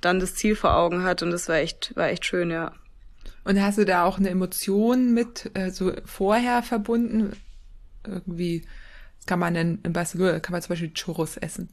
dann 0.00 0.20
das 0.20 0.34
Ziel 0.34 0.54
vor 0.54 0.76
Augen 0.76 1.02
hat 1.02 1.22
und 1.22 1.30
das 1.30 1.48
war 1.48 1.56
echt, 1.56 1.92
war 1.96 2.08
echt 2.08 2.24
schön, 2.24 2.50
ja. 2.50 2.72
Und 3.44 3.60
hast 3.60 3.76
du 3.78 3.84
da 3.84 4.04
auch 4.04 4.18
eine 4.18 4.30
Emotion 4.30 5.12
mit 5.12 5.50
äh, 5.54 5.70
so 5.70 5.92
vorher 6.06 6.62
verbunden? 6.62 7.32
Irgendwie 8.06 8.66
kann 9.26 9.38
man 9.38 9.56
in, 9.56 9.80
in 9.82 9.92
Barcelona 9.92 10.40
kann 10.40 10.52
man 10.52 10.62
zum 10.62 10.70
Beispiel 10.70 10.92
Churros 10.92 11.36
essen. 11.36 11.72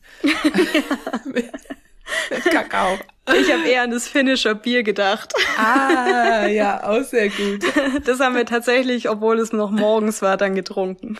mit 1.25 1.49
Kakao. 2.51 2.97
Ich 3.33 3.51
habe 3.51 3.67
eher 3.67 3.83
an 3.83 3.91
das 3.91 4.07
finnische 4.07 4.55
Bier 4.55 4.83
gedacht. 4.83 5.33
Ah, 5.57 6.47
ja, 6.47 6.83
auch 6.83 7.03
sehr 7.03 7.29
gut. 7.29 7.63
Das 8.05 8.19
haben 8.19 8.35
wir 8.35 8.45
tatsächlich, 8.45 9.09
obwohl 9.09 9.39
es 9.39 9.53
noch 9.53 9.71
morgens 9.71 10.21
war, 10.21 10.37
dann 10.37 10.55
getrunken. 10.55 11.17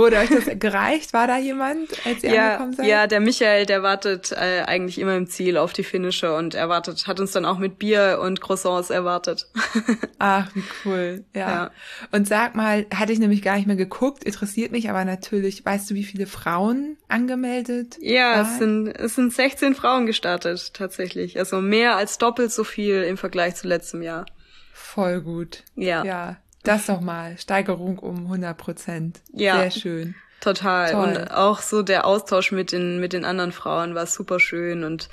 Wurde 0.00 0.16
euch 0.16 0.30
das 0.30 0.58
gereicht? 0.58 1.12
War 1.12 1.26
da 1.26 1.38
jemand, 1.38 1.90
als 2.06 2.24
ihr 2.24 2.32
ja, 2.32 2.46
angekommen 2.52 2.72
seid? 2.72 2.86
Ja, 2.86 3.06
der 3.06 3.20
Michael, 3.20 3.66
der 3.66 3.82
wartet 3.82 4.32
äh, 4.32 4.62
eigentlich 4.66 4.98
immer 4.98 5.14
im 5.14 5.26
Ziel 5.26 5.58
auf 5.58 5.74
die 5.74 5.84
Finnische 5.84 6.34
und 6.34 6.54
er 6.54 6.70
wartet, 6.70 7.06
hat 7.06 7.20
uns 7.20 7.32
dann 7.32 7.44
auch 7.44 7.58
mit 7.58 7.78
Bier 7.78 8.18
und 8.22 8.40
Croissants 8.40 8.88
erwartet. 8.88 9.50
Ach, 10.18 10.48
wie 10.54 10.62
cool. 10.86 11.24
Ja. 11.34 11.50
ja. 11.50 11.70
Und 12.12 12.26
sag 12.26 12.54
mal, 12.54 12.86
hatte 12.94 13.12
ich 13.12 13.18
nämlich 13.18 13.42
gar 13.42 13.56
nicht 13.56 13.66
mehr 13.66 13.76
geguckt, 13.76 14.24
interessiert 14.24 14.72
mich 14.72 14.88
aber 14.88 15.04
natürlich, 15.04 15.66
weißt 15.66 15.90
du, 15.90 15.94
wie 15.94 16.04
viele 16.04 16.26
Frauen 16.26 16.96
angemeldet? 17.08 17.98
Ja, 18.00 18.36
waren? 18.36 18.46
es 18.46 18.58
sind, 18.58 18.88
es 18.88 19.14
sind 19.16 19.34
16 19.34 19.74
Frauen 19.74 20.06
gestartet, 20.06 20.72
tatsächlich. 20.72 21.38
Also 21.38 21.60
mehr 21.60 21.96
als 21.96 22.16
doppelt 22.16 22.52
so 22.52 22.64
viel 22.64 23.02
im 23.02 23.18
Vergleich 23.18 23.56
zu 23.56 23.68
letztem 23.68 24.00
Jahr. 24.00 24.24
Voll 24.72 25.20
gut. 25.20 25.62
Ja. 25.76 26.02
Ja. 26.04 26.36
Das 26.62 26.86
doch 26.86 27.00
mal. 27.00 27.38
Steigerung 27.38 27.98
um 27.98 28.24
100 28.24 28.56
Prozent. 28.56 29.20
Ja. 29.32 29.60
Sehr 29.60 29.70
schön. 29.70 30.14
Total. 30.40 30.90
Toll. 30.90 31.08
Und 31.08 31.30
auch 31.30 31.60
so 31.60 31.82
der 31.82 32.06
Austausch 32.06 32.52
mit 32.52 32.72
den, 32.72 33.00
mit 33.00 33.12
den 33.12 33.24
anderen 33.24 33.52
Frauen 33.52 33.94
war 33.94 34.06
super 34.06 34.40
schön 34.40 34.84
und 34.84 35.08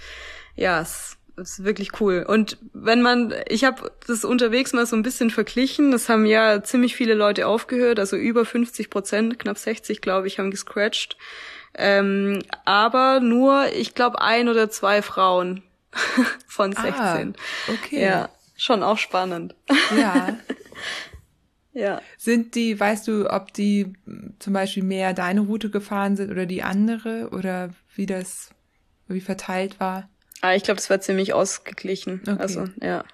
ja, 0.55 0.81
es 0.81 1.17
ist 1.35 1.63
wirklich 1.63 2.01
cool. 2.01 2.25
Und 2.27 2.57
wenn 2.73 3.01
man, 3.01 3.33
ich 3.47 3.63
habe 3.63 3.91
das 4.07 4.25
unterwegs 4.25 4.73
mal 4.73 4.85
so 4.85 4.95
ein 4.95 5.03
bisschen 5.03 5.29
verglichen, 5.29 5.91
das 5.91 6.09
haben 6.09 6.25
ja 6.25 6.63
ziemlich 6.63 6.95
viele 6.95 7.13
Leute 7.13 7.47
aufgehört, 7.47 7.99
also 7.99 8.15
über 8.15 8.43
50 8.43 8.89
Prozent, 8.89 9.39
knapp 9.39 9.57
60 9.57 10.01
glaube 10.01 10.27
ich, 10.27 10.39
haben 10.39 10.49
gescratcht. 10.49 11.17
Ähm, 11.75 12.41
aber 12.65 13.19
nur, 13.19 13.67
ich 13.73 13.93
glaube, 13.93 14.21
ein 14.21 14.49
oder 14.49 14.69
zwei 14.69 15.01
Frauen 15.01 15.61
von 16.47 16.71
16. 16.71 16.91
Ah, 16.97 17.23
okay. 17.67 18.01
Ja, 18.01 18.29
schon 18.55 18.81
auch 18.81 18.97
spannend. 18.97 19.55
Ja. 19.95 20.37
Ja. 21.77 22.01
Sind 22.17 22.55
die, 22.55 22.79
weißt 22.79 23.07
du, 23.07 23.29
ob 23.29 23.53
die 23.53 23.93
zum 24.39 24.53
Beispiel 24.53 24.83
mehr 24.83 25.13
deine 25.13 25.41
Route 25.41 25.69
gefahren 25.69 26.15
sind 26.15 26.31
oder 26.31 26.47
die 26.47 26.63
andere 26.63 27.29
oder 27.31 27.69
wie 27.93 28.07
das, 28.07 28.49
wie 29.07 29.21
verteilt 29.21 29.79
war? 29.79 30.09
Ah, 30.41 30.55
ich 30.55 30.63
glaube, 30.63 30.77
das 30.77 30.89
war 30.89 30.99
ziemlich 31.01 31.33
ausgeglichen. 31.33 32.21
Okay. 32.23 32.35
Also, 32.39 32.65
ja. 32.81 33.05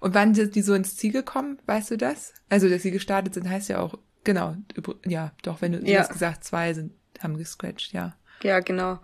Und 0.00 0.14
wann 0.14 0.34
sind 0.34 0.54
die 0.54 0.62
so 0.62 0.72
ins 0.72 0.96
Ziel 0.96 1.12
gekommen, 1.12 1.58
weißt 1.66 1.90
du 1.90 1.98
das? 1.98 2.32
Also, 2.48 2.70
dass 2.70 2.80
sie 2.80 2.90
gestartet 2.90 3.34
sind, 3.34 3.48
heißt 3.48 3.68
ja 3.68 3.80
auch, 3.80 3.98
genau, 4.24 4.56
ja, 5.04 5.32
doch, 5.42 5.60
wenn 5.60 5.72
du, 5.72 5.78
ja. 5.80 5.84
du 5.84 5.98
hast 5.98 6.12
gesagt, 6.14 6.44
zwei 6.44 6.72
sind, 6.72 6.94
haben 7.22 7.36
gescratcht, 7.36 7.92
ja. 7.92 8.16
Ja, 8.42 8.60
genau. 8.60 9.00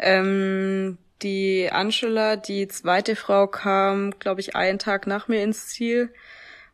Ähm, 0.00 0.98
die 1.22 1.68
Angela, 1.70 2.34
die 2.34 2.66
zweite 2.66 3.14
Frau, 3.14 3.46
kam, 3.46 4.18
glaube 4.18 4.40
ich, 4.40 4.56
einen 4.56 4.80
Tag 4.80 5.06
nach 5.06 5.28
mir 5.28 5.44
ins 5.44 5.68
Ziel. 5.68 6.12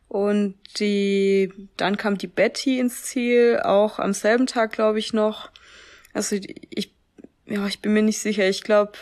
Und 0.07 0.55
die, 0.79 1.53
dann 1.75 1.97
kam 1.97 2.17
die 2.17 2.27
Betty 2.27 2.79
ins 2.79 3.03
Ziel, 3.03 3.59
auch 3.63 3.99
am 3.99 4.13
selben 4.13 4.47
Tag, 4.47 4.71
glaube 4.71 4.99
ich, 4.99 5.13
noch. 5.13 5.51
Also 6.13 6.37
ich, 6.69 6.95
ja, 7.45 7.67
ich 7.67 7.81
bin 7.81 7.93
mir 7.93 8.03
nicht 8.03 8.19
sicher. 8.19 8.47
Ich 8.47 8.63
glaube, 8.63 8.93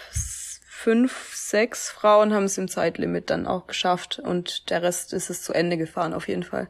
fünf, 0.68 1.34
sechs 1.36 1.90
Frauen 1.90 2.34
haben 2.34 2.46
es 2.46 2.58
im 2.58 2.68
Zeitlimit 2.68 3.30
dann 3.30 3.48
auch 3.48 3.68
geschafft 3.68 4.20
und 4.20 4.70
der 4.70 4.84
Rest 4.84 5.14
ist 5.14 5.30
es 5.30 5.42
zu 5.44 5.54
Ende 5.54 5.78
gefahren, 5.78 6.14
auf 6.14 6.28
jeden 6.28 6.44
Fall. 6.44 6.68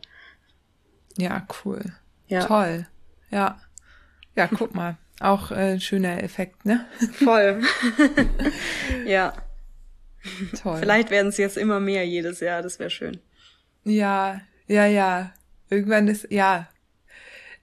Ja, 1.18 1.48
cool. 1.64 1.82
Ja. 2.28 2.46
Toll. 2.46 2.88
Ja. 3.30 3.60
Ja, 4.36 4.48
guck 4.48 4.76
mal. 4.76 4.98
Auch 5.22 5.52
äh, 5.52 5.80
schöner 5.80 6.22
Effekt, 6.24 6.66
ne? 6.66 6.86
Voll. 7.14 7.62
ja. 9.06 9.34
Toll. 10.62 10.80
Vielleicht 10.80 11.10
werden 11.10 11.28
es 11.30 11.38
jetzt 11.38 11.58
immer 11.58 11.80
mehr 11.80 12.06
jedes 12.06 12.42
Jahr, 12.42 12.62
das 12.62 12.80
wäre 12.80 12.90
schön. 12.90 13.20
Ja, 13.86 14.42
ja, 14.68 14.86
ja. 14.86 15.32
Irgendwann 15.70 16.08
ist, 16.08 16.32
ja. 16.32 16.68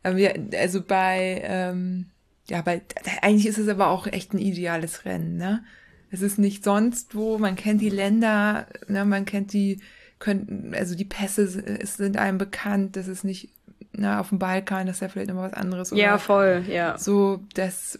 Also 0.02 0.82
bei, 0.82 1.42
ähm, 1.44 2.06
ja, 2.48 2.62
bei, 2.62 2.82
eigentlich 3.20 3.46
ist 3.46 3.58
es 3.58 3.68
aber 3.68 3.88
auch 3.88 4.06
echt 4.06 4.32
ein 4.34 4.38
ideales 4.38 5.04
Rennen, 5.04 5.36
ne? 5.36 5.64
Es 6.10 6.20
ist 6.20 6.38
nicht 6.38 6.64
sonst 6.64 7.14
wo, 7.14 7.38
man 7.38 7.56
kennt 7.56 7.80
die 7.80 7.88
Länder, 7.88 8.66
ne, 8.86 9.04
man 9.06 9.24
kennt 9.24 9.54
die, 9.54 9.80
könnten, 10.18 10.74
also 10.74 10.94
die 10.94 11.06
Pässe 11.06 11.46
sind 11.48 12.18
einem 12.18 12.36
bekannt, 12.36 12.96
das 12.96 13.08
ist 13.08 13.24
nicht, 13.24 13.48
na, 13.92 14.20
auf 14.20 14.28
dem 14.28 14.38
Balkan, 14.38 14.86
das 14.86 14.96
ist 14.96 15.00
ja 15.00 15.08
vielleicht 15.08 15.28
nochmal 15.28 15.50
was 15.50 15.58
anderes. 15.58 15.90
Ja, 15.92 16.18
voll, 16.18 16.64
ja. 16.68 16.98
So, 16.98 17.42
das, 17.54 17.98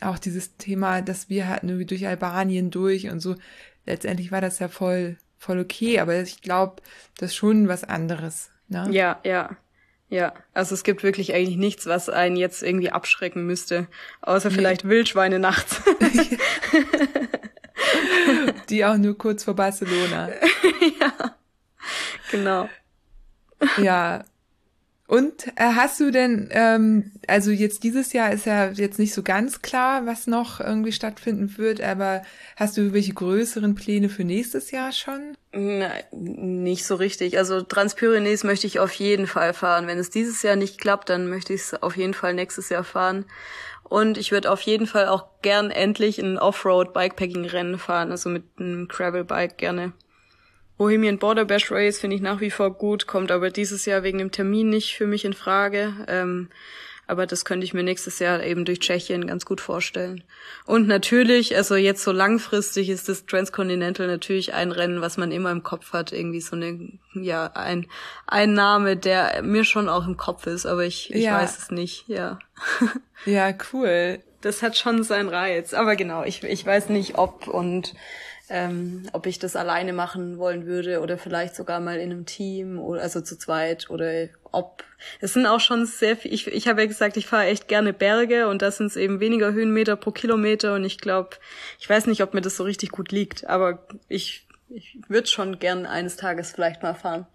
auch 0.00 0.18
dieses 0.18 0.56
Thema, 0.58 1.02
dass 1.02 1.28
wir 1.28 1.48
hatten 1.48 1.68
irgendwie 1.68 1.86
durch 1.86 2.06
Albanien 2.06 2.70
durch 2.70 3.10
und 3.10 3.18
so, 3.18 3.34
letztendlich 3.84 4.30
war 4.30 4.40
das 4.40 4.60
ja 4.60 4.68
voll 4.68 5.16
voll 5.40 5.58
okay, 5.58 5.98
aber 5.98 6.20
ich 6.20 6.42
glaube, 6.42 6.82
das 7.18 7.30
ist 7.30 7.36
schon 7.36 7.66
was 7.66 7.82
anderes. 7.82 8.50
Ne? 8.68 8.86
Ja, 8.90 9.18
ja. 9.24 9.56
Ja, 10.10 10.34
also 10.54 10.74
es 10.74 10.82
gibt 10.82 11.04
wirklich 11.04 11.34
eigentlich 11.34 11.56
nichts, 11.56 11.86
was 11.86 12.08
einen 12.08 12.36
jetzt 12.36 12.64
irgendwie 12.64 12.90
abschrecken 12.90 13.46
müsste, 13.46 13.86
außer 14.22 14.48
nee. 14.48 14.56
vielleicht 14.56 14.88
Wildschweine 14.88 15.38
nachts. 15.38 15.78
Die 18.68 18.84
auch 18.84 18.96
nur 18.96 19.16
kurz 19.16 19.44
vor 19.44 19.54
Barcelona. 19.54 20.30
ja, 21.00 21.36
genau. 22.32 22.68
Ja, 23.78 24.24
und 25.10 25.48
äh, 25.56 25.74
hast 25.74 25.98
du 25.98 26.12
denn, 26.12 26.50
ähm, 26.52 27.10
also 27.26 27.50
jetzt 27.50 27.82
dieses 27.82 28.12
Jahr 28.12 28.32
ist 28.32 28.46
ja 28.46 28.70
jetzt 28.70 29.00
nicht 29.00 29.12
so 29.12 29.24
ganz 29.24 29.60
klar, 29.60 30.06
was 30.06 30.28
noch 30.28 30.60
irgendwie 30.60 30.92
stattfinden 30.92 31.58
wird, 31.58 31.80
aber 31.80 32.22
hast 32.54 32.76
du 32.76 32.92
welche 32.92 33.12
größeren 33.12 33.74
Pläne 33.74 34.08
für 34.08 34.22
nächstes 34.22 34.70
Jahr 34.70 34.92
schon? 34.92 35.36
Nein, 35.50 36.04
nicht 36.12 36.86
so 36.86 36.94
richtig. 36.94 37.38
Also 37.38 37.60
Transpyrenees 37.60 38.44
möchte 38.44 38.68
ich 38.68 38.78
auf 38.78 38.92
jeden 38.92 39.26
Fall 39.26 39.52
fahren. 39.52 39.88
Wenn 39.88 39.98
es 39.98 40.10
dieses 40.10 40.44
Jahr 40.44 40.54
nicht 40.54 40.80
klappt, 40.80 41.08
dann 41.08 41.28
möchte 41.28 41.54
ich 41.54 41.62
es 41.62 41.82
auf 41.82 41.96
jeden 41.96 42.14
Fall 42.14 42.34
nächstes 42.34 42.68
Jahr 42.68 42.84
fahren. 42.84 43.24
Und 43.82 44.16
ich 44.16 44.30
würde 44.30 44.48
auf 44.48 44.60
jeden 44.60 44.86
Fall 44.86 45.08
auch 45.08 45.26
gern 45.42 45.72
endlich 45.72 46.20
ein 46.20 46.38
Offroad-Bikepacking-Rennen 46.38 47.80
fahren, 47.80 48.12
also 48.12 48.30
mit 48.30 48.44
einem 48.60 48.86
Gravel-Bike 48.86 49.58
gerne. 49.58 49.92
Bohemian 50.80 51.18
Border 51.18 51.44
Bash 51.44 51.70
Race 51.70 51.98
finde 52.00 52.16
ich 52.16 52.22
nach 52.22 52.40
wie 52.40 52.50
vor 52.50 52.72
gut, 52.72 53.06
kommt 53.06 53.30
aber 53.30 53.50
dieses 53.50 53.84
Jahr 53.84 54.02
wegen 54.02 54.16
dem 54.16 54.30
Termin 54.30 54.70
nicht 54.70 54.96
für 54.96 55.06
mich 55.06 55.26
in 55.26 55.34
Frage. 55.34 55.92
Ähm, 56.08 56.48
aber 57.06 57.26
das 57.26 57.44
könnte 57.44 57.66
ich 57.66 57.74
mir 57.74 57.82
nächstes 57.82 58.18
Jahr 58.18 58.42
eben 58.42 58.64
durch 58.64 58.80
Tschechien 58.80 59.26
ganz 59.26 59.44
gut 59.44 59.60
vorstellen. 59.60 60.24
Und 60.64 60.88
natürlich, 60.88 61.54
also 61.54 61.76
jetzt 61.76 62.02
so 62.02 62.12
langfristig 62.12 62.88
ist 62.88 63.10
das 63.10 63.26
Transcontinental 63.26 64.06
natürlich 64.06 64.54
ein 64.54 64.72
Rennen, 64.72 65.02
was 65.02 65.18
man 65.18 65.32
immer 65.32 65.50
im 65.50 65.62
Kopf 65.62 65.92
hat. 65.92 66.12
Irgendwie 66.12 66.40
so 66.40 66.56
eine, 66.56 66.88
ja, 67.12 67.50
ein, 67.52 67.86
ein 68.26 68.54
Name, 68.54 68.96
der 68.96 69.42
mir 69.42 69.64
schon 69.64 69.86
auch 69.86 70.06
im 70.06 70.16
Kopf 70.16 70.46
ist, 70.46 70.64
aber 70.64 70.86
ich, 70.86 71.12
ich 71.12 71.24
ja. 71.24 71.34
weiß 71.34 71.58
es 71.58 71.70
nicht, 71.70 72.08
ja. 72.08 72.38
Ja, 73.26 73.52
cool. 73.74 74.20
Das 74.40 74.62
hat 74.62 74.78
schon 74.78 75.02
seinen 75.02 75.28
Reiz. 75.28 75.74
Aber 75.74 75.94
genau, 75.94 76.24
ich, 76.24 76.42
ich 76.42 76.64
weiß 76.64 76.88
nicht, 76.88 77.18
ob 77.18 77.48
und 77.48 77.92
ähm, 78.50 79.04
ob 79.12 79.26
ich 79.26 79.38
das 79.38 79.56
alleine 79.56 79.92
machen 79.92 80.36
wollen 80.36 80.66
würde 80.66 81.00
oder 81.00 81.16
vielleicht 81.16 81.54
sogar 81.54 81.80
mal 81.80 81.98
in 81.98 82.10
einem 82.10 82.26
Team 82.26 82.78
oder 82.78 83.00
also 83.00 83.20
zu 83.20 83.38
zweit 83.38 83.88
oder 83.90 84.28
ob 84.50 84.84
es 85.20 85.34
sind 85.34 85.46
auch 85.46 85.60
schon 85.60 85.86
sehr 85.86 86.16
viel 86.16 86.34
ich, 86.34 86.48
ich 86.48 86.66
habe 86.66 86.82
ja 86.82 86.86
gesagt 86.88 87.16
ich 87.16 87.26
fahre 87.26 87.46
echt 87.46 87.68
gerne 87.68 87.92
Berge 87.92 88.48
und 88.48 88.60
da 88.60 88.72
sind 88.72 88.86
es 88.86 88.96
eben 88.96 89.20
weniger 89.20 89.52
Höhenmeter 89.52 89.94
pro 89.96 90.10
Kilometer 90.10 90.74
und 90.74 90.84
ich 90.84 90.98
glaube 90.98 91.36
ich 91.78 91.88
weiß 91.88 92.06
nicht 92.06 92.22
ob 92.22 92.34
mir 92.34 92.40
das 92.40 92.56
so 92.56 92.64
richtig 92.64 92.90
gut 92.90 93.12
liegt 93.12 93.46
aber 93.48 93.86
ich 94.08 94.48
ich 94.68 94.98
würde 95.08 95.28
schon 95.28 95.58
gern 95.58 95.86
eines 95.86 96.16
Tages 96.16 96.52
vielleicht 96.52 96.82
mal 96.82 96.94
fahren. 96.94 97.26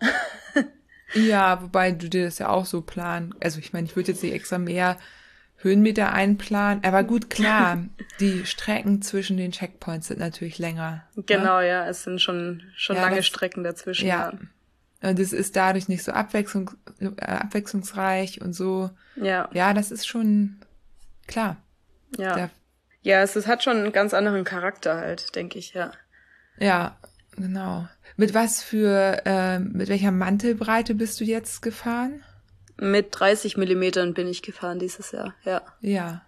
Ja 1.14 1.62
wobei 1.62 1.92
du 1.92 2.10
dir 2.10 2.26
das 2.26 2.40
ja 2.40 2.50
auch 2.50 2.66
so 2.66 2.82
planen 2.82 3.34
also 3.40 3.60
ich 3.60 3.72
meine 3.72 3.86
ich 3.86 3.96
würde 3.96 4.12
jetzt 4.12 4.24
nicht 4.24 4.34
extra 4.34 4.58
mehr 4.58 4.98
Höhenmeter 5.66 6.14
einplanen. 6.14 6.84
Aber 6.84 7.04
gut, 7.04 7.30
klar, 7.30 7.84
die 8.20 8.46
Strecken 8.46 9.02
zwischen 9.02 9.36
den 9.36 9.52
Checkpoints 9.52 10.08
sind 10.08 10.20
natürlich 10.20 10.60
länger. 10.60 11.04
Ne? 11.16 11.24
Genau, 11.26 11.60
ja, 11.60 11.66
ja 11.66 11.88
es 11.90 12.04
sind 12.04 12.22
schon, 12.22 12.64
schon 12.76 12.96
ja, 12.96 13.02
lange 13.02 13.18
das, 13.18 13.26
Strecken 13.26 13.64
dazwischen. 13.64 14.08
Ja. 14.08 14.32
Und 15.02 15.20
es 15.20 15.34
ist 15.34 15.56
dadurch 15.56 15.90
nicht 15.90 16.04
so 16.04 16.12
abwechslung, 16.12 16.72
äh, 17.00 17.26
abwechslungsreich 17.26 18.42
und 18.42 18.54
so. 18.54 18.92
Ja. 19.16 19.50
Ja, 19.54 19.74
das 19.74 19.92
ist 19.92 20.08
schon 20.08 20.58
klar. 21.28 21.58
Ja. 22.18 22.36
Der, 22.36 22.50
ja, 23.02 23.22
es, 23.22 23.36
es 23.36 23.48
hat 23.48 23.64
schon 23.64 23.78
einen 23.78 23.92
ganz 23.92 24.14
anderen 24.14 24.44
Charakter 24.44 24.98
halt, 24.98 25.36
denke 25.36 25.60
ich, 25.60 25.74
ja. 25.74 25.92
Ja, 26.60 26.98
genau. 27.36 27.88
Mit 28.18 28.34
was 28.34 28.64
für, 28.64 29.22
äh, 29.26 29.60
mit 29.60 29.90
welcher 29.90 30.12
Mantelbreite 30.12 30.96
bist 30.96 31.20
du 31.20 31.24
jetzt 31.24 31.62
gefahren? 31.62 32.24
Mit 32.78 33.08
30 33.12 33.58
Millimetern 33.58 34.14
bin 34.14 34.28
ich 34.28 34.42
gefahren 34.42 34.80
dieses 34.80 35.12
Jahr, 35.12 35.34
ja. 35.44 35.62
Ja. 35.82 36.22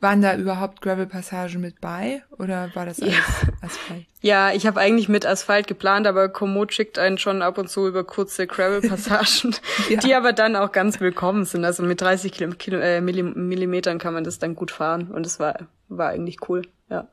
Waren 0.00 0.20
da 0.20 0.36
überhaupt 0.36 0.82
Gravel-Passagen 0.82 1.60
mit 1.60 1.80
bei 1.80 2.22
oder 2.38 2.70
war 2.74 2.84
das 2.84 3.00
alles 3.00 3.14
ja. 3.14 3.48
Asphalt? 3.62 4.06
Ja, 4.20 4.52
ich 4.52 4.66
habe 4.66 4.80
eigentlich 4.80 5.10
mit 5.10 5.26
Asphalt 5.26 5.66
geplant, 5.66 6.06
aber 6.06 6.30
Komoot 6.30 6.72
schickt 6.72 6.98
einen 6.98 7.18
schon 7.18 7.42
ab 7.42 7.58
und 7.58 7.68
zu 7.68 7.86
über 7.86 8.04
kurze 8.04 8.46
Gravel-Passagen, 8.46 9.54
ja. 9.90 10.00
die 10.00 10.14
aber 10.14 10.32
dann 10.32 10.56
auch 10.56 10.72
ganz 10.72 11.00
willkommen 11.00 11.44
sind. 11.44 11.64
Also 11.64 11.82
mit 11.82 12.00
30 12.00 12.32
Kilo, 12.32 12.52
Kilo, 12.52 12.78
äh, 12.78 13.00
Millimetern 13.00 13.98
kann 13.98 14.14
man 14.14 14.24
das 14.24 14.38
dann 14.38 14.54
gut 14.54 14.70
fahren 14.70 15.10
und 15.10 15.26
es 15.26 15.38
war, 15.40 15.68
war 15.88 16.08
eigentlich 16.08 16.48
cool, 16.48 16.62
ja. 16.88 17.08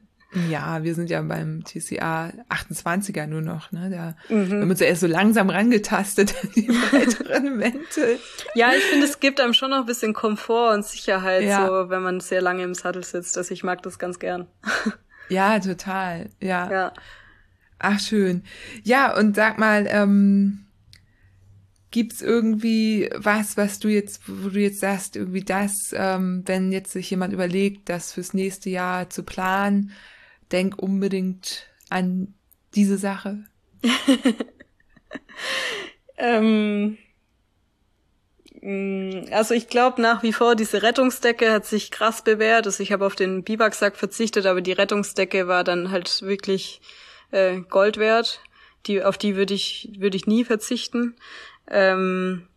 Ja, 0.51 0.83
wir 0.83 0.95
sind 0.95 1.09
ja 1.09 1.23
beim 1.23 1.65
TCA 1.65 2.33
28er 2.51 3.27
nur 3.27 3.41
noch, 3.41 3.73
ne? 3.73 3.89
Da 3.91 4.35
mhm. 4.35 4.51
wir 4.51 4.61
haben 4.61 4.71
uns 4.71 4.81
ja 4.81 4.87
erst 4.87 5.01
so 5.01 5.07
langsam 5.07 5.49
rangetastet 5.49 6.35
an 6.43 6.51
die 6.55 6.69
weiteren 6.93 7.57
Mäntel. 7.57 8.19
Ja, 8.55 8.73
ich 8.77 8.85
finde, 8.85 9.07
es 9.07 9.21
gibt 9.21 9.41
einem 9.41 9.55
schon 9.55 9.71
noch 9.71 9.79
ein 9.79 9.87
bisschen 9.87 10.13
Komfort 10.13 10.75
und 10.75 10.85
Sicherheit, 10.85 11.45
ja. 11.45 11.67
so 11.67 11.89
wenn 11.89 12.03
man 12.03 12.21
sehr 12.21 12.43
lange 12.43 12.63
im 12.63 12.75
Sattel 12.75 13.05
sitzt. 13.05 13.39
Also 13.39 13.55
ich 13.55 13.65
mag 13.65 13.83
das 13.83 13.99
ganz 13.99 14.19
gern. 14.19 14.47
Ja, 15.31 15.59
total. 15.59 16.31
Ja. 16.41 16.73
Ja. 16.73 16.93
Ach, 17.79 18.01
schön. 18.01 18.45
Ja, 18.83 19.15
und 19.15 19.37
sag 19.37 19.59
mal, 19.59 19.87
ähm, 19.87 20.65
gibt's 21.91 22.23
irgendwie 22.23 23.11
was, 23.15 23.59
was 23.59 23.79
du 23.79 23.89
jetzt, 23.89 24.23
wo 24.27 24.49
du 24.49 24.59
jetzt 24.59 24.81
sagst, 24.81 25.17
irgendwie 25.17 25.45
das, 25.45 25.91
ähm, 25.93 26.43
wenn 26.47 26.73
jetzt 26.73 26.93
sich 26.93 27.11
jemand 27.11 27.35
überlegt, 27.35 27.91
das 27.91 28.15
fürs 28.15 28.33
nächste 28.33 28.71
Jahr 28.71 29.11
zu 29.11 29.23
planen, 29.23 29.93
denk 30.53 30.79
unbedingt 30.79 31.67
an 31.91 32.35
diese 32.75 32.99
Sache? 32.99 33.45
ähm, 36.19 36.99
mm, 38.61 39.27
also 39.33 39.55
ich 39.55 39.69
glaube 39.69 40.03
nach 40.03 40.23
wie 40.23 40.33
vor, 40.33 40.57
diese 40.57 40.83
Rettungsdecke 40.83 41.51
hat 41.53 41.67
sich 41.67 41.91
krass 41.91 42.23
bewährt. 42.23 42.67
Also 42.67 42.83
ich 42.83 42.93
habe 42.93 43.07
auf 43.07 43.15
den 43.15 43.45
Biwaksack 43.45 43.97
verzichtet, 43.97 44.47
aber 44.47 44.61
die 44.61 44.73
Rettungsdecke 44.73 45.49
war 45.49 45.65
dann 45.65 45.91
halt 45.91 46.23
wirklich 46.23 46.81
äh, 47.31 47.61
Gold 47.61 47.97
wert. 47.97 48.41
Die, 48.87 49.03
auf 49.03 49.19
die 49.19 49.37
würde 49.37 49.55
ich, 49.55 49.91
würde 49.99 50.17
ich 50.17 50.27
nie 50.27 50.45
verzichten. 50.45 51.17
Ähm, 51.71 52.49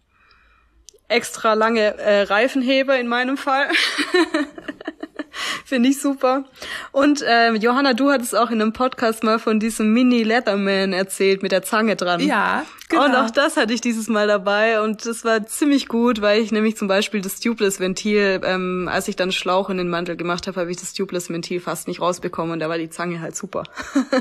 extra 1.08 1.54
lange 1.54 1.98
äh, 1.98 2.22
Reifenheber 2.24 2.98
in 2.98 3.08
meinem 3.08 3.38
Fall. 3.38 3.70
Finde 5.66 5.90
ich 5.90 6.02
super. 6.02 6.46
Und 6.92 7.22
äh, 7.22 7.54
Johanna, 7.54 7.94
du 7.94 8.12
hattest 8.12 8.36
auch 8.36 8.50
in 8.50 8.62
einem 8.62 8.74
Podcast 8.74 9.24
mal 9.24 9.40
von 9.40 9.60
diesem 9.60 9.94
Mini 9.94 10.24
Leatherman 10.24 10.94
erzählt 10.94 11.44
mit 11.44 11.52
der 11.52 11.64
Zange 11.64 11.96
dran. 11.96 12.20
Ja, 12.20 12.66
genau. 12.90 13.06
Und 13.06 13.16
auch 13.16 13.30
das 13.30 13.58
hatte 13.58 13.74
ich 13.74 13.82
dieses 13.82 14.08
Mal 14.08 14.28
dabei 14.28 14.82
und 14.82 15.06
das 15.06 15.24
war 15.24 15.46
ziemlich 15.46 15.88
gut, 15.88 16.22
weil 16.22 16.42
ich 16.42 16.52
nämlich 16.52 16.78
zum 16.78 16.88
Beispiel 16.88 17.22
das 17.22 17.40
Tubeless-Ventil, 17.40 18.42
ähm, 18.44 18.90
als 18.92 19.08
ich 19.08 19.16
dann 19.16 19.32
Schlauch 19.32 19.70
in 19.70 19.78
den 19.78 19.90
Mantel 19.90 20.16
gemacht 20.16 20.48
habe, 20.48 20.60
habe 20.60 20.72
ich 20.72 20.78
das 20.78 20.94
Tubeless-Ventil 20.94 21.60
fast 21.62 21.88
nicht 21.88 22.02
rausbekommen 22.02 22.54
und 22.54 22.60
da 22.60 22.70
war 22.70 22.78
die 22.78 22.90
Zange 22.90 23.22
halt 23.22 23.36
super. 23.36 23.64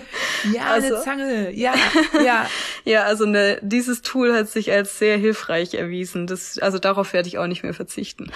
Ja, 0.55 0.69
also, 0.71 0.95
eine 0.95 1.05
Zange, 1.05 1.55
ja, 1.55 1.75
ja. 2.25 2.47
ja, 2.85 3.03
also 3.03 3.27
ne, 3.27 3.59
dieses 3.61 4.01
Tool 4.01 4.33
hat 4.35 4.49
sich 4.49 4.73
als 4.73 4.99
sehr 4.99 5.19
hilfreich 5.19 5.75
erwiesen. 5.75 6.27
Das, 6.27 6.59
also 6.59 6.79
darauf 6.79 7.13
werde 7.13 7.29
ich 7.29 7.37
auch 7.37 7.47
nicht 7.47 7.63
mehr 7.63 7.75
verzichten. 7.75 8.33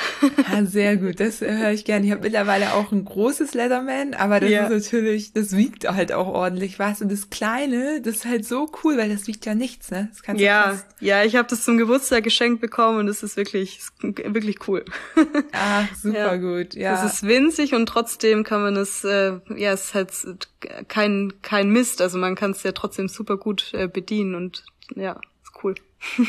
Ja, 0.52 0.64
sehr 0.66 0.96
gut, 0.96 1.20
das 1.20 1.40
äh, 1.40 1.56
höre 1.56 1.70
ich 1.70 1.84
gerne. 1.84 2.04
Ich 2.04 2.12
habe 2.12 2.22
mittlerweile 2.22 2.63
auch 2.72 2.92
ein 2.92 3.04
großes 3.04 3.54
Leatherman, 3.54 4.14
aber 4.14 4.40
das 4.40 4.50
ja. 4.50 4.66
ist 4.66 4.70
natürlich, 4.70 5.32
das 5.32 5.56
wiegt 5.56 5.88
halt 5.88 6.12
auch 6.12 6.28
ordentlich 6.28 6.78
was. 6.78 7.02
Und 7.02 7.12
das 7.12 7.30
Kleine, 7.30 8.00
das 8.00 8.16
ist 8.16 8.24
halt 8.24 8.46
so 8.46 8.70
cool, 8.82 8.96
weil 8.96 9.08
das 9.08 9.26
wiegt 9.26 9.46
ja 9.46 9.54
nichts, 9.54 9.90
ne? 9.90 10.08
Das 10.10 10.22
kannst 10.22 10.40
ja, 10.40 10.62
fast... 10.62 10.86
ja, 11.00 11.24
ich 11.24 11.36
habe 11.36 11.48
das 11.48 11.64
zum 11.64 11.76
Geburtstag 11.76 12.24
geschenkt 12.24 12.60
bekommen 12.60 12.98
und 12.98 13.08
es 13.08 13.22
ist 13.22 13.36
wirklich, 13.36 13.80
wirklich 14.00 14.66
cool. 14.68 14.84
Ah, 15.52 15.84
super 16.00 16.34
ja. 16.34 16.36
gut, 16.36 16.74
ja. 16.74 17.04
Es 17.04 17.14
ist 17.14 17.22
winzig 17.26 17.74
und 17.74 17.86
trotzdem 17.86 18.44
kann 18.44 18.62
man 18.62 18.76
es, 18.76 19.04
äh, 19.04 19.38
ja, 19.56 19.72
es 19.72 19.86
ist 19.86 19.94
halt 19.94 20.48
kein, 20.88 21.32
kein 21.42 21.70
Mist. 21.70 22.00
Also 22.00 22.18
man 22.18 22.34
kann 22.34 22.52
es 22.52 22.62
ja 22.62 22.72
trotzdem 22.72 23.08
super 23.08 23.36
gut 23.36 23.72
äh, 23.72 23.86
bedienen 23.86 24.34
und 24.34 24.64
ja, 24.94 25.20
ist 25.42 25.52
cool. 25.62 25.74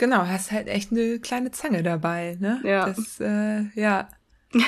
Genau, 0.00 0.26
hast 0.26 0.50
halt 0.50 0.66
echt 0.66 0.92
eine 0.92 1.18
kleine 1.18 1.50
Zange 1.50 1.82
dabei, 1.82 2.38
ne? 2.40 2.58
Ja. 2.64 2.86
Das, 2.86 3.20
äh, 3.20 3.64
ja. 3.74 4.08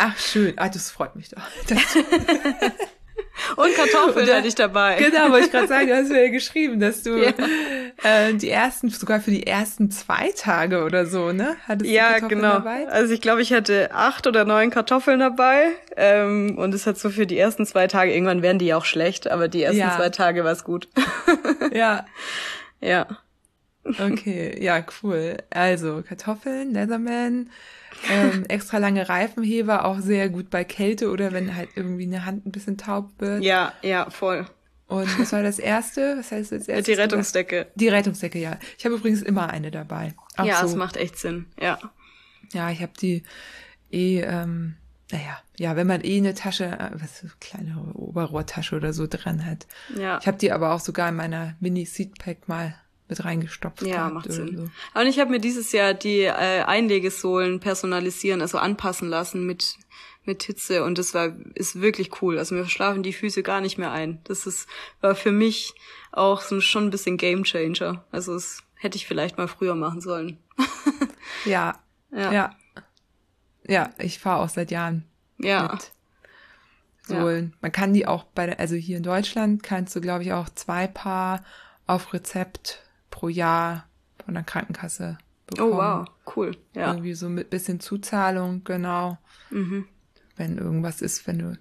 Ach, 0.00 0.18
schön. 0.18 0.54
Ah, 0.56 0.68
das 0.68 0.90
freut 0.90 1.16
mich 1.16 1.28
doch. 1.30 1.42
Und 3.56 3.74
Kartoffeln 3.74 4.26
da, 4.26 4.36
hatte 4.36 4.48
ich 4.48 4.54
dabei. 4.54 4.96
Genau, 4.96 5.30
wollte 5.30 5.46
ich 5.46 5.52
gerade 5.52 5.68
sagen, 5.68 5.88
du 5.88 5.96
hast 5.96 6.10
mir 6.10 6.24
ja 6.24 6.30
geschrieben, 6.30 6.80
dass 6.80 7.02
du 7.02 7.16
ja. 7.22 7.32
äh, 8.02 8.34
die 8.34 8.50
ersten, 8.50 8.90
sogar 8.90 9.20
für 9.20 9.30
die 9.30 9.46
ersten 9.46 9.90
zwei 9.90 10.32
Tage 10.36 10.84
oder 10.84 11.06
so, 11.06 11.32
ne? 11.32 11.56
Hattest 11.66 11.90
ja, 11.90 12.06
du 12.06 12.12
Kartoffeln 12.12 12.40
genau. 12.40 12.52
dabei? 12.54 12.88
Also 12.88 13.14
ich 13.14 13.20
glaube, 13.20 13.42
ich 13.42 13.52
hatte 13.52 13.90
acht 13.92 14.26
oder 14.26 14.44
neun 14.44 14.70
Kartoffeln 14.70 15.20
dabei. 15.20 15.70
Ähm, 15.96 16.58
und 16.58 16.74
es 16.74 16.86
hat 16.86 16.98
so 16.98 17.10
für 17.10 17.26
die 17.26 17.38
ersten 17.38 17.64
zwei 17.66 17.86
Tage, 17.86 18.12
irgendwann 18.12 18.42
werden 18.42 18.58
die 18.58 18.66
ja 18.66 18.76
auch 18.76 18.84
schlecht, 18.84 19.30
aber 19.30 19.48
die 19.48 19.62
ersten 19.62 19.80
ja. 19.80 19.96
zwei 19.96 20.10
Tage 20.10 20.44
war 20.44 20.52
es 20.52 20.64
gut. 20.64 20.88
ja. 21.72 22.06
Ja. 22.80 23.08
Okay, 23.84 24.56
ja, 24.62 24.84
cool. 25.02 25.38
Also 25.50 26.04
Kartoffeln, 26.06 26.72
Leatherman, 26.72 27.50
ähm, 28.10 28.44
extra 28.48 28.78
lange 28.78 29.08
Reifenheber, 29.08 29.84
auch 29.84 30.00
sehr 30.00 30.28
gut 30.28 30.50
bei 30.50 30.64
Kälte 30.64 31.10
oder 31.10 31.32
wenn 31.32 31.54
halt 31.54 31.70
irgendwie 31.74 32.04
eine 32.04 32.24
Hand 32.24 32.46
ein 32.46 32.52
bisschen 32.52 32.78
taub 32.78 33.10
wird. 33.18 33.42
Ja, 33.42 33.72
ja, 33.82 34.10
voll. 34.10 34.46
Und 34.86 35.18
was 35.18 35.32
war 35.32 35.42
das 35.42 35.58
erste? 35.58 36.16
Was 36.18 36.32
heißt 36.32 36.52
das 36.52 36.68
erste? 36.68 36.90
Die 36.90 36.98
Rettungsdecke. 36.98 37.66
Die 37.74 37.88
Rettungsdecke, 37.88 38.38
ja. 38.38 38.58
Ich 38.78 38.84
habe 38.84 38.94
übrigens 38.94 39.22
immer 39.22 39.50
eine 39.50 39.70
dabei. 39.70 40.14
Auch 40.36 40.44
ja, 40.44 40.64
es 40.64 40.72
so. 40.72 40.76
macht 40.76 40.96
echt 40.96 41.18
Sinn, 41.18 41.46
ja. 41.60 41.78
Ja, 42.52 42.70
ich 42.70 42.80
habe 42.80 42.92
die 42.98 43.22
eh, 43.90 44.20
ähm, 44.20 44.76
naja, 45.10 45.38
ja, 45.58 45.76
wenn 45.76 45.86
man 45.86 46.02
eh 46.04 46.18
eine 46.18 46.34
Tasche, 46.34 46.66
äh, 46.66 46.90
was 46.94 47.20
so 47.20 47.28
kleine 47.40 47.78
Oberrohrtasche 47.94 48.76
oder 48.76 48.92
so 48.92 49.06
dran 49.06 49.44
hat. 49.44 49.66
Ja. 49.96 50.18
Ich 50.20 50.26
habe 50.26 50.38
die 50.38 50.52
aber 50.52 50.72
auch 50.72 50.80
sogar 50.80 51.08
in 51.08 51.16
meiner 51.16 51.56
Mini-Seatpack 51.60 52.48
mal 52.48 52.74
mit 53.08 53.24
reingestopft. 53.24 53.82
Ja, 53.82 54.10
macht 54.10 54.32
Sinn. 54.32 54.56
So. 54.56 55.00
Und 55.00 55.06
ich 55.06 55.18
habe 55.18 55.30
mir 55.30 55.40
dieses 55.40 55.72
Jahr 55.72 55.94
die 55.94 56.20
äh, 56.20 56.62
Einlegesohlen 56.62 57.60
personalisieren, 57.60 58.40
also 58.40 58.58
anpassen 58.58 59.08
lassen 59.08 59.46
mit 59.46 59.76
mit 60.28 60.42
Hitze 60.42 60.84
und 60.84 60.98
das 60.98 61.14
war 61.14 61.32
ist 61.54 61.80
wirklich 61.80 62.22
cool. 62.22 62.38
Also 62.38 62.54
mir 62.54 62.66
schlafen 62.66 63.02
die 63.02 63.14
Füße 63.14 63.42
gar 63.42 63.60
nicht 63.60 63.78
mehr 63.78 63.90
ein. 63.90 64.20
Das 64.24 64.46
ist 64.46 64.68
war 65.00 65.14
für 65.14 65.32
mich 65.32 65.74
auch 66.12 66.42
so 66.42 66.60
schon 66.60 66.84
ein 66.84 66.90
bisschen 66.90 67.16
Gamechanger. 67.16 68.04
Also 68.12 68.34
das 68.34 68.62
hätte 68.74 68.96
ich 68.96 69.06
vielleicht 69.06 69.38
mal 69.38 69.48
früher 69.48 69.74
machen 69.74 70.00
sollen. 70.00 70.38
ja, 71.46 71.80
ja, 72.12 72.32
ja, 72.32 72.56
ja. 73.66 73.90
Ich 73.98 74.18
fahre 74.18 74.42
auch 74.42 74.48
seit 74.50 74.70
Jahren 74.70 75.04
ja. 75.38 75.72
mit 75.72 75.92
Sohlen. 77.02 77.50
Ja. 77.52 77.58
Man 77.62 77.72
kann 77.72 77.94
die 77.94 78.06
auch 78.06 78.24
bei 78.24 78.46
der, 78.46 78.60
also 78.60 78.76
hier 78.76 78.98
in 78.98 79.02
Deutschland 79.02 79.62
kannst 79.62 79.96
du 79.96 80.00
glaube 80.02 80.22
ich 80.24 80.32
auch 80.34 80.50
zwei 80.50 80.86
Paar 80.86 81.42
auf 81.86 82.12
Rezept 82.12 82.82
pro 83.18 83.28
Jahr 83.28 83.88
von 84.24 84.34
der 84.34 84.44
Krankenkasse 84.44 85.18
bekommen. 85.48 85.72
Oh 85.72 85.76
wow, 85.76 86.06
cool. 86.36 86.56
Ja. 86.72 86.92
Irgendwie 86.92 87.14
so 87.14 87.28
mit 87.28 87.50
bisschen 87.50 87.80
Zuzahlung, 87.80 88.62
genau. 88.62 89.18
Mhm. 89.50 89.86
Wenn 90.36 90.56
irgendwas 90.56 91.02
ist, 91.02 91.26
wenn 91.26 91.40
du. 91.40 91.58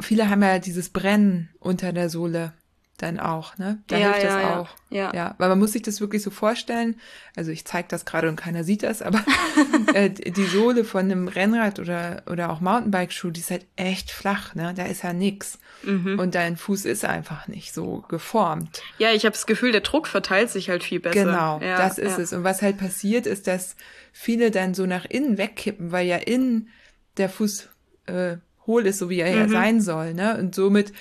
Viele 0.00 0.28
haben 0.28 0.42
ja 0.42 0.58
dieses 0.58 0.88
Brennen 0.88 1.48
unter 1.60 1.92
der 1.92 2.10
Sohle 2.10 2.54
dann 3.02 3.18
auch, 3.18 3.58
ne? 3.58 3.82
Da 3.86 3.96
ja, 3.96 4.12
hilft 4.12 4.24
das 4.24 4.42
ja, 4.42 4.60
auch. 4.60 4.68
Ja. 4.90 5.12
ja, 5.14 5.34
weil 5.38 5.48
man 5.48 5.58
muss 5.58 5.72
sich 5.72 5.82
das 5.82 6.00
wirklich 6.00 6.22
so 6.22 6.30
vorstellen. 6.30 7.00
Also 7.36 7.50
ich 7.50 7.64
zeige 7.64 7.88
das 7.88 8.04
gerade 8.04 8.28
und 8.28 8.36
keiner 8.36 8.64
sieht 8.64 8.82
das, 8.82 9.02
aber 9.02 9.24
äh, 9.94 10.10
die 10.10 10.44
Sohle 10.44 10.84
von 10.84 11.06
einem 11.06 11.28
Rennrad 11.28 11.78
oder 11.78 12.22
oder 12.26 12.50
auch 12.50 12.60
Mountainbike-Schuh, 12.60 13.30
die 13.30 13.40
ist 13.40 13.50
halt 13.50 13.66
echt 13.76 14.10
flach, 14.10 14.54
ne? 14.54 14.74
Da 14.76 14.84
ist 14.84 15.02
ja 15.02 15.12
nix. 15.12 15.58
Mhm. 15.82 16.18
Und 16.18 16.34
dein 16.34 16.56
Fuß 16.56 16.84
ist 16.84 17.04
einfach 17.04 17.48
nicht 17.48 17.72
so 17.72 18.04
geformt. 18.08 18.82
Ja, 18.98 19.12
ich 19.12 19.24
habe 19.24 19.32
das 19.32 19.46
Gefühl, 19.46 19.72
der 19.72 19.80
Druck 19.80 20.06
verteilt 20.06 20.50
sich 20.50 20.68
halt 20.68 20.84
viel 20.84 21.00
besser. 21.00 21.24
Genau, 21.24 21.60
ja, 21.62 21.78
das 21.78 21.98
ist 21.98 22.18
es. 22.18 22.32
Und 22.32 22.44
was 22.44 22.60
halt 22.60 22.76
passiert, 22.76 23.26
ist, 23.26 23.46
dass 23.46 23.76
viele 24.12 24.50
dann 24.50 24.74
so 24.74 24.86
nach 24.86 25.06
innen 25.06 25.38
wegkippen, 25.38 25.92
weil 25.92 26.06
ja 26.06 26.16
innen 26.16 26.68
der 27.16 27.28
Fuß 27.28 27.68
äh, 28.06 28.36
hohl 28.66 28.86
ist, 28.86 28.98
so 28.98 29.08
wie 29.08 29.20
er 29.20 29.32
mhm. 29.32 29.38
ja 29.38 29.48
sein 29.48 29.80
soll, 29.80 30.14
ne? 30.14 30.36
Und 30.38 30.54
somit 30.54 30.92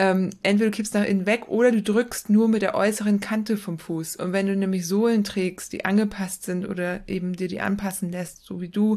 ähm, 0.00 0.30
entweder 0.42 0.70
du 0.70 0.76
kippst 0.76 0.94
nach 0.94 1.04
innen 1.04 1.26
weg 1.26 1.48
oder 1.48 1.70
du 1.70 1.82
drückst 1.82 2.30
nur 2.30 2.48
mit 2.48 2.62
der 2.62 2.74
äußeren 2.74 3.20
Kante 3.20 3.58
vom 3.58 3.78
Fuß. 3.78 4.16
Und 4.16 4.32
wenn 4.32 4.46
du 4.46 4.56
nämlich 4.56 4.88
Sohlen 4.88 5.24
trägst, 5.24 5.74
die 5.74 5.84
angepasst 5.84 6.44
sind 6.44 6.66
oder 6.66 7.06
eben 7.06 7.34
dir 7.34 7.48
die 7.48 7.60
anpassen 7.60 8.10
lässt, 8.10 8.46
so 8.46 8.62
wie 8.62 8.70
du, 8.70 8.96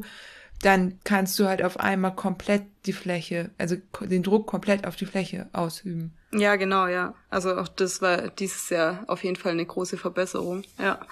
dann 0.62 1.00
kannst 1.04 1.38
du 1.38 1.46
halt 1.46 1.62
auf 1.62 1.78
einmal 1.78 2.16
komplett 2.16 2.64
die 2.86 2.94
Fläche, 2.94 3.50
also 3.58 3.76
den 4.00 4.24
Druck 4.24 4.48
komplett 4.48 4.88
auf 4.88 4.96
die 4.96 5.06
Fläche 5.06 5.50
ausüben. 5.52 6.14
Ja, 6.32 6.56
genau, 6.56 6.88
ja. 6.88 7.14
Also 7.30 7.58
auch 7.58 7.68
das 7.68 8.02
war 8.02 8.30
dieses 8.30 8.70
Jahr 8.70 9.04
auf 9.08 9.26
jeden 9.26 9.36
Fall 9.36 9.52
eine 9.52 9.66
große 9.66 9.98
Verbesserung, 9.98 10.64
ja. 10.80 11.06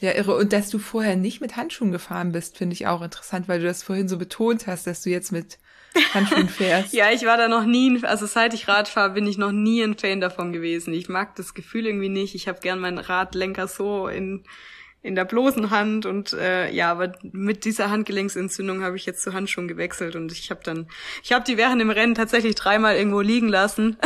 Ja, 0.00 0.12
irre. 0.12 0.36
Und 0.36 0.52
dass 0.52 0.70
du 0.70 0.78
vorher 0.78 1.16
nicht 1.16 1.40
mit 1.40 1.56
Handschuhen 1.56 1.90
gefahren 1.90 2.30
bist, 2.30 2.58
finde 2.58 2.74
ich 2.74 2.86
auch 2.86 3.02
interessant, 3.02 3.48
weil 3.48 3.58
du 3.58 3.66
das 3.66 3.82
vorhin 3.82 4.06
so 4.06 4.18
betont 4.18 4.68
hast, 4.68 4.86
dass 4.86 5.02
du 5.02 5.10
jetzt 5.10 5.32
mit 5.32 5.58
Handschuhen 6.12 6.48
fährst. 6.48 6.92
ja, 6.92 7.10
ich 7.10 7.24
war 7.24 7.36
da 7.36 7.48
noch 7.48 7.64
nie, 7.64 8.02
also 8.04 8.26
seit 8.26 8.54
ich 8.54 8.68
Rad 8.68 8.88
fahre, 8.88 9.10
bin 9.10 9.26
ich 9.26 9.38
noch 9.38 9.52
nie 9.52 9.82
ein 9.82 9.96
Fan 9.96 10.20
davon 10.20 10.52
gewesen. 10.52 10.94
Ich 10.94 11.08
mag 11.08 11.34
das 11.36 11.54
Gefühl 11.54 11.86
irgendwie 11.86 12.08
nicht. 12.08 12.34
Ich 12.34 12.48
habe 12.48 12.60
gern 12.60 12.80
meinen 12.80 12.98
Radlenker 12.98 13.68
so 13.68 14.08
in 14.08 14.44
in 15.04 15.14
der 15.14 15.26
bloßen 15.26 15.68
Hand 15.68 16.06
und 16.06 16.32
äh, 16.32 16.72
ja, 16.72 16.90
aber 16.90 17.12
mit 17.22 17.66
dieser 17.66 17.90
Handgelenksentzündung 17.90 18.82
habe 18.82 18.96
ich 18.96 19.04
jetzt 19.04 19.22
zu 19.22 19.34
Handschuhen 19.34 19.68
gewechselt 19.68 20.16
und 20.16 20.32
ich 20.32 20.50
habe 20.50 20.62
dann, 20.64 20.88
ich 21.22 21.34
habe 21.34 21.44
die 21.44 21.58
während 21.58 21.78
dem 21.78 21.90
Rennen 21.90 22.14
tatsächlich 22.14 22.54
dreimal 22.54 22.96
irgendwo 22.96 23.20
liegen 23.20 23.48
lassen. 23.50 23.98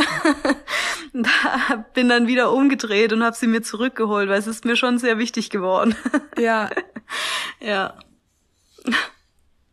da 1.13 1.85
bin 1.93 2.09
dann 2.09 2.27
wieder 2.27 2.51
umgedreht 2.51 3.13
und 3.13 3.23
habe 3.23 3.35
sie 3.35 3.47
mir 3.47 3.61
zurückgeholt, 3.61 4.27
weil 4.27 4.39
es 4.39 4.47
ist 4.47 4.65
mir 4.65 4.75
schon 4.75 4.97
sehr 4.97 5.17
wichtig 5.17 5.49
geworden. 5.49 5.95
ja. 6.37 6.69
ja. 7.61 7.97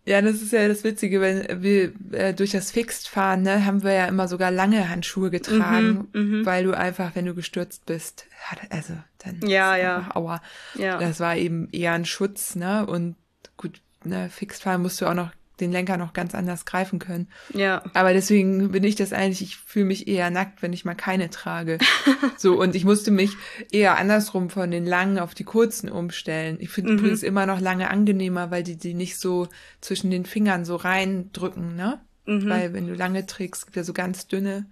Ja, 0.07 0.23
das 0.23 0.41
ist 0.41 0.53
ja 0.53 0.69
das 0.69 0.85
Witzige, 0.85 1.21
wenn 1.21 1.63
wir 1.63 1.93
äh, 2.13 2.33
durch 2.33 2.53
das 2.53 2.71
Fixed 2.71 3.09
fahren, 3.09 3.43
ne, 3.43 3.67
haben 3.67 3.83
wir 3.83 3.93
ja 3.93 4.07
immer 4.07 4.29
sogar 4.29 4.53
lange 4.53 4.89
Handschuhe 4.89 5.31
getragen, 5.31 6.09
mhm, 6.13 6.39
mhm. 6.39 6.47
weil 6.47 6.63
du 6.63 6.75
einfach, 6.75 7.17
wenn 7.17 7.27
du 7.27 7.35
gestürzt 7.35 7.87
bist, 7.87 8.27
also 8.71 8.95
dann 9.19 9.41
ja, 9.49 9.75
ja. 9.77 10.09
aua. 10.15 10.41
Ja. 10.75 10.99
Das 10.99 11.19
war 11.19 11.37
eben 11.37 11.69
eher 11.73 11.93
ein 11.93 12.05
Schutz, 12.05 12.55
ne? 12.55 12.87
Und 12.87 13.17
gut, 13.57 13.81
ne, 14.05 14.31
Fixed 14.31 14.63
fahren 14.63 14.83
musst 14.83 15.01
du 15.01 15.07
auch 15.07 15.15
noch 15.15 15.33
den 15.61 15.73
Lenker 15.73 15.97
noch 15.97 16.13
ganz 16.13 16.35
anders 16.35 16.65
greifen 16.65 16.99
können. 16.99 17.29
Ja. 17.55 17.83
Aber 17.95 18.13
deswegen 18.13 18.71
bin 18.73 18.85
ich 18.85 18.95
das 18.95 19.13
eigentlich, 19.13 19.43
ich 19.43 19.57
fühle 19.57 19.87
mich 19.87 20.07
eher 20.07 20.31
nackt, 20.31 20.63
wenn 20.63 20.73
ich 20.73 20.85
mal 20.85 20.95
keine 20.95 21.31
trage. 21.31 21.79
so, 22.37 22.61
und 22.61 22.75
ich 22.75 22.85
musste 22.85 23.11
mich 23.11 23.33
eher 23.71 23.97
andersrum 23.97 24.51
von 24.51 24.71
den 24.71 24.85
langen 24.85 25.19
auf 25.19 25.35
die 25.35 25.45
kurzen 25.45 25.89
umstellen. 25.89 26.59
Ich 26.61 26.71
finde 26.71 26.93
mhm. 26.93 26.99
übrigens 26.99 27.23
immer 27.23 27.47
noch 27.47 27.61
lange 27.61 27.91
angenehmer, 27.91 28.51
weil 28.51 28.63
die 28.63 28.77
die 28.77 28.95
nicht 28.95 29.19
so 29.19 29.49
zwischen 29.81 30.11
den 30.11 30.27
Fingern 30.27 30.65
so 30.65 30.77
reindrücken, 30.77 31.75
ne? 31.75 32.01
Mhm. 32.27 32.49
Weil 32.49 32.73
wenn 32.73 32.87
du 32.87 32.95
lange 32.95 33.25
trägst, 33.27 33.67
gibt 33.67 33.77
ja 33.77 33.85
so 33.85 33.93
ganz 33.93 34.27
dünne, 34.27 34.67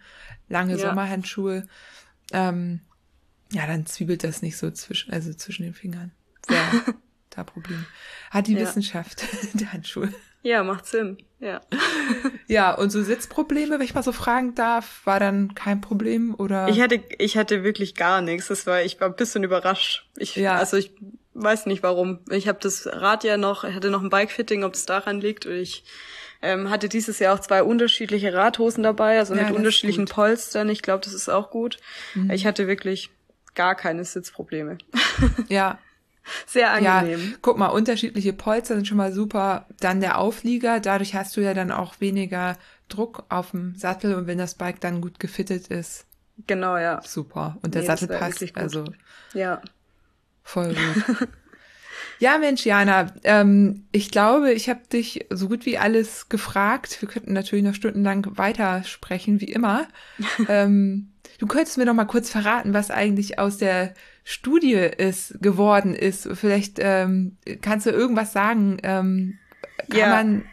lange 0.48 0.76
ja. 0.76 0.78
Sommerhandschuhe. 0.78 1.66
Ähm, 2.32 2.80
ja, 3.52 3.66
dann 3.66 3.86
zwiebelt 3.86 4.24
das 4.24 4.42
nicht 4.42 4.56
so 4.56 4.70
zwischen, 4.70 5.12
also 5.12 5.32
zwischen 5.32 5.62
den 5.62 5.74
Fingern. 5.74 6.10
Sehr, 6.46 6.58
da 7.36 7.44
Problem. 7.44 7.86
Hat 8.30 8.46
die 8.46 8.54
ja. 8.54 8.60
Wissenschaft 8.60 9.24
der 9.54 9.72
Handschuhe. 9.72 10.12
Ja, 10.42 10.62
macht 10.62 10.86
Sinn. 10.86 11.16
Ja. 11.40 11.62
ja, 12.48 12.74
und 12.74 12.90
so 12.90 13.02
Sitzprobleme, 13.02 13.78
wenn 13.78 13.80
ich 13.80 13.94
mal 13.94 14.02
so 14.02 14.12
fragen 14.12 14.54
darf, 14.54 15.00
war 15.04 15.18
dann 15.18 15.54
kein 15.54 15.80
Problem 15.80 16.34
oder? 16.36 16.68
Ich 16.68 16.80
hatte, 16.80 17.02
ich 17.18 17.36
hatte 17.36 17.64
wirklich 17.64 17.94
gar 17.94 18.20
nichts. 18.20 18.48
Das 18.48 18.66
war, 18.66 18.82
ich 18.82 19.00
war 19.00 19.08
ein 19.08 19.16
bisschen 19.16 19.42
überrascht. 19.42 20.06
Ich, 20.16 20.36
ja. 20.36 20.56
also 20.56 20.76
ich 20.76 20.92
weiß 21.32 21.66
nicht 21.66 21.82
warum. 21.82 22.20
Ich 22.30 22.46
habe 22.46 22.58
das 22.60 22.86
Rad 22.86 23.24
ja 23.24 23.36
noch, 23.36 23.64
ich 23.64 23.74
hatte 23.74 23.90
noch 23.90 24.02
ein 24.02 24.10
Bikefitting, 24.10 24.64
ob 24.64 24.74
es 24.74 24.86
daran 24.86 25.20
liegt. 25.20 25.46
Und 25.46 25.54
ich 25.54 25.84
ähm, 26.42 26.68
hatte 26.68 26.90
dieses 26.90 27.18
Jahr 27.18 27.34
auch 27.34 27.40
zwei 27.40 27.62
unterschiedliche 27.62 28.34
Radhosen 28.34 28.82
dabei, 28.82 29.18
also 29.18 29.34
ja, 29.34 29.44
mit 29.44 29.56
unterschiedlichen 29.56 30.04
Polstern. 30.04 30.68
Ich 30.68 30.82
glaube, 30.82 31.02
das 31.02 31.14
ist 31.14 31.30
auch 31.30 31.50
gut. 31.50 31.78
Mhm. 32.14 32.30
Ich 32.30 32.44
hatte 32.44 32.66
wirklich 32.66 33.10
gar 33.54 33.74
keine 33.74 34.04
Sitzprobleme. 34.04 34.78
Ja, 35.48 35.78
Sehr 36.46 36.72
angenehm. 36.72 37.20
Ja, 37.20 37.36
guck 37.42 37.58
mal, 37.58 37.68
unterschiedliche 37.68 38.32
Polster 38.32 38.74
sind 38.76 38.88
schon 38.88 38.96
mal 38.96 39.12
super. 39.12 39.66
Dann 39.80 40.00
der 40.00 40.18
Auflieger, 40.18 40.80
dadurch 40.80 41.14
hast 41.14 41.36
du 41.36 41.40
ja 41.40 41.54
dann 41.54 41.70
auch 41.70 42.00
weniger 42.00 42.56
Druck 42.88 43.24
auf 43.28 43.50
dem 43.50 43.74
Sattel 43.76 44.14
und 44.14 44.26
wenn 44.26 44.38
das 44.38 44.54
Bike 44.54 44.80
dann 44.80 45.00
gut 45.00 45.20
gefittet 45.20 45.68
ist. 45.68 46.06
Genau, 46.46 46.76
ja. 46.76 47.00
Super. 47.02 47.58
Und 47.62 47.74
der 47.74 47.82
nee, 47.82 47.88
Sattel 47.88 48.08
passt, 48.08 48.56
also. 48.56 48.84
Ja. 49.34 49.60
Voll 50.42 50.74
gut. 51.18 51.28
ja, 52.18 52.38
Mensch, 52.38 52.66
Jana, 52.66 53.06
ähm, 53.22 53.86
ich 53.92 54.10
glaube, 54.10 54.52
ich 54.52 54.68
habe 54.68 54.80
dich 54.92 55.26
so 55.30 55.48
gut 55.48 55.64
wie 55.64 55.78
alles 55.78 56.28
gefragt. 56.28 57.00
Wir 57.00 57.08
könnten 57.08 57.32
natürlich 57.32 57.64
noch 57.64 57.74
stundenlang 57.74 58.26
weitersprechen, 58.36 59.40
wie 59.40 59.52
immer. 59.52 59.86
ähm, 60.48 61.13
du 61.38 61.46
könntest 61.46 61.78
mir 61.78 61.84
noch 61.84 61.94
mal 61.94 62.04
kurz 62.04 62.30
verraten, 62.30 62.74
was 62.74 62.90
eigentlich 62.90 63.38
aus 63.38 63.58
der 63.58 63.94
Studie 64.24 64.74
ist, 64.74 65.40
geworden 65.40 65.94
ist. 65.94 66.28
Vielleicht 66.34 66.78
ähm, 66.78 67.36
kannst 67.60 67.86
du 67.86 67.90
irgendwas 67.90 68.32
sagen. 68.32 68.78
Ähm, 68.82 69.38
kann 69.90 69.98
ja. 69.98 70.08
man 70.08 70.44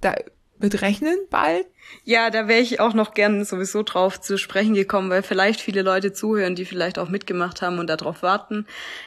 da 0.00 0.14
mit 0.60 0.82
rechnen 0.82 1.16
bald? 1.30 1.66
Ja, 2.04 2.30
da 2.30 2.48
wäre 2.48 2.60
ich 2.60 2.80
auch 2.80 2.94
noch 2.94 3.14
gern 3.14 3.44
sowieso 3.44 3.82
drauf 3.82 4.20
zu 4.20 4.36
sprechen 4.36 4.74
gekommen, 4.74 5.10
weil 5.10 5.22
vielleicht 5.22 5.60
viele 5.60 5.82
Leute 5.82 6.12
zuhören, 6.12 6.54
die 6.54 6.64
vielleicht 6.64 6.98
auch 6.98 7.08
mitgemacht 7.08 7.62
haben 7.62 7.78
und 7.78 7.88
darauf 7.88 8.22
warten. 8.22 8.66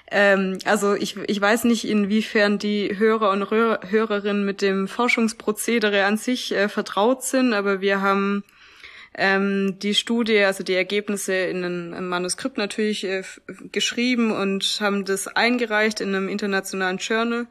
Ähm, 0.10 0.58
also 0.66 0.96
ich, 0.96 1.18
ich 1.28 1.40
weiß 1.40 1.66
nicht, 1.66 1.88
inwiefern 1.88 2.58
die 2.58 2.98
Hörer 2.98 3.32
und 3.32 3.50
Hörerinnen 3.52 4.46
mit 4.46 4.62
dem 4.62 4.88
Forschungsprozedere 4.88 6.06
an 6.06 6.18
sich 6.18 6.54
äh, 6.54 6.70
vertraut 6.70 7.24
sind, 7.24 7.54
aber 7.54 7.82
wir 7.82 8.02
haben 8.02 8.44
ähm, 9.14 9.78
die 9.80 9.94
Studie, 9.94 10.40
also 10.40 10.64
die 10.64 10.76
Ergebnisse 10.76 11.34
in 11.34 11.64
einem 11.64 12.08
Manuskript 12.08 12.58
natürlich 12.58 13.04
äh, 13.04 13.24
geschrieben 13.72 14.32
und 14.32 14.80
haben 14.80 15.06
das 15.06 15.28
eingereicht 15.28 16.00
in 16.00 16.16
einem 16.16 16.30
internationalen 16.30 16.98
Journal. 16.98 17.48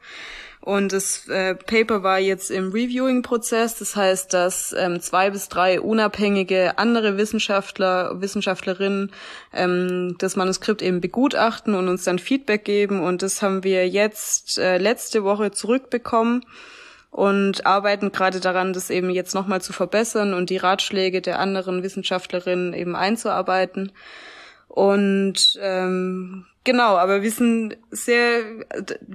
Und 0.61 0.93
das 0.93 1.27
äh, 1.27 1.55
Paper 1.55 2.03
war 2.03 2.19
jetzt 2.19 2.51
im 2.51 2.71
Reviewing-Prozess. 2.71 3.79
Das 3.79 3.95
heißt, 3.95 4.31
dass 4.31 4.75
ähm, 4.77 5.01
zwei 5.01 5.31
bis 5.31 5.49
drei 5.49 5.81
unabhängige 5.81 6.77
andere 6.77 7.17
Wissenschaftler, 7.17 8.21
Wissenschaftlerinnen 8.21 9.11
ähm, 9.53 10.15
das 10.19 10.35
Manuskript 10.35 10.83
eben 10.83 11.01
begutachten 11.01 11.73
und 11.73 11.87
uns 11.87 12.03
dann 12.03 12.19
Feedback 12.19 12.63
geben. 12.63 13.01
Und 13.01 13.23
das 13.23 13.41
haben 13.41 13.63
wir 13.63 13.87
jetzt 13.89 14.59
äh, 14.59 14.77
letzte 14.77 15.23
Woche 15.23 15.51
zurückbekommen 15.51 16.45
und 17.11 17.65
arbeiten 17.65 18.13
gerade 18.13 18.39
daran, 18.39 18.71
das 18.73 18.89
eben 18.89 19.09
jetzt 19.09 19.35
nochmal 19.35 19.61
zu 19.61 19.73
verbessern 19.73 20.33
und 20.33 20.49
die 20.49 20.57
Ratschläge 20.57 21.21
der 21.21 21.39
anderen 21.39 21.83
Wissenschaftlerinnen 21.83 22.73
eben 22.73 22.95
einzuarbeiten. 22.95 23.91
Und 24.69 25.59
ähm, 25.61 26.45
genau, 26.63 26.95
aber 26.95 27.21
wir 27.21 27.31
sind 27.31 27.77
sehr, 27.91 28.43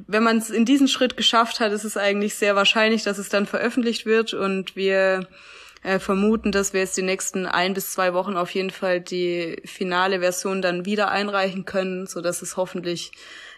wenn 0.07 0.23
man 0.23 0.37
es 0.37 0.51
in 0.51 0.67
diesen 0.67 0.89
Schritt 0.89 1.17
geschafft 1.17 1.59
hat, 1.59 1.73
ist 1.73 1.85
es 1.85 1.97
eigentlich 1.97 2.35
sehr 2.35 2.55
wahrscheinlich, 2.55 3.03
dass 3.03 3.17
es 3.17 3.31
dann 3.31 3.47
veröffentlicht 3.47 4.05
wird 4.05 4.35
und 4.35 4.77
wir 4.77 5.27
äh, 5.83 5.99
vermuten, 5.99 6.53
dass 6.53 6.75
wir 6.75 6.81
jetzt 6.81 6.99
die 6.99 7.03
nächsten 7.03 7.47
ein 7.47 7.73
bis 7.73 7.93
zwei 7.93 8.13
Wochen 8.13 8.37
auf 8.37 8.51
jeden 8.51 8.71
Fall 8.71 9.01
die 9.01 9.63
finale 9.65 10.21
Version 10.21 10.61
dann 10.61 10.85
wieder 10.85 11.11
einreichen 11.11 11.65
können, 11.65 12.07
so 12.07 12.21
dass 12.21 12.43
es 12.43 12.59
hoffentlich 12.59 13.13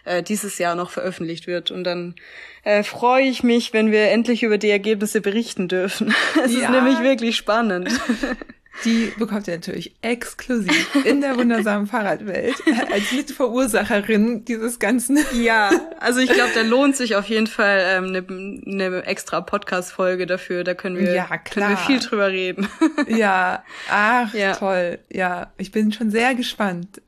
äh, 0.09 0.23
dieses 0.23 0.57
Jahr 0.57 0.75
noch 0.75 0.89
veröffentlicht 0.91 1.47
wird. 1.47 1.71
Und 1.71 1.83
dann 1.83 2.15
äh, 2.63 2.83
freue 2.83 3.23
ich 3.23 3.43
mich, 3.43 3.73
wenn 3.73 3.91
wir 3.91 4.09
endlich 4.09 4.43
über 4.43 4.57
die 4.57 4.69
Ergebnisse 4.69 5.21
berichten 5.21 5.67
dürfen. 5.67 6.13
es 6.43 6.53
ja. 6.53 6.61
ist 6.61 6.69
nämlich 6.69 7.01
wirklich 7.01 7.35
spannend. 7.35 7.89
Die 8.85 9.11
bekommt 9.17 9.45
ihr 9.49 9.55
natürlich 9.55 9.93
exklusiv 10.01 11.03
in 11.03 11.19
der 11.19 11.35
wundersamen 11.35 11.85
Fahrradwelt 11.85 12.55
als 12.93 13.11
Mitverursacherin 13.11 14.45
dieses 14.45 14.79
Ganzen. 14.79 15.19
Ja, 15.33 15.69
also 15.99 16.21
ich 16.21 16.31
glaube, 16.31 16.51
da 16.55 16.61
lohnt 16.61 16.95
sich 16.95 17.17
auf 17.17 17.25
jeden 17.25 17.47
Fall 17.47 17.83
ähm, 17.85 18.05
eine, 18.05 18.87
eine 18.87 19.05
extra 19.05 19.41
Podcast-Folge 19.41 20.27
dafür. 20.27 20.63
Da 20.63 20.75
können 20.75 20.97
wir, 20.97 21.13
ja, 21.13 21.27
können 21.39 21.71
wir 21.71 21.77
viel 21.77 21.99
drüber 21.99 22.29
reden. 22.29 22.69
Ja, 23.09 23.65
ach, 23.89 24.33
ja. 24.33 24.55
toll. 24.55 24.99
Ja, 25.11 25.51
ich 25.57 25.73
bin 25.73 25.91
schon 25.91 26.09
sehr 26.09 26.33
gespannt. 26.33 27.01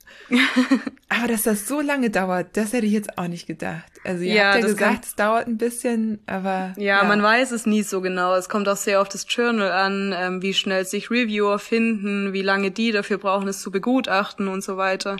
Aber 1.09 1.27
dass 1.27 1.43
das 1.43 1.67
so 1.67 1.81
lange 1.81 2.09
dauert, 2.09 2.55
das 2.55 2.71
hätte 2.71 2.85
ich 2.85 2.93
jetzt 2.93 3.17
auch 3.17 3.27
nicht 3.27 3.47
gedacht. 3.47 3.91
Also 4.03 4.23
ihr 4.23 4.35
ja, 4.35 4.53
habt 4.53 4.61
ja 4.61 4.67
gesagt, 4.67 4.79
kann... 4.79 5.01
es 5.03 5.15
dauert 5.15 5.47
ein 5.47 5.57
bisschen, 5.57 6.19
aber. 6.25 6.73
Ja, 6.77 7.01
ja, 7.01 7.03
man 7.03 7.21
weiß 7.21 7.51
es 7.51 7.65
nie 7.65 7.83
so 7.83 8.01
genau. 8.01 8.35
Es 8.35 8.47
kommt 8.47 8.69
auch 8.69 8.77
sehr 8.77 9.01
auf 9.01 9.09
das 9.09 9.25
Journal 9.27 9.71
an, 9.71 10.15
ähm, 10.17 10.41
wie 10.41 10.53
schnell 10.53 10.85
sich 10.85 11.11
Reviewer 11.11 11.59
finden, 11.59 12.33
wie 12.33 12.41
lange 12.41 12.71
die 12.71 12.91
dafür 12.91 13.17
brauchen, 13.17 13.47
es 13.47 13.61
zu 13.61 13.71
begutachten 13.71 14.47
und 14.47 14.63
so 14.63 14.77
weiter. 14.77 15.17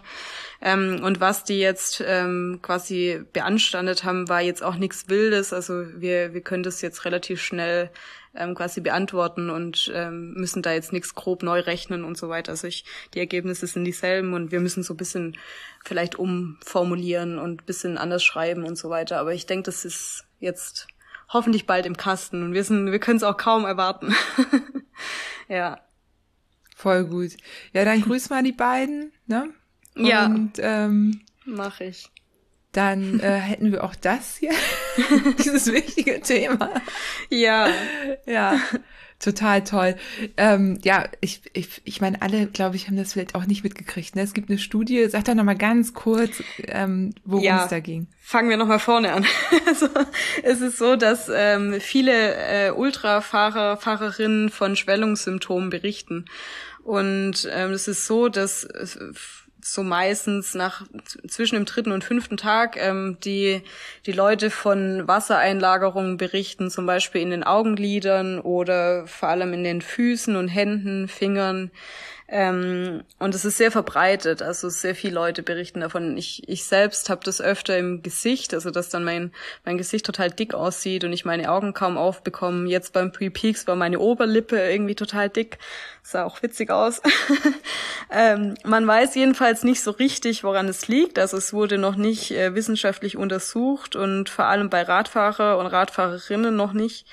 Ähm, 0.62 1.02
und 1.04 1.20
was 1.20 1.44
die 1.44 1.60
jetzt 1.60 2.04
ähm, 2.06 2.60
quasi 2.62 3.22
beanstandet 3.34 4.04
haben, 4.04 4.30
war 4.30 4.42
jetzt 4.42 4.64
auch 4.64 4.76
nichts 4.76 5.10
Wildes. 5.10 5.52
Also 5.54 5.86
wir, 6.00 6.34
wir 6.34 6.42
können 6.42 6.64
das 6.64 6.82
jetzt 6.82 7.04
relativ 7.04 7.42
schnell 7.42 7.90
ähm, 8.34 8.56
quasi 8.56 8.82
beantworten 8.82 9.50
und 9.50 9.92
ähm, 9.94 10.34
müssen 10.34 10.62
da 10.62 10.74
jetzt 10.74 10.94
nichts 10.94 11.16
grob 11.16 11.44
neu 11.44 11.60
rechnen 11.60 12.04
und 12.04 12.18
so 12.18 12.30
weiter. 12.30 12.52
Also 12.52 12.68
ich, 12.68 12.86
die 13.14 13.20
Ergebnisse 13.20 13.68
sind 13.68 13.84
dieselben 13.84 14.34
und 14.34 14.52
wir 14.52 14.60
müssen 14.60 14.84
so 14.84 14.94
ein 14.94 14.98
bisschen 14.98 15.38
vielleicht 15.84 16.16
umformulieren 16.16 17.40
und 17.40 17.62
ein 17.62 17.66
bisschen 17.66 17.98
anders 17.98 18.24
schreiben 18.24 18.64
und 18.64 18.78
so 18.78 18.90
weiter. 18.90 19.20
Aber 19.20 19.34
ich 19.34 19.46
denke, 19.46 19.64
das 19.64 19.86
ist 19.86 20.26
jetzt 20.40 20.88
hoffentlich 21.30 21.66
bald 21.66 21.86
im 21.86 21.98
Kasten 21.98 22.44
und 22.44 22.54
wir 22.54 22.64
sind, 22.64 22.92
wir 22.92 23.00
können 23.00 23.18
es 23.18 23.24
auch 23.24 23.38
kaum 23.38 23.66
erwarten. 23.66 24.14
ja. 25.48 25.80
Voll 26.76 27.06
gut. 27.06 27.32
Ja, 27.74 27.86
dann 27.86 28.02
grüß 28.02 28.30
mal 28.30 28.44
die 28.44 28.52
beiden, 28.52 29.12
ne? 29.28 29.50
Ja. 29.96 30.26
Und 30.26 30.54
ähm, 30.58 31.22
mach 31.46 31.80
ich. 31.80 32.10
Dann 32.72 33.20
äh, 33.20 33.32
hätten 33.40 33.72
wir 33.72 33.84
auch 33.84 33.96
das 33.96 34.38
hier, 34.38 34.54
dieses 35.44 35.72
wichtige 35.72 36.22
Thema. 36.22 36.70
Ja. 37.30 37.68
Ja. 38.26 38.60
Total 39.22 39.64
toll. 39.64 39.96
Ähm, 40.36 40.80
ja, 40.82 41.08
ich, 41.20 41.44
ich, 41.54 41.82
ich 41.84 42.02
meine, 42.02 42.24
alle, 42.24 42.48
glaube 42.48 42.76
ich, 42.76 42.88
haben 42.88 42.98
das 42.98 43.14
vielleicht 43.14 43.36
auch 43.36 43.46
nicht 43.46 43.64
mitgekriegt. 43.64 44.16
Ne? 44.16 44.24
Es 44.24 44.34
gibt 44.34 44.50
eine 44.50 44.58
Studie, 44.58 45.08
sag 45.10 45.26
doch 45.26 45.36
nochmal 45.36 45.58
ganz 45.58 45.94
kurz, 45.94 46.42
ähm, 46.64 47.14
worum 47.24 47.44
ja, 47.44 47.64
es 47.64 47.70
da 47.70 47.80
ging. 47.80 48.08
Fangen 48.20 48.50
wir 48.50 48.58
nochmal 48.58 48.80
vorne 48.80 49.14
an. 49.14 49.24
also, 49.68 49.88
es 50.42 50.62
ist 50.62 50.80
so, 50.80 50.96
dass 50.96 51.30
ähm, 51.32 51.80
viele 51.80 52.34
äh, 52.36 52.72
Ultrafahrer, 52.72 53.78
Fahrerinnen 53.78 54.50
von 54.50 54.76
Schwellungssymptomen 54.76 55.70
berichten. 55.70 56.26
Und 56.84 57.48
ähm, 57.54 57.74
es 57.74 57.88
ist 57.88 58.08
so, 58.08 58.28
dass 58.28 58.68
so 59.64 59.84
meistens 59.84 60.54
nach 60.54 60.84
zwischen 61.28 61.56
dem 61.56 61.66
dritten 61.66 61.92
und 61.92 62.04
fünften 62.04 62.38
Tag 62.38 62.78
ähm, 62.78 63.18
die 63.24 63.62
die 64.06 64.12
Leute 64.12 64.50
von 64.50 65.08
Wassereinlagerungen 65.08 66.18
berichten, 66.18 66.70
zum 66.70 66.86
Beispiel 66.86 67.22
in 67.22 67.32
den 67.32 67.44
Augenlidern 67.44 68.40
oder 68.40 69.08
vor 69.08 69.30
allem 69.30 69.54
in 69.54 69.64
den 69.64 69.82
Füßen 69.82 70.36
und 70.36 70.48
Händen, 70.48 71.08
Fingern. 71.08 71.72
Ähm, 72.34 73.04
und 73.20 73.36
es 73.36 73.44
ist 73.44 73.58
sehr 73.58 73.72
verbreitet, 73.72 74.42
also 74.42 74.70
sehr 74.70 74.96
viele 74.96 75.16
Leute 75.16 75.44
berichten 75.44 75.82
davon. 75.82 76.16
Ich, 76.16 76.48
ich 76.48 76.64
selbst 76.64 77.10
habe 77.10 77.20
das 77.26 77.42
öfter 77.42 77.78
im 77.78 78.04
Gesicht, 78.04 78.54
also 78.54 78.72
dass 78.72 78.88
dann 78.88 79.04
mein, 79.04 79.34
mein 79.66 79.78
Gesicht 79.78 80.06
total 80.06 80.32
dick 80.32 80.54
aussieht 80.54 81.04
und 81.04 81.12
ich 81.12 81.26
meine 81.26 81.52
Augen 81.52 81.74
kaum 81.74 81.98
aufbekomme. 81.98 82.70
Jetzt 82.70 82.94
beim 82.94 83.12
Pre-Peaks 83.12 83.68
war 83.68 83.76
meine 83.76 84.00
Oberlippe 84.00 84.58
irgendwie 84.58 84.96
total 84.96 85.28
dick. 85.28 85.58
Sah 86.04 86.24
auch 86.24 86.42
witzig 86.42 86.72
aus. 86.72 87.02
ähm, 88.10 88.56
man 88.64 88.88
weiß 88.88 89.14
jedenfalls 89.16 89.66
nicht 89.66 89.84
so 89.84 89.92
richtig, 89.92 90.46
woran 90.46 90.70
es 90.70 90.88
liegt. 90.88 91.20
Also 91.20 91.36
es 91.36 91.52
wurde 91.52 91.78
noch 91.78 91.98
nicht 91.98 92.32
äh, 92.32 92.56
wissenschaftlich 92.56 93.18
untersucht 93.18 93.98
und 93.98 94.30
vor 94.30 94.46
allem 94.46 94.70
bei 94.70 94.84
Radfahrer 94.84 95.58
und 95.58 95.66
Radfahrerinnen 95.66 96.56
noch 96.56 96.72
nicht. 96.72 97.06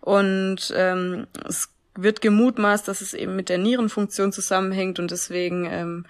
Und 0.00 0.72
ähm, 0.76 1.26
es 1.44 1.70
wird 1.94 2.20
gemutmaßt, 2.20 2.86
dass 2.86 3.00
es 3.00 3.14
eben 3.14 3.36
mit 3.36 3.48
der 3.48 3.58
Nierenfunktion 3.58 4.32
zusammenhängt 4.32 4.98
und 4.98 5.10
deswegen 5.10 5.66
ähm, 5.66 6.06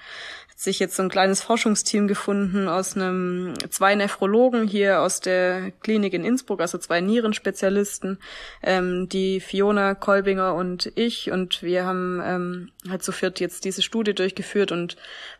hat 0.48 0.58
sich 0.58 0.78
jetzt 0.78 0.96
so 0.96 1.02
ein 1.02 1.08
kleines 1.08 1.42
Forschungsteam 1.42 2.06
gefunden 2.06 2.68
aus 2.68 2.96
einem 2.96 3.54
zwei 3.70 3.94
Nephrologen 3.94 4.68
hier 4.68 5.00
aus 5.00 5.20
der 5.20 5.70
Klinik 5.80 6.12
in 6.12 6.24
Innsbruck, 6.24 6.60
also 6.60 6.76
zwei 6.76 7.00
Nierenspezialisten, 7.00 8.18
ähm, 8.62 9.08
die 9.08 9.40
Fiona 9.40 9.94
Kolbinger 9.94 10.54
und 10.54 10.92
ich. 10.96 11.30
Und 11.30 11.62
wir 11.62 11.86
haben 11.86 12.20
ähm, 12.22 12.70
halt 12.90 13.02
so 13.02 13.12
viert 13.12 13.40
jetzt 13.40 13.64
diese 13.64 13.82
Studie 13.82 14.14
durchgeführt 14.14 14.72
und 14.72 14.96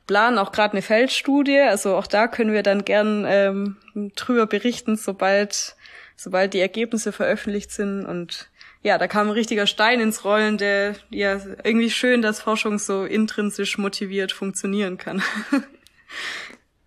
planen 0.07 0.39
auch 0.39 0.53
gerade 0.53 0.73
eine 0.73 0.83
Feldstudie, 0.83 1.61
also 1.61 1.97
auch 1.97 2.07
da 2.07 2.29
können 2.29 2.55
wir 2.55 2.63
dann 2.63 2.85
gern 2.85 3.25
ähm, 3.29 3.77
drüber 4.17 4.47
berichten, 4.47 4.97
sobald 4.97 5.77
sobald 6.21 6.53
die 6.53 6.61
Ergebnisse 6.61 7.13
veröffentlicht 7.13 7.71
sind. 7.71 8.05
Und 8.05 8.50
ja, 8.83 8.97
da 8.97 9.07
kam 9.07 9.29
ein 9.29 9.33
richtiger 9.33 9.67
Stein 9.67 10.01
ins 10.01 10.25
Rollen, 10.25 10.57
der 10.57 10.95
ja 11.11 11.39
irgendwie 11.65 11.91
schön, 11.91 12.23
dass 12.23 12.41
Forschung 12.41 12.79
so 12.79 13.05
intrinsisch 13.05 13.77
motiviert 13.77 14.33
funktionieren 14.33 14.97
kann. 14.97 15.23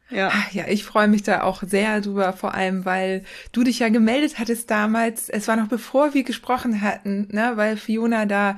ja. 0.09 0.29
Ah, 0.29 0.45
ja, 0.51 0.67
ich 0.67 0.83
freue 0.83 1.07
mich 1.07 1.21
da 1.21 1.43
auch 1.43 1.61
sehr 1.61 2.01
drüber, 2.01 2.33
vor 2.33 2.55
allem, 2.55 2.85
weil 2.85 3.23
du 3.51 3.63
dich 3.63 3.79
ja 3.79 3.89
gemeldet 3.89 4.39
hattest 4.39 4.71
damals. 4.71 5.29
Es 5.29 5.47
war 5.47 5.55
noch 5.55 5.67
bevor 5.67 6.15
wir 6.15 6.23
gesprochen 6.23 6.81
hatten, 6.81 7.27
ne, 7.31 7.53
weil 7.55 7.77
Fiona 7.77 8.25
da 8.25 8.57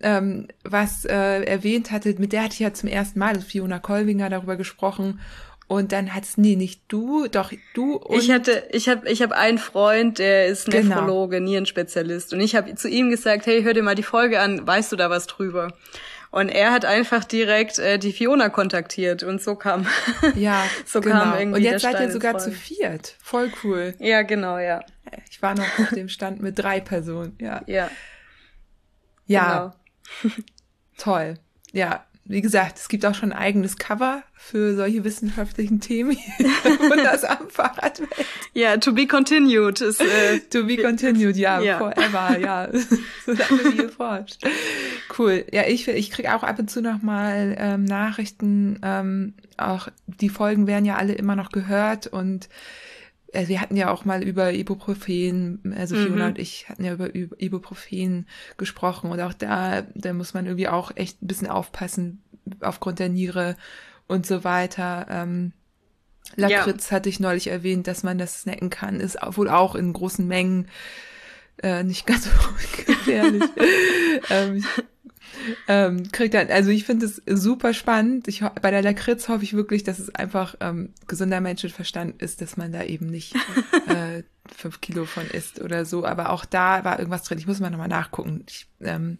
ähm, 0.00 0.46
was 0.62 1.04
äh, 1.06 1.42
erwähnt 1.42 1.90
hatte, 1.90 2.14
mit 2.18 2.32
der 2.32 2.44
hatte 2.44 2.54
ich 2.54 2.60
ja 2.60 2.72
zum 2.72 2.88
ersten 2.88 3.18
Mal, 3.18 3.34
also 3.34 3.40
Fiona 3.40 3.78
Kolwinger, 3.78 4.30
darüber 4.30 4.56
gesprochen. 4.56 5.20
Und 5.68 5.90
dann 5.90 6.14
hat's 6.14 6.38
nee, 6.38 6.54
nicht 6.54 6.82
du, 6.86 7.26
doch 7.26 7.52
du 7.74 7.96
und 7.96 8.18
Ich 8.18 8.30
hatte 8.30 8.68
ich 8.70 8.88
habe 8.88 9.08
ich 9.10 9.20
habe 9.20 9.36
einen 9.36 9.58
Freund, 9.58 10.18
der 10.20 10.46
ist 10.46 10.66
genau. 10.66 11.00
Nephrologe. 11.00 11.40
Nierenspezialist 11.40 12.32
und 12.32 12.40
ich 12.40 12.54
habe 12.54 12.74
zu 12.76 12.88
ihm 12.88 13.10
gesagt, 13.10 13.46
hey, 13.46 13.62
hör 13.64 13.74
dir 13.74 13.82
mal 13.82 13.96
die 13.96 14.04
Folge 14.04 14.38
an, 14.38 14.64
weißt 14.64 14.92
du 14.92 14.96
da 14.96 15.10
was 15.10 15.26
drüber? 15.26 15.72
Und 16.30 16.50
er 16.50 16.70
hat 16.70 16.84
einfach 16.84 17.24
direkt 17.24 17.78
äh, 17.78 17.98
die 17.98 18.12
Fiona 18.12 18.48
kontaktiert 18.48 19.24
und 19.24 19.42
so 19.42 19.56
kam 19.56 19.86
ja 20.36 20.62
so 20.84 21.00
genau. 21.00 21.16
kam 21.16 21.38
irgendwie 21.38 21.58
und 21.58 21.64
jetzt 21.64 21.82
seid 21.82 21.98
ihr 21.98 22.12
sogar 22.12 22.38
zu 22.38 22.52
viert, 22.52 23.16
voll 23.20 23.50
cool. 23.64 23.94
Ja, 23.98 24.22
genau, 24.22 24.58
ja. 24.58 24.84
Ich 25.30 25.42
war 25.42 25.54
noch 25.54 25.78
auf 25.78 25.90
dem 25.90 26.08
Stand 26.08 26.40
mit 26.40 26.58
drei 26.58 26.80
Personen, 26.80 27.36
ja. 27.40 27.62
Ja. 27.66 27.90
Ja. 29.26 29.74
Genau. 30.20 30.32
Toll. 30.96 31.38
Ja, 31.72 32.05
wie 32.28 32.40
gesagt, 32.40 32.78
es 32.78 32.88
gibt 32.88 33.06
auch 33.06 33.14
schon 33.14 33.32
ein 33.32 33.38
eigenes 33.38 33.76
Cover 33.76 34.22
für 34.34 34.74
solche 34.74 35.04
wissenschaftlichen 35.04 35.80
Themen 35.80 36.16
und 36.90 36.98
das 37.04 37.24
am 37.24 37.48
Fahrradwelt. 37.48 38.10
Ja, 38.52 38.76
to 38.76 38.92
be 38.92 39.06
continued 39.06 39.80
ist 39.80 40.00
äh, 40.00 40.40
to 40.50 40.64
be 40.64 40.76
continued, 40.76 41.36
ja, 41.36 41.60
ja. 41.60 41.78
forever, 41.78 42.38
ja, 42.38 42.68
so 43.26 43.32
lange 43.32 43.76
wie 43.76 43.82
ihr 43.82 43.88
forscht. 43.88 44.44
Cool. 45.16 45.44
Ja, 45.52 45.66
ich 45.66 45.86
ich 45.88 46.10
krieg 46.10 46.28
auch 46.28 46.42
ab 46.42 46.58
und 46.58 46.70
zu 46.70 46.82
noch 46.82 47.02
mal 47.02 47.56
ähm, 47.58 47.84
Nachrichten. 47.84 48.80
Ähm, 48.82 49.34
auch 49.56 49.88
die 50.06 50.28
Folgen 50.28 50.66
werden 50.66 50.84
ja 50.84 50.96
alle 50.96 51.14
immer 51.14 51.36
noch 51.36 51.50
gehört 51.50 52.06
und 52.06 52.48
äh, 53.36 53.48
wir 53.48 53.60
hatten 53.60 53.76
ja 53.76 53.90
auch 53.90 54.04
mal 54.04 54.22
über 54.22 54.52
Ibuprofen, 54.52 55.74
also 55.76 55.94
Fiona 55.94 56.24
mhm. 56.24 56.30
und 56.30 56.38
ich 56.38 56.68
hatten 56.68 56.84
ja 56.84 56.94
über 56.94 57.14
Ibuprofen 57.14 58.26
gesprochen 58.56 59.10
und 59.10 59.20
auch 59.20 59.34
da, 59.34 59.82
da 59.94 60.12
muss 60.14 60.34
man 60.34 60.46
irgendwie 60.46 60.68
auch 60.68 60.90
echt 60.94 61.22
ein 61.22 61.26
bisschen 61.26 61.48
aufpassen 61.48 62.22
aufgrund 62.60 62.98
der 62.98 63.08
Niere 63.08 63.56
und 64.06 64.26
so 64.26 64.44
weiter. 64.44 65.06
Ähm, 65.10 65.52
Lakritz 66.36 66.90
ja. 66.90 66.96
hatte 66.96 67.08
ich 67.08 67.20
neulich 67.20 67.48
erwähnt, 67.48 67.86
dass 67.86 68.02
man 68.02 68.18
das 68.18 68.42
snacken 68.42 68.70
kann, 68.70 69.00
ist 69.00 69.18
wohl 69.36 69.48
auch 69.48 69.74
in 69.74 69.92
großen 69.92 70.26
Mengen 70.26 70.68
äh, 71.62 71.82
nicht 71.82 72.06
ganz 72.06 72.24
so 72.24 72.30
gefährlich. 72.86 73.44
ähm, 74.30 74.64
ähm, 75.68 76.10
kriegt 76.12 76.34
dann, 76.34 76.48
also 76.48 76.70
ich 76.70 76.84
finde 76.84 77.06
es 77.06 77.22
super 77.26 77.74
spannend. 77.74 78.28
Ich, 78.28 78.42
bei 78.62 78.70
der 78.70 78.82
Lakritz 78.82 79.28
hoffe 79.28 79.44
ich 79.44 79.54
wirklich, 79.54 79.84
dass 79.84 79.98
es 79.98 80.14
einfach 80.14 80.56
ähm, 80.60 80.92
gesunder 81.06 81.40
Menschenverstand 81.40 82.20
ist, 82.22 82.40
dass 82.40 82.56
man 82.56 82.72
da 82.72 82.82
eben 82.82 83.06
nicht 83.06 83.34
äh, 83.86 84.22
fünf 84.54 84.80
Kilo 84.80 85.04
von 85.04 85.26
isst 85.26 85.60
oder 85.60 85.84
so. 85.84 86.04
Aber 86.04 86.30
auch 86.30 86.44
da 86.44 86.84
war 86.84 86.98
irgendwas 86.98 87.24
drin. 87.24 87.38
Ich 87.38 87.46
muss 87.46 87.60
mal 87.60 87.70
nochmal 87.70 87.88
nachgucken. 87.88 88.44
Ich, 88.48 88.66
ähm, 88.80 89.18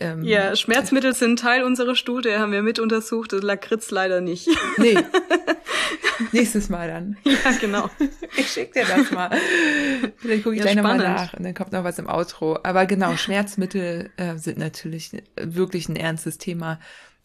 ähm, 0.00 0.22
ja, 0.22 0.56
Schmerzmittel 0.56 1.14
sind 1.14 1.38
Teil 1.38 1.62
unserer 1.62 1.94
Studie, 1.94 2.34
haben 2.36 2.52
wir 2.52 2.62
mit 2.62 2.78
untersucht, 2.78 3.32
Lakritz 3.32 3.90
leider 3.90 4.20
nicht. 4.20 4.48
Nee. 4.78 4.98
Nächstes 6.32 6.68
Mal 6.68 6.88
dann. 6.88 7.16
Ja, 7.24 7.52
genau. 7.60 7.90
Ich 8.36 8.52
schick 8.52 8.72
dir 8.72 8.84
das 8.84 9.10
mal. 9.10 9.30
Vielleicht 10.18 10.44
gucke 10.44 10.54
ich 10.54 10.60
ja, 10.60 10.66
gleich 10.66 10.76
nochmal 10.76 10.98
nach 10.98 11.34
und 11.34 11.42
dann 11.42 11.52
kommt 11.52 11.72
noch 11.72 11.82
was 11.82 11.98
im 11.98 12.08
Outro. 12.08 12.58
Aber 12.62 12.86
genau, 12.86 13.16
Schmerzmittel 13.16 14.10
äh, 14.16 14.36
sind 14.36 14.56
natürlich 14.56 15.10
wirklich 15.36 15.88
ein 15.88 15.96
ernstes 15.96 16.38
Thema, 16.38 16.78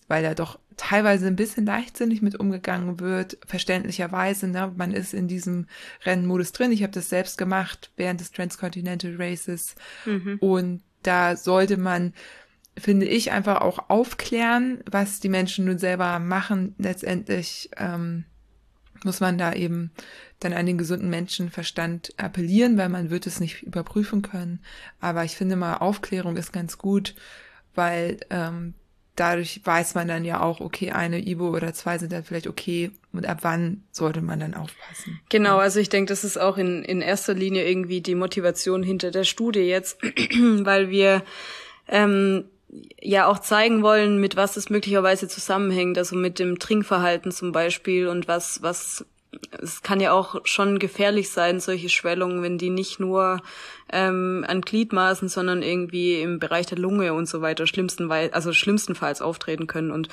weil 0.08 0.24
da 0.24 0.34
doch 0.34 0.60
teilweise 0.78 1.28
ein 1.28 1.36
bisschen 1.36 1.66
leichtsinnig 1.66 2.22
mit 2.22 2.40
umgegangen 2.40 3.00
wird, 3.00 3.38
verständlicherweise. 3.46 4.48
Ne? 4.48 4.74
Man 4.76 4.92
ist 4.92 5.14
in 5.14 5.28
diesem 5.28 5.68
Rennmodus 6.06 6.52
drin. 6.54 6.72
Ich 6.72 6.82
habe 6.82 6.92
das 6.92 7.10
selbst 7.10 7.38
gemacht 7.38 7.92
während 7.98 8.20
des 8.20 8.32
Transcontinental 8.32 9.16
Races. 9.18 9.76
Mhm. 10.06 10.38
Und 10.40 10.82
da 11.04 11.36
sollte 11.36 11.78
man 11.78 12.14
finde 12.78 13.06
ich, 13.06 13.32
einfach 13.32 13.62
auch 13.62 13.90
aufklären, 13.90 14.80
was 14.90 15.20
die 15.20 15.30
Menschen 15.30 15.66
nun 15.66 15.78
selber 15.78 16.20
machen. 16.20 16.76
Letztendlich 16.78 17.70
ähm, 17.78 18.26
muss 19.04 19.20
man 19.20 19.38
da 19.38 19.54
eben 19.54 19.92
dann 20.40 20.54
an 20.54 20.66
den 20.66 20.78
gesunden 20.78 21.10
Menschenverstand 21.10 22.14
appellieren, 22.18 22.78
weil 22.78 22.90
man 22.90 23.10
wird 23.10 23.28
es 23.28 23.40
nicht 23.40 23.64
überprüfen 23.64 24.22
können. 24.22 24.60
Aber 25.00 25.24
ich 25.24 25.36
finde 25.36 25.56
mal, 25.56 25.78
Aufklärung 25.78 26.36
ist 26.36 26.52
ganz 26.52 26.78
gut, 26.78 27.16
weil 27.74 28.18
ähm, 28.30 28.74
dadurch 29.16 29.62
weiß 29.64 29.96
man 29.96 30.08
dann 30.08 30.26
ja 30.26 30.42
auch, 30.42 30.60
okay, 30.60 30.92
eine 30.92 31.26
Ibo 31.26 31.50
oder 31.50 31.74
zwei 31.74 31.98
sind 31.98 32.12
dann 32.12 32.24
vielleicht 32.24 32.48
okay 32.48 32.92
und 33.14 33.26
ab 33.26 33.40
wann 33.42 33.84
sollte 33.92 34.22
man 34.22 34.40
dann 34.40 34.54
aufpassen. 34.54 35.22
Genau, 35.30 35.58
also 35.58 35.80
ich 35.80 35.90
denke, 35.90 36.10
das 36.10 36.24
ist 36.24 36.38
auch 36.38 36.58
in, 36.58 36.84
in 36.84 37.02
erster 37.02 37.34
Linie 37.34 37.66
irgendwie 37.68 38.02
die 38.02 38.16
Motivation 38.16 38.84
hinter 38.84 39.12
der 39.12 39.24
Studie 39.24 39.62
jetzt, 39.62 40.02
weil 40.32 40.90
wir 40.90 41.24
ähm, 41.88 42.46
ja 43.02 43.28
auch 43.28 43.40
zeigen 43.40 43.82
wollen, 43.84 44.20
mit 44.20 44.36
was 44.36 44.58
es 44.58 44.70
möglicherweise 44.70 45.28
zusammenhängt, 45.28 45.98
also 45.98 46.16
mit 46.16 46.40
dem 46.40 46.60
Trinkverhalten 46.60 47.32
zum 47.32 47.52
Beispiel 47.52 48.08
und 48.08 48.28
was, 48.28 48.62
was, 48.62 49.06
es 49.62 49.82
kann 49.82 50.00
ja 50.00 50.12
auch 50.12 50.42
schon 50.46 50.80
gefährlich 50.80 51.30
sein, 51.30 51.60
solche 51.60 51.90
Schwellungen, 51.90 52.42
wenn 52.42 52.58
die 52.58 52.70
nicht 52.70 53.00
nur 53.00 53.42
ähm, 53.92 54.46
an 54.48 54.62
Gliedmaßen, 54.62 55.30
sondern 55.30 55.62
irgendwie 55.62 56.22
im 56.22 56.40
Bereich 56.40 56.66
der 56.66 56.78
Lunge 56.78 57.14
und 57.14 57.28
so 57.28 57.42
weiter 57.42 57.68
schlimmsten, 57.68 58.12
also 58.12 58.54
schlimmstenfalls 58.54 59.22
auftreten 59.22 59.68
können 59.68 59.92
und 59.92 60.10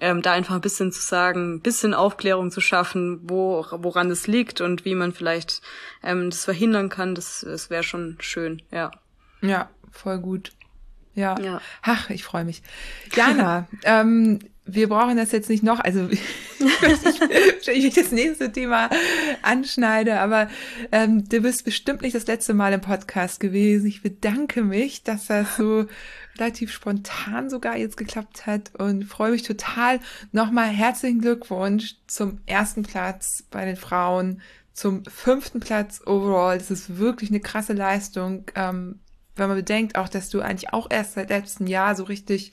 ähm, 0.00 0.22
da 0.22 0.32
einfach 0.32 0.56
ein 0.56 0.60
bisschen 0.60 0.92
zu 0.92 1.00
sagen, 1.00 1.54
ein 1.54 1.60
bisschen 1.60 1.94
Aufklärung 1.94 2.50
zu 2.50 2.60
schaffen, 2.60 3.20
wo, 3.22 3.64
woran 3.70 4.10
es 4.10 4.26
liegt 4.26 4.60
und 4.60 4.84
wie 4.84 4.94
man 4.94 5.12
vielleicht 5.12 5.62
ähm, 6.02 6.30
das 6.30 6.44
verhindern 6.44 6.88
kann, 6.88 7.14
das, 7.14 7.44
das 7.46 7.70
wäre 7.70 7.82
schon 7.82 8.16
schön, 8.20 8.62
ja. 8.70 8.90
Ja, 9.40 9.70
voll 9.90 10.18
gut. 10.18 10.52
Ja. 11.14 11.38
ja. 11.40 11.60
Ach, 11.82 12.10
ich 12.10 12.24
freue 12.24 12.44
mich. 12.44 12.62
Jana, 13.14 13.68
ähm, 13.84 14.38
wir 14.64 14.88
brauchen 14.88 15.16
das 15.16 15.32
jetzt 15.32 15.50
nicht 15.50 15.62
noch, 15.64 15.80
also 15.80 16.08
ich, 16.60 17.68
ich 17.68 17.94
das 17.94 18.12
nächste 18.12 18.52
Thema 18.52 18.90
anschneide, 19.42 20.20
aber 20.20 20.48
ähm, 20.92 21.28
du 21.28 21.40
bist 21.40 21.64
bestimmt 21.64 22.02
nicht 22.02 22.14
das 22.14 22.26
letzte 22.26 22.54
Mal 22.54 22.72
im 22.72 22.80
Podcast 22.80 23.40
gewesen. 23.40 23.86
Ich 23.86 24.02
bedanke 24.02 24.62
mich, 24.62 25.02
dass 25.02 25.26
das 25.26 25.56
so 25.56 25.86
relativ 26.38 26.72
spontan 26.72 27.50
sogar 27.50 27.76
jetzt 27.76 27.96
geklappt 27.96 28.46
hat 28.46 28.70
und 28.78 29.04
freue 29.04 29.32
mich 29.32 29.42
total. 29.42 29.98
Nochmal 30.30 30.68
herzlichen 30.68 31.20
Glückwunsch 31.20 31.96
zum 32.06 32.38
ersten 32.46 32.84
Platz 32.84 33.44
bei 33.50 33.64
den 33.64 33.76
Frauen, 33.76 34.40
zum 34.72 35.04
fünften 35.04 35.60
Platz 35.60 36.00
overall. 36.06 36.56
Das 36.56 36.70
ist 36.70 36.98
wirklich 36.98 37.30
eine 37.30 37.40
krasse 37.40 37.72
Leistung, 37.72 38.44
ähm, 38.54 39.00
wenn 39.36 39.48
man 39.48 39.56
bedenkt 39.56 39.96
auch, 39.96 40.08
dass 40.08 40.28
du 40.28 40.40
eigentlich 40.40 40.72
auch 40.72 40.88
erst 40.90 41.14
seit 41.14 41.30
letztem 41.30 41.66
Jahr 41.66 41.94
so 41.94 42.04
richtig 42.04 42.52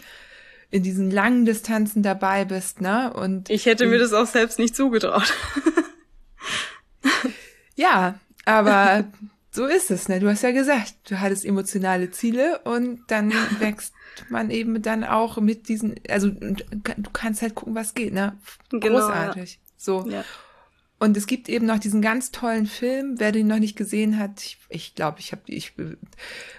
in 0.72 0.84
diesen 0.84 1.10
langen 1.10 1.45
Distanzen 1.45 2.03
dabei 2.03 2.45
bist, 2.45 2.80
ne? 2.81 3.11
Und 3.14 3.49
ich 3.49 3.65
hätte 3.65 3.88
mir 3.88 3.97
das 3.97 4.14
auch 4.14 4.27
selbst 4.27 4.60
nicht 4.60 4.76
zugetraut. 4.76 5.34
ja, 7.76 8.19
aber 8.45 9.06
so 9.51 9.65
ist 9.65 9.89
es, 9.89 10.07
ne? 10.10 10.19
Du 10.19 10.30
hast 10.30 10.43
ja 10.43 10.51
gesagt, 10.51 10.93
du 11.10 11.19
hattest 11.19 11.43
emotionale 11.43 12.11
Ziele 12.11 12.60
und 12.65 13.01
dann 13.07 13.34
wächst 13.60 13.93
man 14.30 14.51
eben 14.51 14.81
dann 14.81 15.03
auch 15.03 15.38
mit 15.38 15.69
diesen, 15.69 15.95
also 16.07 16.30
du 16.30 17.10
kannst 17.14 17.41
halt 17.41 17.56
gucken, 17.56 17.73
was 17.73 17.95
geht, 17.95 18.14
ne? 18.14 18.38
Genau, 18.69 18.99
Großartig. 18.99 19.53
Ja. 19.53 19.60
So. 19.77 20.07
Ja. 20.07 20.23
Und 20.99 21.15
es 21.15 21.27
gibt 21.27 21.47
eben 21.47 21.65
noch 21.65 21.80
diesen 21.80 22.01
ganz 22.01 22.31
tollen 22.31 22.65
Film, 22.65 23.15
wer 23.19 23.31
den 23.31 23.47
noch 23.47 23.59
nicht 23.59 23.77
gesehen 23.77 24.19
hat. 24.19 24.43
Ich 24.43 24.59
glaube, 24.67 24.76
ich, 24.76 24.95
glaub, 24.95 25.19
ich 25.19 25.31
habe, 25.31 25.41
ich 25.45 25.73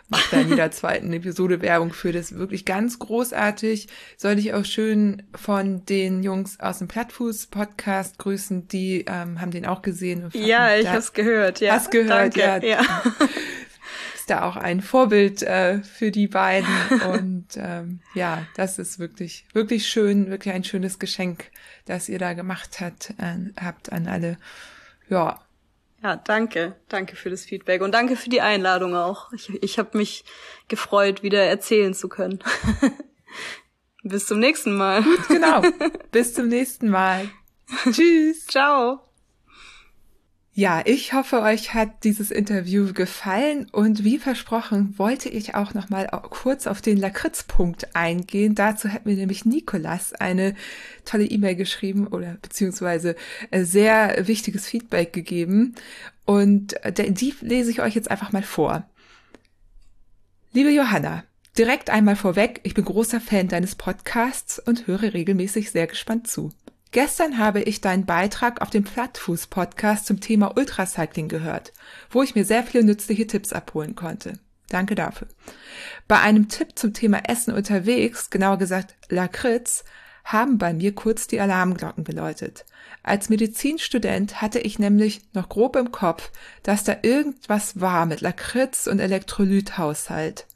mache 0.08 0.24
da 0.30 0.40
in 0.40 0.48
jeder 0.48 0.70
zweiten 0.70 1.12
Episode 1.12 1.60
Werbung 1.60 1.92
für. 1.92 2.10
Das 2.10 2.34
wirklich 2.34 2.64
ganz 2.64 2.98
großartig. 2.98 3.88
Soll 4.16 4.38
ich 4.38 4.54
auch 4.54 4.64
schön 4.64 5.24
von 5.34 5.84
den 5.84 6.22
Jungs 6.22 6.58
aus 6.58 6.78
dem 6.78 6.88
Plattfuß-Podcast 6.88 8.18
grüßen. 8.18 8.66
Die 8.68 9.04
ähm, 9.06 9.42
haben 9.42 9.50
den 9.50 9.66
auch 9.66 9.82
gesehen. 9.82 10.30
ja, 10.32 10.74
ich 10.74 10.88
habe 10.88 11.04
gehört. 11.12 11.60
Ja, 11.60 11.74
hast 11.74 11.90
gehört, 11.90 12.36
Danke, 12.36 12.40
ja. 12.40 12.82
ja. 12.82 13.02
Da 14.30 14.44
auch 14.44 14.56
ein 14.56 14.80
Vorbild 14.80 15.42
äh, 15.42 15.82
für 15.82 16.10
die 16.10 16.28
beiden. 16.28 16.68
Und 17.12 17.46
ähm, 17.56 18.00
ja, 18.14 18.46
das 18.56 18.78
ist 18.78 18.98
wirklich, 18.98 19.44
wirklich 19.52 19.88
schön, 19.88 20.30
wirklich 20.30 20.54
ein 20.54 20.64
schönes 20.64 20.98
Geschenk 20.98 21.50
das 21.90 22.08
ihr 22.08 22.18
da 22.18 22.32
gemacht 22.32 22.80
hat, 22.80 23.10
äh, 23.18 23.36
habt 23.62 23.92
an 23.92 24.06
alle. 24.06 24.38
Ja. 25.08 25.40
Ja, 26.02 26.16
danke. 26.16 26.76
Danke 26.88 27.14
für 27.14 27.28
das 27.28 27.44
Feedback 27.44 27.82
und 27.82 27.92
danke 27.92 28.16
für 28.16 28.30
die 28.30 28.40
Einladung 28.40 28.96
auch. 28.96 29.32
Ich, 29.34 29.50
ich 29.62 29.78
habe 29.78 29.98
mich 29.98 30.24
gefreut, 30.68 31.22
wieder 31.22 31.42
erzählen 31.42 31.92
zu 31.92 32.08
können. 32.08 32.38
Bis 34.02 34.26
zum 34.26 34.38
nächsten 34.38 34.74
Mal. 34.74 35.04
genau. 35.28 35.60
Bis 36.10 36.32
zum 36.32 36.48
nächsten 36.48 36.88
Mal. 36.88 37.28
Tschüss. 37.92 38.46
Ciao. 38.46 39.09
Ja, 40.60 40.82
ich 40.84 41.14
hoffe, 41.14 41.40
euch 41.40 41.72
hat 41.72 42.04
dieses 42.04 42.30
Interview 42.30 42.92
gefallen 42.92 43.66
und 43.72 44.04
wie 44.04 44.18
versprochen 44.18 44.92
wollte 44.98 45.30
ich 45.30 45.54
auch 45.54 45.72
noch 45.72 45.88
mal 45.88 46.06
kurz 46.28 46.66
auf 46.66 46.82
den 46.82 46.98
Lakritzpunkt 46.98 47.96
eingehen. 47.96 48.54
Dazu 48.54 48.90
hat 48.92 49.06
mir 49.06 49.14
nämlich 49.14 49.46
Nikolas 49.46 50.12
eine 50.12 50.54
tolle 51.06 51.24
E-Mail 51.24 51.54
geschrieben 51.54 52.08
oder 52.08 52.36
beziehungsweise 52.42 53.16
äh, 53.50 53.64
sehr 53.64 54.26
wichtiges 54.28 54.66
Feedback 54.66 55.14
gegeben 55.14 55.76
und 56.26 56.74
äh, 56.84 57.10
die 57.10 57.34
lese 57.40 57.70
ich 57.70 57.80
euch 57.80 57.94
jetzt 57.94 58.10
einfach 58.10 58.32
mal 58.32 58.42
vor. 58.42 58.86
Liebe 60.52 60.68
Johanna, 60.68 61.24
direkt 61.56 61.88
einmal 61.88 62.16
vorweg, 62.16 62.60
ich 62.64 62.74
bin 62.74 62.84
großer 62.84 63.22
Fan 63.22 63.48
deines 63.48 63.76
Podcasts 63.76 64.58
und 64.58 64.86
höre 64.86 65.14
regelmäßig 65.14 65.70
sehr 65.70 65.86
gespannt 65.86 66.28
zu. 66.28 66.52
Gestern 66.92 67.38
habe 67.38 67.62
ich 67.62 67.80
deinen 67.80 68.04
Beitrag 68.04 68.60
auf 68.60 68.70
dem 68.70 68.82
Plattfuß-Podcast 68.82 70.06
zum 70.06 70.20
Thema 70.20 70.56
Ultracycling 70.56 71.28
gehört, 71.28 71.72
wo 72.10 72.22
ich 72.22 72.34
mir 72.34 72.44
sehr 72.44 72.64
viele 72.64 72.82
nützliche 72.82 73.28
Tipps 73.28 73.52
abholen 73.52 73.94
konnte. 73.94 74.40
Danke 74.68 74.96
dafür. 74.96 75.28
Bei 76.08 76.20
einem 76.20 76.48
Tipp 76.48 76.76
zum 76.76 76.92
Thema 76.92 77.28
Essen 77.28 77.54
unterwegs, 77.54 78.30
genauer 78.30 78.58
gesagt 78.58 78.96
Lakritz, 79.08 79.84
haben 80.24 80.58
bei 80.58 80.72
mir 80.72 80.94
kurz 80.94 81.28
die 81.28 81.40
Alarmglocken 81.40 82.04
geläutet. 82.04 82.64
Als 83.02 83.28
Medizinstudent 83.28 84.42
hatte 84.42 84.58
ich 84.58 84.78
nämlich 84.78 85.22
noch 85.32 85.48
grob 85.48 85.76
im 85.76 85.92
Kopf, 85.92 86.30
dass 86.62 86.84
da 86.84 86.96
irgendwas 87.02 87.80
war 87.80 88.04
mit 88.04 88.20
Lakritz 88.20 88.86
und 88.86 88.98
Elektrolythaushalt. 88.98 90.46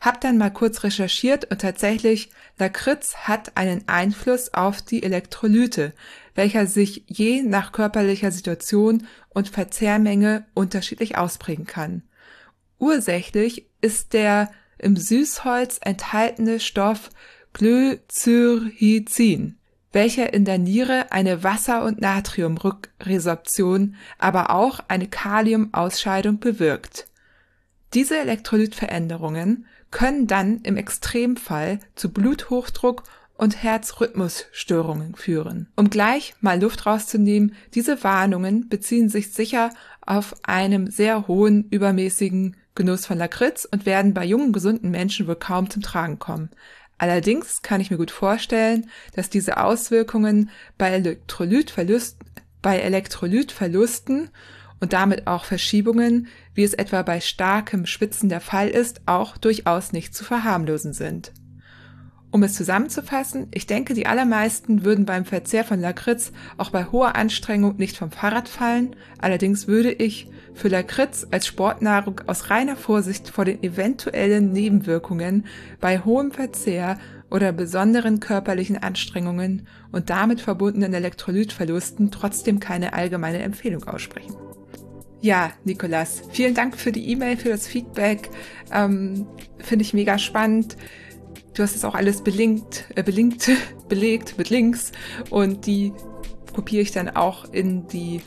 Hab 0.00 0.20
dann 0.20 0.38
mal 0.38 0.50
kurz 0.50 0.84
recherchiert 0.84 1.50
und 1.50 1.60
tatsächlich, 1.60 2.30
Lakritz 2.56 3.16
hat 3.16 3.56
einen 3.56 3.88
Einfluss 3.88 4.54
auf 4.54 4.80
die 4.80 5.02
Elektrolyte, 5.02 5.92
welcher 6.34 6.66
sich 6.66 7.04
je 7.08 7.42
nach 7.42 7.72
körperlicher 7.72 8.30
Situation 8.30 9.06
und 9.30 9.48
Verzehrmenge 9.48 10.46
unterschiedlich 10.54 11.18
ausprägen 11.18 11.66
kann. 11.66 12.02
Ursächlich 12.78 13.66
ist 13.80 14.12
der 14.12 14.52
im 14.78 14.96
Süßholz 14.96 15.80
enthaltene 15.82 16.60
Stoff 16.60 17.10
Glycyrrhizin, 17.52 19.58
welcher 19.92 20.32
in 20.32 20.44
der 20.44 20.58
Niere 20.58 21.10
eine 21.10 21.42
Wasser- 21.42 21.84
und 21.84 22.00
Natriumrückresorption, 22.00 23.96
aber 24.18 24.50
auch 24.50 24.78
eine 24.86 25.08
Kaliumausscheidung 25.08 26.38
bewirkt. 26.38 27.08
Diese 27.94 28.18
Elektrolytveränderungen 28.18 29.66
können 29.90 30.26
dann 30.26 30.60
im 30.62 30.76
Extremfall 30.76 31.80
zu 31.94 32.12
Bluthochdruck 32.12 33.04
und 33.38 33.62
Herzrhythmusstörungen 33.62 35.14
führen. 35.14 35.68
Um 35.76 35.90
gleich 35.90 36.34
mal 36.40 36.60
Luft 36.60 36.86
rauszunehmen, 36.86 37.54
diese 37.74 38.02
Warnungen 38.02 38.68
beziehen 38.68 39.08
sich 39.08 39.32
sicher 39.32 39.70
auf 40.00 40.34
einem 40.42 40.90
sehr 40.90 41.28
hohen 41.28 41.68
übermäßigen 41.70 42.56
Genuss 42.74 43.06
von 43.06 43.18
Lakritz 43.18 43.66
und 43.70 43.86
werden 43.86 44.14
bei 44.14 44.24
jungen 44.24 44.52
gesunden 44.52 44.90
Menschen 44.90 45.26
wohl 45.26 45.36
kaum 45.36 45.70
zum 45.70 45.82
Tragen 45.82 46.18
kommen. 46.18 46.50
Allerdings 46.98 47.62
kann 47.62 47.80
ich 47.80 47.90
mir 47.90 47.96
gut 47.96 48.10
vorstellen, 48.10 48.90
dass 49.14 49.30
diese 49.30 49.58
Auswirkungen 49.58 50.50
bei 50.76 50.90
Elektrolytverlust, 50.90 52.18
bei 52.60 52.80
Elektrolytverlusten 52.80 54.30
und 54.80 54.92
damit 54.92 55.26
auch 55.26 55.44
Verschiebungen, 55.44 56.28
wie 56.54 56.64
es 56.64 56.74
etwa 56.74 57.02
bei 57.02 57.20
starkem 57.20 57.86
Schwitzen 57.86 58.28
der 58.28 58.40
Fall 58.40 58.68
ist, 58.68 59.02
auch 59.06 59.36
durchaus 59.36 59.92
nicht 59.92 60.14
zu 60.14 60.24
verharmlosen 60.24 60.92
sind. 60.92 61.32
Um 62.30 62.42
es 62.42 62.52
zusammenzufassen, 62.52 63.46
ich 63.54 63.66
denke, 63.66 63.94
die 63.94 64.06
allermeisten 64.06 64.84
würden 64.84 65.06
beim 65.06 65.24
Verzehr 65.24 65.64
von 65.64 65.80
Lakritz 65.80 66.30
auch 66.58 66.68
bei 66.68 66.84
hoher 66.84 67.16
Anstrengung 67.16 67.76
nicht 67.78 67.96
vom 67.96 68.10
Fahrrad 68.10 68.50
fallen, 68.50 68.94
allerdings 69.18 69.66
würde 69.66 69.90
ich 69.90 70.28
für 70.52 70.68
Lakritz 70.68 71.26
als 71.30 71.46
Sportnahrung 71.46 72.20
aus 72.26 72.50
reiner 72.50 72.76
Vorsicht 72.76 73.30
vor 73.30 73.46
den 73.46 73.62
eventuellen 73.62 74.52
Nebenwirkungen 74.52 75.46
bei 75.80 76.00
hohem 76.00 76.30
Verzehr 76.30 76.98
oder 77.30 77.52
besonderen 77.52 78.20
körperlichen 78.20 78.76
Anstrengungen 78.76 79.66
und 79.90 80.10
damit 80.10 80.42
verbundenen 80.42 80.92
Elektrolytverlusten 80.92 82.10
trotzdem 82.10 82.60
keine 82.60 82.92
allgemeine 82.92 83.38
Empfehlung 83.38 83.84
aussprechen. 83.84 84.34
Ja, 85.20 85.52
Nikolas, 85.64 86.22
vielen 86.30 86.54
Dank 86.54 86.76
für 86.76 86.92
die 86.92 87.10
E-Mail, 87.10 87.36
für 87.36 87.48
das 87.48 87.66
Feedback. 87.66 88.30
Ähm, 88.72 89.26
Finde 89.58 89.84
ich 89.84 89.92
mega 89.92 90.16
spannend. 90.18 90.76
Du 91.54 91.62
hast 91.64 91.74
es 91.74 91.84
auch 91.84 91.96
alles 91.96 92.22
belinkt, 92.22 92.84
äh, 92.94 93.02
belinkt, 93.02 93.50
belegt 93.88 94.38
mit 94.38 94.48
Links 94.50 94.92
und 95.30 95.66
die 95.66 95.92
kopiere 96.54 96.82
ich 96.82 96.92
dann 96.92 97.08
auch 97.08 97.52
in 97.52 97.88
die 97.88 98.20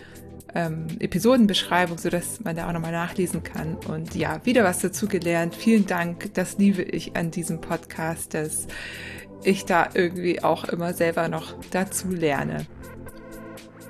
ähm, 0.54 0.88
Episodenbeschreibung, 1.00 1.98
sodass 1.98 2.42
man 2.42 2.58
da 2.58 2.68
auch 2.68 2.74
nochmal 2.74 2.92
nachlesen 2.92 3.42
kann. 3.42 3.78
Und 3.88 4.16
ja, 4.16 4.46
wieder 4.46 4.66
was 4.66 4.80
dazu 4.80 5.08
gelernt. 5.08 5.56
Vielen 5.56 5.86
Dank. 5.86 6.34
Das 6.34 6.58
liebe 6.58 6.82
ich 6.82 7.16
an 7.16 7.32
diesem 7.32 7.62
Podcast, 7.62 8.34
dass 8.34 8.68
ich 9.44 9.66
da 9.66 9.90
irgendwie 9.94 10.44
auch 10.44 10.66
immer 10.66 10.94
selber 10.94 11.30
noch 11.30 11.56
dazu 11.72 12.10
lerne. 12.10 12.66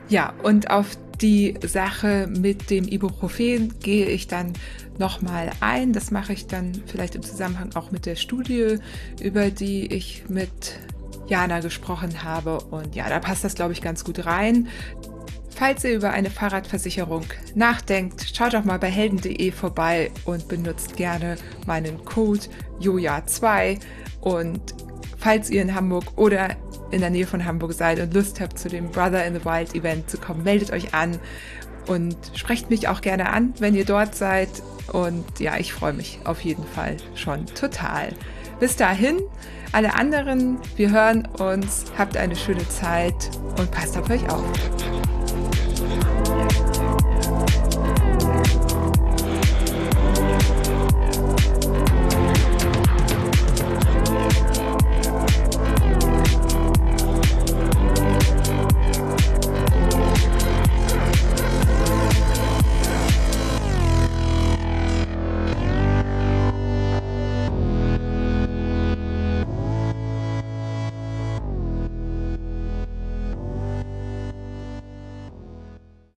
Ja, 0.07 0.33
und 0.43 0.69
auf 0.69 0.97
die 1.21 1.55
Sache 1.65 2.27
mit 2.27 2.69
dem 2.69 2.87
Ibuprofen 2.87 3.79
gehe 3.79 4.07
ich 4.07 4.27
dann 4.27 4.53
nochmal 4.97 5.51
ein. 5.59 5.93
Das 5.93 6.11
mache 6.11 6.33
ich 6.33 6.47
dann 6.47 6.71
vielleicht 6.87 7.15
im 7.15 7.23
Zusammenhang 7.23 7.75
auch 7.75 7.91
mit 7.91 8.05
der 8.05 8.15
Studie, 8.15 8.77
über 9.21 9.49
die 9.49 9.93
ich 9.93 10.23
mit 10.29 10.79
Jana 11.27 11.59
gesprochen 11.59 12.23
habe. 12.23 12.59
Und 12.59 12.95
ja, 12.95 13.07
da 13.09 13.19
passt 13.19 13.43
das, 13.43 13.55
glaube 13.55 13.73
ich, 13.73 13.81
ganz 13.81 14.03
gut 14.03 14.25
rein. 14.25 14.67
Falls 15.55 15.83
ihr 15.83 15.93
über 15.93 16.11
eine 16.11 16.31
Fahrradversicherung 16.31 17.25
nachdenkt, 17.53 18.25
schaut 18.33 18.53
doch 18.53 18.63
mal 18.63 18.79
bei 18.79 18.89
helden.de 18.89 19.51
vorbei 19.51 20.11
und 20.25 20.47
benutzt 20.47 20.95
gerne 20.95 21.35
meinen 21.67 22.03
Code 22.03 22.41
JOJA2. 22.79 23.79
Und 24.21 24.61
falls 25.21 25.49
ihr 25.49 25.61
in 25.61 25.73
Hamburg 25.75 26.05
oder 26.17 26.57
in 26.89 26.99
der 26.99 27.09
Nähe 27.09 27.27
von 27.27 27.45
Hamburg 27.45 27.73
seid 27.73 27.99
und 27.99 28.13
Lust 28.13 28.41
habt, 28.41 28.59
zu 28.59 28.67
dem 28.67 28.89
Brother 28.89 29.25
in 29.25 29.35
the 29.35 29.45
Wild 29.45 29.73
Event 29.75 30.09
zu 30.09 30.17
kommen, 30.17 30.43
meldet 30.43 30.71
euch 30.71 30.93
an 30.93 31.19
und 31.87 32.15
sprecht 32.35 32.69
mich 32.69 32.87
auch 32.87 33.01
gerne 33.01 33.29
an, 33.29 33.53
wenn 33.59 33.75
ihr 33.75 33.85
dort 33.85 34.15
seid. 34.15 34.49
Und 34.91 35.39
ja, 35.39 35.57
ich 35.57 35.73
freue 35.73 35.93
mich 35.93 36.19
auf 36.25 36.41
jeden 36.41 36.65
Fall 36.65 36.97
schon 37.15 37.45
total. 37.45 38.09
Bis 38.59 38.75
dahin, 38.75 39.19
alle 39.71 39.93
anderen, 39.93 40.57
wir 40.75 40.91
hören 40.91 41.27
uns, 41.39 41.85
habt 41.97 42.17
eine 42.17 42.35
schöne 42.35 42.67
Zeit 42.67 43.31
und 43.57 43.71
passt 43.71 43.97
auf 43.97 44.09
euch 44.09 44.27
auf. 44.29 44.43